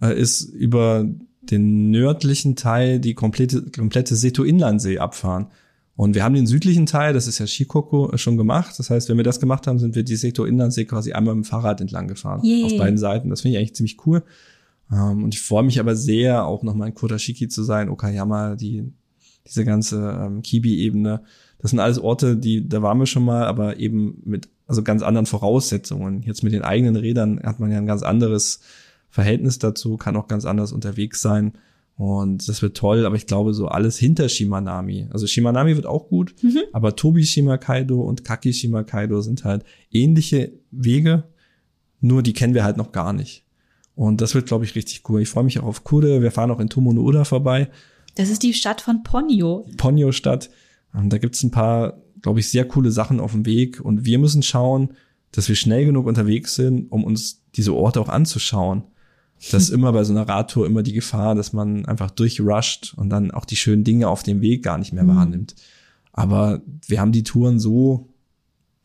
äh, 0.00 0.18
ist 0.18 0.42
über 0.42 1.04
den 1.42 1.90
nördlichen 1.90 2.54
Teil 2.54 3.00
die 3.00 3.14
komplette, 3.14 3.62
komplette 3.70 4.14
Seto-Inlandsee 4.14 4.98
abfahren. 4.98 5.46
Und 5.96 6.14
wir 6.14 6.22
haben 6.22 6.34
den 6.34 6.46
südlichen 6.46 6.86
Teil, 6.86 7.12
das 7.12 7.26
ist 7.26 7.40
ja 7.40 7.46
Shikoku, 7.46 8.16
schon 8.18 8.36
gemacht. 8.36 8.78
Das 8.78 8.88
heißt, 8.88 9.08
wenn 9.08 9.16
wir 9.16 9.24
das 9.24 9.40
gemacht 9.40 9.66
haben, 9.66 9.80
sind 9.80 9.96
wir 9.96 10.04
die 10.04 10.14
Seto-Inlandsee 10.14 10.84
quasi 10.84 11.12
einmal 11.12 11.34
mit 11.34 11.44
dem 11.44 11.48
Fahrrad 11.48 11.80
entlang 11.80 12.06
gefahren. 12.06 12.44
Yay. 12.44 12.64
Auf 12.64 12.76
beiden 12.76 12.98
Seiten. 12.98 13.30
Das 13.30 13.40
finde 13.40 13.56
ich 13.56 13.58
eigentlich 13.58 13.74
ziemlich 13.74 14.06
cool. 14.06 14.22
Ähm, 14.92 15.24
und 15.24 15.34
ich 15.34 15.40
freue 15.40 15.64
mich 15.64 15.80
aber 15.80 15.96
sehr, 15.96 16.46
auch 16.46 16.62
nochmal 16.62 16.88
in 16.88 16.94
Kurashiki 16.94 17.48
zu 17.48 17.62
sein, 17.62 17.88
Okayama, 17.88 18.56
die, 18.56 18.92
diese 19.46 19.64
ganze 19.64 20.18
ähm, 20.20 20.42
Kibi-Ebene. 20.42 21.22
Das 21.58 21.70
sind 21.70 21.80
alles 21.80 21.98
Orte, 21.98 22.36
die, 22.36 22.68
da 22.68 22.82
waren 22.82 22.98
wir 22.98 23.06
schon 23.06 23.24
mal, 23.24 23.46
aber 23.46 23.78
eben 23.78 24.22
mit 24.24 24.48
also 24.66 24.82
ganz 24.82 25.02
anderen 25.02 25.26
Voraussetzungen. 25.26 26.22
Jetzt 26.22 26.42
mit 26.42 26.52
den 26.52 26.62
eigenen 26.62 26.96
Rädern 26.96 27.40
hat 27.42 27.58
man 27.58 27.72
ja 27.72 27.78
ein 27.78 27.86
ganz 27.86 28.02
anderes 28.02 28.60
Verhältnis 29.08 29.58
dazu, 29.58 29.96
kann 29.96 30.16
auch 30.16 30.28
ganz 30.28 30.44
anders 30.44 30.72
unterwegs 30.72 31.20
sein. 31.22 31.54
Und 31.96 32.48
das 32.48 32.62
wird 32.62 32.76
toll, 32.76 33.06
aber 33.06 33.16
ich 33.16 33.26
glaube, 33.26 33.54
so 33.54 33.66
alles 33.66 33.98
hinter 33.98 34.28
Shimanami. 34.28 35.08
Also 35.10 35.26
Shimanami 35.26 35.74
wird 35.74 35.86
auch 35.86 36.08
gut, 36.08 36.32
mhm. 36.42 36.60
aber 36.72 36.94
Tobi 36.94 37.24
Shimakaido 37.24 38.00
und 38.00 38.24
Kaki 38.24 38.52
Shimakaido 38.52 39.20
sind 39.20 39.44
halt 39.44 39.64
ähnliche 39.90 40.52
Wege, 40.70 41.24
nur 42.00 42.22
die 42.22 42.34
kennen 42.34 42.54
wir 42.54 42.62
halt 42.62 42.76
noch 42.76 42.92
gar 42.92 43.12
nicht. 43.12 43.44
Und 43.98 44.20
das 44.20 44.36
wird, 44.36 44.46
glaube 44.46 44.64
ich, 44.64 44.76
richtig 44.76 45.02
cool. 45.08 45.22
Ich 45.22 45.28
freue 45.28 45.42
mich 45.42 45.58
auch 45.58 45.64
auf 45.64 45.82
Kure. 45.82 46.22
Wir 46.22 46.30
fahren 46.30 46.52
auch 46.52 46.60
in 46.60 46.68
Tomono 46.68 47.24
vorbei. 47.24 47.68
Das 48.14 48.30
ist 48.30 48.44
die 48.44 48.54
Stadt 48.54 48.80
von 48.80 49.02
Ponyo. 49.02 49.66
Ponyo-Stadt. 49.76 50.50
Da 50.92 51.18
gibt's 51.18 51.42
ein 51.42 51.50
paar, 51.50 51.98
glaube 52.22 52.38
ich, 52.38 52.48
sehr 52.48 52.64
coole 52.64 52.92
Sachen 52.92 53.18
auf 53.18 53.32
dem 53.32 53.44
Weg. 53.44 53.80
Und 53.80 54.04
wir 54.04 54.20
müssen 54.20 54.44
schauen, 54.44 54.90
dass 55.32 55.48
wir 55.48 55.56
schnell 55.56 55.84
genug 55.84 56.06
unterwegs 56.06 56.54
sind, 56.54 56.92
um 56.92 57.02
uns 57.02 57.42
diese 57.56 57.74
Orte 57.74 58.00
auch 58.00 58.08
anzuschauen. 58.08 58.84
Das 59.50 59.64
ist 59.64 59.70
immer 59.74 59.92
bei 59.92 60.04
so 60.04 60.12
einer 60.12 60.28
Radtour 60.28 60.64
immer 60.64 60.84
die 60.84 60.92
Gefahr, 60.92 61.34
dass 61.34 61.52
man 61.52 61.84
einfach 61.84 62.12
durchrusht 62.12 62.94
und 62.96 63.10
dann 63.10 63.32
auch 63.32 63.46
die 63.46 63.56
schönen 63.56 63.82
Dinge 63.82 64.06
auf 64.06 64.22
dem 64.22 64.40
Weg 64.40 64.62
gar 64.62 64.78
nicht 64.78 64.92
mehr 64.92 65.02
mhm. 65.02 65.16
wahrnimmt. 65.16 65.56
Aber 66.12 66.62
wir 66.86 67.00
haben 67.00 67.10
die 67.10 67.24
Touren 67.24 67.58
so 67.58 68.10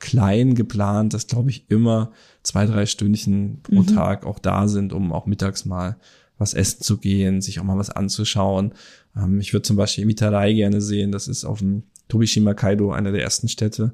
klein 0.03 0.53
geplant, 0.53 1.13
dass, 1.13 1.27
glaube 1.27 1.49
ich, 1.49 1.63
immer 1.69 2.11
zwei, 2.43 2.65
drei 2.65 2.85
Stündchen 2.85 3.61
pro 3.63 3.83
mhm. 3.83 3.87
Tag 3.87 4.25
auch 4.25 4.37
da 4.37 4.67
sind, 4.67 4.91
um 4.91 5.13
auch 5.13 5.27
mittags 5.27 5.63
mal 5.63 5.95
was 6.37 6.53
essen 6.53 6.81
zu 6.81 6.97
gehen, 6.97 7.41
sich 7.41 7.61
auch 7.61 7.63
mal 7.63 7.77
was 7.77 7.89
anzuschauen. 7.89 8.73
Ähm, 9.15 9.39
ich 9.39 9.53
würde 9.53 9.63
zum 9.63 9.77
Beispiel 9.77 10.05
Mitarai 10.05 10.51
gerne 10.51 10.81
sehen. 10.81 11.13
Das 11.13 11.29
ist 11.29 11.45
auf 11.45 11.59
dem 11.59 11.83
Tobishima 12.09 12.53
Kaido, 12.53 12.91
einer 12.91 13.13
der 13.13 13.21
ersten 13.21 13.47
Städte. 13.47 13.93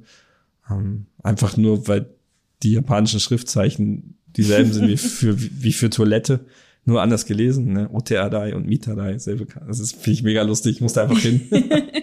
Ähm, 0.67 1.05
einfach 1.21 1.57
nur, 1.57 1.87
weil 1.87 2.09
die 2.63 2.71
japanischen 2.71 3.19
Schriftzeichen 3.19 4.17
dieselben 4.35 4.73
sind 4.73 4.87
wie 4.87 4.97
für, 4.97 5.39
wie 5.39 5.73
für 5.73 5.91
Toilette. 5.91 6.39
Nur 6.85 7.03
anders 7.03 7.27
gelesen, 7.27 7.71
ne? 7.73 7.87
Oteadai 7.93 8.55
und 8.55 8.65
Mitarai, 8.65 9.19
selbe. 9.19 9.45
Das 9.67 9.79
ist, 9.79 9.95
finde 9.95 10.11
ich 10.11 10.23
mega 10.23 10.41
lustig. 10.41 10.77
Ich 10.77 10.81
musste 10.81 11.03
einfach 11.03 11.19
hin. 11.19 11.41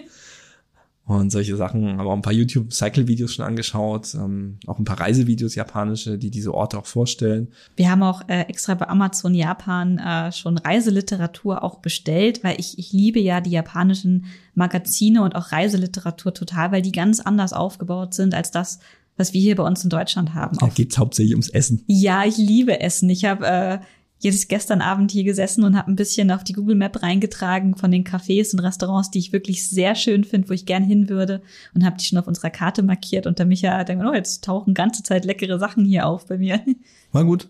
und 1.07 1.31
solche 1.31 1.55
Sachen. 1.55 1.99
Aber 1.99 2.09
auch 2.09 2.15
ein 2.15 2.21
paar 2.21 2.33
YouTube-Cycle-Videos 2.33 3.33
schon 3.33 3.45
angeschaut, 3.45 4.13
ähm, 4.13 4.59
auch 4.67 4.77
ein 4.77 4.83
paar 4.83 4.99
Reisevideos 4.99 5.55
japanische, 5.55 6.17
die 6.17 6.29
diese 6.29 6.53
Orte 6.53 6.77
auch 6.77 6.85
vorstellen. 6.85 7.47
Wir 7.77 7.89
haben 7.89 8.03
auch 8.03 8.21
äh, 8.27 8.41
extra 8.41 8.75
bei 8.75 8.89
Amazon 8.89 9.33
Japan 9.33 9.97
äh, 9.99 10.31
schon 10.33 10.57
Reiseliteratur 10.57 11.63
auch 11.63 11.79
bestellt, 11.79 12.43
weil 12.43 12.59
ich, 12.59 12.77
ich 12.77 12.91
liebe 12.91 13.19
ja 13.19 13.39
die 13.39 13.51
japanischen 13.51 14.25
Magazine 14.53 15.23
und 15.23 15.35
auch 15.35 15.53
Reiseliteratur 15.53 16.33
total, 16.33 16.73
weil 16.73 16.81
die 16.81 16.91
ganz 16.91 17.21
anders 17.21 17.53
aufgebaut 17.53 18.13
sind 18.13 18.33
als 18.33 18.51
das, 18.51 18.79
was 19.15 19.33
wir 19.33 19.39
hier 19.39 19.55
bei 19.55 19.63
uns 19.63 19.83
in 19.85 19.89
Deutschland 19.89 20.33
haben. 20.33 20.57
Da 20.57 20.67
geht's 20.67 20.97
hauptsächlich 20.97 21.33
ums 21.33 21.49
Essen. 21.49 21.83
Ja, 21.87 22.25
ich 22.25 22.37
liebe 22.37 22.81
Essen. 22.81 23.09
Ich 23.09 23.23
habe 23.23 23.47
äh, 23.47 23.79
jetzt 24.19 24.49
gestern 24.49 24.81
Abend 24.81 25.11
hier 25.11 25.23
gesessen 25.23 25.63
und 25.63 25.77
habe 25.77 25.91
ein 25.91 25.95
bisschen 25.95 26.31
auf 26.31 26.43
die 26.43 26.53
Google 26.53 26.75
Map 26.75 27.01
reingetragen 27.03 27.75
von 27.75 27.91
den 27.91 28.03
Cafés 28.03 28.53
und 28.53 28.59
Restaurants, 28.59 29.11
die 29.11 29.19
ich 29.19 29.33
wirklich 29.33 29.69
sehr 29.69 29.95
schön 29.95 30.23
finde, 30.23 30.49
wo 30.49 30.53
ich 30.53 30.65
gern 30.65 30.83
hin 30.83 31.09
würde 31.09 31.41
und 31.75 31.85
habe 31.85 31.97
die 31.97 32.05
schon 32.05 32.17
auf 32.17 32.27
unserer 32.27 32.49
Karte 32.49 32.81
markiert 32.81 33.27
und 33.27 33.39
der 33.39 33.45
Micha 33.45 33.83
denkt, 33.83 34.03
oh, 34.07 34.13
jetzt 34.13 34.43
tauchen 34.43 34.73
ganze 34.73 35.03
Zeit 35.03 35.25
leckere 35.25 35.59
Sachen 35.59 35.85
hier 35.85 36.07
auf 36.07 36.25
bei 36.25 36.37
mir. 36.37 36.61
Mal 37.11 37.25
gut, 37.25 37.49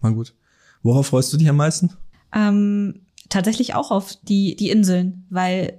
mal 0.00 0.14
gut. 0.14 0.34
Worauf 0.82 1.08
freust 1.08 1.32
du 1.32 1.36
dich 1.36 1.48
am 1.48 1.56
meisten? 1.56 1.90
Ähm, 2.32 3.02
tatsächlich 3.28 3.74
auch 3.74 3.90
auf 3.90 4.16
die, 4.22 4.56
die 4.56 4.70
Inseln, 4.70 5.26
weil 5.28 5.78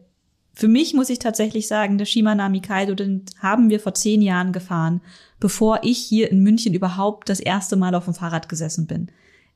für 0.53 0.67
mich 0.67 0.93
muss 0.93 1.09
ich 1.09 1.19
tatsächlich 1.19 1.67
sagen, 1.67 1.97
der 1.97 2.05
Shimanami 2.05 2.61
Kaido, 2.61 2.93
den 2.93 3.25
haben 3.39 3.69
wir 3.69 3.79
vor 3.79 3.93
zehn 3.93 4.21
Jahren 4.21 4.51
gefahren, 4.51 5.01
bevor 5.39 5.79
ich 5.83 5.97
hier 5.97 6.31
in 6.31 6.43
München 6.43 6.73
überhaupt 6.73 7.27
das 7.29 7.39
erste 7.39 7.75
Mal 7.75 7.95
auf 7.95 8.05
dem 8.05 8.13
Fahrrad 8.13 8.49
gesessen 8.49 8.85
bin. 8.85 9.09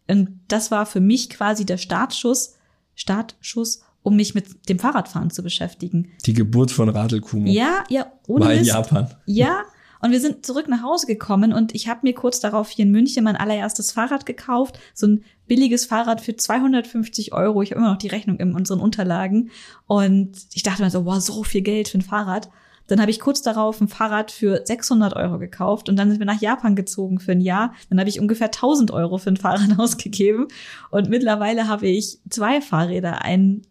Und 0.09 0.39
das 0.47 0.71
war 0.71 0.85
für 0.85 1.01
mich 1.01 1.29
quasi 1.29 1.65
der 1.65 1.77
Startschuss, 1.77 2.55
Startschuss, 2.95 3.81
um 4.03 4.15
mich 4.15 4.35
mit 4.35 4.69
dem 4.69 4.79
Fahrradfahren 4.79 5.31
zu 5.31 5.43
beschäftigen. 5.43 6.11
Die 6.25 6.33
Geburt 6.33 6.71
von 6.71 6.89
Radl 6.89 7.19
Kumo. 7.19 7.49
Ja, 7.49 7.83
ja, 7.89 8.11
ohne 8.27 8.45
War 8.45 8.53
in 8.53 8.59
Mist. 8.59 8.71
Japan. 8.71 9.13
Ja, 9.25 9.63
und 9.99 10.11
wir 10.11 10.19
sind 10.19 10.45
zurück 10.45 10.67
nach 10.67 10.83
Hause 10.83 11.07
gekommen 11.07 11.53
und 11.53 11.73
ich 11.73 11.87
habe 11.87 12.01
mir 12.03 12.13
kurz 12.13 12.39
darauf 12.39 12.69
hier 12.69 12.85
in 12.85 12.91
München 12.91 13.23
mein 13.23 13.35
allererstes 13.35 13.91
Fahrrad 13.91 14.25
gekauft. 14.25 14.79
So 14.93 15.07
ein 15.07 15.23
billiges 15.47 15.85
Fahrrad 15.85 16.21
für 16.21 16.35
250 16.35 17.33
Euro. 17.33 17.61
Ich 17.61 17.71
habe 17.71 17.81
immer 17.81 17.91
noch 17.91 17.97
die 17.97 18.07
Rechnung 18.07 18.37
in 18.39 18.53
unseren 18.53 18.79
Unterlagen. 18.79 19.49
Und 19.87 20.37
ich 20.53 20.63
dachte 20.63 20.83
mir 20.83 20.91
so, 20.91 21.05
wow, 21.05 21.19
so 21.19 21.43
viel 21.43 21.61
Geld 21.61 21.89
für 21.89 21.97
ein 21.97 22.03
Fahrrad. 22.03 22.49
Dann 22.87 23.01
habe 23.01 23.11
ich 23.11 23.19
kurz 23.19 23.41
darauf 23.41 23.79
ein 23.81 23.87
Fahrrad 23.87 24.31
für 24.31 24.61
600 24.65 25.15
Euro 25.15 25.39
gekauft 25.39 25.89
und 25.89 25.97
dann 25.97 26.09
sind 26.09 26.19
wir 26.19 26.25
nach 26.25 26.41
Japan 26.41 26.75
gezogen 26.75 27.19
für 27.19 27.33
ein 27.33 27.41
Jahr. 27.41 27.73
Dann 27.89 27.99
habe 27.99 28.09
ich 28.09 28.19
ungefähr 28.19 28.47
1000 28.47 28.91
Euro 28.91 29.17
für 29.17 29.29
ein 29.29 29.37
Fahrrad 29.37 29.77
ausgegeben 29.77 30.47
und 30.89 31.09
mittlerweile 31.09 31.67
habe 31.67 31.87
ich 31.87 32.19
zwei 32.29 32.61
Fahrräder, 32.61 33.23
ein 33.23 33.61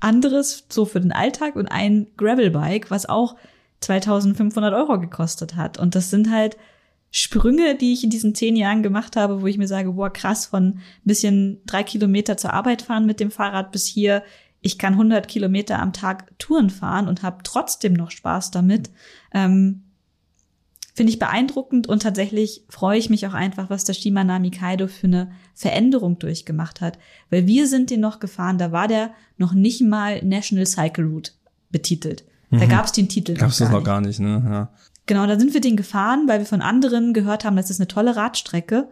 anderes 0.00 0.66
so 0.68 0.84
für 0.84 1.00
den 1.00 1.12
Alltag 1.12 1.56
und 1.56 1.66
ein 1.68 2.06
Gravelbike, 2.16 2.90
was 2.90 3.06
auch 3.06 3.36
2500 3.80 4.74
Euro 4.74 4.98
gekostet 5.00 5.56
hat. 5.56 5.78
Und 5.78 5.94
das 5.94 6.10
sind 6.10 6.30
halt 6.30 6.56
Sprünge, 7.10 7.76
die 7.76 7.92
ich 7.92 8.02
in 8.02 8.10
diesen 8.10 8.34
zehn 8.34 8.56
Jahren 8.56 8.82
gemacht 8.82 9.14
habe, 9.14 9.40
wo 9.40 9.46
ich 9.46 9.56
mir 9.56 9.68
sage, 9.68 9.92
boah, 9.92 10.12
krass, 10.12 10.46
von 10.46 10.64
ein 10.64 10.80
bisschen 11.04 11.60
drei 11.64 11.84
Kilometer 11.84 12.36
zur 12.36 12.52
Arbeit 12.52 12.82
fahren 12.82 13.06
mit 13.06 13.20
dem 13.20 13.30
Fahrrad 13.30 13.70
bis 13.70 13.86
hier 13.86 14.24
ich 14.64 14.78
kann 14.78 14.94
100 14.94 15.28
Kilometer 15.28 15.78
am 15.78 15.92
Tag 15.92 16.36
Touren 16.38 16.70
fahren 16.70 17.06
und 17.06 17.22
habe 17.22 17.42
trotzdem 17.44 17.92
noch 17.92 18.10
Spaß 18.10 18.50
damit. 18.50 18.90
Ähm, 19.32 19.82
Finde 20.94 21.12
ich 21.12 21.18
beeindruckend 21.18 21.86
und 21.86 22.02
tatsächlich 22.02 22.64
freue 22.70 22.98
ich 22.98 23.10
mich 23.10 23.26
auch 23.26 23.34
einfach, 23.34 23.68
was 23.68 23.84
der 23.84 23.94
Shimanami 23.94 24.50
Kaido 24.50 24.86
für 24.86 25.08
eine 25.08 25.32
Veränderung 25.54 26.18
durchgemacht 26.18 26.80
hat. 26.80 26.98
Weil 27.30 27.46
wir 27.46 27.68
sind 27.68 27.90
den 27.90 28.00
noch 28.00 28.20
gefahren, 28.20 28.56
da 28.56 28.72
war 28.72 28.88
der 28.88 29.10
noch 29.36 29.52
nicht 29.52 29.82
mal 29.82 30.24
National 30.24 30.66
Cycle 30.66 31.04
Route 31.04 31.32
betitelt. 31.70 32.24
Da 32.50 32.64
mhm. 32.64 32.68
gab 32.68 32.86
es 32.86 32.92
den 32.92 33.08
Titel 33.08 33.34
Gab's 33.34 33.60
noch 33.60 33.66
gar 33.66 33.72
das 33.72 33.80
noch 33.80 33.84
gar 33.84 34.00
nicht, 34.00 34.20
ne? 34.20 34.42
Ja. 34.46 34.68
Genau, 35.06 35.26
da 35.26 35.38
sind 35.38 35.52
wir 35.52 35.60
den 35.60 35.76
gefahren, 35.76 36.26
weil 36.26 36.38
wir 36.38 36.46
von 36.46 36.62
anderen 36.62 37.12
gehört 37.12 37.44
haben, 37.44 37.56
das 37.56 37.68
ist 37.68 37.80
eine 37.80 37.88
tolle 37.88 38.16
Radstrecke. 38.16 38.88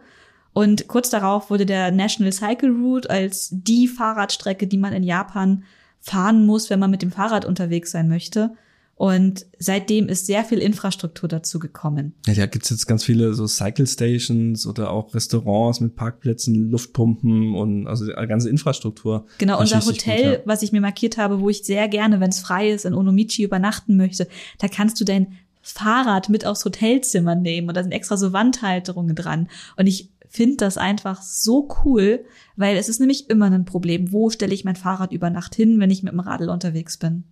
Und 0.53 0.87
kurz 0.87 1.09
darauf 1.09 1.49
wurde 1.49 1.65
der 1.65 1.91
National 1.91 2.31
Cycle 2.31 2.71
Route 2.71 3.09
als 3.09 3.49
die 3.51 3.87
Fahrradstrecke, 3.87 4.67
die 4.67 4.77
man 4.77 4.93
in 4.93 5.03
Japan 5.03 5.63
fahren 5.99 6.45
muss, 6.45 6.69
wenn 6.69 6.79
man 6.79 6.91
mit 6.91 7.01
dem 7.01 7.11
Fahrrad 7.11 7.45
unterwegs 7.45 7.91
sein 7.91 8.07
möchte. 8.07 8.51
Und 8.95 9.47
seitdem 9.57 10.07
ist 10.07 10.27
sehr 10.27 10.43
viel 10.43 10.59
Infrastruktur 10.59 11.27
dazu 11.27 11.57
gekommen. 11.57 12.13
Ja, 12.27 12.35
da 12.35 12.45
gibt's 12.45 12.69
jetzt 12.69 12.85
ganz 12.85 13.03
viele 13.03 13.33
so 13.33 13.47
Cycle 13.47 13.87
Stations 13.87 14.67
oder 14.67 14.91
auch 14.91 15.15
Restaurants 15.15 15.79
mit 15.79 15.95
Parkplätzen, 15.95 16.69
Luftpumpen 16.69 17.55
und 17.55 17.87
also 17.87 18.05
die 18.05 18.13
ganze 18.27 18.49
Infrastruktur. 18.49 19.25
Genau, 19.39 19.59
unser 19.59 19.83
Hotel, 19.83 20.23
gut, 20.23 20.33
ja. 20.33 20.39
was 20.45 20.61
ich 20.61 20.71
mir 20.71 20.81
markiert 20.81 21.17
habe, 21.17 21.41
wo 21.41 21.49
ich 21.49 21.63
sehr 21.63 21.87
gerne, 21.87 22.19
wenn 22.19 22.29
es 22.29 22.39
frei 22.39 22.69
ist, 22.69 22.85
in 22.85 22.93
Onomichi 22.93 23.43
übernachten 23.43 23.97
möchte, 23.97 24.27
da 24.59 24.67
kannst 24.67 25.01
du 25.01 25.05
dein 25.05 25.39
Fahrrad 25.65 26.29
mit 26.29 26.45
aufs 26.45 26.63
Hotelzimmer 26.65 27.35
nehmen 27.35 27.69
und 27.69 27.75
da 27.75 27.81
sind 27.81 27.93
extra 27.93 28.17
so 28.17 28.31
Wandhalterungen 28.31 29.15
dran. 29.15 29.47
Und 29.77 29.87
ich 29.87 30.11
finde 30.33 30.57
das 30.57 30.77
einfach 30.77 31.21
so 31.21 31.69
cool, 31.85 32.25
weil 32.55 32.75
es 32.75 32.89
ist 32.89 32.99
nämlich 32.99 33.29
immer 33.29 33.51
ein 33.51 33.65
Problem. 33.65 34.11
Wo 34.11 34.31
stelle 34.31 34.53
ich 34.53 34.65
mein 34.65 34.75
Fahrrad 34.75 35.13
über 35.13 35.29
Nacht 35.29 35.53
hin, 35.53 35.79
wenn 35.79 35.91
ich 35.91 36.01
mit 36.01 36.11
dem 36.11 36.19
Radl 36.19 36.49
unterwegs 36.49 36.97
bin? 36.97 37.25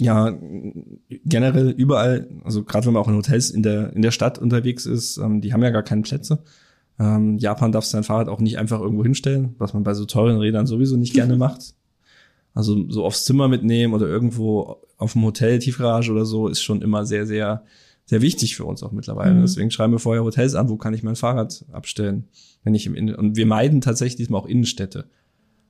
Ja, 0.00 0.34
generell 1.24 1.70
überall, 1.70 2.28
also 2.44 2.64
gerade 2.64 2.86
wenn 2.86 2.94
man 2.94 3.02
auch 3.02 3.08
in 3.08 3.16
Hotels 3.16 3.50
in 3.50 3.62
der, 3.62 3.92
in 3.92 4.00
der 4.00 4.12
Stadt 4.12 4.38
unterwegs 4.38 4.86
ist, 4.86 5.18
ähm, 5.18 5.40
die 5.40 5.52
haben 5.52 5.62
ja 5.62 5.70
gar 5.70 5.82
keine 5.82 6.02
Plätze. 6.02 6.38
Ähm, 6.98 7.36
Japan 7.36 7.70
darf 7.70 7.84
sein 7.84 8.04
Fahrrad 8.04 8.28
auch 8.28 8.40
nicht 8.40 8.58
einfach 8.58 8.80
irgendwo 8.80 9.02
hinstellen, 9.02 9.54
was 9.58 9.74
man 9.74 9.82
bei 9.82 9.92
so 9.92 10.06
teuren 10.06 10.38
Rädern 10.38 10.66
sowieso 10.66 10.96
nicht 10.96 11.14
gerne 11.14 11.36
macht. 11.38 11.74
Also 12.54 12.88
so 12.88 13.04
aufs 13.04 13.24
Zimmer 13.24 13.48
mitnehmen 13.48 13.92
oder 13.92 14.06
irgendwo 14.06 14.78
auf 14.96 15.12
dem 15.12 15.24
Hotel, 15.24 15.58
Tiefgarage 15.58 16.10
oder 16.12 16.24
so, 16.24 16.48
ist 16.48 16.62
schon 16.62 16.80
immer 16.80 17.04
sehr, 17.04 17.26
sehr, 17.26 17.64
sehr 18.08 18.22
wichtig 18.22 18.56
für 18.56 18.64
uns 18.64 18.82
auch 18.82 18.92
mittlerweile. 18.92 19.34
Mhm. 19.34 19.42
Deswegen 19.42 19.70
schreiben 19.70 19.92
wir 19.92 19.98
vorher 19.98 20.24
Hotels 20.24 20.54
an, 20.54 20.68
wo 20.68 20.76
kann 20.76 20.94
ich 20.94 21.02
mein 21.02 21.16
Fahrrad 21.16 21.64
abstellen, 21.72 22.24
wenn 22.64 22.74
ich 22.74 22.86
im 22.86 22.94
Innen 22.94 23.14
und 23.14 23.36
wir 23.36 23.46
meiden 23.46 23.80
tatsächlich 23.80 24.16
diesmal 24.16 24.40
auch 24.40 24.46
Innenstädte. 24.46 25.08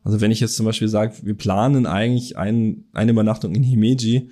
Also 0.04 0.20
wenn 0.20 0.30
ich 0.30 0.40
jetzt 0.40 0.56
zum 0.56 0.64
Beispiel 0.64 0.88
sage, 0.88 1.14
wir 1.22 1.34
planen 1.34 1.86
eigentlich 1.86 2.36
ein, 2.36 2.84
eine 2.92 3.10
Übernachtung 3.10 3.54
in 3.54 3.64
Himeji, 3.64 4.30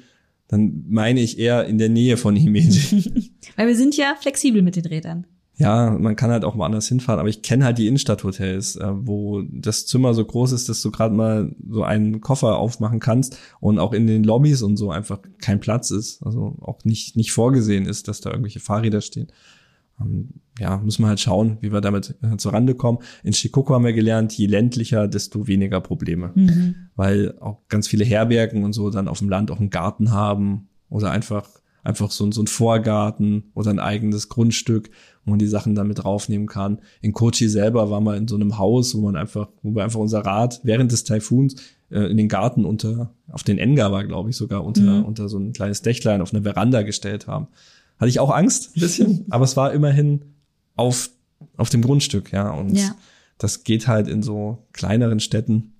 dann 0.48 0.84
meine 0.88 1.20
ich 1.20 1.38
eher 1.38 1.66
in 1.66 1.78
der 1.78 1.88
Nähe 1.88 2.16
von 2.16 2.36
Himeji. 2.36 3.32
Weil 3.56 3.66
wir 3.66 3.76
sind 3.76 3.96
ja 3.96 4.14
flexibel 4.20 4.62
mit 4.62 4.76
den 4.76 4.86
Rädern 4.86 5.26
ja, 5.58 5.90
man 5.90 6.16
kann 6.16 6.30
halt 6.30 6.44
auch 6.44 6.56
woanders 6.56 6.86
hinfahren, 6.86 7.18
aber 7.18 7.30
ich 7.30 7.40
kenne 7.40 7.64
halt 7.64 7.78
die 7.78 7.86
Innenstadthotels, 7.86 8.76
äh, 8.76 8.90
wo 8.92 9.42
das 9.50 9.86
Zimmer 9.86 10.12
so 10.12 10.24
groß 10.24 10.52
ist, 10.52 10.68
dass 10.68 10.82
du 10.82 10.90
gerade 10.90 11.14
mal 11.14 11.54
so 11.68 11.82
einen 11.82 12.20
Koffer 12.20 12.58
aufmachen 12.58 13.00
kannst 13.00 13.38
und 13.60 13.78
auch 13.78 13.94
in 13.94 14.06
den 14.06 14.22
Lobbys 14.22 14.60
und 14.60 14.76
so 14.76 14.90
einfach 14.90 15.20
kein 15.40 15.60
Platz 15.60 15.90
ist, 15.90 16.22
also 16.22 16.56
auch 16.60 16.84
nicht 16.84 17.16
nicht 17.16 17.32
vorgesehen 17.32 17.86
ist, 17.86 18.06
dass 18.08 18.20
da 18.20 18.30
irgendwelche 18.30 18.60
Fahrräder 18.60 19.00
stehen. 19.00 19.28
Ähm, 19.98 20.28
ja, 20.58 20.76
muss 20.76 20.98
man 20.98 21.08
halt 21.08 21.20
schauen, 21.20 21.56
wie 21.62 21.72
wir 21.72 21.80
damit 21.80 22.16
äh, 22.22 22.36
zur 22.36 22.52
Rande 22.52 22.74
kommen. 22.74 22.98
In 23.22 23.32
Shikoku 23.32 23.72
haben 23.72 23.84
wir 23.84 23.94
gelernt, 23.94 24.34
je 24.34 24.46
ländlicher, 24.46 25.08
desto 25.08 25.46
weniger 25.46 25.80
Probleme, 25.80 26.32
mhm. 26.34 26.74
weil 26.96 27.38
auch 27.40 27.66
ganz 27.68 27.88
viele 27.88 28.04
Herbergen 28.04 28.62
und 28.62 28.74
so 28.74 28.90
dann 28.90 29.08
auf 29.08 29.20
dem 29.20 29.30
Land 29.30 29.50
auch 29.50 29.60
einen 29.60 29.70
Garten 29.70 30.10
haben 30.10 30.68
oder 30.90 31.12
einfach 31.12 31.48
einfach 31.86 32.10
so, 32.10 32.30
so 32.32 32.42
ein 32.42 32.48
Vorgarten 32.48 33.52
oder 33.54 33.70
ein 33.70 33.78
eigenes 33.78 34.28
Grundstück, 34.28 34.90
wo 35.26 35.30
man 35.30 35.38
die 35.38 35.48
Sachen 35.48 35.74
dann 35.74 35.88
mit 35.88 36.02
draufnehmen 36.02 36.46
kann. 36.46 36.78
In 37.02 37.12
Kochi 37.12 37.48
selber 37.48 37.90
war 37.90 38.00
man 38.00 38.16
in 38.16 38.28
so 38.28 38.36
einem 38.36 38.58
Haus, 38.58 38.94
wo 38.94 39.02
man 39.02 39.16
einfach, 39.16 39.48
wo 39.62 39.74
wir 39.74 39.84
einfach 39.84 39.98
unser 39.98 40.20
Rad 40.20 40.60
während 40.62 40.92
des 40.92 41.04
Taifuns 41.04 41.56
äh, 41.90 42.10
in 42.10 42.16
den 42.16 42.28
Garten 42.28 42.64
unter, 42.64 43.12
auf 43.30 43.42
den 43.42 43.58
Enga 43.58 43.90
war, 43.90 44.04
glaube 44.04 44.30
ich, 44.30 44.36
sogar 44.36 44.64
unter, 44.64 45.00
mhm. 45.00 45.04
unter 45.04 45.28
so 45.28 45.38
ein 45.38 45.52
kleines 45.52 45.82
Dächlein 45.82 46.22
auf 46.22 46.32
eine 46.32 46.44
Veranda 46.44 46.82
gestellt 46.82 47.26
haben. 47.26 47.48
Hatte 47.98 48.08
ich 48.08 48.20
auch 48.20 48.30
Angst, 48.30 48.76
ein 48.76 48.80
bisschen, 48.80 49.26
aber 49.30 49.44
es 49.44 49.56
war 49.56 49.72
immerhin 49.72 50.22
auf, 50.76 51.10
auf 51.56 51.70
dem 51.70 51.82
Grundstück, 51.82 52.32
ja. 52.32 52.50
Und 52.50 52.76
ja. 52.76 52.94
das 53.36 53.64
geht 53.64 53.88
halt 53.88 54.06
in 54.06 54.22
so 54.22 54.64
kleineren 54.72 55.18
Städten. 55.18 55.72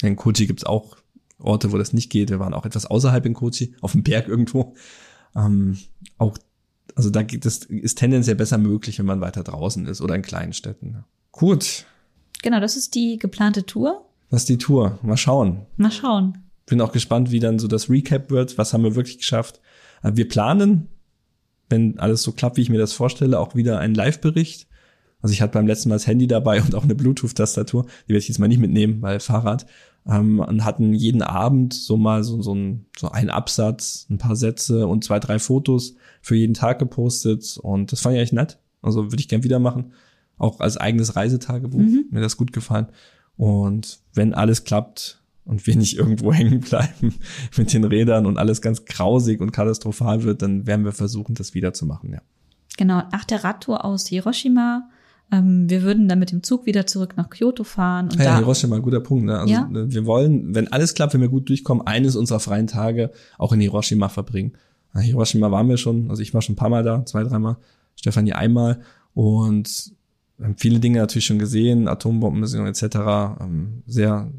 In 0.00 0.14
Kochi 0.14 0.46
gibt's 0.46 0.64
auch 0.64 0.96
Orte, 1.38 1.72
wo 1.72 1.78
das 1.78 1.92
nicht 1.92 2.10
geht. 2.10 2.30
Wir 2.30 2.38
waren 2.38 2.54
auch 2.54 2.66
etwas 2.66 2.86
außerhalb 2.86 3.26
in 3.26 3.34
Kochi, 3.34 3.74
auf 3.80 3.92
dem 3.92 4.04
Berg 4.04 4.28
irgendwo. 4.28 4.74
Ähm, 5.34 5.76
auch, 6.18 6.38
also 6.96 7.10
da 7.10 7.22
geht 7.22 7.44
es, 7.44 7.58
ist 7.58 7.98
tendenziell 7.98 8.36
besser 8.36 8.56
möglich, 8.56 8.98
wenn 8.98 9.06
man 9.06 9.20
weiter 9.20 9.44
draußen 9.44 9.86
ist 9.86 10.00
oder 10.00 10.14
in 10.14 10.22
kleinen 10.22 10.54
Städten. 10.54 11.04
Gut. 11.30 11.84
Genau, 12.42 12.58
das 12.58 12.76
ist 12.76 12.94
die 12.94 13.18
geplante 13.18 13.66
Tour. 13.66 14.06
Das 14.30 14.42
ist 14.42 14.48
die 14.48 14.58
Tour. 14.58 14.98
Mal 15.02 15.18
schauen. 15.18 15.66
Mal 15.76 15.92
schauen. 15.92 16.38
Bin 16.64 16.80
auch 16.80 16.92
gespannt, 16.92 17.30
wie 17.30 17.38
dann 17.38 17.58
so 17.58 17.68
das 17.68 17.90
Recap 17.90 18.30
wird. 18.30 18.56
Was 18.56 18.72
haben 18.72 18.82
wir 18.82 18.96
wirklich 18.96 19.18
geschafft? 19.18 19.60
Äh, 20.02 20.12
wir 20.14 20.26
planen, 20.26 20.88
wenn 21.68 21.98
alles 21.98 22.22
so 22.22 22.32
klappt, 22.32 22.56
wie 22.56 22.62
ich 22.62 22.70
mir 22.70 22.78
das 22.78 22.94
vorstelle, 22.94 23.38
auch 23.38 23.54
wieder 23.54 23.78
einen 23.78 23.94
Live-Bericht. 23.94 24.66
Also 25.20 25.34
ich 25.34 25.42
hatte 25.42 25.52
beim 25.52 25.66
letzten 25.66 25.90
Mal 25.90 25.96
das 25.96 26.06
Handy 26.06 26.26
dabei 26.26 26.62
und 26.64 26.74
auch 26.74 26.84
eine 26.84 26.94
Bluetooth-Tastatur. 26.94 27.84
Die 28.06 28.08
werde 28.08 28.18
ich 28.20 28.28
jetzt 28.28 28.38
mal 28.38 28.48
nicht 28.48 28.58
mitnehmen, 28.60 29.02
weil 29.02 29.20
Fahrrad 29.20 29.66
ähm, 30.08 30.40
und 30.40 30.64
hatten 30.64 30.94
jeden 30.94 31.22
Abend 31.22 31.74
so 31.74 31.96
mal 31.96 32.24
so, 32.24 32.42
so, 32.42 32.54
ein, 32.54 32.86
so 32.96 33.10
ein 33.10 33.30
Absatz, 33.30 34.06
ein 34.10 34.18
paar 34.18 34.36
Sätze 34.36 34.86
und 34.86 35.04
zwei, 35.04 35.18
drei 35.18 35.38
Fotos 35.38 35.94
für 36.22 36.36
jeden 36.36 36.54
Tag 36.54 36.78
gepostet 36.78 37.58
und 37.62 37.92
das 37.92 38.00
fand 38.00 38.16
ich 38.16 38.22
echt 38.22 38.32
nett. 38.32 38.58
Also 38.82 39.10
würde 39.10 39.20
ich 39.20 39.28
gern 39.28 39.42
wieder 39.42 39.58
machen. 39.58 39.92
Auch 40.38 40.60
als 40.60 40.76
eigenes 40.76 41.16
Reisetagebuch. 41.16 41.80
Mhm. 41.80 42.06
Mir 42.10 42.20
das 42.20 42.36
gut 42.36 42.52
gefallen. 42.52 42.86
Und 43.36 44.00
wenn 44.14 44.34
alles 44.34 44.64
klappt 44.64 45.22
und 45.44 45.66
wir 45.66 45.76
nicht 45.76 45.96
irgendwo 45.96 46.32
hängen 46.32 46.60
bleiben 46.60 47.14
mit 47.56 47.72
den 47.72 47.84
Rädern 47.84 48.26
und 48.26 48.38
alles 48.38 48.60
ganz 48.60 48.84
grausig 48.84 49.40
und 49.40 49.52
katastrophal 49.52 50.22
wird, 50.22 50.42
dann 50.42 50.66
werden 50.66 50.84
wir 50.84 50.92
versuchen, 50.92 51.34
das 51.34 51.54
wieder 51.54 51.72
zu 51.72 51.86
machen, 51.86 52.12
ja. 52.12 52.20
Genau, 52.76 53.02
nach 53.10 53.24
der 53.24 53.42
Radtour 53.42 53.86
aus 53.86 54.06
Hiroshima 54.06 54.88
ähm, 55.32 55.68
wir 55.68 55.82
würden 55.82 56.08
dann 56.08 56.18
mit 56.18 56.30
dem 56.30 56.42
Zug 56.42 56.66
wieder 56.66 56.86
zurück 56.86 57.14
nach 57.16 57.30
Kyoto 57.30 57.64
fahren. 57.64 58.06
Und 58.06 58.18
ja, 58.18 58.24
da, 58.24 58.38
Hiroshima, 58.38 58.78
guter 58.78 59.00
Punkt. 59.00 59.24
Ne? 59.24 59.38
Also 59.38 59.52
ja? 59.52 59.66
Ne, 59.66 59.92
wir 59.92 60.06
wollen, 60.06 60.54
wenn 60.54 60.70
alles 60.72 60.94
klappt, 60.94 61.14
wenn 61.14 61.20
wir 61.20 61.28
gut 61.28 61.48
durchkommen, 61.48 61.86
eines 61.86 62.14
unserer 62.14 62.40
freien 62.40 62.68
Tage 62.68 63.10
auch 63.38 63.52
in 63.52 63.60
Hiroshima 63.60 64.08
verbringen. 64.08 64.52
Na, 64.92 65.00
Hiroshima 65.00 65.50
waren 65.50 65.68
wir 65.68 65.78
schon, 65.78 66.10
also 66.10 66.22
ich 66.22 66.32
war 66.32 66.42
schon 66.42 66.52
ein 66.52 66.56
paar 66.56 66.68
Mal 66.68 66.84
da, 66.84 67.04
zwei, 67.06 67.24
dreimal, 67.24 67.56
Stefanie 67.96 68.34
einmal 68.34 68.80
und 69.14 69.92
haben 70.40 70.56
viele 70.58 70.78
Dinge 70.78 70.98
natürlich 70.98 71.26
schon 71.26 71.38
gesehen, 71.38 71.88
Atombombenmission 71.88 72.66
etc. 72.66 72.82
Ähm, 73.40 73.82
sehr, 73.86 74.30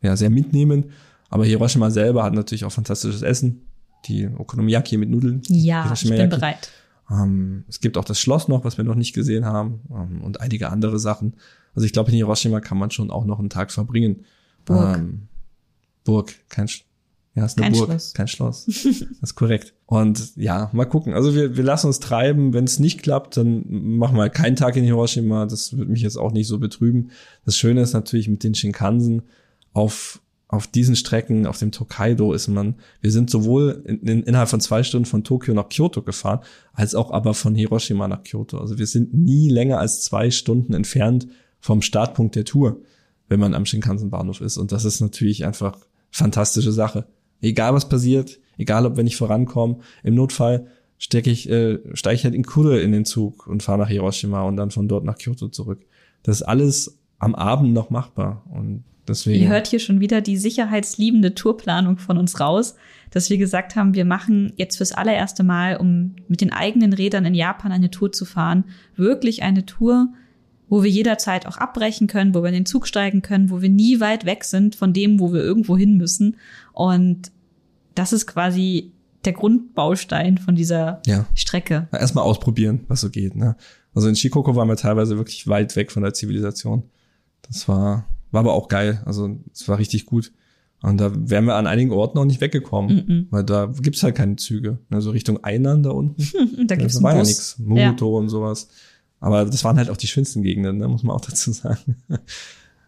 ja, 0.00 0.16
sehr 0.16 0.30
mitnehmen. 0.30 0.86
Aber 1.28 1.44
Hiroshima 1.44 1.90
selber 1.90 2.22
hat 2.22 2.32
natürlich 2.32 2.64
auch 2.64 2.72
fantastisches 2.72 3.22
Essen. 3.22 3.62
Die 4.06 4.28
Okonomiyaki 4.28 4.96
mit 4.96 5.10
Nudeln. 5.10 5.42
Ja, 5.48 5.92
ich 5.92 6.08
bin 6.08 6.28
bereit. 6.28 6.70
Ähm, 7.10 7.64
es 7.68 7.80
gibt 7.80 7.98
auch 7.98 8.04
das 8.04 8.20
Schloss 8.20 8.48
noch, 8.48 8.64
was 8.64 8.76
wir 8.76 8.84
noch 8.84 8.94
nicht 8.94 9.14
gesehen 9.14 9.44
haben 9.44 9.80
ähm, 9.90 10.22
und 10.22 10.40
einige 10.40 10.70
andere 10.70 10.98
Sachen. 10.98 11.34
Also 11.74 11.86
ich 11.86 11.92
glaube, 11.92 12.10
in 12.10 12.16
Hiroshima 12.16 12.60
kann 12.60 12.78
man 12.78 12.90
schon 12.90 13.10
auch 13.10 13.24
noch 13.24 13.38
einen 13.38 13.50
Tag 13.50 13.70
verbringen. 13.70 14.24
Burg. 14.64 14.98
Ähm, 14.98 15.28
Burg, 16.04 16.34
kein 16.48 16.68
Sch 16.68 16.84
ja, 17.34 17.44
ist 17.44 17.58
eine 17.58 17.66
kein 17.66 17.72
Burg, 17.74 17.90
Schloss. 17.90 18.14
kein 18.14 18.28
Schloss. 18.28 18.64
das 18.66 18.84
ist 19.20 19.34
korrekt. 19.34 19.74
Und 19.84 20.34
ja, 20.36 20.70
mal 20.72 20.86
gucken. 20.86 21.12
Also 21.12 21.34
wir, 21.34 21.54
wir 21.54 21.64
lassen 21.64 21.86
uns 21.88 22.00
treiben. 22.00 22.54
Wenn 22.54 22.64
es 22.64 22.78
nicht 22.78 23.02
klappt, 23.02 23.36
dann 23.36 23.64
machen 23.68 24.16
wir 24.16 24.30
keinen 24.30 24.56
Tag 24.56 24.74
in 24.76 24.84
Hiroshima. 24.84 25.44
Das 25.44 25.76
wird 25.76 25.90
mich 25.90 26.00
jetzt 26.00 26.16
auch 26.16 26.32
nicht 26.32 26.46
so 26.46 26.58
betrüben. 26.58 27.10
Das 27.44 27.58
Schöne 27.58 27.82
ist 27.82 27.92
natürlich 27.92 28.28
mit 28.28 28.42
den 28.42 28.54
Shinkansen 28.54 29.22
auf 29.74 30.22
auf 30.48 30.66
diesen 30.68 30.94
Strecken, 30.94 31.46
auf 31.46 31.58
dem 31.58 31.72
Tokaido 31.72 32.32
ist 32.32 32.46
man, 32.48 32.76
wir 33.00 33.10
sind 33.10 33.30
sowohl 33.30 33.82
in, 33.84 34.00
in, 34.02 34.22
innerhalb 34.22 34.48
von 34.48 34.60
zwei 34.60 34.82
Stunden 34.84 35.06
von 35.06 35.24
Tokio 35.24 35.54
nach 35.54 35.68
Kyoto 35.68 36.02
gefahren, 36.02 36.40
als 36.72 36.94
auch 36.94 37.10
aber 37.10 37.34
von 37.34 37.54
Hiroshima 37.54 38.06
nach 38.06 38.22
Kyoto. 38.22 38.58
Also 38.58 38.78
wir 38.78 38.86
sind 38.86 39.12
nie 39.12 39.48
länger 39.50 39.78
als 39.80 40.02
zwei 40.02 40.30
Stunden 40.30 40.72
entfernt 40.72 41.26
vom 41.58 41.82
Startpunkt 41.82 42.36
der 42.36 42.44
Tour, 42.44 42.80
wenn 43.28 43.40
man 43.40 43.54
am 43.54 43.66
Shinkansen-Bahnhof 43.66 44.40
ist. 44.40 44.56
Und 44.56 44.70
das 44.70 44.84
ist 44.84 45.00
natürlich 45.00 45.44
einfach 45.44 45.78
fantastische 46.10 46.72
Sache. 46.72 47.06
Egal 47.40 47.74
was 47.74 47.88
passiert, 47.88 48.38
egal 48.56 48.86
ob 48.86 48.96
wir 48.96 49.04
nicht 49.04 49.16
vorankommen, 49.16 49.82
im 50.04 50.14
Notfall 50.14 50.68
stecke 50.96 51.30
ich, 51.30 51.50
äh, 51.50 51.80
steige 51.94 52.14
ich 52.14 52.24
halt 52.24 52.34
in 52.34 52.44
Kure 52.44 52.80
in 52.80 52.92
den 52.92 53.04
Zug 53.04 53.48
und 53.48 53.64
fahre 53.64 53.78
nach 53.78 53.88
Hiroshima 53.88 54.42
und 54.42 54.56
dann 54.56 54.70
von 54.70 54.86
dort 54.86 55.04
nach 55.04 55.18
Kyoto 55.18 55.48
zurück. 55.48 55.84
Das 56.22 56.36
ist 56.36 56.42
alles 56.42 56.98
am 57.18 57.34
Abend 57.34 57.72
noch 57.72 57.90
machbar. 57.90 58.44
Und 58.50 58.84
Deswegen. 59.08 59.42
Ihr 59.42 59.48
hört 59.48 59.68
hier 59.68 59.78
schon 59.78 60.00
wieder 60.00 60.20
die 60.20 60.36
sicherheitsliebende 60.36 61.34
Tourplanung 61.34 61.98
von 61.98 62.18
uns 62.18 62.40
raus, 62.40 62.74
dass 63.10 63.30
wir 63.30 63.38
gesagt 63.38 63.76
haben, 63.76 63.94
wir 63.94 64.04
machen 64.04 64.52
jetzt 64.56 64.76
fürs 64.76 64.92
allererste 64.92 65.42
Mal, 65.42 65.76
um 65.76 66.16
mit 66.28 66.40
den 66.40 66.52
eigenen 66.52 66.92
Rädern 66.92 67.24
in 67.24 67.34
Japan 67.34 67.72
eine 67.72 67.90
Tour 67.90 68.12
zu 68.12 68.24
fahren, 68.24 68.64
wirklich 68.96 69.42
eine 69.42 69.64
Tour, 69.64 70.08
wo 70.68 70.82
wir 70.82 70.90
jederzeit 70.90 71.46
auch 71.46 71.58
abbrechen 71.58 72.08
können, 72.08 72.34
wo 72.34 72.42
wir 72.42 72.48
in 72.48 72.54
den 72.54 72.66
Zug 72.66 72.88
steigen 72.88 73.22
können, 73.22 73.50
wo 73.50 73.62
wir 73.62 73.68
nie 73.68 74.00
weit 74.00 74.24
weg 74.24 74.44
sind 74.44 74.74
von 74.74 74.92
dem, 74.92 75.20
wo 75.20 75.32
wir 75.32 75.40
irgendwo 75.40 75.76
hin 75.76 75.96
müssen. 75.96 76.36
Und 76.72 77.30
das 77.94 78.12
ist 78.12 78.26
quasi 78.26 78.92
der 79.24 79.32
Grundbaustein 79.32 80.38
von 80.38 80.54
dieser 80.54 81.00
ja. 81.06 81.26
Strecke. 81.34 81.88
Erstmal 81.92 82.24
ausprobieren, 82.24 82.84
was 82.88 83.00
so 83.00 83.10
geht. 83.10 83.36
Ne? 83.36 83.56
Also 83.94 84.08
in 84.08 84.16
Shikoku 84.16 84.54
waren 84.54 84.68
wir 84.68 84.76
teilweise 84.76 85.16
wirklich 85.16 85.46
weit 85.48 85.74
weg 85.76 85.92
von 85.92 86.02
der 86.02 86.14
Zivilisation. 86.14 86.84
Das 87.42 87.68
war 87.68 88.06
war 88.30 88.40
aber 88.40 88.54
auch 88.54 88.68
geil. 88.68 89.02
Also 89.04 89.38
es 89.52 89.68
war 89.68 89.78
richtig 89.78 90.06
gut. 90.06 90.32
Und 90.82 90.98
da 90.98 91.10
wären 91.14 91.46
wir 91.46 91.54
an 91.54 91.66
einigen 91.66 91.90
Orten 91.90 92.18
auch 92.18 92.24
nicht 92.24 92.40
weggekommen, 92.40 92.96
mm 92.96 93.10
-mm. 93.10 93.26
weil 93.30 93.44
da 93.44 93.72
gibt's 93.80 94.02
halt 94.02 94.14
keine 94.14 94.36
Züge. 94.36 94.78
Also 94.90 95.10
Richtung 95.10 95.42
Einern 95.42 95.82
da 95.82 95.90
unten. 95.90 96.22
da 96.66 96.76
gibt's 96.76 96.96
da 96.96 97.02
war 97.02 97.16
ja 97.16 97.22
nichts. 97.22 97.58
Muto 97.58 98.12
ja. 98.12 98.18
und 98.18 98.28
sowas. 98.28 98.68
Aber 99.18 99.44
das 99.44 99.64
waren 99.64 99.78
halt 99.78 99.90
auch 99.90 99.96
die 99.96 100.06
schönsten 100.06 100.42
Gegenden, 100.42 100.76
ne, 100.76 100.88
muss 100.88 101.02
man 101.02 101.16
auch 101.16 101.20
dazu 101.26 101.52
sagen. 101.52 101.96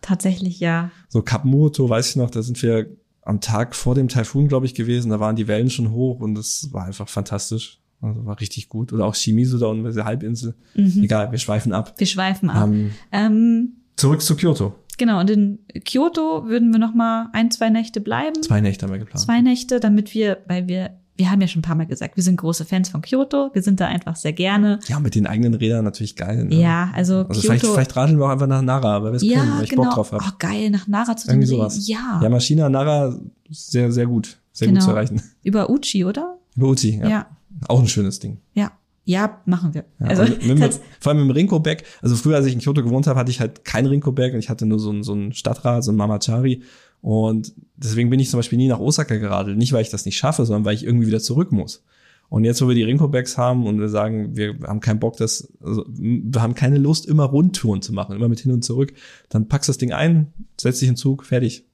Tatsächlich, 0.02 0.60
ja. 0.60 0.90
So 1.08 1.22
Kap 1.22 1.44
Muto, 1.44 1.88
weiß 1.88 2.10
ich 2.10 2.16
noch, 2.16 2.30
da 2.30 2.42
sind 2.42 2.62
wir 2.62 2.86
am 3.22 3.40
Tag 3.40 3.74
vor 3.74 3.94
dem 3.94 4.08
Taifun, 4.08 4.48
glaube 4.48 4.66
ich, 4.66 4.74
gewesen. 4.74 5.10
Da 5.10 5.20
waren 5.20 5.36
die 5.36 5.48
Wellen 5.48 5.70
schon 5.70 5.90
hoch 5.90 6.20
und 6.20 6.38
es 6.38 6.72
war 6.72 6.84
einfach 6.84 7.08
fantastisch. 7.08 7.80
Also 8.00 8.24
war 8.24 8.40
richtig 8.40 8.68
gut. 8.68 8.92
Oder 8.92 9.06
auch 9.06 9.14
Shimizu 9.14 9.58
da 9.58 9.66
unten, 9.66 9.84
diese 9.84 10.04
Halbinsel. 10.04 10.54
Mhm. 10.74 11.02
Egal, 11.02 11.32
wir 11.32 11.38
schweifen 11.38 11.72
ab. 11.72 11.94
Wir 11.98 12.06
schweifen 12.06 12.48
ab. 12.48 12.68
Ähm, 12.68 12.90
ähm, 13.12 13.72
zurück 13.96 14.22
zu 14.22 14.36
Kyoto. 14.36 14.74
Genau, 14.98 15.20
und 15.20 15.30
in 15.30 15.58
Kyoto 15.84 16.46
würden 16.46 16.72
wir 16.72 16.78
noch 16.78 16.92
mal 16.92 17.30
ein, 17.32 17.50
zwei 17.50 17.70
Nächte 17.70 18.00
bleiben. 18.00 18.42
Zwei 18.42 18.60
Nächte 18.60 18.84
haben 18.84 18.92
wir 18.92 18.98
geplant. 18.98 19.20
Zwei 19.20 19.40
Nächte, 19.40 19.80
damit 19.80 20.12
wir, 20.12 20.38
weil 20.48 20.66
wir, 20.66 20.90
wir 21.16 21.30
haben 21.30 21.40
ja 21.40 21.46
schon 21.46 21.60
ein 21.60 21.62
paar 21.62 21.76
Mal 21.76 21.86
gesagt, 21.86 22.16
wir 22.16 22.22
sind 22.22 22.36
große 22.36 22.64
Fans 22.64 22.88
von 22.88 23.00
Kyoto, 23.00 23.50
wir 23.52 23.62
sind 23.62 23.80
da 23.80 23.86
einfach 23.86 24.16
sehr 24.16 24.32
gerne. 24.32 24.80
Ja, 24.88 24.98
mit 24.98 25.14
den 25.14 25.26
eigenen 25.26 25.54
Rädern 25.54 25.84
natürlich 25.84 26.16
geil. 26.16 26.44
Ne? 26.44 26.56
Ja, 26.56 26.90
also, 26.94 27.18
also 27.18 27.28
Kyoto. 27.28 27.40
Vielleicht, 27.40 27.66
vielleicht 27.66 27.96
radeln 27.96 28.18
wir 28.18 28.26
auch 28.26 28.30
einfach 28.30 28.48
nach 28.48 28.62
Nara, 28.62 29.02
weil 29.02 29.12
wir 29.12 29.16
es 29.16 29.22
ja, 29.22 29.38
können, 29.38 29.56
weil 29.56 29.64
ich 29.64 29.70
genau. 29.70 29.84
Bock 29.84 29.94
drauf 29.94 30.12
habe. 30.12 30.24
Oh, 30.26 30.32
geil, 30.38 30.70
nach 30.70 30.88
Nara 30.88 31.16
zu 31.16 31.28
Irgendwie 31.28 31.46
sowas. 31.46 31.86
Ja. 31.88 32.20
Ja, 32.22 32.28
Maschina 32.28 32.68
Nara, 32.68 33.16
sehr, 33.48 33.92
sehr 33.92 34.06
gut. 34.06 34.38
Sehr 34.52 34.66
genau. 34.66 34.80
gut 34.80 34.84
zu 34.84 34.90
erreichen. 34.90 35.22
Über 35.44 35.70
Uchi, 35.70 36.04
oder? 36.04 36.38
Über 36.56 36.68
Uchi, 36.68 36.98
ja. 36.98 37.08
ja. 37.08 37.26
Auch 37.68 37.78
ein 37.80 37.88
schönes 37.88 38.18
Ding. 38.18 38.38
Ja. 38.54 38.72
Ja, 39.08 39.40
machen 39.46 39.72
wir. 39.72 39.86
Ja, 40.00 40.06
also, 40.08 40.24
mit, 40.24 40.58
mit, 40.58 40.80
vor 41.00 41.12
allem 41.12 41.26
mit 41.26 41.30
dem 41.30 41.38
Rinko-Bag. 41.38 41.82
Also 42.02 42.14
früher, 42.14 42.36
als 42.36 42.44
ich 42.44 42.52
in 42.52 42.58
Kyoto 42.58 42.82
gewohnt 42.82 43.06
habe, 43.06 43.18
hatte 43.18 43.30
ich 43.30 43.40
halt 43.40 43.64
kein 43.64 43.86
Rinko-Bag 43.86 44.34
und 44.34 44.38
ich 44.38 44.50
hatte 44.50 44.66
nur 44.66 44.78
so 44.78 44.90
ein, 44.90 45.02
so 45.02 45.14
ein 45.14 45.32
Stadtrad, 45.32 45.82
so 45.82 45.92
ein 45.92 45.96
Mamachari. 45.96 46.62
Und 47.00 47.54
deswegen 47.74 48.10
bin 48.10 48.20
ich 48.20 48.28
zum 48.28 48.38
Beispiel 48.38 48.58
nie 48.58 48.68
nach 48.68 48.80
Osaka 48.80 49.16
geradelt. 49.16 49.56
Nicht, 49.56 49.72
weil 49.72 49.80
ich 49.80 49.88
das 49.88 50.04
nicht 50.04 50.18
schaffe, 50.18 50.44
sondern 50.44 50.66
weil 50.66 50.74
ich 50.74 50.84
irgendwie 50.84 51.06
wieder 51.06 51.20
zurück 51.20 51.52
muss. 51.52 51.86
Und 52.28 52.44
jetzt, 52.44 52.60
wo 52.60 52.68
wir 52.68 52.74
die 52.74 52.82
Rinko-Bags 52.82 53.38
haben 53.38 53.66
und 53.66 53.80
wir 53.80 53.88
sagen, 53.88 54.36
wir 54.36 54.58
haben 54.66 54.80
keinen 54.80 55.00
Bock, 55.00 55.16
das, 55.16 55.54
also, 55.62 55.86
wir 55.88 56.42
haben 56.42 56.54
keine 56.54 56.76
Lust, 56.76 57.06
immer 57.06 57.24
Rundtouren 57.24 57.80
zu 57.80 57.94
machen, 57.94 58.14
immer 58.14 58.28
mit 58.28 58.40
hin 58.40 58.52
und 58.52 58.62
zurück, 58.62 58.92
dann 59.30 59.48
packst 59.48 59.70
das 59.70 59.78
Ding 59.78 59.92
ein, 59.92 60.34
setzt 60.60 60.82
dich 60.82 60.88
in 60.88 60.96
den 60.96 60.98
Zug, 60.98 61.24
fertig. 61.24 61.64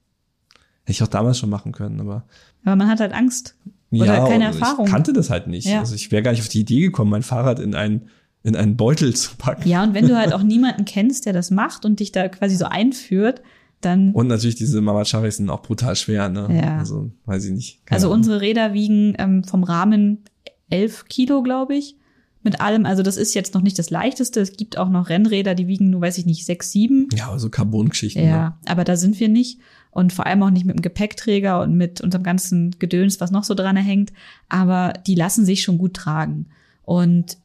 Hätte 0.83 0.91
ich 0.91 1.03
auch 1.03 1.07
damals 1.07 1.37
schon 1.37 1.49
machen 1.49 1.73
können, 1.73 1.99
aber. 1.99 2.25
Aber 2.63 2.77
man 2.77 2.87
hat 2.87 3.01
halt 3.01 3.11
Angst. 3.11 3.57
Oder 3.91 4.05
ja, 4.05 4.27
keine 4.27 4.45
Erfahrung. 4.45 4.85
Ich 4.85 4.91
kannte 4.91 5.13
das 5.13 5.29
halt 5.29 5.47
nicht. 5.47 5.67
Ja. 5.67 5.79
Also 5.79 5.95
ich 5.95 6.11
wäre 6.11 6.23
gar 6.23 6.31
nicht 6.31 6.41
auf 6.41 6.47
die 6.47 6.61
Idee 6.61 6.81
gekommen, 6.81 7.11
mein 7.11 7.23
Fahrrad 7.23 7.59
in 7.59 7.75
einen, 7.75 8.09
in 8.43 8.55
einen 8.55 8.75
Beutel 8.77 9.15
zu 9.15 9.35
packen. 9.37 9.67
Ja, 9.67 9.83
und 9.83 9.93
wenn 9.93 10.07
du 10.07 10.17
halt 10.17 10.33
auch 10.33 10.43
niemanden 10.43 10.85
kennst, 10.85 11.25
der 11.25 11.33
das 11.33 11.51
macht 11.51 11.85
und 11.85 11.99
dich 11.99 12.11
da 12.11 12.27
quasi 12.27 12.55
so 12.55 12.65
einführt, 12.65 13.41
dann. 13.81 14.11
Und 14.11 14.27
natürlich 14.27 14.55
diese 14.55 14.81
Mamacharis 14.81 15.37
sind 15.37 15.49
auch 15.49 15.61
brutal 15.61 15.95
schwer, 15.95 16.29
ne? 16.29 16.47
Ja. 16.51 16.77
Also, 16.77 17.11
weiß 17.25 17.45
ich 17.45 17.51
nicht. 17.51 17.85
Keine 17.85 17.97
also 17.97 18.07
Ahnung. 18.07 18.17
unsere 18.19 18.41
Räder 18.41 18.73
wiegen 18.73 19.15
ähm, 19.17 19.43
vom 19.43 19.63
Rahmen 19.63 20.23
elf 20.69 21.05
Kilo, 21.05 21.43
glaube 21.43 21.75
ich. 21.75 21.97
Mit 22.43 22.61
allem. 22.61 22.85
Also 22.85 23.01
das 23.01 23.17
ist 23.17 23.33
jetzt 23.33 23.55
noch 23.55 23.63
nicht 23.63 23.79
das 23.79 23.89
leichteste. 23.89 24.39
Es 24.39 24.55
gibt 24.55 24.77
auch 24.77 24.89
noch 24.89 25.09
Rennräder, 25.09 25.55
die 25.55 25.67
wiegen 25.67 25.89
nur, 25.89 26.01
weiß 26.01 26.19
ich 26.19 26.27
nicht, 26.27 26.45
sechs, 26.45 26.71
sieben. 26.71 27.07
Ja, 27.15 27.29
aber 27.29 27.39
so 27.39 27.49
Carbon-Geschichten. 27.49 28.21
Ne? 28.21 28.27
Ja, 28.27 28.59
aber 28.67 28.83
da 28.83 28.97
sind 28.97 29.19
wir 29.19 29.29
nicht. 29.29 29.59
Und 29.95 30.11
vor 30.11 30.25
allem 30.25 30.43
auch 30.43 30.49
nicht 30.49 30.65
mit 30.65 30.75
dem 30.75 30.81
Gepäckträger 30.81 31.61
und 31.61 31.77
mit 31.77 32.01
unserem 32.01 32.21
ganzen 32.21 32.75
Gedöns, 32.79 33.21
was 33.21 33.31
noch 33.31 33.45
so 33.45 33.53
dran 33.53 33.77
hängt. 33.77 34.11
Aber 34.49 34.91
die 35.07 35.15
lassen 35.15 35.45
sich 35.45 35.63
schon 35.63 35.77
gut 35.77 35.93
tragen. 35.93 36.47
Und 36.83 37.37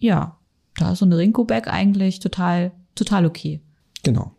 ja, 0.00 0.36
da 0.76 0.90
ist 0.90 0.98
so 0.98 1.04
eine 1.04 1.16
Rinko-Bag 1.16 1.68
eigentlich 1.68 2.18
total, 2.18 2.72
total 2.96 3.26
okay. 3.26 3.60
Genau. 4.02 4.32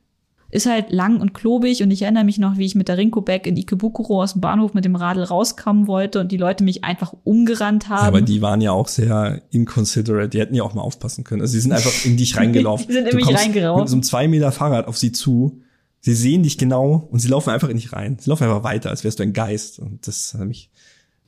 Ist 0.52 0.66
halt 0.66 0.92
lang 0.92 1.22
und 1.22 1.34
klobig 1.34 1.82
und 1.82 1.92
ich 1.92 2.02
erinnere 2.02 2.26
mich 2.26 2.40
noch, 2.40 2.58
wie 2.58 2.66
ich 2.66 2.76
mit 2.76 2.90
der 2.90 2.98
Rinko-Bag 2.98 3.48
in 3.48 3.56
Ikebukuro 3.56 4.22
aus 4.22 4.34
dem 4.34 4.42
Bahnhof 4.42 4.74
mit 4.74 4.84
dem 4.84 4.98
Radl 4.98 5.24
rauskommen 5.24 5.88
wollte 5.88 6.20
und 6.20 6.34
die 6.34 6.38
Leute 6.38 6.66
mich 6.66 6.84
einfach 6.84 7.14
umgerannt 7.24 7.88
haben. 7.88 8.02
Ja, 8.02 8.08
aber 8.10 8.22
die 8.22 8.42
waren 8.42 8.60
ja 8.60 8.74
auch 8.74 8.90
sehr 8.90 9.44
inconsiderate. 9.52 10.28
Die 10.28 10.40
hätten 10.42 10.56
ja 10.56 10.64
auch 10.64 10.74
mal 10.74 10.82
aufpassen 10.82 11.24
können. 11.24 11.42
Also 11.42 11.54
sie 11.54 11.62
sind 11.62 11.72
einfach 11.72 12.04
in 12.04 12.18
dich 12.18 12.36
reingelaufen. 12.38 12.86
Die 12.86 12.94
sind 12.94 13.08
in 13.08 13.16
mich 13.16 13.34
reingeraucht. 13.34 13.80
Mit 13.80 13.90
so 13.90 13.96
einem 13.96 14.04
zwei 14.04 14.28
Meter 14.28 14.52
Fahrrad 14.52 14.88
auf 14.88 14.98
sie 14.98 15.14
zu. 15.14 15.62
Sie 16.06 16.14
sehen 16.14 16.44
dich 16.44 16.60
genau 16.60 17.08
und 17.12 17.18
sie 17.18 17.28
laufen 17.30 17.50
einfach 17.50 17.68
in 17.70 17.78
dich 17.78 17.92
rein. 17.92 18.18
Sie 18.20 18.30
laufen 18.30 18.44
einfach 18.44 18.64
weiter, 18.64 18.92
als 18.92 19.04
wärst 19.04 19.18
du 19.18 19.24
ein 19.24 19.34
Geist. 19.34 19.80
Und 19.80 20.06
das 20.08 20.36
hat 20.36 20.46
mich, 20.48 20.70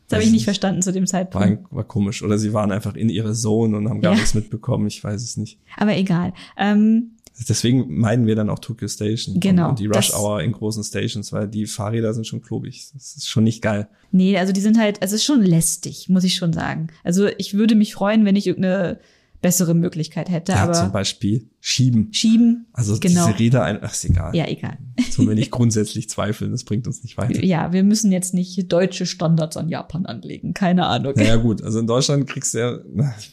das 0.07 0.17
habe 0.17 0.23
ich 0.23 0.31
nicht 0.31 0.43
verstanden 0.43 0.83
zu 0.83 0.93
dem 0.93 1.03
war, 1.03 1.07
Zeitpunkt. 1.07 1.65
war 1.71 1.83
komisch. 1.83 2.21
Oder 2.21 2.37
sie 2.37 2.53
waren 2.53 2.71
einfach 2.71 2.93
in 2.95 3.09
ihre 3.09 3.33
Zone 3.33 3.75
und 3.75 3.89
haben 3.89 4.01
gar 4.01 4.13
Ja. 4.13 4.19
nichts 4.19 4.35
mitbekommen. 4.35 4.85
Ich 4.85 5.03
weiß 5.03 5.21
es 5.23 5.35
nicht. 5.35 5.59
Aber 5.77 5.97
egal. 5.97 6.33
Ähm, 6.57 7.13
Deswegen 7.49 7.99
meiden 7.99 8.25
wir 8.25 8.35
dann 8.35 8.49
auch 8.49 8.57
Tokyo 8.59 8.87
Station 8.87 9.39
Genau, 9.39 9.69
und, 9.69 9.79
die 9.79 9.85
Rush 9.85 10.11
Hour 10.13 10.41
in 10.41 10.51
großen 10.51 10.83
Stations, 10.83 11.31
weil 11.33 11.47
die 11.47 11.65
Fahrräder 11.67 12.13
sind 12.13 12.25
schon 12.25 12.41
klobig. 12.41 12.87
Das 12.93 13.15
ist 13.15 13.27
schon 13.29 13.43
nicht 13.43 13.61
geil. 13.61 13.87
Nee, 14.11 14.37
also 14.37 14.53
die 14.53 14.61
sind 14.61 14.79
halt, 14.79 14.97
es 15.01 15.11
ist 15.11 15.23
schon 15.23 15.43
lästig, 15.43 16.09
muss 16.09 16.23
ich 16.23 16.33
schon 16.35 16.51
sagen. 16.53 16.87
Also 17.03 17.27
ich 17.37 17.53
würde 17.55 17.75
mich 17.75 17.93
freuen, 17.93 18.25
wenn 18.25 18.35
ich 18.35 18.47
irgendeine 18.47 18.99
bessere 19.41 19.73
Möglichkeit 19.75 20.29
hätte, 20.29 20.51
Ja, 20.53 20.71
zum 20.71 20.85
aber 20.85 20.93
Beispiel 20.93 21.49
schieben. 21.59 22.09
schieben, 22.11 22.65
Also 22.73 22.97
genau. 22.99 23.27
diese 23.27 23.39
Räder, 23.39 23.63
ein, 23.63 23.79
ach, 23.81 23.93
ist 23.93 24.05
egal. 24.05 24.35
Ja, 24.35 24.47
egal. 24.47 24.77
Tun 25.15 25.27
wir 25.27 25.35
nicht 25.35 25.51
grundsätzlich 25.51 26.09
zweifeln, 26.09 26.51
das 26.51 26.63
bringt 26.63 26.87
uns 26.87 27.03
nicht 27.03 27.17
weiter. 27.17 27.43
Ja, 27.43 27.71
wir 27.71 27.83
müssen 27.83 28.11
jetzt 28.11 28.33
nicht 28.33 28.71
deutsche 28.71 29.05
Standards 29.05 29.55
an 29.57 29.69
Japan 29.69 30.05
anlegen, 30.05 30.53
keine 30.53 30.87
Ahnung. 30.87 31.13
Naja 31.15 31.35
gut, 31.35 31.61
also 31.63 31.79
in 31.79 31.87
Deutschland 31.87 32.27
kriegst 32.27 32.53
du 32.53 32.59
ja, 32.59 32.79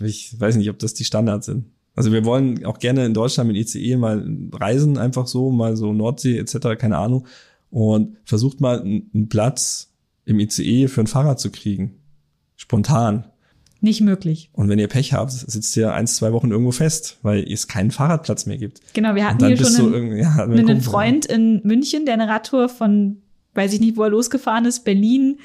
ich 0.04 0.38
weiß 0.38 0.56
nicht, 0.56 0.68
ob 0.70 0.78
das 0.78 0.94
die 0.94 1.04
Standards 1.04 1.46
sind. 1.46 1.66
Also 1.96 2.12
wir 2.12 2.24
wollen 2.24 2.64
auch 2.64 2.78
gerne 2.80 3.06
in 3.06 3.14
Deutschland 3.14 3.48
mit 3.48 3.56
ICE 3.56 3.96
mal 3.96 4.26
reisen, 4.52 4.98
einfach 4.98 5.26
so, 5.26 5.50
mal 5.50 5.76
so 5.76 5.92
Nordsee 5.92 6.38
etc., 6.38 6.76
keine 6.78 6.98
Ahnung. 6.98 7.26
Und 7.70 8.16
versucht 8.24 8.60
mal 8.60 8.80
einen 8.80 9.28
Platz 9.28 9.92
im 10.24 10.38
ICE 10.40 10.88
für 10.88 11.00
ein 11.02 11.06
Fahrrad 11.06 11.40
zu 11.40 11.50
kriegen. 11.50 11.96
Spontan. 12.56 13.24
Nicht 13.80 14.00
möglich. 14.00 14.48
Und 14.52 14.68
wenn 14.68 14.78
ihr 14.78 14.88
Pech 14.88 15.12
habt, 15.12 15.32
sitzt 15.32 15.76
ihr 15.76 15.92
eins, 15.92 16.16
zwei 16.16 16.32
Wochen 16.32 16.50
irgendwo 16.50 16.72
fest, 16.72 17.18
weil 17.22 17.44
es 17.50 17.68
keinen 17.68 17.90
Fahrradplatz 17.90 18.46
mehr 18.46 18.56
gibt. 18.56 18.80
Genau, 18.94 19.14
wir 19.14 19.28
hatten 19.28 19.46
hier 19.46 19.56
schon 19.56 19.94
einen, 19.94 20.16
ja, 20.16 20.32
einen 20.42 20.64
Kumpel. 20.64 20.80
Freund 20.80 21.26
in 21.26 21.60
München, 21.64 22.06
der 22.06 22.14
eine 22.14 22.28
Radtour 22.28 22.68
von, 22.68 23.18
weiß 23.54 23.74
ich 23.74 23.80
nicht, 23.80 23.96
wo 23.96 24.04
er 24.04 24.10
losgefahren 24.10 24.64
ist, 24.64 24.84
Berlin, 24.84 25.38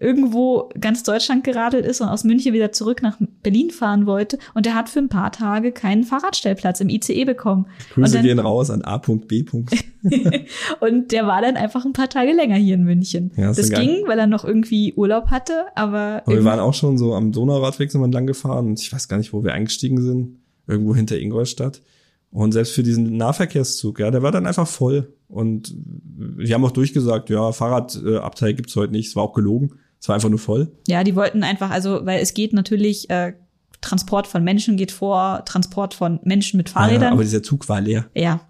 irgendwo 0.00 0.68
ganz 0.80 1.02
Deutschland 1.02 1.44
geradelt 1.44 1.84
ist 1.84 2.00
und 2.00 2.08
aus 2.08 2.24
München 2.24 2.52
wieder 2.52 2.72
zurück 2.72 3.02
nach 3.02 3.16
Berlin 3.42 3.70
fahren 3.70 4.06
wollte. 4.06 4.38
Und 4.54 4.66
der 4.66 4.74
hat 4.74 4.88
für 4.88 5.00
ein 5.00 5.08
paar 5.08 5.32
Tage 5.32 5.72
keinen 5.72 6.04
Fahrradstellplatz 6.04 6.80
im 6.80 6.88
ICE 6.88 7.24
bekommen. 7.24 7.66
Grüße 7.94 8.14
dann- 8.14 8.24
gehen 8.24 8.38
raus 8.38 8.70
an 8.70 8.82
A.B. 8.82 9.44
Und 10.80 11.12
der 11.12 11.26
war 11.26 11.42
dann 11.42 11.56
einfach 11.56 11.84
ein 11.84 11.92
paar 11.92 12.08
Tage 12.08 12.32
länger 12.32 12.56
hier 12.56 12.74
in 12.74 12.84
München. 12.84 13.32
Ja, 13.36 13.52
das 13.52 13.70
geil. 13.70 13.84
ging, 13.86 14.06
weil 14.06 14.18
er 14.18 14.26
noch 14.26 14.44
irgendwie 14.44 14.94
Urlaub 14.94 15.26
hatte, 15.30 15.52
aber, 15.74 16.22
Aber 16.24 16.36
wir 16.36 16.44
waren 16.44 16.60
auch 16.60 16.74
schon 16.74 16.98
so 16.98 17.14
am 17.14 17.32
Donauradweg 17.32 17.90
sind 17.90 18.00
wir 18.00 18.08
lang 18.08 18.26
gefahren 18.26 18.66
und 18.68 18.80
ich 18.80 18.92
weiß 18.92 19.08
gar 19.08 19.16
nicht, 19.18 19.32
wo 19.32 19.42
wir 19.42 19.52
eingestiegen 19.52 20.00
sind. 20.00 20.38
Irgendwo 20.66 20.94
hinter 20.94 21.18
Ingolstadt. 21.18 21.82
Und 22.30 22.52
selbst 22.52 22.72
für 22.74 22.82
diesen 22.82 23.16
Nahverkehrszug, 23.16 24.00
ja, 24.00 24.10
der 24.10 24.22
war 24.22 24.32
dann 24.32 24.46
einfach 24.46 24.68
voll. 24.68 25.14
Und 25.28 25.74
die 25.74 26.52
haben 26.52 26.64
auch 26.64 26.70
durchgesagt, 26.70 27.30
ja, 27.30 27.52
Fahrradabteil 27.52 28.52
gibt's 28.54 28.76
heute 28.76 28.92
nicht. 28.92 29.08
Es 29.08 29.16
war 29.16 29.22
auch 29.22 29.32
gelogen. 29.32 29.72
Es 30.00 30.08
war 30.08 30.14
einfach 30.14 30.28
nur 30.30 30.38
voll. 30.38 30.70
ja, 30.86 31.02
die 31.04 31.14
wollten 31.16 31.42
einfach, 31.42 31.70
also, 31.70 32.04
weil 32.06 32.20
es 32.20 32.34
geht 32.34 32.52
natürlich, 32.52 33.10
äh, 33.10 33.32
Transport 33.80 34.26
von 34.26 34.42
Menschen 34.42 34.76
geht 34.76 34.90
vor 34.90 35.44
Transport 35.44 35.94
von 35.94 36.18
Menschen 36.24 36.56
mit 36.56 36.68
Ja, 36.68 36.74
Fahrrädern. 36.74 37.12
aber 37.12 37.22
dieser 37.22 37.42
Zug 37.44 37.68
war 37.68 37.80
leer. 37.80 38.06
Ja, 38.14 38.40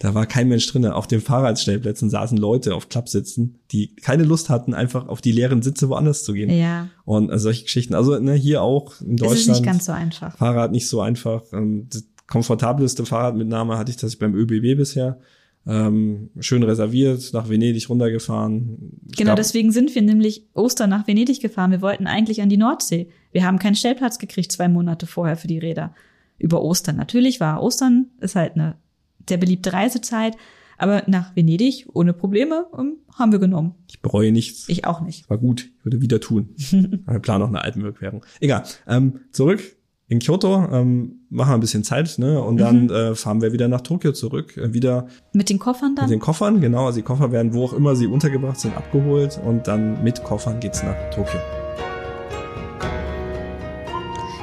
Da 0.00 0.12
war 0.14 0.26
kein 0.26 0.48
Mensch 0.48 0.66
drin. 0.66 0.84
Auf 0.86 1.06
den 1.06 1.20
Fahrradstellplätzen 1.20 2.10
saßen 2.10 2.36
Leute 2.36 2.74
auf 2.74 2.88
Klappsitzen, 2.88 3.60
die 3.70 3.94
keine 3.94 4.24
Lust 4.24 4.50
hatten, 4.50 4.74
einfach 4.74 5.06
auf 5.06 5.20
die 5.20 5.30
leeren 5.30 5.62
Sitze 5.62 5.88
woanders 5.88 6.24
zu 6.24 6.32
gehen. 6.32 6.50
ja. 6.50 6.88
Und 7.04 7.30
äh, 7.30 7.38
solche 7.38 7.62
Geschichten. 7.62 7.94
Also 7.94 8.18
ne, 8.18 8.34
hier 8.34 8.62
auch 8.62 9.00
in 9.00 9.14
Es 9.14 9.20
Deutschland. 9.20 9.38
ist 9.40 9.48
nicht 9.48 9.64
ganz 9.64 9.84
so 9.84 9.92
einfach. 9.92 10.36
Fahrrad 10.36 10.72
nicht 10.72 10.88
so 10.88 11.00
einfach. 11.00 11.42
Ähm, 11.52 11.86
Das 11.92 12.04
komfortabelste 12.26 13.06
Fahrradmitnahme 13.06 13.78
hatte 13.78 13.90
ich 13.92 13.96
das 13.96 14.16
beim 14.16 14.34
ÖBB 14.34 14.76
bisher. 14.76 15.18
Ähm, 15.66 16.30
schön 16.40 16.62
reserviert, 16.62 17.32
nach 17.32 17.48
Venedig 17.48 17.88
runtergefahren. 17.88 19.00
Genau, 19.16 19.34
deswegen 19.34 19.72
sind 19.72 19.94
wir 19.94 20.02
nämlich 20.02 20.46
Ostern 20.52 20.90
nach 20.90 21.06
Venedig 21.06 21.40
gefahren. 21.40 21.70
Wir 21.70 21.80
wollten 21.80 22.06
eigentlich 22.06 22.42
an 22.42 22.50
die 22.50 22.58
Nordsee. 22.58 23.08
Wir 23.32 23.44
haben 23.44 23.58
keinen 23.58 23.74
Stellplatz 23.74 24.18
gekriegt 24.18 24.52
zwei 24.52 24.68
Monate 24.68 25.06
vorher 25.06 25.36
für 25.36 25.48
die 25.48 25.58
Räder. 25.58 25.94
Über 26.38 26.62
Ostern. 26.62 26.96
Natürlich 26.96 27.40
war 27.40 27.62
Ostern, 27.62 28.06
ist 28.20 28.36
halt 28.36 28.54
eine 28.54 28.76
sehr 29.26 29.38
beliebte 29.38 29.72
Reisezeit. 29.72 30.36
Aber 30.76 31.04
nach 31.06 31.34
Venedig 31.36 31.86
ohne 31.92 32.12
Probleme 32.12 32.66
ähm, 32.76 32.96
haben 33.14 33.32
wir 33.32 33.38
genommen. 33.38 33.74
Ich 33.88 34.02
bereue 34.02 34.32
nichts. 34.32 34.68
Ich 34.68 34.84
auch 34.84 35.00
nicht. 35.00 35.30
War 35.30 35.38
gut, 35.38 35.70
ich 35.78 35.84
würde 35.84 36.00
wieder 36.00 36.20
tun. 36.20 36.48
Wir 37.06 37.20
planen 37.20 37.40
noch 37.40 37.48
eine 37.48 37.62
Alpenüberquerung. 37.62 38.26
Egal. 38.40 38.64
Ähm, 38.88 39.20
zurück 39.30 39.76
in 40.06 40.18
Kyoto, 40.18 40.68
ähm, 40.70 41.20
machen 41.30 41.50
wir 41.50 41.54
ein 41.54 41.60
bisschen 41.60 41.82
Zeit, 41.82 42.18
ne? 42.18 42.42
Und 42.42 42.58
dann 42.58 42.90
äh, 42.90 43.14
fahren 43.14 43.40
wir 43.40 43.52
wieder 43.52 43.68
nach 43.68 43.80
Tokio 43.80 44.12
zurück. 44.12 44.56
Äh, 44.56 44.74
wieder 44.74 45.08
Mit 45.32 45.48
den 45.48 45.58
Koffern 45.58 45.96
dann? 45.96 46.04
mit 46.04 46.12
den 46.12 46.20
Koffern, 46.20 46.60
genau. 46.60 46.86
Also 46.86 46.98
die 46.98 47.04
Koffer 47.04 47.32
werden, 47.32 47.54
wo 47.54 47.64
auch 47.64 47.72
immer 47.72 47.96
sie 47.96 48.06
untergebracht 48.06 48.60
sind, 48.60 48.76
abgeholt. 48.76 49.40
Und 49.42 49.66
dann 49.66 50.04
mit 50.04 50.22
Koffern 50.22 50.60
geht's 50.60 50.82
nach 50.82 50.94
Tokio. 51.10 51.40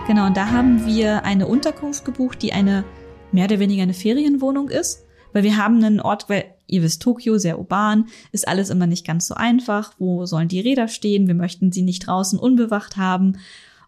Genau, 0.08 0.26
und 0.26 0.36
da 0.36 0.50
haben 0.50 0.86
wir 0.88 1.24
eine 1.26 1.48
Unterkunft 1.48 2.06
gebucht, 2.06 2.42
die 2.42 2.54
eine 2.54 2.84
mehr 3.32 3.46
oder 3.46 3.60
weniger 3.60 3.84
eine 3.84 3.94
Ferienwohnung 3.94 4.70
ist. 4.70 5.06
Weil 5.32 5.44
wir 5.44 5.58
haben 5.58 5.82
einen 5.84 6.02
Ort, 6.02 6.28
weil 6.28 6.46
ihr 6.66 6.82
wisst, 6.82 7.04
Tokio, 7.04 7.38
sehr 7.38 7.60
urban, 7.60 8.08
ist 8.32 8.48
alles 8.48 8.70
immer 8.72 8.88
nicht 8.88 9.06
ganz 9.06 9.28
so 9.28 9.36
einfach. 9.36 9.94
Wo 10.00 10.26
sollen 10.26 10.48
die 10.48 10.60
Räder 10.60 10.88
stehen? 10.88 11.28
Wir 11.28 11.36
möchten 11.36 11.72
sie 11.72 11.84
nicht 11.84 12.08
draußen 12.08 12.40
unbewacht 12.40 12.98
haben. 12.98 13.38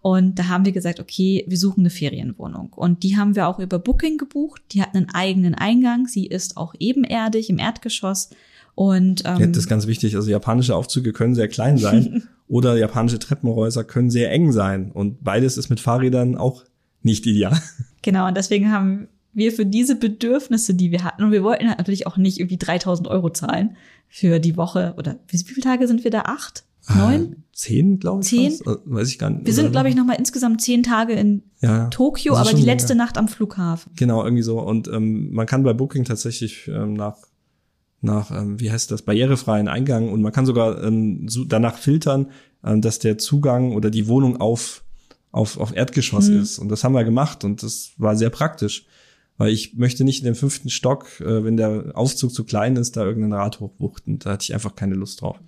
Und 0.04 0.38
da 0.38 0.50
haben 0.50 0.66
wir 0.66 0.74
gesagt, 0.74 1.00
okay, 1.00 1.46
wir 1.48 1.58
suchen 1.58 1.80
eine 1.80 1.90
Ferienwohnung. 1.90 2.74
Und 2.74 3.04
die 3.04 3.16
haben 3.16 3.38
wir 3.38 3.48
auch 3.48 3.58
über 3.60 3.80
Booking 3.80 4.18
gebucht. 4.18 4.62
Die 4.74 4.82
hat 4.82 4.94
einen 4.94 5.10
eigenen 5.10 5.56
Eingang. 5.56 6.08
Sie 6.08 6.28
ist 6.28 6.58
auch 6.58 6.74
ebenerdig 6.78 7.50
im 7.50 7.58
Erdgeschoss. 7.58 8.32
Und 8.76 9.24
Ja, 9.24 9.40
ähm, 9.40 9.54
das 9.54 9.64
ist 9.64 9.70
ganz 9.70 9.88
wichtig. 9.88 10.18
Also 10.18 10.30
japanische 10.30 10.76
Aufzüge 10.76 11.14
können 11.14 11.36
sehr 11.36 11.48
klein 11.48 11.78
sein 11.78 12.24
oder 12.50 12.76
japanische 12.76 13.18
Treppenhäuser 13.18 13.86
können 13.86 14.10
sehr 14.10 14.30
eng 14.30 14.52
sein. 14.52 14.92
Und 14.92 15.24
beides 15.24 15.56
ist 15.56 15.70
mit 15.70 15.80
Fahrrädern 15.80 16.36
auch 16.36 16.66
nicht 17.02 17.26
ideal. 17.26 17.58
Genau, 18.02 18.28
und 18.28 18.36
deswegen 18.36 18.74
haben 18.74 19.08
wir 19.32 19.54
für 19.54 19.66
diese 19.66 19.96
Bedürfnisse, 19.96 20.74
die 20.74 20.92
wir 20.92 21.06
hatten, 21.06 21.24
und 21.24 21.32
wir 21.32 21.44
wollten 21.44 21.70
halt 21.70 21.78
natürlich 21.78 22.08
auch 22.08 22.18
nicht 22.18 22.42
irgendwie 22.42 22.58
3000 22.58 23.08
Euro 23.08 23.30
zahlen 23.30 23.78
für 24.10 24.42
die 24.42 24.58
Woche, 24.58 24.96
oder 24.98 25.18
wie 25.30 25.38
viele 25.38 25.62
Tage 25.62 25.88
sind 25.88 26.04
wir 26.04 26.12
da? 26.12 26.24
Acht? 26.24 26.66
Neun? 26.90 27.34
Äh, 27.34 27.36
Zehn, 27.54 28.00
glaube 28.00 28.24
ich. 28.24 28.30
Zehn? 28.30 28.52
fast. 28.52 28.68
Äh, 28.68 28.76
Weiß 28.86 29.10
ich 29.10 29.20
gar 29.20 29.30
nicht. 29.30 29.46
Wir 29.46 29.54
sind, 29.54 29.66
Oder- 29.66 29.72
glaube 29.72 29.90
ich, 29.90 29.96
nochmal 29.96 30.16
insgesamt 30.18 30.62
zehn 30.62 30.82
Tage 30.84 31.14
in 31.14 31.44
ja, 31.62 31.88
Tokio, 31.90 32.34
Also 32.34 32.50
aber 32.50 32.58
die 32.60 32.66
letzte 32.66 32.94
länger. 32.94 33.06
Nacht 33.06 33.18
am 33.18 33.28
Flughafen. 33.28 33.92
Genau, 33.96 34.24
irgendwie 34.24 34.42
so. 34.44 34.60
Und 34.60 34.88
ähm, 34.88 35.32
man 35.32 35.46
kann 35.46 35.64
bei 35.64 35.74
Booking 35.74 36.04
tatsächlich 36.04 36.68
ähm, 36.68 36.94
nach, 36.96 37.18
nach 38.02 38.32
ähm, 38.32 38.60
wie 38.60 38.72
heißt 38.72 38.90
das, 38.92 39.04
barrierefreien 39.04 39.68
Eingang 39.68 40.12
und 40.12 40.22
man 40.22 40.32
kann 40.32 40.46
sogar 40.48 40.84
ähm, 40.84 41.28
so 41.30 41.44
danach 41.46 41.78
filtern, 41.78 42.32
ähm, 42.64 42.82
dass 42.82 42.98
der 43.00 43.18
Zugang 43.20 43.74
oder 43.74 43.92
die 43.92 44.08
Wohnung 44.08 44.42
auf, 44.42 44.84
auf, 45.32 45.58
auf 45.60 45.76
Erdgeschoss 45.76 46.30
Mhm. 46.30 46.42
ist. 46.42 46.58
Und 46.60 46.70
das 46.70 46.84
haben 46.84 46.94
wir 46.94 47.04
gemacht 47.04 47.44
und 47.44 47.62
das 47.64 47.92
war 47.98 48.16
sehr 48.16 48.30
praktisch. 48.32 48.86
Weil 49.38 49.52
ich 49.52 49.76
möchte 49.78 50.04
nicht 50.04 50.20
in 50.20 50.26
den 50.26 50.36
fünften 50.36 50.70
Stock, 50.70 51.20
äh, 51.22 51.44
wenn 51.44 51.56
der 51.58 51.92
Aufzug 51.94 52.34
zu 52.34 52.44
klein 52.44 52.76
ist, 52.76 52.98
da 52.98 53.04
irgendein 53.06 53.34
Rad 53.34 53.60
hochwuchten. 53.60 54.20
Da 54.20 54.32
hatte 54.32 54.44
ich 54.44 54.54
einfach 54.56 54.76
keine 54.76 54.96
Lust 54.96 55.22
drauf. 55.22 55.40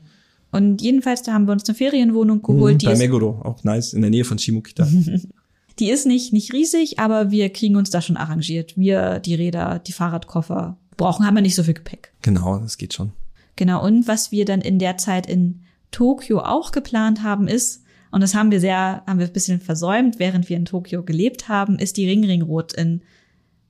Und 0.55 0.81
jedenfalls, 0.81 1.21
da 1.21 1.33
haben 1.33 1.47
wir 1.47 1.51
uns 1.51 1.67
eine 1.67 1.75
Ferienwohnung 1.75 2.41
geholt. 2.41 2.81
Mhm, 2.81 2.87
bei 2.87 2.95
Meguro, 2.95 3.41
auch 3.43 3.63
nice, 3.65 3.91
in 3.91 4.01
der 4.01 4.09
Nähe 4.09 4.23
von 4.23 4.39
Shimokita. 4.39 4.87
die 5.79 5.89
ist 5.89 6.05
nicht, 6.05 6.31
nicht 6.31 6.53
riesig, 6.53 6.97
aber 6.97 7.29
wir 7.29 7.51
kriegen 7.51 7.75
uns 7.75 7.89
da 7.89 8.01
schon 8.01 8.15
arrangiert. 8.15 8.77
Wir, 8.77 9.19
die 9.19 9.35
Räder, 9.35 9.79
die 9.79 9.91
Fahrradkoffer, 9.91 10.77
brauchen, 10.95 11.25
haben 11.25 11.35
wir 11.35 11.41
nicht 11.41 11.55
so 11.55 11.63
viel 11.63 11.73
Gepäck. 11.73 12.13
genau, 12.21 12.57
das 12.59 12.77
geht 12.77 12.93
schon. 12.93 13.11
Genau. 13.57 13.83
Und 13.83 14.07
was 14.07 14.31
wir 14.31 14.45
dann 14.45 14.61
in 14.61 14.79
der 14.79 14.97
Zeit 14.97 15.27
in 15.27 15.61
Tokio 15.91 16.39
auch 16.39 16.71
geplant 16.71 17.21
haben, 17.21 17.49
ist, 17.49 17.83
und 18.11 18.21
das 18.21 18.33
haben 18.33 18.49
wir 18.49 18.61
sehr, 18.61 19.03
haben 19.05 19.19
wir 19.19 19.25
ein 19.25 19.33
bisschen 19.33 19.59
versäumt, 19.59 20.19
während 20.19 20.47
wir 20.47 20.55
in 20.55 20.63
Tokio 20.63 21.03
gelebt 21.03 21.49
haben, 21.49 21.79
ist 21.79 21.97
die 21.97 22.07
Ringringroute 22.07 22.79
in, 22.79 23.01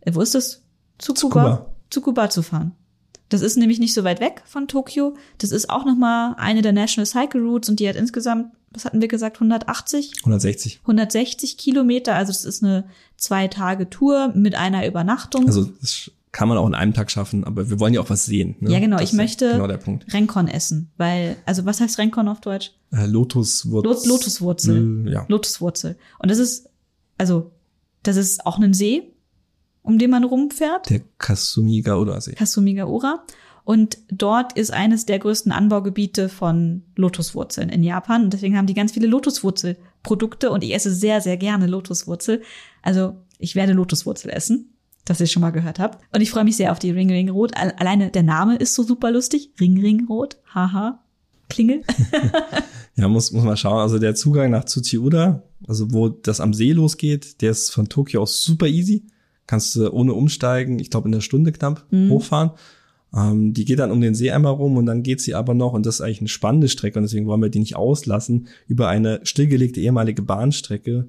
wo 0.08 0.22
ist 0.22 0.36
das? 0.36 0.64
Tsukuba? 1.00 1.16
Tsukuba. 1.16 1.76
Tsukuba 1.90 2.30
zu 2.30 2.44
fahren. 2.44 2.74
Das 3.30 3.42
ist 3.42 3.58
nämlich 3.58 3.80
nicht 3.80 3.94
so 3.94 4.04
weit 4.04 4.20
weg 4.20 4.44
von 4.46 4.68
Tokio. 4.68 5.16
Das 5.40 5.52
ist 5.52 5.70
auch 5.70 5.86
nochmal 5.86 6.36
eine 6.38 6.62
der 6.62 6.74
National 6.74 7.06
Cycle 7.06 7.42
Routes 7.42 7.70
und 7.70 7.80
die 7.80 7.90
hat 7.90 7.96
insgesamt, 7.96 8.54
was 8.72 8.86
hatten 8.86 9.02
wir 9.02 9.08
gesagt, 9.08 9.38
180? 9.38 10.14
160. 10.20 10.80
160 10.82 11.58
Kilometer. 11.58 12.16
Also 12.16 12.32
das 12.32 12.46
ist 12.46 12.64
eine 12.64 12.86
zwei 13.18 13.48
Tage 13.48 13.90
Tour 13.90 14.32
mit 14.36 14.56
einer 14.56 14.86
Übernachtung. 14.88 15.48
Also 15.48 15.66
das 15.82 16.12
kann 16.36 16.50
man 16.50 16.58
auch 16.58 16.68
in 16.68 16.76
einem 16.76 16.94
Tag 16.94 17.10
schaffen, 17.10 17.46
aber 17.46 17.70
wir 17.70 17.80
wollen 17.80 17.94
ja 17.94 18.02
auch 18.02 18.10
was 18.10 18.26
sehen. 18.26 18.56
Ne? 18.60 18.72
ja, 18.72 18.80
genau. 18.80 18.98
Das 18.98 19.10
Ich 19.10 19.14
möchte 19.14 19.54
Genau 19.54 19.68
der 19.68 19.78
Punkt. 19.78 20.14
Renkon 20.14 20.50
essen, 20.50 20.92
weil, 20.98 21.38
also 21.46 21.66
was 21.66 21.80
heißt 21.80 21.98
Renkon 21.98 22.28
auf 22.28 22.42
Deutsch? 22.42 22.74
Äh, 22.92 23.06
Lotuswurzel. 23.06 23.90
Lot 23.90 24.06
Lotuswurzel. 24.06 25.10
Ja. 25.10 25.26
Lotuswurzel. 25.30 25.96
Und 26.20 26.30
das 26.30 26.40
ist, 26.40 26.70
also, 27.18 27.52
das 28.04 28.18
ist 28.18 28.46
auch 28.46 28.60
ein 28.60 28.74
See, 28.74 29.14
um 29.86 29.98
den 30.00 30.10
man 30.12 30.24
rumfährt. 30.24 30.90
Der 30.90 31.02
Kasumigaura-See. 31.18 32.34
Kasumigaura. 32.34 33.24
Und 33.64 33.98
dort 34.12 34.54
ist 34.54 34.72
eines 34.72 35.06
der 35.06 35.18
größten 35.20 35.52
Anbaugebiete 35.52 36.30
von 36.30 36.84
Lotuswurzeln 36.96 37.70
in 37.70 37.84
Japan. 37.84 38.26
Und 38.26 38.34
deswegen 38.34 38.58
haben 38.58 38.68
die 38.68 38.74
ganz 38.76 38.92
viele 38.92 39.08
Lotuswurzelprodukte 39.08 40.52
und 40.52 40.64
ich 40.64 40.74
esse 40.76 40.94
sehr, 40.94 41.20
sehr 41.22 41.38
gerne 41.38 41.66
Lotuswurzel. 41.68 42.42
Also 42.84 43.16
ich 43.40 43.56
werde 43.56 43.74
Lotuswurzel 43.74 44.30
essen, 44.30 44.70
dass 45.06 45.20
ihr 45.20 45.26
schon 45.28 45.42
mal 45.42 45.50
gehört 45.52 45.80
habt. 45.80 46.04
Und 46.14 46.22
ich 46.22 46.30
freue 46.30 46.44
mich 46.44 46.58
sehr 46.58 46.72
auf 46.72 46.80
die 46.80 46.92
Ring 46.92 47.10
Ring 47.10 47.30
Rot. 47.30 47.58
Al- 47.58 47.74
Alleine 47.78 48.12
der 48.12 48.22
Name 48.24 48.56
ist 48.58 48.76
so 48.76 48.84
super 48.84 49.10
lustig. 49.12 49.50
Ring 49.60 49.80
Ring 49.82 50.06
Rot. 50.08 50.38
Haha. 50.54 51.04
Klingel. 51.50 51.82
Ja, 52.98 53.10
muss, 53.10 53.34
muss 53.34 53.44
man 53.44 53.58
schauen. 53.58 53.80
Also 53.82 54.00
der 54.00 54.16
Zugang 54.16 54.52
nach 54.52 54.64
Tsuchiura, 54.64 55.44
also 55.68 55.92
wo 55.92 56.08
das 56.08 56.40
am 56.40 56.54
See 56.54 56.72
losgeht, 56.72 57.42
der 57.42 57.52
ist 57.52 57.72
von 57.72 57.90
Tokio 57.90 58.22
aus 58.22 58.42
super 58.42 58.68
easy. 58.68 59.04
Kannst 59.48 59.76
du 59.76 59.92
ohne 59.92 60.14
umsteigen, 60.14 60.80
ich 60.80 60.90
glaube 60.90 61.08
in 61.08 61.14
einer 61.14 61.22
Stunde 61.22 61.52
knapp, 61.52 61.86
hochfahren. 61.92 62.52
Ähm, 63.16 63.54
die 63.54 63.64
geht 63.66 63.80
dann 63.80 63.92
um 63.92 64.02
den 64.02 64.16
See 64.16 64.32
einmal 64.32 64.54
rum 64.54 64.76
und 64.78 64.86
dann 64.86 65.04
geht 65.04 65.22
sie 65.22 65.36
aber 65.36 65.54
noch, 65.54 65.74
und 65.74 65.86
das 65.86 65.96
ist 65.96 66.02
eigentlich 66.02 66.20
eine 66.20 66.28
spannende 66.28 66.68
Strecke, 66.68 67.00
und 67.00 67.04
deswegen 67.04 67.28
wollen 67.28 67.42
wir 67.42 67.50
die 67.50 67.60
nicht 67.60 67.76
auslassen, 67.76 68.48
über 68.68 68.88
eine 68.90 69.22
stillgelegte 69.24 69.80
ehemalige 69.80 70.22
Bahnstrecke, 70.22 71.08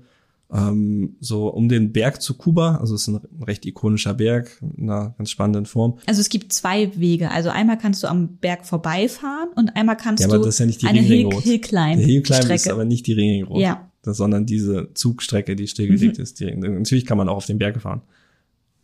ähm, 0.52 1.16
so 1.18 1.48
um 1.48 1.68
den 1.68 1.92
Berg 1.92 2.22
zu 2.22 2.34
Kuba. 2.34 2.76
Also 2.76 2.94
es 2.94 3.02
ist 3.02 3.08
ein 3.08 3.20
recht 3.44 3.66
ikonischer 3.66 4.14
Berg, 4.14 4.62
in 4.76 4.88
einer 4.88 5.14
ganz 5.18 5.30
spannenden 5.30 5.66
Form. 5.66 5.98
Also 6.06 6.20
es 6.20 6.28
gibt 6.28 6.52
zwei 6.52 6.96
Wege. 6.96 7.30
Also 7.32 7.48
einmal 7.48 7.78
kannst 7.78 8.02
du 8.04 8.06
am 8.06 8.36
Berg 8.36 8.64
vorbeifahren 8.64 9.48
und 9.56 9.74
einmal 9.74 9.96
kannst 9.96 10.20
Ja, 10.20 10.28
aber 10.28 10.38
du 10.38 10.44
das 10.44 10.54
ist 10.54 10.58
ja 10.60 10.66
nicht 10.66 10.82
die 10.82 10.86
eine 10.86 11.00
Hill. 11.00 11.30
Hill 11.42 11.58
Climb 11.58 11.96
Der 11.96 12.06
Hillclimb 12.06 12.42
Strecke. 12.42 12.54
ist 12.54 12.70
aber 12.70 12.84
nicht 12.84 13.06
die 13.08 13.14
Ringing 13.14 13.44
Road. 13.44 13.60
Ja. 13.60 13.90
Das, 14.02 14.18
sondern 14.18 14.46
diese 14.46 14.90
Zugstrecke, 14.94 15.56
die 15.56 15.66
stillgelegt 15.66 16.20
ist. 16.20 16.38
Die, 16.38 16.54
natürlich 16.54 17.06
kann 17.06 17.18
man 17.18 17.28
auch 17.28 17.38
auf 17.38 17.46
den 17.46 17.58
Berg 17.58 17.80
fahren, 17.82 18.02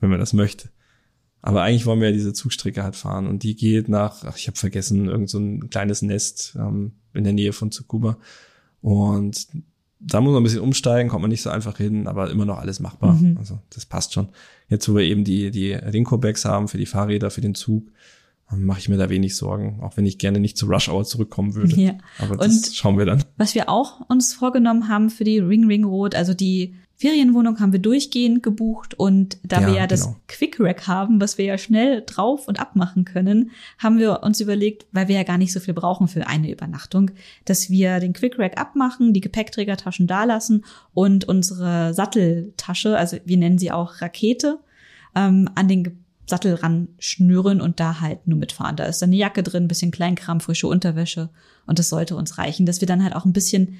wenn 0.03 0.11
man 0.11 0.21
das 0.21 0.35
möchte. 0.35 0.69
Aber 1.41 1.63
eigentlich 1.63 1.87
wollen 1.87 2.01
wir 2.01 2.09
ja 2.09 2.13
diese 2.15 2.33
Zugstrecke 2.35 2.83
halt 2.85 2.95
fahren. 2.95 3.27
Und 3.27 3.43
die 3.43 3.57
geht 3.57 3.89
nach, 3.89 4.25
ach, 4.25 4.37
ich 4.37 4.47
habe 4.47 4.59
vergessen, 4.59 5.07
irgend 5.09 5.31
so 5.31 5.39
ein 5.39 5.71
kleines 5.71 6.03
Nest 6.03 6.55
ähm, 6.59 6.93
in 7.15 7.25
der 7.25 7.33
Nähe 7.33 7.53
von 7.53 7.71
Tsukuba. 7.71 8.19
Und 8.81 9.49
da 9.99 10.21
muss 10.21 10.33
man 10.33 10.41
ein 10.43 10.45
bisschen 10.45 10.61
umsteigen, 10.61 11.09
kommt 11.09 11.23
man 11.23 11.31
nicht 11.31 11.43
so 11.43 11.51
einfach 11.51 11.77
hin, 11.79 12.07
aber 12.07 12.31
immer 12.31 12.45
noch 12.45 12.59
alles 12.59 12.81
machbar. 12.81 13.15
Mhm. 13.15 13.39
Also 13.39 13.59
das 13.71 13.87
passt 13.87 14.13
schon. 14.13 14.29
Jetzt, 14.69 14.89
wo 14.89 14.95
wir 14.95 15.03
eben 15.05 15.25
die, 15.25 15.51
die 15.51 15.73
Rinko-Bags 15.73 16.45
haben 16.45 16.69
für 16.69 16.79
die 16.79 16.87
Fahrräder, 16.87 17.31
für 17.31 17.41
den 17.41 17.55
Zug, 17.55 17.91
ähm, 18.53 18.65
mache 18.65 18.81
ich 18.81 18.89
mir 18.89 18.97
da 18.97 19.09
wenig 19.11 19.37
Sorgen, 19.37 19.81
auch 19.83 19.97
wenn 19.97 20.07
ich 20.07 20.19
gerne 20.19 20.41
nicht 20.41 20.57
zu 20.57 20.67
Rush 20.67 20.89
Hour 20.89 21.05
zurückkommen 21.05 21.55
würde. 21.55 21.75
Ja. 21.81 21.95
Aber 22.19 22.37
das 22.37 22.67
Und- 22.69 22.75
schauen 22.75 22.99
wir 22.99 23.07
dann. 23.07 23.25
Was 23.37 23.55
wir 23.55 23.69
auch 23.69 24.01
uns 24.09 24.33
vorgenommen 24.35 24.89
haben 24.89 25.11
für 25.11 25.25
die 25.25 25.39
Ring 25.39 25.67
Ring 25.67 25.85
Road, 25.85 26.15
also 26.15 26.35
die 26.35 26.75
Ferienwohnung 27.03 27.59
haben 27.59 27.73
wir 27.73 27.81
durchgehend 27.81 28.43
gebucht 28.45 28.95
und 28.95 29.37
da 29.43 29.61
Ja, 29.61 29.67
wir 29.67 29.75
ja 29.75 29.87
das 29.89 30.05
genau. 30.05 30.17
Quick 30.29 30.61
Rack 30.61 30.87
haben, 30.87 31.21
was 31.21 31.37
wir 31.37 31.45
ja 31.45 31.59
schnell 31.59 32.03
drauf 32.07 32.47
und 32.47 32.61
abmachen 32.61 33.05
können, 33.05 33.51
haben 33.79 33.99
wir 33.99 34.23
uns 34.23 34.41
überlegt, 34.41 34.87
weil 34.93 35.09
wir 35.09 35.17
ja 35.17 35.25
gar 35.25 35.37
nicht 35.37 35.53
so 35.53 35.59
viel 35.59 35.75
brauchen 35.75 36.07
für 36.07 36.29
eine 36.29 36.51
Übernachtung, 36.51 37.11
dass 37.45 37.71
wir 37.71 37.99
den 37.99 38.13
Quick 38.13 38.39
Rack 38.39 38.57
abmachen, 38.57 39.13
die 39.13 39.21
Gepäckträgertaschen 39.21 40.07
da 40.07 40.23
lassen 40.25 40.65
und 40.95 41.25
unsere 41.27 41.93
Satteltasche, 41.93 42.97
also 42.97 43.17
wir 43.25 43.37
nennen 43.37 43.59
sie 43.59 43.73
auch 43.73 44.01
Rakete, 44.01 44.61
ähm, 45.17 45.49
an 45.57 45.67
den 45.69 45.83
Ge- 45.85 45.93
Sattel 46.27 46.55
ran 46.55 46.87
schnüren 47.01 47.61
und 47.61 47.81
da 47.81 48.01
halt 48.01 48.29
nur 48.29 48.39
mitfahren. 48.39 48.77
Da 48.77 48.85
ist 48.85 49.03
dann 49.03 49.11
eine 49.11 49.17
Jacke 49.17 49.43
drin, 49.43 49.65
ein 49.65 49.69
bisschen 49.69 49.91
Kleinkram, 49.91 50.39
frische 50.41 50.69
Unterwäsche 50.69 51.31
und 51.67 51.81
das 51.81 51.89
sollte 51.89 52.15
uns 52.15 52.39
reichen, 52.39 52.65
dass 52.65 52.81
wir 52.81 52.87
dann 52.87 53.03
halt 53.03 53.17
auch 53.17 53.25
ein 53.25 53.33
bisschen 53.33 53.75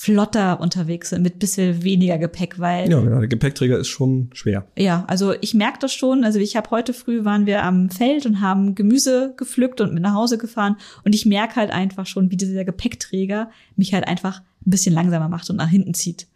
flotter 0.00 0.60
unterwegs 0.60 1.08
sind, 1.10 1.22
mit 1.22 1.40
bisschen 1.40 1.82
weniger 1.82 2.18
Gepäck, 2.18 2.60
weil 2.60 2.88
Ja, 2.88 3.00
genau. 3.00 3.18
Der 3.18 3.26
Gepäckträger 3.26 3.76
ist 3.78 3.88
schon 3.88 4.30
schwer. 4.32 4.64
ja, 4.78 5.02
also 5.08 5.34
ich 5.40 5.54
merke 5.54 5.80
das 5.80 5.92
schon. 5.92 6.22
Also 6.22 6.38
ich 6.38 6.54
habe 6.54 6.70
heute 6.70 6.92
früh 6.94 7.24
waren 7.24 7.46
wir 7.46 7.64
am 7.64 7.90
Feld 7.90 8.24
und 8.24 8.40
haben 8.40 8.76
Gemüse 8.76 9.34
gepflückt 9.36 9.80
und 9.80 9.92
mit 9.92 10.04
nach 10.04 10.14
Hause 10.14 10.38
gefahren. 10.38 10.76
Und 11.04 11.16
ich 11.16 11.26
merke 11.26 11.56
halt 11.56 11.72
einfach 11.72 12.06
schon, 12.06 12.30
wie 12.30 12.36
dieser 12.36 12.64
Gepäckträger 12.64 13.50
mich 13.74 13.92
halt 13.92 14.06
einfach 14.06 14.40
ein 14.64 14.70
bisschen 14.70 14.94
langsamer 14.94 15.28
macht 15.28 15.50
und 15.50 15.56
nach 15.56 15.68
hinten 15.68 15.94
zieht. 15.94 16.28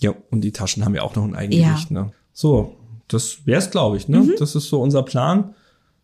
Ja, 0.00 0.14
und 0.30 0.40
die 0.40 0.52
Taschen 0.52 0.82
haben 0.82 0.94
ja 0.94 1.02
auch 1.02 1.16
noch 1.16 1.24
ein 1.24 1.34
Eigengewicht. 1.34 1.90
Ne? 1.90 2.12
So, 2.32 2.76
das 3.08 3.46
wär's, 3.46 3.70
glaube 3.70 3.98
ich. 3.98 4.08
Ne? 4.08 4.26
Das 4.38 4.54
ist 4.54 4.70
so 4.70 4.80
unser 4.80 5.02
Plan. 5.02 5.54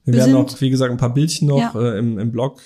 Wir, 0.05 0.13
Wir 0.13 0.21
werden 0.21 0.33
noch, 0.35 0.61
wie 0.61 0.69
gesagt, 0.69 0.91
ein 0.91 0.99
paar 0.99 1.15
Bildchen 1.15 1.49
noch 1.49 1.75
Ja. 1.75 1.95
äh, 1.95 1.99
im, 1.99 2.19
im 2.19 2.33
Blog 2.33 2.61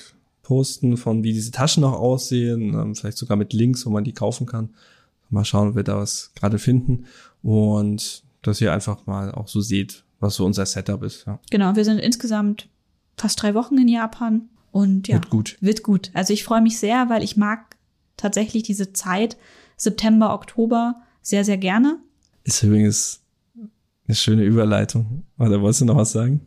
posten, 0.47 0.97
von 0.97 1.24
wie 1.24 1.32
diese 1.32 1.51
Taschen 1.51 1.81
noch 1.81 1.94
aussehen. 1.94 2.73
Ähm, 2.74 2.94
vielleicht 2.94 3.18
sogar 3.18 3.36
mit 3.36 3.52
Links, 3.52 3.85
wo 3.85 3.90
man 3.90 4.05
die 4.05 4.12
kaufen 4.12 4.47
kann. 4.47 4.70
Mal 5.28 5.44
schauen, 5.44 5.70
ob 5.70 5.74
wir 5.74 5.82
da 5.82 5.97
was 5.97 6.31
gerade 6.36 6.60
finden. 6.60 7.06
Und 7.43 8.23
dass 8.43 8.60
ihr 8.60 8.73
einfach 8.73 9.06
mal 9.06 9.32
auch 9.32 9.48
so 9.48 9.60
seht, 9.60 10.05
was 10.20 10.36
so 10.36 10.47
unser 10.47 10.64
Setup 10.64 11.02
ist. 11.02 11.27
Ja. 11.27 11.40
Genau, 11.51 11.74
wir 11.74 11.85
sind 11.85 11.98
insgesamt 11.98 12.68
fast 13.16 13.43
drei 13.43 13.55
Wochen 13.55 13.77
in 13.77 13.89
Japan 13.89 14.43
und 14.70 15.09
ja, 15.09 15.16
Wird 15.16 15.31
gut. 15.31 15.56
Wird 15.60 15.82
gut. 15.82 16.10
Also 16.14 16.32
ich 16.32 16.44
freue 16.44 16.62
mich 16.62 16.78
sehr, 16.78 17.09
weil 17.09 17.24
ich 17.24 17.36
mag 17.36 17.77
tatsächlich 18.16 18.62
diese 18.62 18.93
Zeit 18.93 19.36
September, 19.77 20.32
Oktober 20.32 21.02
sehr, 21.23 21.44
sehr 21.44 21.59
gerne. 21.59 21.98
Ist 22.44 22.62
übrigens 22.62 23.20
eine 24.06 24.14
schöne 24.14 24.44
Überleitung. 24.44 25.24
Oder 25.39 25.60
wolltest 25.60 25.81
du 25.81 25.86
noch 25.86 25.97
was 25.97 26.12
sagen? 26.12 26.40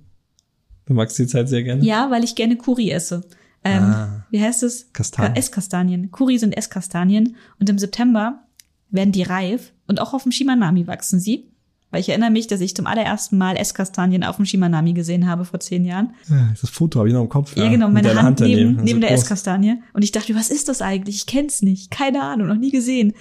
Du 0.85 0.93
magst 0.93 1.19
die 1.19 1.27
Zeit 1.27 1.49
sehr 1.49 1.63
gerne? 1.63 1.83
Ja, 1.83 2.09
weil 2.09 2.23
ich 2.23 2.35
gerne 2.35 2.55
Kuri 2.55 2.91
esse. 2.91 3.25
Ähm, 3.63 3.83
Ah. 3.83 4.25
Wie 4.31 4.41
heißt 4.41 4.63
es? 4.63 4.91
Kastanien. 4.93 5.33
Ka- 5.33 5.39
Esskastanien. 5.39 6.11
Kuri 6.11 6.37
sind 6.37 6.55
Esskastanien. 6.55 7.35
Und 7.59 7.69
im 7.69 7.77
September 7.77 8.43
werden 8.89 9.11
die 9.11 9.23
reif. 9.23 9.73
Und 9.87 9.99
auch 9.99 10.13
auf 10.13 10.23
dem 10.23 10.31
Shimanami 10.31 10.87
wachsen 10.87 11.19
sie. 11.19 11.45
Weil 11.91 12.01
ich 12.01 12.09
erinnere 12.09 12.29
mich, 12.29 12.45
dass 12.45 12.61
ich 12.61 12.75
zum 12.75 12.85
allerersten 12.85 13.37
Mal 13.39 13.57
Esskastanien 13.57 14.23
auf 14.23 14.35
dem 14.35 14.45
Shimanami 14.45 14.93
gesehen 14.93 15.27
habe 15.27 15.43
vor 15.43 15.59
zehn 15.59 15.83
Jahren. 15.85 16.13
Ah, 16.29 16.53
Das 16.61 16.69
Foto 16.69 16.99
habe 16.99 17.09
ich 17.09 17.15
noch 17.15 17.23
im 17.23 17.29
Kopf. 17.29 17.55
Ja, 17.57 17.67
genau, 17.67 17.87
mit 17.87 17.95
meine 17.95 18.09
deiner 18.09 18.21
Hand, 18.21 18.39
neben, 18.41 18.75
neben 18.83 19.01
der. 19.01 19.09
Esskastanie. 19.11 19.81
Und 19.93 20.03
ich 20.03 20.11
dachte, 20.11 20.35
was 20.35 20.51
ist 20.51 20.69
das 20.69 20.83
eigentlich? 20.83 21.15
Ich 21.15 21.25
kenn's 21.25 21.63
nicht. 21.63 21.89
Keine 21.89 22.21
Ahnung, 22.21 22.47
noch 22.47 22.55
nie 22.57 22.69
gesehen. 22.71 23.13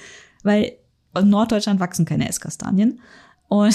Weil 0.42 0.72
in 1.18 1.30
Norddeutschland 1.30 1.80
wachsen 1.80 2.04
keine 2.04 2.28
Esskastanien. 2.28 3.00
Und 3.48 3.74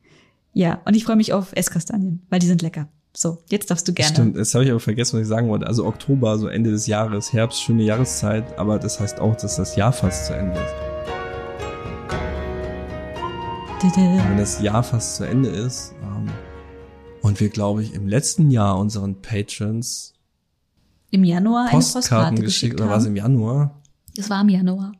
ja, 0.52 0.80
und 0.84 0.96
ich 0.96 1.04
freue 1.04 1.16
mich 1.16 1.32
auf 1.32 1.52
Esskastanien, 1.54 2.22
weil 2.28 2.40
die 2.40 2.46
sind 2.48 2.60
lecker. 2.62 2.88
So, 3.16 3.38
jetzt 3.48 3.70
darfst 3.70 3.86
du 3.86 3.92
gerne. 3.92 4.12
Stimmt, 4.12 4.36
jetzt 4.36 4.54
habe 4.54 4.64
ich 4.64 4.70
aber 4.70 4.80
vergessen, 4.80 5.14
was 5.16 5.22
ich 5.22 5.28
sagen 5.28 5.48
wollte. 5.48 5.68
Also 5.68 5.86
Oktober, 5.86 6.36
so 6.36 6.48
Ende 6.48 6.72
des 6.72 6.88
Jahres, 6.88 7.32
Herbst, 7.32 7.62
schöne 7.62 7.84
Jahreszeit, 7.84 8.58
aber 8.58 8.80
das 8.80 8.98
heißt 8.98 9.20
auch, 9.20 9.36
dass 9.36 9.54
das 9.54 9.76
Jahr 9.76 9.92
fast 9.92 10.26
zu 10.26 10.34
Ende 10.34 10.58
ist. 10.58 10.74
Wenn 13.96 14.38
das 14.38 14.60
Jahr 14.62 14.82
fast 14.82 15.16
zu 15.16 15.24
Ende 15.24 15.50
ist 15.50 15.94
ähm, 16.02 16.26
und 17.20 17.38
wir, 17.38 17.50
glaube 17.50 17.82
ich, 17.82 17.92
im 17.92 18.08
letzten 18.08 18.50
Jahr 18.50 18.78
unseren 18.78 19.20
Patrons 19.20 20.14
Im 21.10 21.22
Januar 21.22 21.64
eine 21.64 21.70
Postkarten 21.70 22.00
Postkarte 22.00 22.34
geschickt, 22.42 22.46
geschickt 22.46 22.80
oder 22.80 22.90
was 22.90 23.04
haben. 23.04 23.10
im 23.10 23.16
Januar 23.16 23.82
Das 24.16 24.30
war 24.30 24.40
im 24.40 24.48
Januar. 24.48 24.92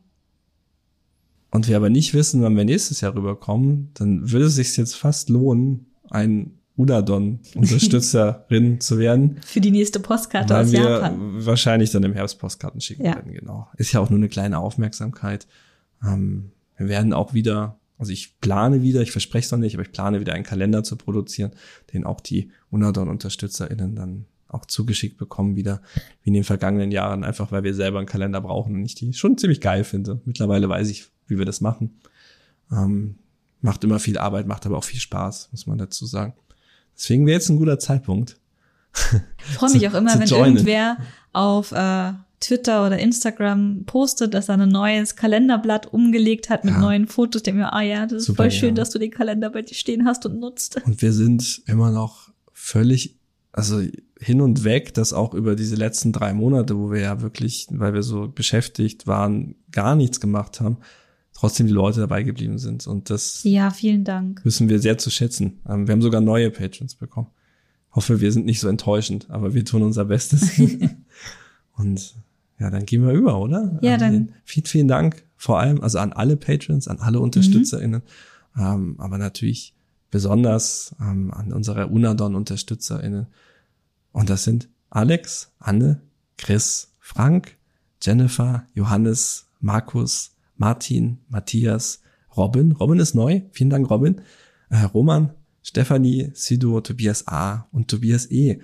und 1.51 1.67
wir 1.67 1.75
aber 1.77 1.89
nicht 1.89 2.13
wissen, 2.13 2.43
wann 2.43 2.55
wir 2.55 2.63
nächstes 2.63 3.01
Jahr 3.01 3.15
rüberkommen, 3.15 3.89
dann 3.95 4.31
würde 4.31 4.45
es 4.45 4.55
sich 4.55 4.77
jetzt 4.77 4.95
fast 4.95 5.29
lohnen, 5.29 5.87
ein 6.11 6.59
Udadon-Unterstützerin 6.77 8.79
zu 8.81 8.97
werden. 8.99 9.37
Für 9.45 9.61
die 9.61 9.71
nächste 9.71 9.99
Postkarte 9.99 10.53
weil 10.53 10.65
aus 10.65 10.71
wir 10.71 10.81
Japan. 10.83 11.45
wahrscheinlich 11.45 11.91
dann 11.91 12.03
im 12.03 12.13
Herbst 12.13 12.39
Postkarten 12.39 12.81
schicken 12.81 13.05
Ja. 13.05 13.15
werden, 13.15 13.33
genau. 13.33 13.67
Ist 13.77 13.91
ja 13.93 13.99
auch 13.99 14.09
nur 14.09 14.19
eine 14.19 14.29
kleine 14.29 14.59
Aufmerksamkeit. 14.59 15.47
Ähm, 16.03 16.51
wir 16.77 16.87
werden 16.87 17.13
auch 17.13 17.33
wieder 17.33 17.79
Also 17.97 18.11
ich 18.11 18.39
plane 18.41 18.81
wieder, 18.81 19.01
ich 19.01 19.11
verspreche 19.11 19.45
es 19.45 19.51
noch 19.51 19.59
nicht, 19.59 19.73
aber 19.75 19.83
ich 19.83 19.91
plane 19.93 20.19
wieder 20.19 20.33
einen 20.33 20.43
Kalender 20.43 20.83
zu 20.83 20.97
produzieren, 20.97 21.51
den 21.93 22.03
auch 22.03 22.19
die 22.19 22.51
Unadon-UnterstützerInnen 22.69 23.95
dann 23.95 24.25
auch 24.49 24.65
zugeschickt 24.65 25.17
bekommen 25.17 25.55
wieder, 25.55 25.81
wie 26.21 26.27
in 26.29 26.33
den 26.33 26.43
vergangenen 26.43 26.91
Jahren, 26.91 27.23
einfach 27.23 27.51
weil 27.53 27.63
wir 27.63 27.73
selber 27.73 27.99
einen 27.99 28.07
Kalender 28.07 28.41
brauchen 28.41 28.75
und 28.75 28.83
ich 28.85 28.95
die 28.95 29.13
schon 29.13 29.37
ziemlich 29.37 29.61
geil 29.61 29.83
finde. 29.85 30.19
Mittlerweile 30.25 30.67
weiß 30.69 30.89
ich, 30.89 31.05
wie 31.27 31.37
wir 31.37 31.45
das 31.45 31.61
machen. 31.61 31.99
Ähm, 32.71 33.15
macht 33.61 33.83
immer 33.85 33.99
viel 33.99 34.17
Arbeit, 34.17 34.45
macht 34.45 34.65
aber 34.65 34.77
auch 34.77 34.83
viel 34.83 34.99
Spaß, 34.99 35.49
muss 35.51 35.65
man 35.65 35.77
dazu 35.77 36.05
sagen. 36.05 36.33
Deswegen 36.97 37.25
wäre 37.25 37.35
jetzt 37.37 37.49
ein 37.49 37.57
guter 37.57 37.79
Zeitpunkt. 37.79 38.37
Ich 39.47 39.57
freue 39.57 39.71
mich 39.71 39.87
auch 39.87 39.93
immer, 39.93 40.17
wenn 40.19 40.27
joinen. 40.27 40.55
irgendwer 40.55 40.97
auf 41.33 41.71
äh, 41.71 42.13
Twitter 42.39 42.85
oder 42.85 42.99
Instagram 42.99 43.83
postet, 43.85 44.33
dass 44.33 44.49
er 44.49 44.57
ein 44.57 44.69
neues 44.69 45.15
Kalenderblatt 45.15 45.91
umgelegt 45.91 46.49
hat 46.49 46.63
mit 46.63 46.73
ja. 46.73 46.79
neuen 46.79 47.07
Fotos. 47.07 47.43
Der 47.43 47.53
mir, 47.53 47.73
ah 47.73 47.81
ja, 47.81 48.05
das 48.05 48.21
ist 48.21 48.25
Super, 48.25 48.43
voll 48.43 48.51
schön, 48.51 48.69
ja. 48.69 48.75
dass 48.75 48.89
du 48.89 48.99
den 48.99 49.11
Kalender 49.11 49.49
bei 49.49 49.61
dir 49.61 49.75
stehen 49.75 50.05
hast 50.05 50.25
und 50.25 50.39
nutzt. 50.39 50.81
Und 50.85 51.01
wir 51.01 51.13
sind 51.13 51.61
immer 51.67 51.91
noch 51.91 52.29
völlig, 52.53 53.17
also 53.51 53.81
hin 54.19 54.41
und 54.41 54.63
weg, 54.63 54.93
dass 54.93 55.13
auch 55.13 55.33
über 55.33 55.55
diese 55.55 55.75
letzten 55.75 56.11
drei 56.11 56.33
Monate, 56.33 56.77
wo 56.77 56.91
wir 56.91 57.01
ja 57.01 57.21
wirklich, 57.21 57.67
weil 57.71 57.93
wir 57.93 58.03
so 58.03 58.27
beschäftigt 58.27 59.07
waren, 59.07 59.55
gar 59.71 59.95
nichts 59.95 60.19
gemacht 60.19 60.61
haben, 60.61 60.77
trotzdem 61.35 61.67
die 61.67 61.73
Leute 61.73 61.99
dabei 61.99 62.23
geblieben 62.23 62.57
sind. 62.57 62.87
Und 62.87 63.11
das 63.11 63.43
ja, 63.43 63.69
vielen 63.69 64.03
Dank. 64.03 64.43
wissen 64.43 64.69
wir 64.69 64.79
sehr 64.79 64.97
zu 64.97 65.11
schätzen. 65.11 65.59
Ähm, 65.69 65.87
wir 65.87 65.91
haben 65.91 66.01
sogar 66.01 66.21
neue 66.21 66.49
Patrons 66.49 66.95
bekommen. 66.95 67.27
Hoffe, 67.91 68.19
wir 68.19 68.31
sind 68.31 68.45
nicht 68.45 68.59
so 68.59 68.67
enttäuschend, 68.67 69.29
aber 69.29 69.53
wir 69.53 69.63
tun 69.63 69.83
unser 69.83 70.05
Bestes. 70.05 70.59
und 71.77 72.15
ja, 72.59 72.69
dann 72.69 72.85
gehen 72.85 73.05
wir 73.05 73.13
über, 73.13 73.39
oder? 73.39 73.77
Ja, 73.81 73.97
dann. 73.97 74.33
Vielen, 74.43 74.65
vielen 74.65 74.87
Dank. 74.87 75.23
Vor 75.35 75.59
allem, 75.59 75.81
also 75.81 75.99
an 75.99 76.13
alle 76.13 76.37
Patrons, 76.37 76.87
an 76.87 76.99
alle 76.99 77.19
UnterstützerInnen. 77.19 78.01
Mhm. 78.55 78.61
Ähm, 78.61 78.95
aber 78.97 79.17
natürlich 79.17 79.75
besonders 80.09 80.95
ähm, 81.01 81.31
an 81.31 81.51
unsere 81.51 81.87
Unadon-UnterstützerInnen. 81.87 83.27
Und 84.13 84.29
das 84.29 84.45
sind 84.45 84.69
Alex, 84.89 85.51
Anne, 85.59 86.01
Chris, 86.37 86.93
Frank, 86.99 87.57
Jennifer, 88.01 88.65
Johannes, 88.73 89.47
Markus, 89.59 90.34
Martin, 90.57 91.19
Matthias, 91.29 92.01
Robin. 92.35 92.71
Robin 92.73 92.99
ist 92.99 93.15
neu. 93.15 93.41
Vielen 93.51 93.69
Dank, 93.69 93.89
Robin. 93.89 94.21
Äh, 94.69 94.83
Roman, 94.83 95.31
Stefanie, 95.63 96.31
Sido, 96.33 96.81
Tobias 96.81 97.27
A. 97.27 97.67
und 97.71 97.87
Tobias 97.87 98.29
E. 98.29 98.59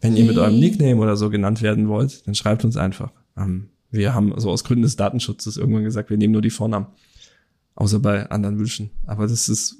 Wenn 0.00 0.12
hey. 0.12 0.20
ihr 0.20 0.26
mit 0.26 0.38
eurem 0.38 0.58
Nickname 0.58 0.96
oder 0.96 1.16
so 1.16 1.30
genannt 1.30 1.62
werden 1.62 1.88
wollt, 1.88 2.26
dann 2.26 2.34
schreibt 2.34 2.64
uns 2.64 2.76
einfach. 2.76 3.12
Ähm, 3.36 3.70
wir 3.90 4.14
haben 4.14 4.32
so 4.36 4.50
aus 4.50 4.64
Gründen 4.64 4.82
des 4.82 4.96
Datenschutzes 4.96 5.56
irgendwann 5.56 5.84
gesagt, 5.84 6.10
wir 6.10 6.16
nehmen 6.16 6.32
nur 6.32 6.42
die 6.42 6.50
Vornamen. 6.50 6.86
Außer 7.74 7.98
bei 7.98 8.28
anderen 8.30 8.58
Wünschen. 8.58 8.90
Aber 9.06 9.26
das 9.26 9.48
ist, 9.48 9.76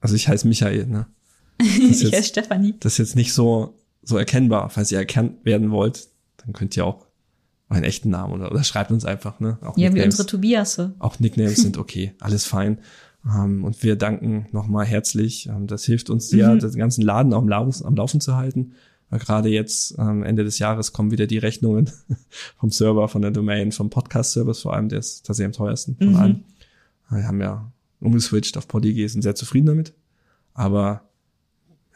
also 0.00 0.14
ich 0.14 0.28
heiße 0.28 0.48
Michael, 0.48 0.86
ne? 0.86 1.06
ich 1.60 2.12
heiße 2.12 2.24
Stefanie. 2.24 2.74
Das 2.80 2.94
ist 2.94 2.98
jetzt 2.98 3.16
nicht 3.16 3.32
so, 3.32 3.78
so 4.02 4.16
erkennbar. 4.16 4.70
Falls 4.70 4.92
ihr 4.92 4.98
erkannt 4.98 5.44
werden 5.44 5.70
wollt, 5.70 6.08
dann 6.38 6.52
könnt 6.52 6.76
ihr 6.76 6.84
auch 6.84 7.05
einen 7.68 7.84
echten 7.84 8.10
Namen 8.10 8.34
oder, 8.34 8.50
oder 8.50 8.64
schreibt 8.64 8.90
uns 8.90 9.04
einfach, 9.04 9.40
ne? 9.40 9.58
Auch 9.62 9.76
ja, 9.76 9.88
Nicknames, 9.88 9.96
wie 9.96 10.04
unsere 10.04 10.26
Tobias. 10.26 10.80
Auch 10.98 11.18
Nicknames 11.18 11.56
sind 11.56 11.78
okay, 11.78 12.14
alles 12.20 12.44
fein. 12.44 12.78
Um, 13.24 13.32
ähm, 13.34 13.64
und 13.64 13.82
wir 13.82 13.96
danken 13.96 14.46
nochmal 14.52 14.86
herzlich. 14.86 15.48
Um, 15.48 15.56
ähm, 15.56 15.66
das 15.66 15.84
hilft 15.84 16.10
uns 16.10 16.28
sehr, 16.28 16.54
mhm. 16.54 16.60
den 16.60 16.72
ganzen 16.72 17.02
Laden 17.02 17.32
am 17.32 17.48
Laufen, 17.48 17.84
am 17.84 17.96
Laufen 17.96 18.20
zu 18.20 18.36
halten. 18.36 18.72
Gerade 19.10 19.48
jetzt 19.48 19.98
am 19.98 20.24
Ende 20.24 20.42
des 20.42 20.58
Jahres 20.58 20.92
kommen 20.92 21.12
wieder 21.12 21.26
die 21.26 21.38
Rechnungen 21.38 21.90
vom 22.58 22.70
Server, 22.70 23.08
von 23.08 23.22
der 23.22 23.30
Domain, 23.30 23.70
vom 23.70 23.88
Podcast-Service 23.88 24.60
vor 24.60 24.74
allem, 24.74 24.88
der 24.88 24.98
ist 24.98 25.24
tatsächlich 25.24 25.56
am 25.56 25.64
teuersten 25.64 25.96
von 25.96 26.10
mhm. 26.10 26.16
allen. 26.16 26.44
Wir 27.10 27.26
haben 27.26 27.40
ja 27.40 27.70
umgeswitcht 28.00 28.56
auf 28.56 28.66
Polyg, 28.66 29.08
sind 29.08 29.22
sehr 29.22 29.36
zufrieden 29.36 29.66
damit. 29.66 29.94
Aber 30.54 31.02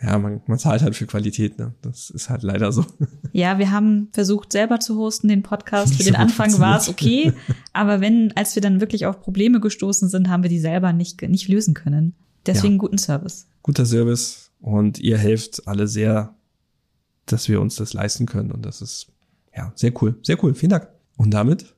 ja, 0.02 0.18
man, 0.18 0.40
man 0.46 0.58
zahlt 0.58 0.82
halt 0.82 0.96
für 0.96 1.06
Qualität, 1.06 1.58
ne? 1.58 1.74
Das 1.82 2.08
ist 2.08 2.30
halt 2.30 2.42
leider 2.42 2.72
so. 2.72 2.84
Ja, 3.32 3.58
wir 3.58 3.70
haben 3.70 4.08
versucht, 4.12 4.50
selber 4.50 4.80
zu 4.80 4.96
hosten, 4.96 5.28
den 5.28 5.44
Podcast. 5.44 5.94
Für 5.94 6.02
den 6.02 6.16
Anfang 6.16 6.58
war 6.58 6.78
es 6.78 6.88
okay. 6.88 7.32
Aber 7.72 8.00
wenn, 8.00 8.36
als 8.36 8.56
wir 8.56 8.62
dann 8.62 8.80
wirklich 8.80 9.06
auf 9.06 9.20
Probleme 9.20 9.60
gestoßen 9.60 10.08
sind, 10.08 10.28
haben 10.28 10.42
wir 10.42 10.50
die 10.50 10.58
selber 10.58 10.92
nicht, 10.92 11.22
nicht 11.22 11.46
lösen 11.46 11.74
können. 11.74 12.14
Deswegen 12.46 12.74
ja. 12.74 12.78
guten 12.78 12.98
Service. 12.98 13.46
Guter 13.62 13.86
Service. 13.86 14.50
Und 14.60 14.98
ihr 14.98 15.16
helft 15.16 15.68
alle 15.68 15.86
sehr, 15.86 16.34
dass 17.26 17.48
wir 17.48 17.60
uns 17.60 17.76
das 17.76 17.92
leisten 17.92 18.26
können. 18.26 18.50
Und 18.50 18.66
das 18.66 18.82
ist, 18.82 19.12
ja, 19.56 19.72
sehr 19.76 19.92
cool. 20.02 20.18
Sehr 20.22 20.42
cool. 20.42 20.54
Vielen 20.54 20.70
Dank. 20.70 20.88
Und 21.16 21.30
damit 21.30 21.74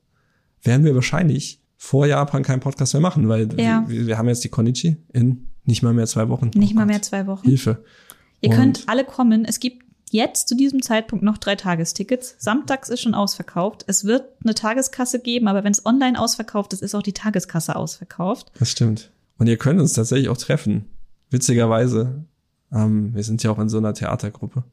werden 0.63 0.85
wir 0.85 0.95
wahrscheinlich 0.95 1.61
vor 1.77 2.07
Japan 2.07 2.41
keinen 2.41 2.61
Podcast 2.61 2.93
mehr 2.93 3.01
machen, 3.01 3.27
weil 3.27 3.47
ja. 3.59 3.83
wir, 3.87 4.07
wir 4.07 4.17
haben 4.17 4.27
jetzt 4.27 4.43
die 4.43 4.49
Konichi 4.49 4.97
in 5.11 5.49
nicht 5.65 5.83
mal 5.83 5.93
mehr 5.93 6.07
zwei 6.07 6.29
Wochen. 6.29 6.49
Nicht 6.55 6.73
oh 6.73 6.77
mal 6.77 6.85
mehr 6.85 7.01
zwei 7.01 7.27
Wochen. 7.27 7.47
Hilfe. 7.47 7.83
Ihr 8.43 8.51
und 8.51 8.55
könnt 8.55 8.83
alle 8.87 9.05
kommen. 9.05 9.45
Es 9.45 9.59
gibt 9.59 9.83
jetzt 10.11 10.47
zu 10.47 10.55
diesem 10.55 10.81
Zeitpunkt 10.81 11.23
noch 11.23 11.37
drei 11.37 11.55
Tagestickets. 11.55 12.35
Samstags 12.37 12.89
ist 12.89 13.01
schon 13.01 13.15
ausverkauft. 13.15 13.83
Es 13.87 14.05
wird 14.05 14.25
eine 14.43 14.53
Tageskasse 14.53 15.19
geben, 15.19 15.47
aber 15.47 15.63
wenn 15.63 15.71
es 15.71 15.85
online 15.85 16.19
ausverkauft 16.19 16.73
ist, 16.73 16.83
ist 16.83 16.93
auch 16.93 17.01
die 17.01 17.13
Tageskasse 17.13 17.75
ausverkauft. 17.75 18.51
Das 18.59 18.69
stimmt. 18.69 19.11
Und 19.39 19.47
ihr 19.47 19.57
könnt 19.57 19.79
uns 19.79 19.93
tatsächlich 19.93 20.29
auch 20.29 20.37
treffen. 20.37 20.85
Witzigerweise. 21.31 22.25
Ähm, 22.71 23.15
wir 23.15 23.23
sind 23.23 23.41
ja 23.43 23.51
auch 23.51 23.59
in 23.59 23.69
so 23.69 23.77
einer 23.77 23.93
Theatergruppe. 23.93 24.63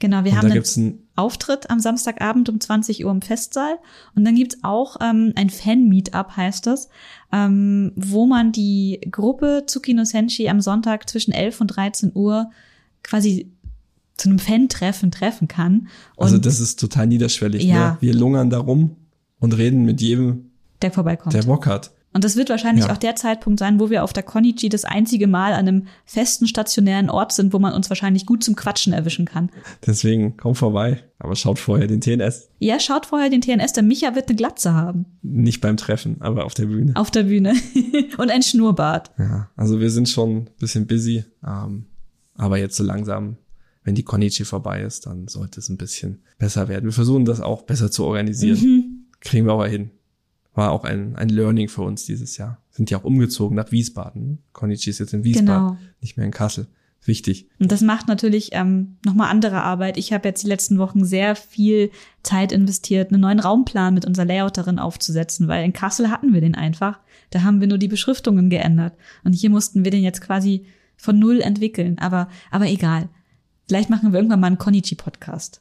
Genau, 0.00 0.24
wir 0.24 0.32
und 0.32 0.38
haben 0.38 0.50
einen 0.50 1.08
Auftritt 1.14 1.68
am 1.68 1.78
Samstagabend 1.78 2.48
um 2.48 2.58
20 2.58 3.04
Uhr 3.04 3.10
im 3.10 3.20
Festsaal. 3.20 3.78
Und 4.16 4.24
dann 4.24 4.34
gibt's 4.34 4.58
auch 4.62 4.96
ähm, 5.02 5.34
ein 5.36 5.50
Fan-Meetup, 5.50 6.36
heißt 6.36 6.66
das, 6.66 6.88
ähm, 7.32 7.92
wo 7.96 8.26
man 8.26 8.50
die 8.50 9.00
Gruppe 9.10 9.64
Tsukino 9.66 10.04
Senshi 10.04 10.48
am 10.48 10.62
Sonntag 10.62 11.08
zwischen 11.08 11.32
11 11.32 11.60
und 11.60 11.66
13 11.68 12.12
Uhr 12.14 12.50
quasi 13.02 13.52
zu 14.16 14.28
einem 14.28 14.38
Fan-Treffen 14.38 15.10
treffen 15.10 15.48
kann. 15.48 15.88
Und 16.16 16.24
also 16.24 16.38
das 16.38 16.60
ist 16.60 16.78
total 16.78 17.06
niederschwellig. 17.06 17.64
Ja. 17.64 17.92
Ne? 17.92 17.96
Wir 18.00 18.14
lungern 18.14 18.50
da 18.50 18.58
rum 18.58 18.96
und 19.38 19.56
reden 19.56 19.84
mit 19.84 20.00
jedem, 20.00 20.50
der 20.82 20.92
vorbeikommt. 20.92 21.34
Der 21.34 21.42
Bock 21.42 21.66
hat. 21.66 21.92
Und 22.12 22.24
das 22.24 22.34
wird 22.34 22.50
wahrscheinlich 22.50 22.86
ja. 22.86 22.92
auch 22.92 22.96
der 22.96 23.14
Zeitpunkt 23.14 23.60
sein, 23.60 23.78
wo 23.78 23.88
wir 23.88 24.02
auf 24.02 24.12
der 24.12 24.24
Konichi 24.24 24.68
das 24.68 24.84
einzige 24.84 25.28
Mal 25.28 25.52
an 25.52 25.68
einem 25.68 25.86
festen 26.04 26.48
stationären 26.48 27.08
Ort 27.08 27.30
sind, 27.30 27.52
wo 27.52 27.60
man 27.60 27.72
uns 27.72 27.88
wahrscheinlich 27.88 28.26
gut 28.26 28.42
zum 28.42 28.56
Quatschen 28.56 28.92
erwischen 28.92 29.26
kann. 29.26 29.50
Deswegen 29.86 30.36
komm 30.36 30.56
vorbei, 30.56 31.04
aber 31.20 31.36
schaut 31.36 31.60
vorher 31.60 31.86
den 31.86 32.00
TNS. 32.00 32.50
Ja, 32.58 32.80
schaut 32.80 33.06
vorher 33.06 33.30
den 33.30 33.42
TNS, 33.42 33.74
der 33.74 33.84
Micha 33.84 34.16
wird 34.16 34.28
eine 34.28 34.36
Glatze 34.36 34.74
haben. 34.74 35.06
Nicht 35.22 35.60
beim 35.60 35.76
Treffen, 35.76 36.20
aber 36.20 36.46
auf 36.46 36.54
der 36.54 36.66
Bühne. 36.66 36.94
Auf 36.96 37.12
der 37.12 37.22
Bühne. 37.22 37.54
Und 38.18 38.30
ein 38.30 38.42
Schnurrbart. 38.42 39.12
Ja, 39.16 39.48
also 39.54 39.78
wir 39.78 39.90
sind 39.90 40.08
schon 40.08 40.30
ein 40.30 40.48
bisschen 40.58 40.88
busy. 40.88 41.24
Ähm, 41.46 41.86
aber 42.40 42.58
jetzt 42.58 42.76
so 42.76 42.84
langsam, 42.84 43.36
wenn 43.84 43.94
die 43.94 44.02
Konichi 44.02 44.44
vorbei 44.44 44.80
ist, 44.82 45.06
dann 45.06 45.28
sollte 45.28 45.60
es 45.60 45.68
ein 45.68 45.76
bisschen 45.76 46.22
besser 46.38 46.68
werden. 46.68 46.86
Wir 46.86 46.92
versuchen 46.92 47.26
das 47.26 47.40
auch 47.40 47.62
besser 47.62 47.90
zu 47.90 48.04
organisieren. 48.04 48.58
Mhm. 48.60 49.06
Kriegen 49.20 49.46
wir 49.46 49.52
aber 49.52 49.68
hin. 49.68 49.90
War 50.54 50.72
auch 50.72 50.84
ein, 50.84 51.16
ein 51.16 51.28
Learning 51.28 51.68
für 51.68 51.82
uns 51.82 52.06
dieses 52.06 52.38
Jahr. 52.38 52.62
Sind 52.70 52.90
ja 52.90 52.98
auch 52.98 53.04
umgezogen 53.04 53.56
nach 53.56 53.70
Wiesbaden. 53.72 54.38
Konichi 54.52 54.88
ist 54.88 55.00
jetzt 55.00 55.12
in 55.12 55.22
Wiesbaden, 55.22 55.46
genau. 55.46 55.78
nicht 56.00 56.16
mehr 56.16 56.24
in 56.24 56.32
Kassel. 56.32 56.66
Wichtig. 57.04 57.48
Und 57.58 57.72
das 57.72 57.80
macht 57.80 58.08
natürlich 58.08 58.50
ähm, 58.52 58.96
nochmal 59.04 59.30
andere 59.30 59.62
Arbeit. 59.62 59.96
Ich 59.96 60.12
habe 60.12 60.28
jetzt 60.28 60.42
die 60.42 60.48
letzten 60.48 60.78
Wochen 60.78 61.04
sehr 61.04 61.34
viel 61.34 61.90
Zeit 62.22 62.52
investiert, 62.52 63.10
einen 63.10 63.22
neuen 63.22 63.40
Raumplan 63.40 63.94
mit 63.94 64.04
unserer 64.04 64.26
Layouterin 64.26 64.78
aufzusetzen, 64.78 65.48
weil 65.48 65.64
in 65.64 65.72
Kassel 65.72 66.10
hatten 66.10 66.34
wir 66.34 66.42
den 66.42 66.54
einfach. 66.54 67.00
Da 67.30 67.42
haben 67.42 67.60
wir 67.60 67.68
nur 67.68 67.78
die 67.78 67.88
Beschriftungen 67.88 68.50
geändert. 68.50 68.94
Und 69.24 69.32
hier 69.32 69.48
mussten 69.48 69.84
wir 69.84 69.90
den 69.90 70.02
jetzt 70.02 70.20
quasi 70.20 70.66
von 71.00 71.18
null 71.18 71.40
entwickeln. 71.40 71.98
Aber, 71.98 72.28
aber 72.50 72.66
egal. 72.66 73.08
Vielleicht 73.66 73.90
machen 73.90 74.12
wir 74.12 74.18
irgendwann 74.18 74.40
mal 74.40 74.48
einen 74.48 74.58
Konichi-Podcast. 74.58 75.60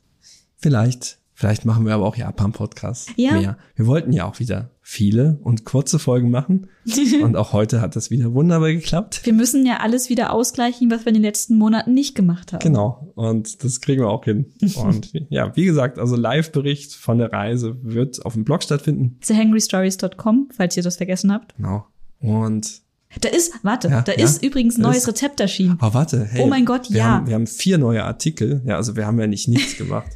Vielleicht. 0.58 1.20
Vielleicht 1.40 1.64
machen 1.64 1.86
wir 1.86 1.94
aber 1.94 2.06
auch 2.06 2.18
Japan-Podcasts 2.18 3.14
ja. 3.16 3.32
mehr. 3.32 3.58
Wir 3.76 3.88
wollten 3.88 4.12
ja 4.12 4.26
auch 4.26 4.40
wieder 4.40 4.72
viele 4.82 5.40
und 5.42 5.64
kurze 5.64 5.98
Folgen 5.98 6.32
machen. 6.32 6.68
und 7.24 7.38
auch 7.38 7.54
heute 7.54 7.80
hat 7.80 7.96
das 7.96 8.12
wieder 8.12 8.34
wunderbar 8.34 8.74
geklappt. 8.74 9.22
Wir 9.24 9.32
müssen 9.32 9.66
ja 9.66 9.78
alles 9.78 10.10
wieder 10.10 10.34
ausgleichen, 10.34 10.92
was 10.92 11.06
wir 11.06 11.10
in 11.10 11.14
den 11.14 11.24
letzten 11.24 11.56
Monaten 11.56 11.94
nicht 11.94 12.14
gemacht 12.14 12.52
haben. 12.52 12.62
Genau. 12.62 13.14
Und 13.16 13.64
das 13.64 13.80
kriegen 13.80 14.02
wir 14.02 14.10
auch 14.10 14.26
hin. 14.26 14.52
und 14.84 15.14
ja, 15.30 15.56
wie 15.56 15.64
gesagt, 15.64 15.98
also 15.98 16.18
Live-Bericht 16.18 16.94
von 16.94 17.20
der 17.20 17.32
Reise 17.32 17.78
wird 17.84 18.26
auf 18.26 18.34
dem 18.34 18.44
Blog 18.44 18.62
stattfinden. 18.62 19.18
TheHangryStories.com, 19.22 20.50
falls 20.52 20.76
ihr 20.76 20.84
das 20.84 20.98
vergessen 20.98 21.32
habt. 21.32 21.56
Genau. 21.56 21.88
Und 22.20 22.82
da 23.22 23.30
ist, 23.30 23.54
warte, 23.64 23.90
ja, 23.90 24.02
da 24.02 24.14
ja, 24.14 24.24
ist 24.24 24.44
übrigens 24.44 24.78
ein 24.78 24.82
neues 24.82 25.00
ist, 25.00 25.08
Rezept 25.08 25.40
erschienen. 25.40 25.78
Oh, 25.82 25.94
warte, 25.94 26.26
hey. 26.26 26.42
Oh 26.44 26.48
mein 26.48 26.66
Gott, 26.66 26.90
wir 26.90 26.98
ja. 26.98 27.06
Haben, 27.06 27.28
wir 27.28 27.36
haben 27.36 27.48
vier 27.48 27.78
neue 27.78 28.04
Artikel. 28.04 28.62
Ja, 28.66 28.76
also 28.76 28.96
wir 28.96 29.06
haben 29.06 29.20
ja 29.20 29.28
nicht 29.28 29.48
nichts 29.48 29.78
gemacht. 29.78 30.12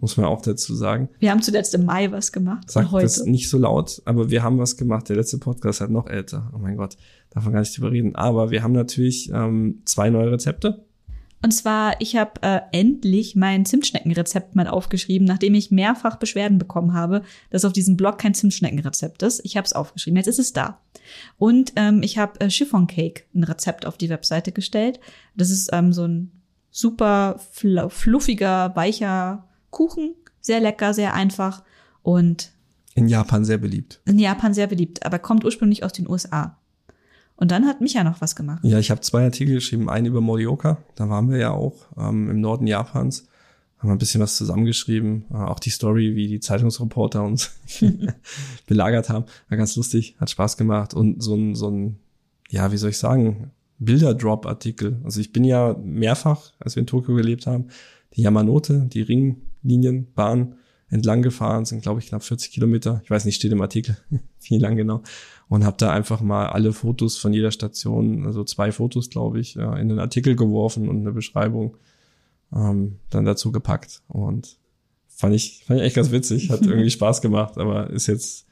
muss 0.00 0.16
man 0.16 0.26
auch 0.26 0.42
dazu 0.42 0.74
sagen. 0.74 1.08
Wir 1.18 1.30
haben 1.30 1.42
zuletzt 1.42 1.74
im 1.74 1.84
Mai 1.84 2.10
was 2.12 2.32
gemacht. 2.32 2.70
Sagt 2.70 2.92
heute. 2.92 3.04
das 3.04 3.24
nicht 3.24 3.48
so 3.48 3.58
laut, 3.58 4.00
aber 4.04 4.30
wir 4.30 4.42
haben 4.42 4.58
was 4.58 4.76
gemacht. 4.76 5.08
Der 5.08 5.16
letzte 5.16 5.38
Podcast 5.38 5.80
hat 5.80 5.90
noch 5.90 6.06
älter. 6.06 6.50
Oh 6.54 6.58
mein 6.58 6.76
Gott, 6.76 6.96
davon 7.30 7.52
gar 7.52 7.60
nicht 7.60 7.76
drüber 7.76 7.90
reden. 7.90 8.14
Aber 8.14 8.50
wir 8.50 8.62
haben 8.62 8.72
natürlich 8.72 9.30
ähm, 9.32 9.82
zwei 9.84 10.10
neue 10.10 10.32
Rezepte. 10.32 10.84
Und 11.42 11.52
zwar, 11.52 12.00
ich 12.00 12.16
habe 12.16 12.42
äh, 12.42 12.60
endlich 12.72 13.36
mein 13.36 13.64
Zimtschneckenrezept 13.64 14.56
mal 14.56 14.66
aufgeschrieben, 14.66 15.26
nachdem 15.26 15.54
ich 15.54 15.70
mehrfach 15.70 16.16
Beschwerden 16.16 16.58
bekommen 16.58 16.94
habe, 16.94 17.22
dass 17.50 17.64
auf 17.64 17.72
diesem 17.72 17.96
Blog 17.96 18.18
kein 18.18 18.34
Zimtschneckenrezept 18.34 19.22
ist. 19.22 19.40
Ich 19.44 19.56
habe 19.56 19.64
es 19.66 19.72
aufgeschrieben, 19.72 20.16
jetzt 20.16 20.26
ist 20.26 20.38
es 20.38 20.52
da. 20.52 20.80
Und 21.38 21.72
ähm, 21.76 22.02
ich 22.02 22.18
habe 22.18 22.40
äh, 22.40 22.50
Chiffon 22.50 22.86
Cake, 22.86 23.24
ein 23.34 23.44
Rezept 23.44 23.86
auf 23.86 23.96
die 23.96 24.08
Webseite 24.08 24.50
gestellt. 24.50 24.98
Das 25.36 25.50
ist 25.50 25.70
ähm, 25.72 25.92
so 25.92 26.04
ein 26.06 26.32
super 26.70 27.38
fl 27.52 27.88
fluffiger, 27.90 28.74
weicher 28.74 29.46
Kuchen, 29.70 30.14
sehr 30.40 30.60
lecker, 30.60 30.94
sehr 30.94 31.14
einfach 31.14 31.62
und 32.02 32.50
In 32.94 33.08
Japan 33.08 33.44
sehr 33.44 33.58
beliebt. 33.58 34.00
in 34.06 34.18
Japan 34.18 34.54
sehr 34.54 34.66
beliebt, 34.66 35.04
aber 35.04 35.18
kommt 35.18 35.44
ursprünglich 35.44 35.84
aus 35.84 35.92
den 35.92 36.08
USA. 36.08 36.58
Und 37.36 37.50
dann 37.50 37.66
hat 37.66 37.80
Micha 37.80 38.02
noch 38.02 38.20
was 38.20 38.34
gemacht. 38.34 38.60
Ja, 38.64 38.78
ich 38.78 38.90
habe 38.90 39.00
zwei 39.02 39.24
Artikel 39.24 39.54
geschrieben, 39.54 39.90
einen 39.90 40.06
über 40.06 40.20
Morioka, 40.20 40.78
da 40.94 41.08
waren 41.08 41.30
wir 41.30 41.38
ja 41.38 41.50
auch 41.50 41.74
ähm, 41.96 42.30
im 42.30 42.40
Norden 42.40 42.66
Japans, 42.66 43.28
haben 43.78 43.90
wir 43.90 43.94
ein 43.94 43.98
bisschen 43.98 44.22
was 44.22 44.36
zusammengeschrieben, 44.36 45.26
äh, 45.30 45.34
auch 45.34 45.60
die 45.60 45.70
Story, 45.70 46.16
wie 46.16 46.28
die 46.28 46.40
Zeitungsreporter 46.40 47.22
uns 47.22 47.52
belagert 48.66 49.10
haben, 49.10 49.26
war 49.48 49.58
ganz 49.58 49.76
lustig, 49.76 50.16
hat 50.18 50.30
Spaß 50.30 50.56
gemacht 50.56 50.94
und 50.94 51.22
so 51.22 51.34
ein, 51.34 51.54
so 51.54 51.68
ein, 51.68 51.98
ja, 52.48 52.72
wie 52.72 52.78
soll 52.78 52.90
ich 52.90 52.98
sagen, 52.98 53.50
Bilderdrop-Artikel. 53.78 55.00
Also 55.04 55.20
ich 55.20 55.32
bin 55.32 55.44
ja 55.44 55.76
mehrfach, 55.78 56.52
als 56.58 56.76
wir 56.76 56.80
in 56.80 56.86
Tokio 56.86 57.14
gelebt 57.14 57.46
haben, 57.46 57.68
die 58.14 58.22
Yamanote, 58.22 58.88
die 58.90 59.02
Ringlinienbahn 59.02 60.54
entlang 60.88 61.22
gefahren, 61.22 61.64
sind 61.64 61.82
glaube 61.82 62.00
ich 62.00 62.08
knapp 62.08 62.22
40 62.22 62.52
Kilometer. 62.52 63.00
Ich 63.04 63.10
weiß 63.10 63.24
nicht, 63.24 63.36
steht 63.36 63.52
im 63.52 63.60
Artikel, 63.60 63.96
wie 64.42 64.58
lang 64.58 64.76
genau. 64.76 65.02
Und 65.48 65.64
habe 65.64 65.76
da 65.78 65.92
einfach 65.92 66.20
mal 66.20 66.46
alle 66.46 66.72
Fotos 66.72 67.18
von 67.18 67.32
jeder 67.32 67.50
Station, 67.50 68.26
also 68.26 68.44
zwei 68.44 68.72
Fotos 68.72 69.10
glaube 69.10 69.40
ich, 69.40 69.56
in 69.56 69.88
den 69.88 69.98
Artikel 69.98 70.36
geworfen 70.36 70.88
und 70.88 71.00
eine 71.00 71.12
Beschreibung 71.12 71.76
ähm, 72.52 72.98
dann 73.10 73.24
dazu 73.24 73.52
gepackt. 73.52 74.02
Und 74.08 74.58
fand 75.08 75.34
ich, 75.34 75.64
fand 75.66 75.80
ich 75.80 75.86
echt 75.86 75.96
ganz 75.96 76.10
witzig, 76.10 76.50
hat 76.50 76.62
irgendwie 76.66 76.90
Spaß 76.90 77.20
gemacht, 77.20 77.58
aber 77.58 77.90
ist 77.90 78.06
jetzt 78.06 78.46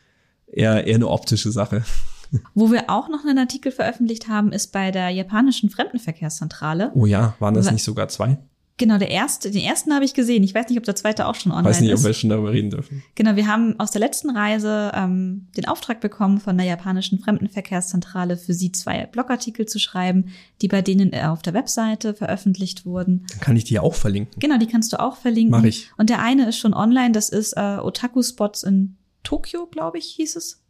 eher, 0.47 0.87
eher 0.87 0.97
eine 0.97 1.09
optische 1.09 1.51
Sache. 1.51 1.85
Wo 2.55 2.71
wir 2.71 2.91
auch 2.91 3.09
noch 3.09 3.25
einen 3.25 3.39
Artikel 3.39 3.71
veröffentlicht 3.71 4.29
haben, 4.29 4.53
ist 4.53 4.73
bei 4.73 4.91
der 4.91 5.11
japanischen 5.11 5.71
Fremdenverkehrszentrale. 5.71 6.91
Oh 6.95 7.07
ja, 7.07 7.37
waren 7.39 7.55
das 7.55 7.71
nicht 7.71 7.85
sogar 7.85 8.09
zwei? 8.09 8.39
Genau, 8.77 8.99
der 8.99 9.11
erste, 9.11 9.53
den 9.53 9.63
ersten 9.63 9.95
habe 9.95 10.05
ich 10.05 10.15
gesehen. 10.15 10.43
Ich 10.43 10.53
weiß 10.53 10.69
nicht, 10.69 10.79
ob 10.79 10.85
der 10.85 10.97
zweite 10.97 11.29
auch 11.29 11.37
schon 11.37 11.53
online 11.53 11.69
Weiß 11.69 11.81
nicht, 11.81 11.91
ist. 11.93 12.01
ob 12.01 12.07
wir 12.07 12.13
schon 12.13 12.31
darüber 12.31 12.53
reden 12.53 12.71
dürfen. 12.71 13.05
Genau, 13.15 13.37
wir 13.37 13.47
haben 13.47 13.79
aus 13.79 13.93
der 13.93 14.01
letzten 14.01 14.31
Reise 14.31 14.91
ähm, 14.95 15.47
den 15.57 15.67
Auftrag 15.67 16.01
bekommen 16.01 16.41
von 16.41 16.57
der 16.57 16.67
japanischen 16.67 17.21
Fremdenverkehrszentrale 17.21 18.37
für 18.37 18.53
sie 18.53 18.73
zwei 18.73 19.07
Blogartikel 19.07 19.67
zu 19.67 19.79
schreiben, 19.79 20.31
die 20.61 20.67
bei 20.67 20.83
denen 20.83 21.13
äh, 21.13 21.23
auf 21.23 21.43
der 21.43 21.55
Webseite 21.55 22.15
veröffentlicht 22.15 22.85
wurden. 22.85 23.27
Dann 23.31 23.41
kann 23.41 23.57
ich 23.57 23.63
die 23.63 23.75
ja 23.75 23.83
auch 23.83 23.95
verlinken. 23.95 24.41
Genau, 24.41 24.59
die 24.59 24.67
kannst 24.67 24.93
du 24.93 24.99
auch 24.99 25.17
verlinken. 25.17 25.53
Mach 25.53 25.65
ich. 25.65 25.91
Und 25.97 26.11
der 26.11 26.21
eine 26.21 26.49
ist 26.49 26.59
schon 26.59 26.75
online, 26.75 27.13
das 27.13 27.29
ist 27.29 27.53
äh, 27.57 27.79
Otaku 27.81 28.23
Spots 28.23 28.65
in 28.65 28.97
Tokio, 29.23 29.67
glaube 29.67 29.99
ich, 29.99 30.07
hieß 30.07 30.35
es. 30.35 30.64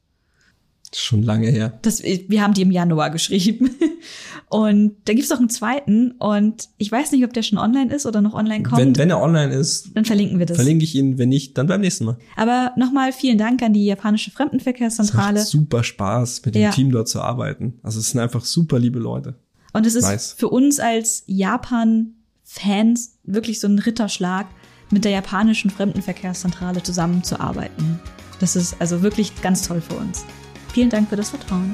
Schon 0.95 1.23
lange 1.23 1.49
her. 1.51 1.79
Das, 1.83 2.03
wir 2.03 2.43
haben 2.43 2.55
die 2.55 2.63
im 2.63 2.71
Januar 2.71 3.11
geschrieben. 3.11 3.71
Und 4.49 4.97
da 5.07 5.15
gibt's 5.15 5.31
noch 5.31 5.39
einen 5.41 5.49
zweiten 5.51 6.13
und 6.21 6.69
ich 6.79 6.93
weiß 6.93 7.11
nicht, 7.11 7.25
ob 7.25 7.33
der 7.33 7.43
schon 7.43 7.59
online 7.59 7.93
ist 7.93 8.07
oder 8.07 8.21
noch 8.21 8.35
online 8.35 8.63
kommt. 8.63 8.81
Wenn, 8.81 8.97
wenn 8.97 9.11
er 9.11 9.21
online 9.21 9.53
ist, 9.53 9.91
dann 9.95 10.05
verlinken 10.05 10.39
wir 10.39 10.47
das. 10.47 10.57
verlinke 10.57 10.85
ich 10.85 10.95
ihn. 10.95 11.19
Wenn 11.19 11.31
nicht, 11.31 11.59
dann 11.59 11.67
beim 11.67 11.81
nächsten 11.81 12.05
Mal. 12.05 12.19
Aber 12.37 12.73
nochmal 12.77 13.13
vielen 13.13 13.37
Dank 13.39 13.63
an 13.63 13.73
die 13.73 13.85
japanische 13.87 14.31
Es 14.31 14.37
Fremdenverkehrszentrale. 14.37 15.41
macht 15.41 15.49
super 15.49 15.83
Spaß, 15.83 16.43
mit 16.45 16.55
dem 16.55 16.63
Ja. 16.63 16.71
Team 16.71 16.93
dort 16.93 17.09
zu 17.09 17.21
arbeiten. 17.21 17.81
Also 17.83 17.99
es 17.99 18.11
sind 18.11 18.21
einfach 18.21 18.45
super 18.45 18.79
liebe 18.79 19.01
Leute. 19.01 19.35
Und 19.73 19.87
es 19.87 19.97
ist 19.97 20.05
Nice. 20.05 20.35
für 20.39 20.49
uns 20.51 20.79
als 20.79 21.25
Japan-Fans 21.27 23.19
wirklich 23.25 23.59
so 23.61 23.67
ein 23.67 23.79
Ritterschlag, 23.79 24.47
mit 24.91 25.05
der 25.05 25.13
japanischen 25.13 25.71
Fremdenverkehrszentrale 25.71 26.83
zusammenzuarbeiten. 26.83 27.99
Das 28.39 28.55
ist 28.55 28.77
also 28.81 29.03
wirklich 29.03 29.41
ganz 29.43 29.67
toll 29.67 29.81
für 29.81 29.95
uns. 29.95 30.25
Vielen 30.75 30.91
Dank 30.91 31.09
für 31.09 31.15
das 31.15 31.31
Vertrauen. 31.31 31.73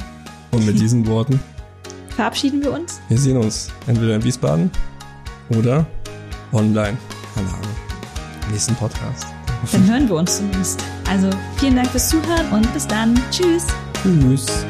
Und 0.50 0.66
mit 0.66 0.78
diesen 0.78 1.06
Worten, 1.06 1.40
Verabschieden 2.14 2.62
wir 2.62 2.72
uns. 2.72 3.00
wir 3.08 3.16
sehen 3.16 3.38
uns 3.38 3.70
entweder 3.86 4.16
in 4.16 4.22
Wiesbaden 4.24 4.70
oder 5.56 5.86
online. 6.52 6.98
Keine 7.34 7.48
Ahnung. 7.48 7.76
Im 8.46 8.52
nächsten 8.52 8.74
Podcast. 8.74 9.26
Dann 9.72 9.90
hören 9.90 10.06
wir 10.06 10.16
uns 10.16 10.36
zumindest. 10.36 10.84
Also 11.08 11.30
vielen 11.56 11.76
Dank 11.76 11.88
fürs 11.88 12.10
Zuhören 12.10 12.52
und 12.52 12.72
bis 12.74 12.86
dann. 12.86 13.18
Tschüss. 13.30 13.66
Tschüss. 14.02 14.66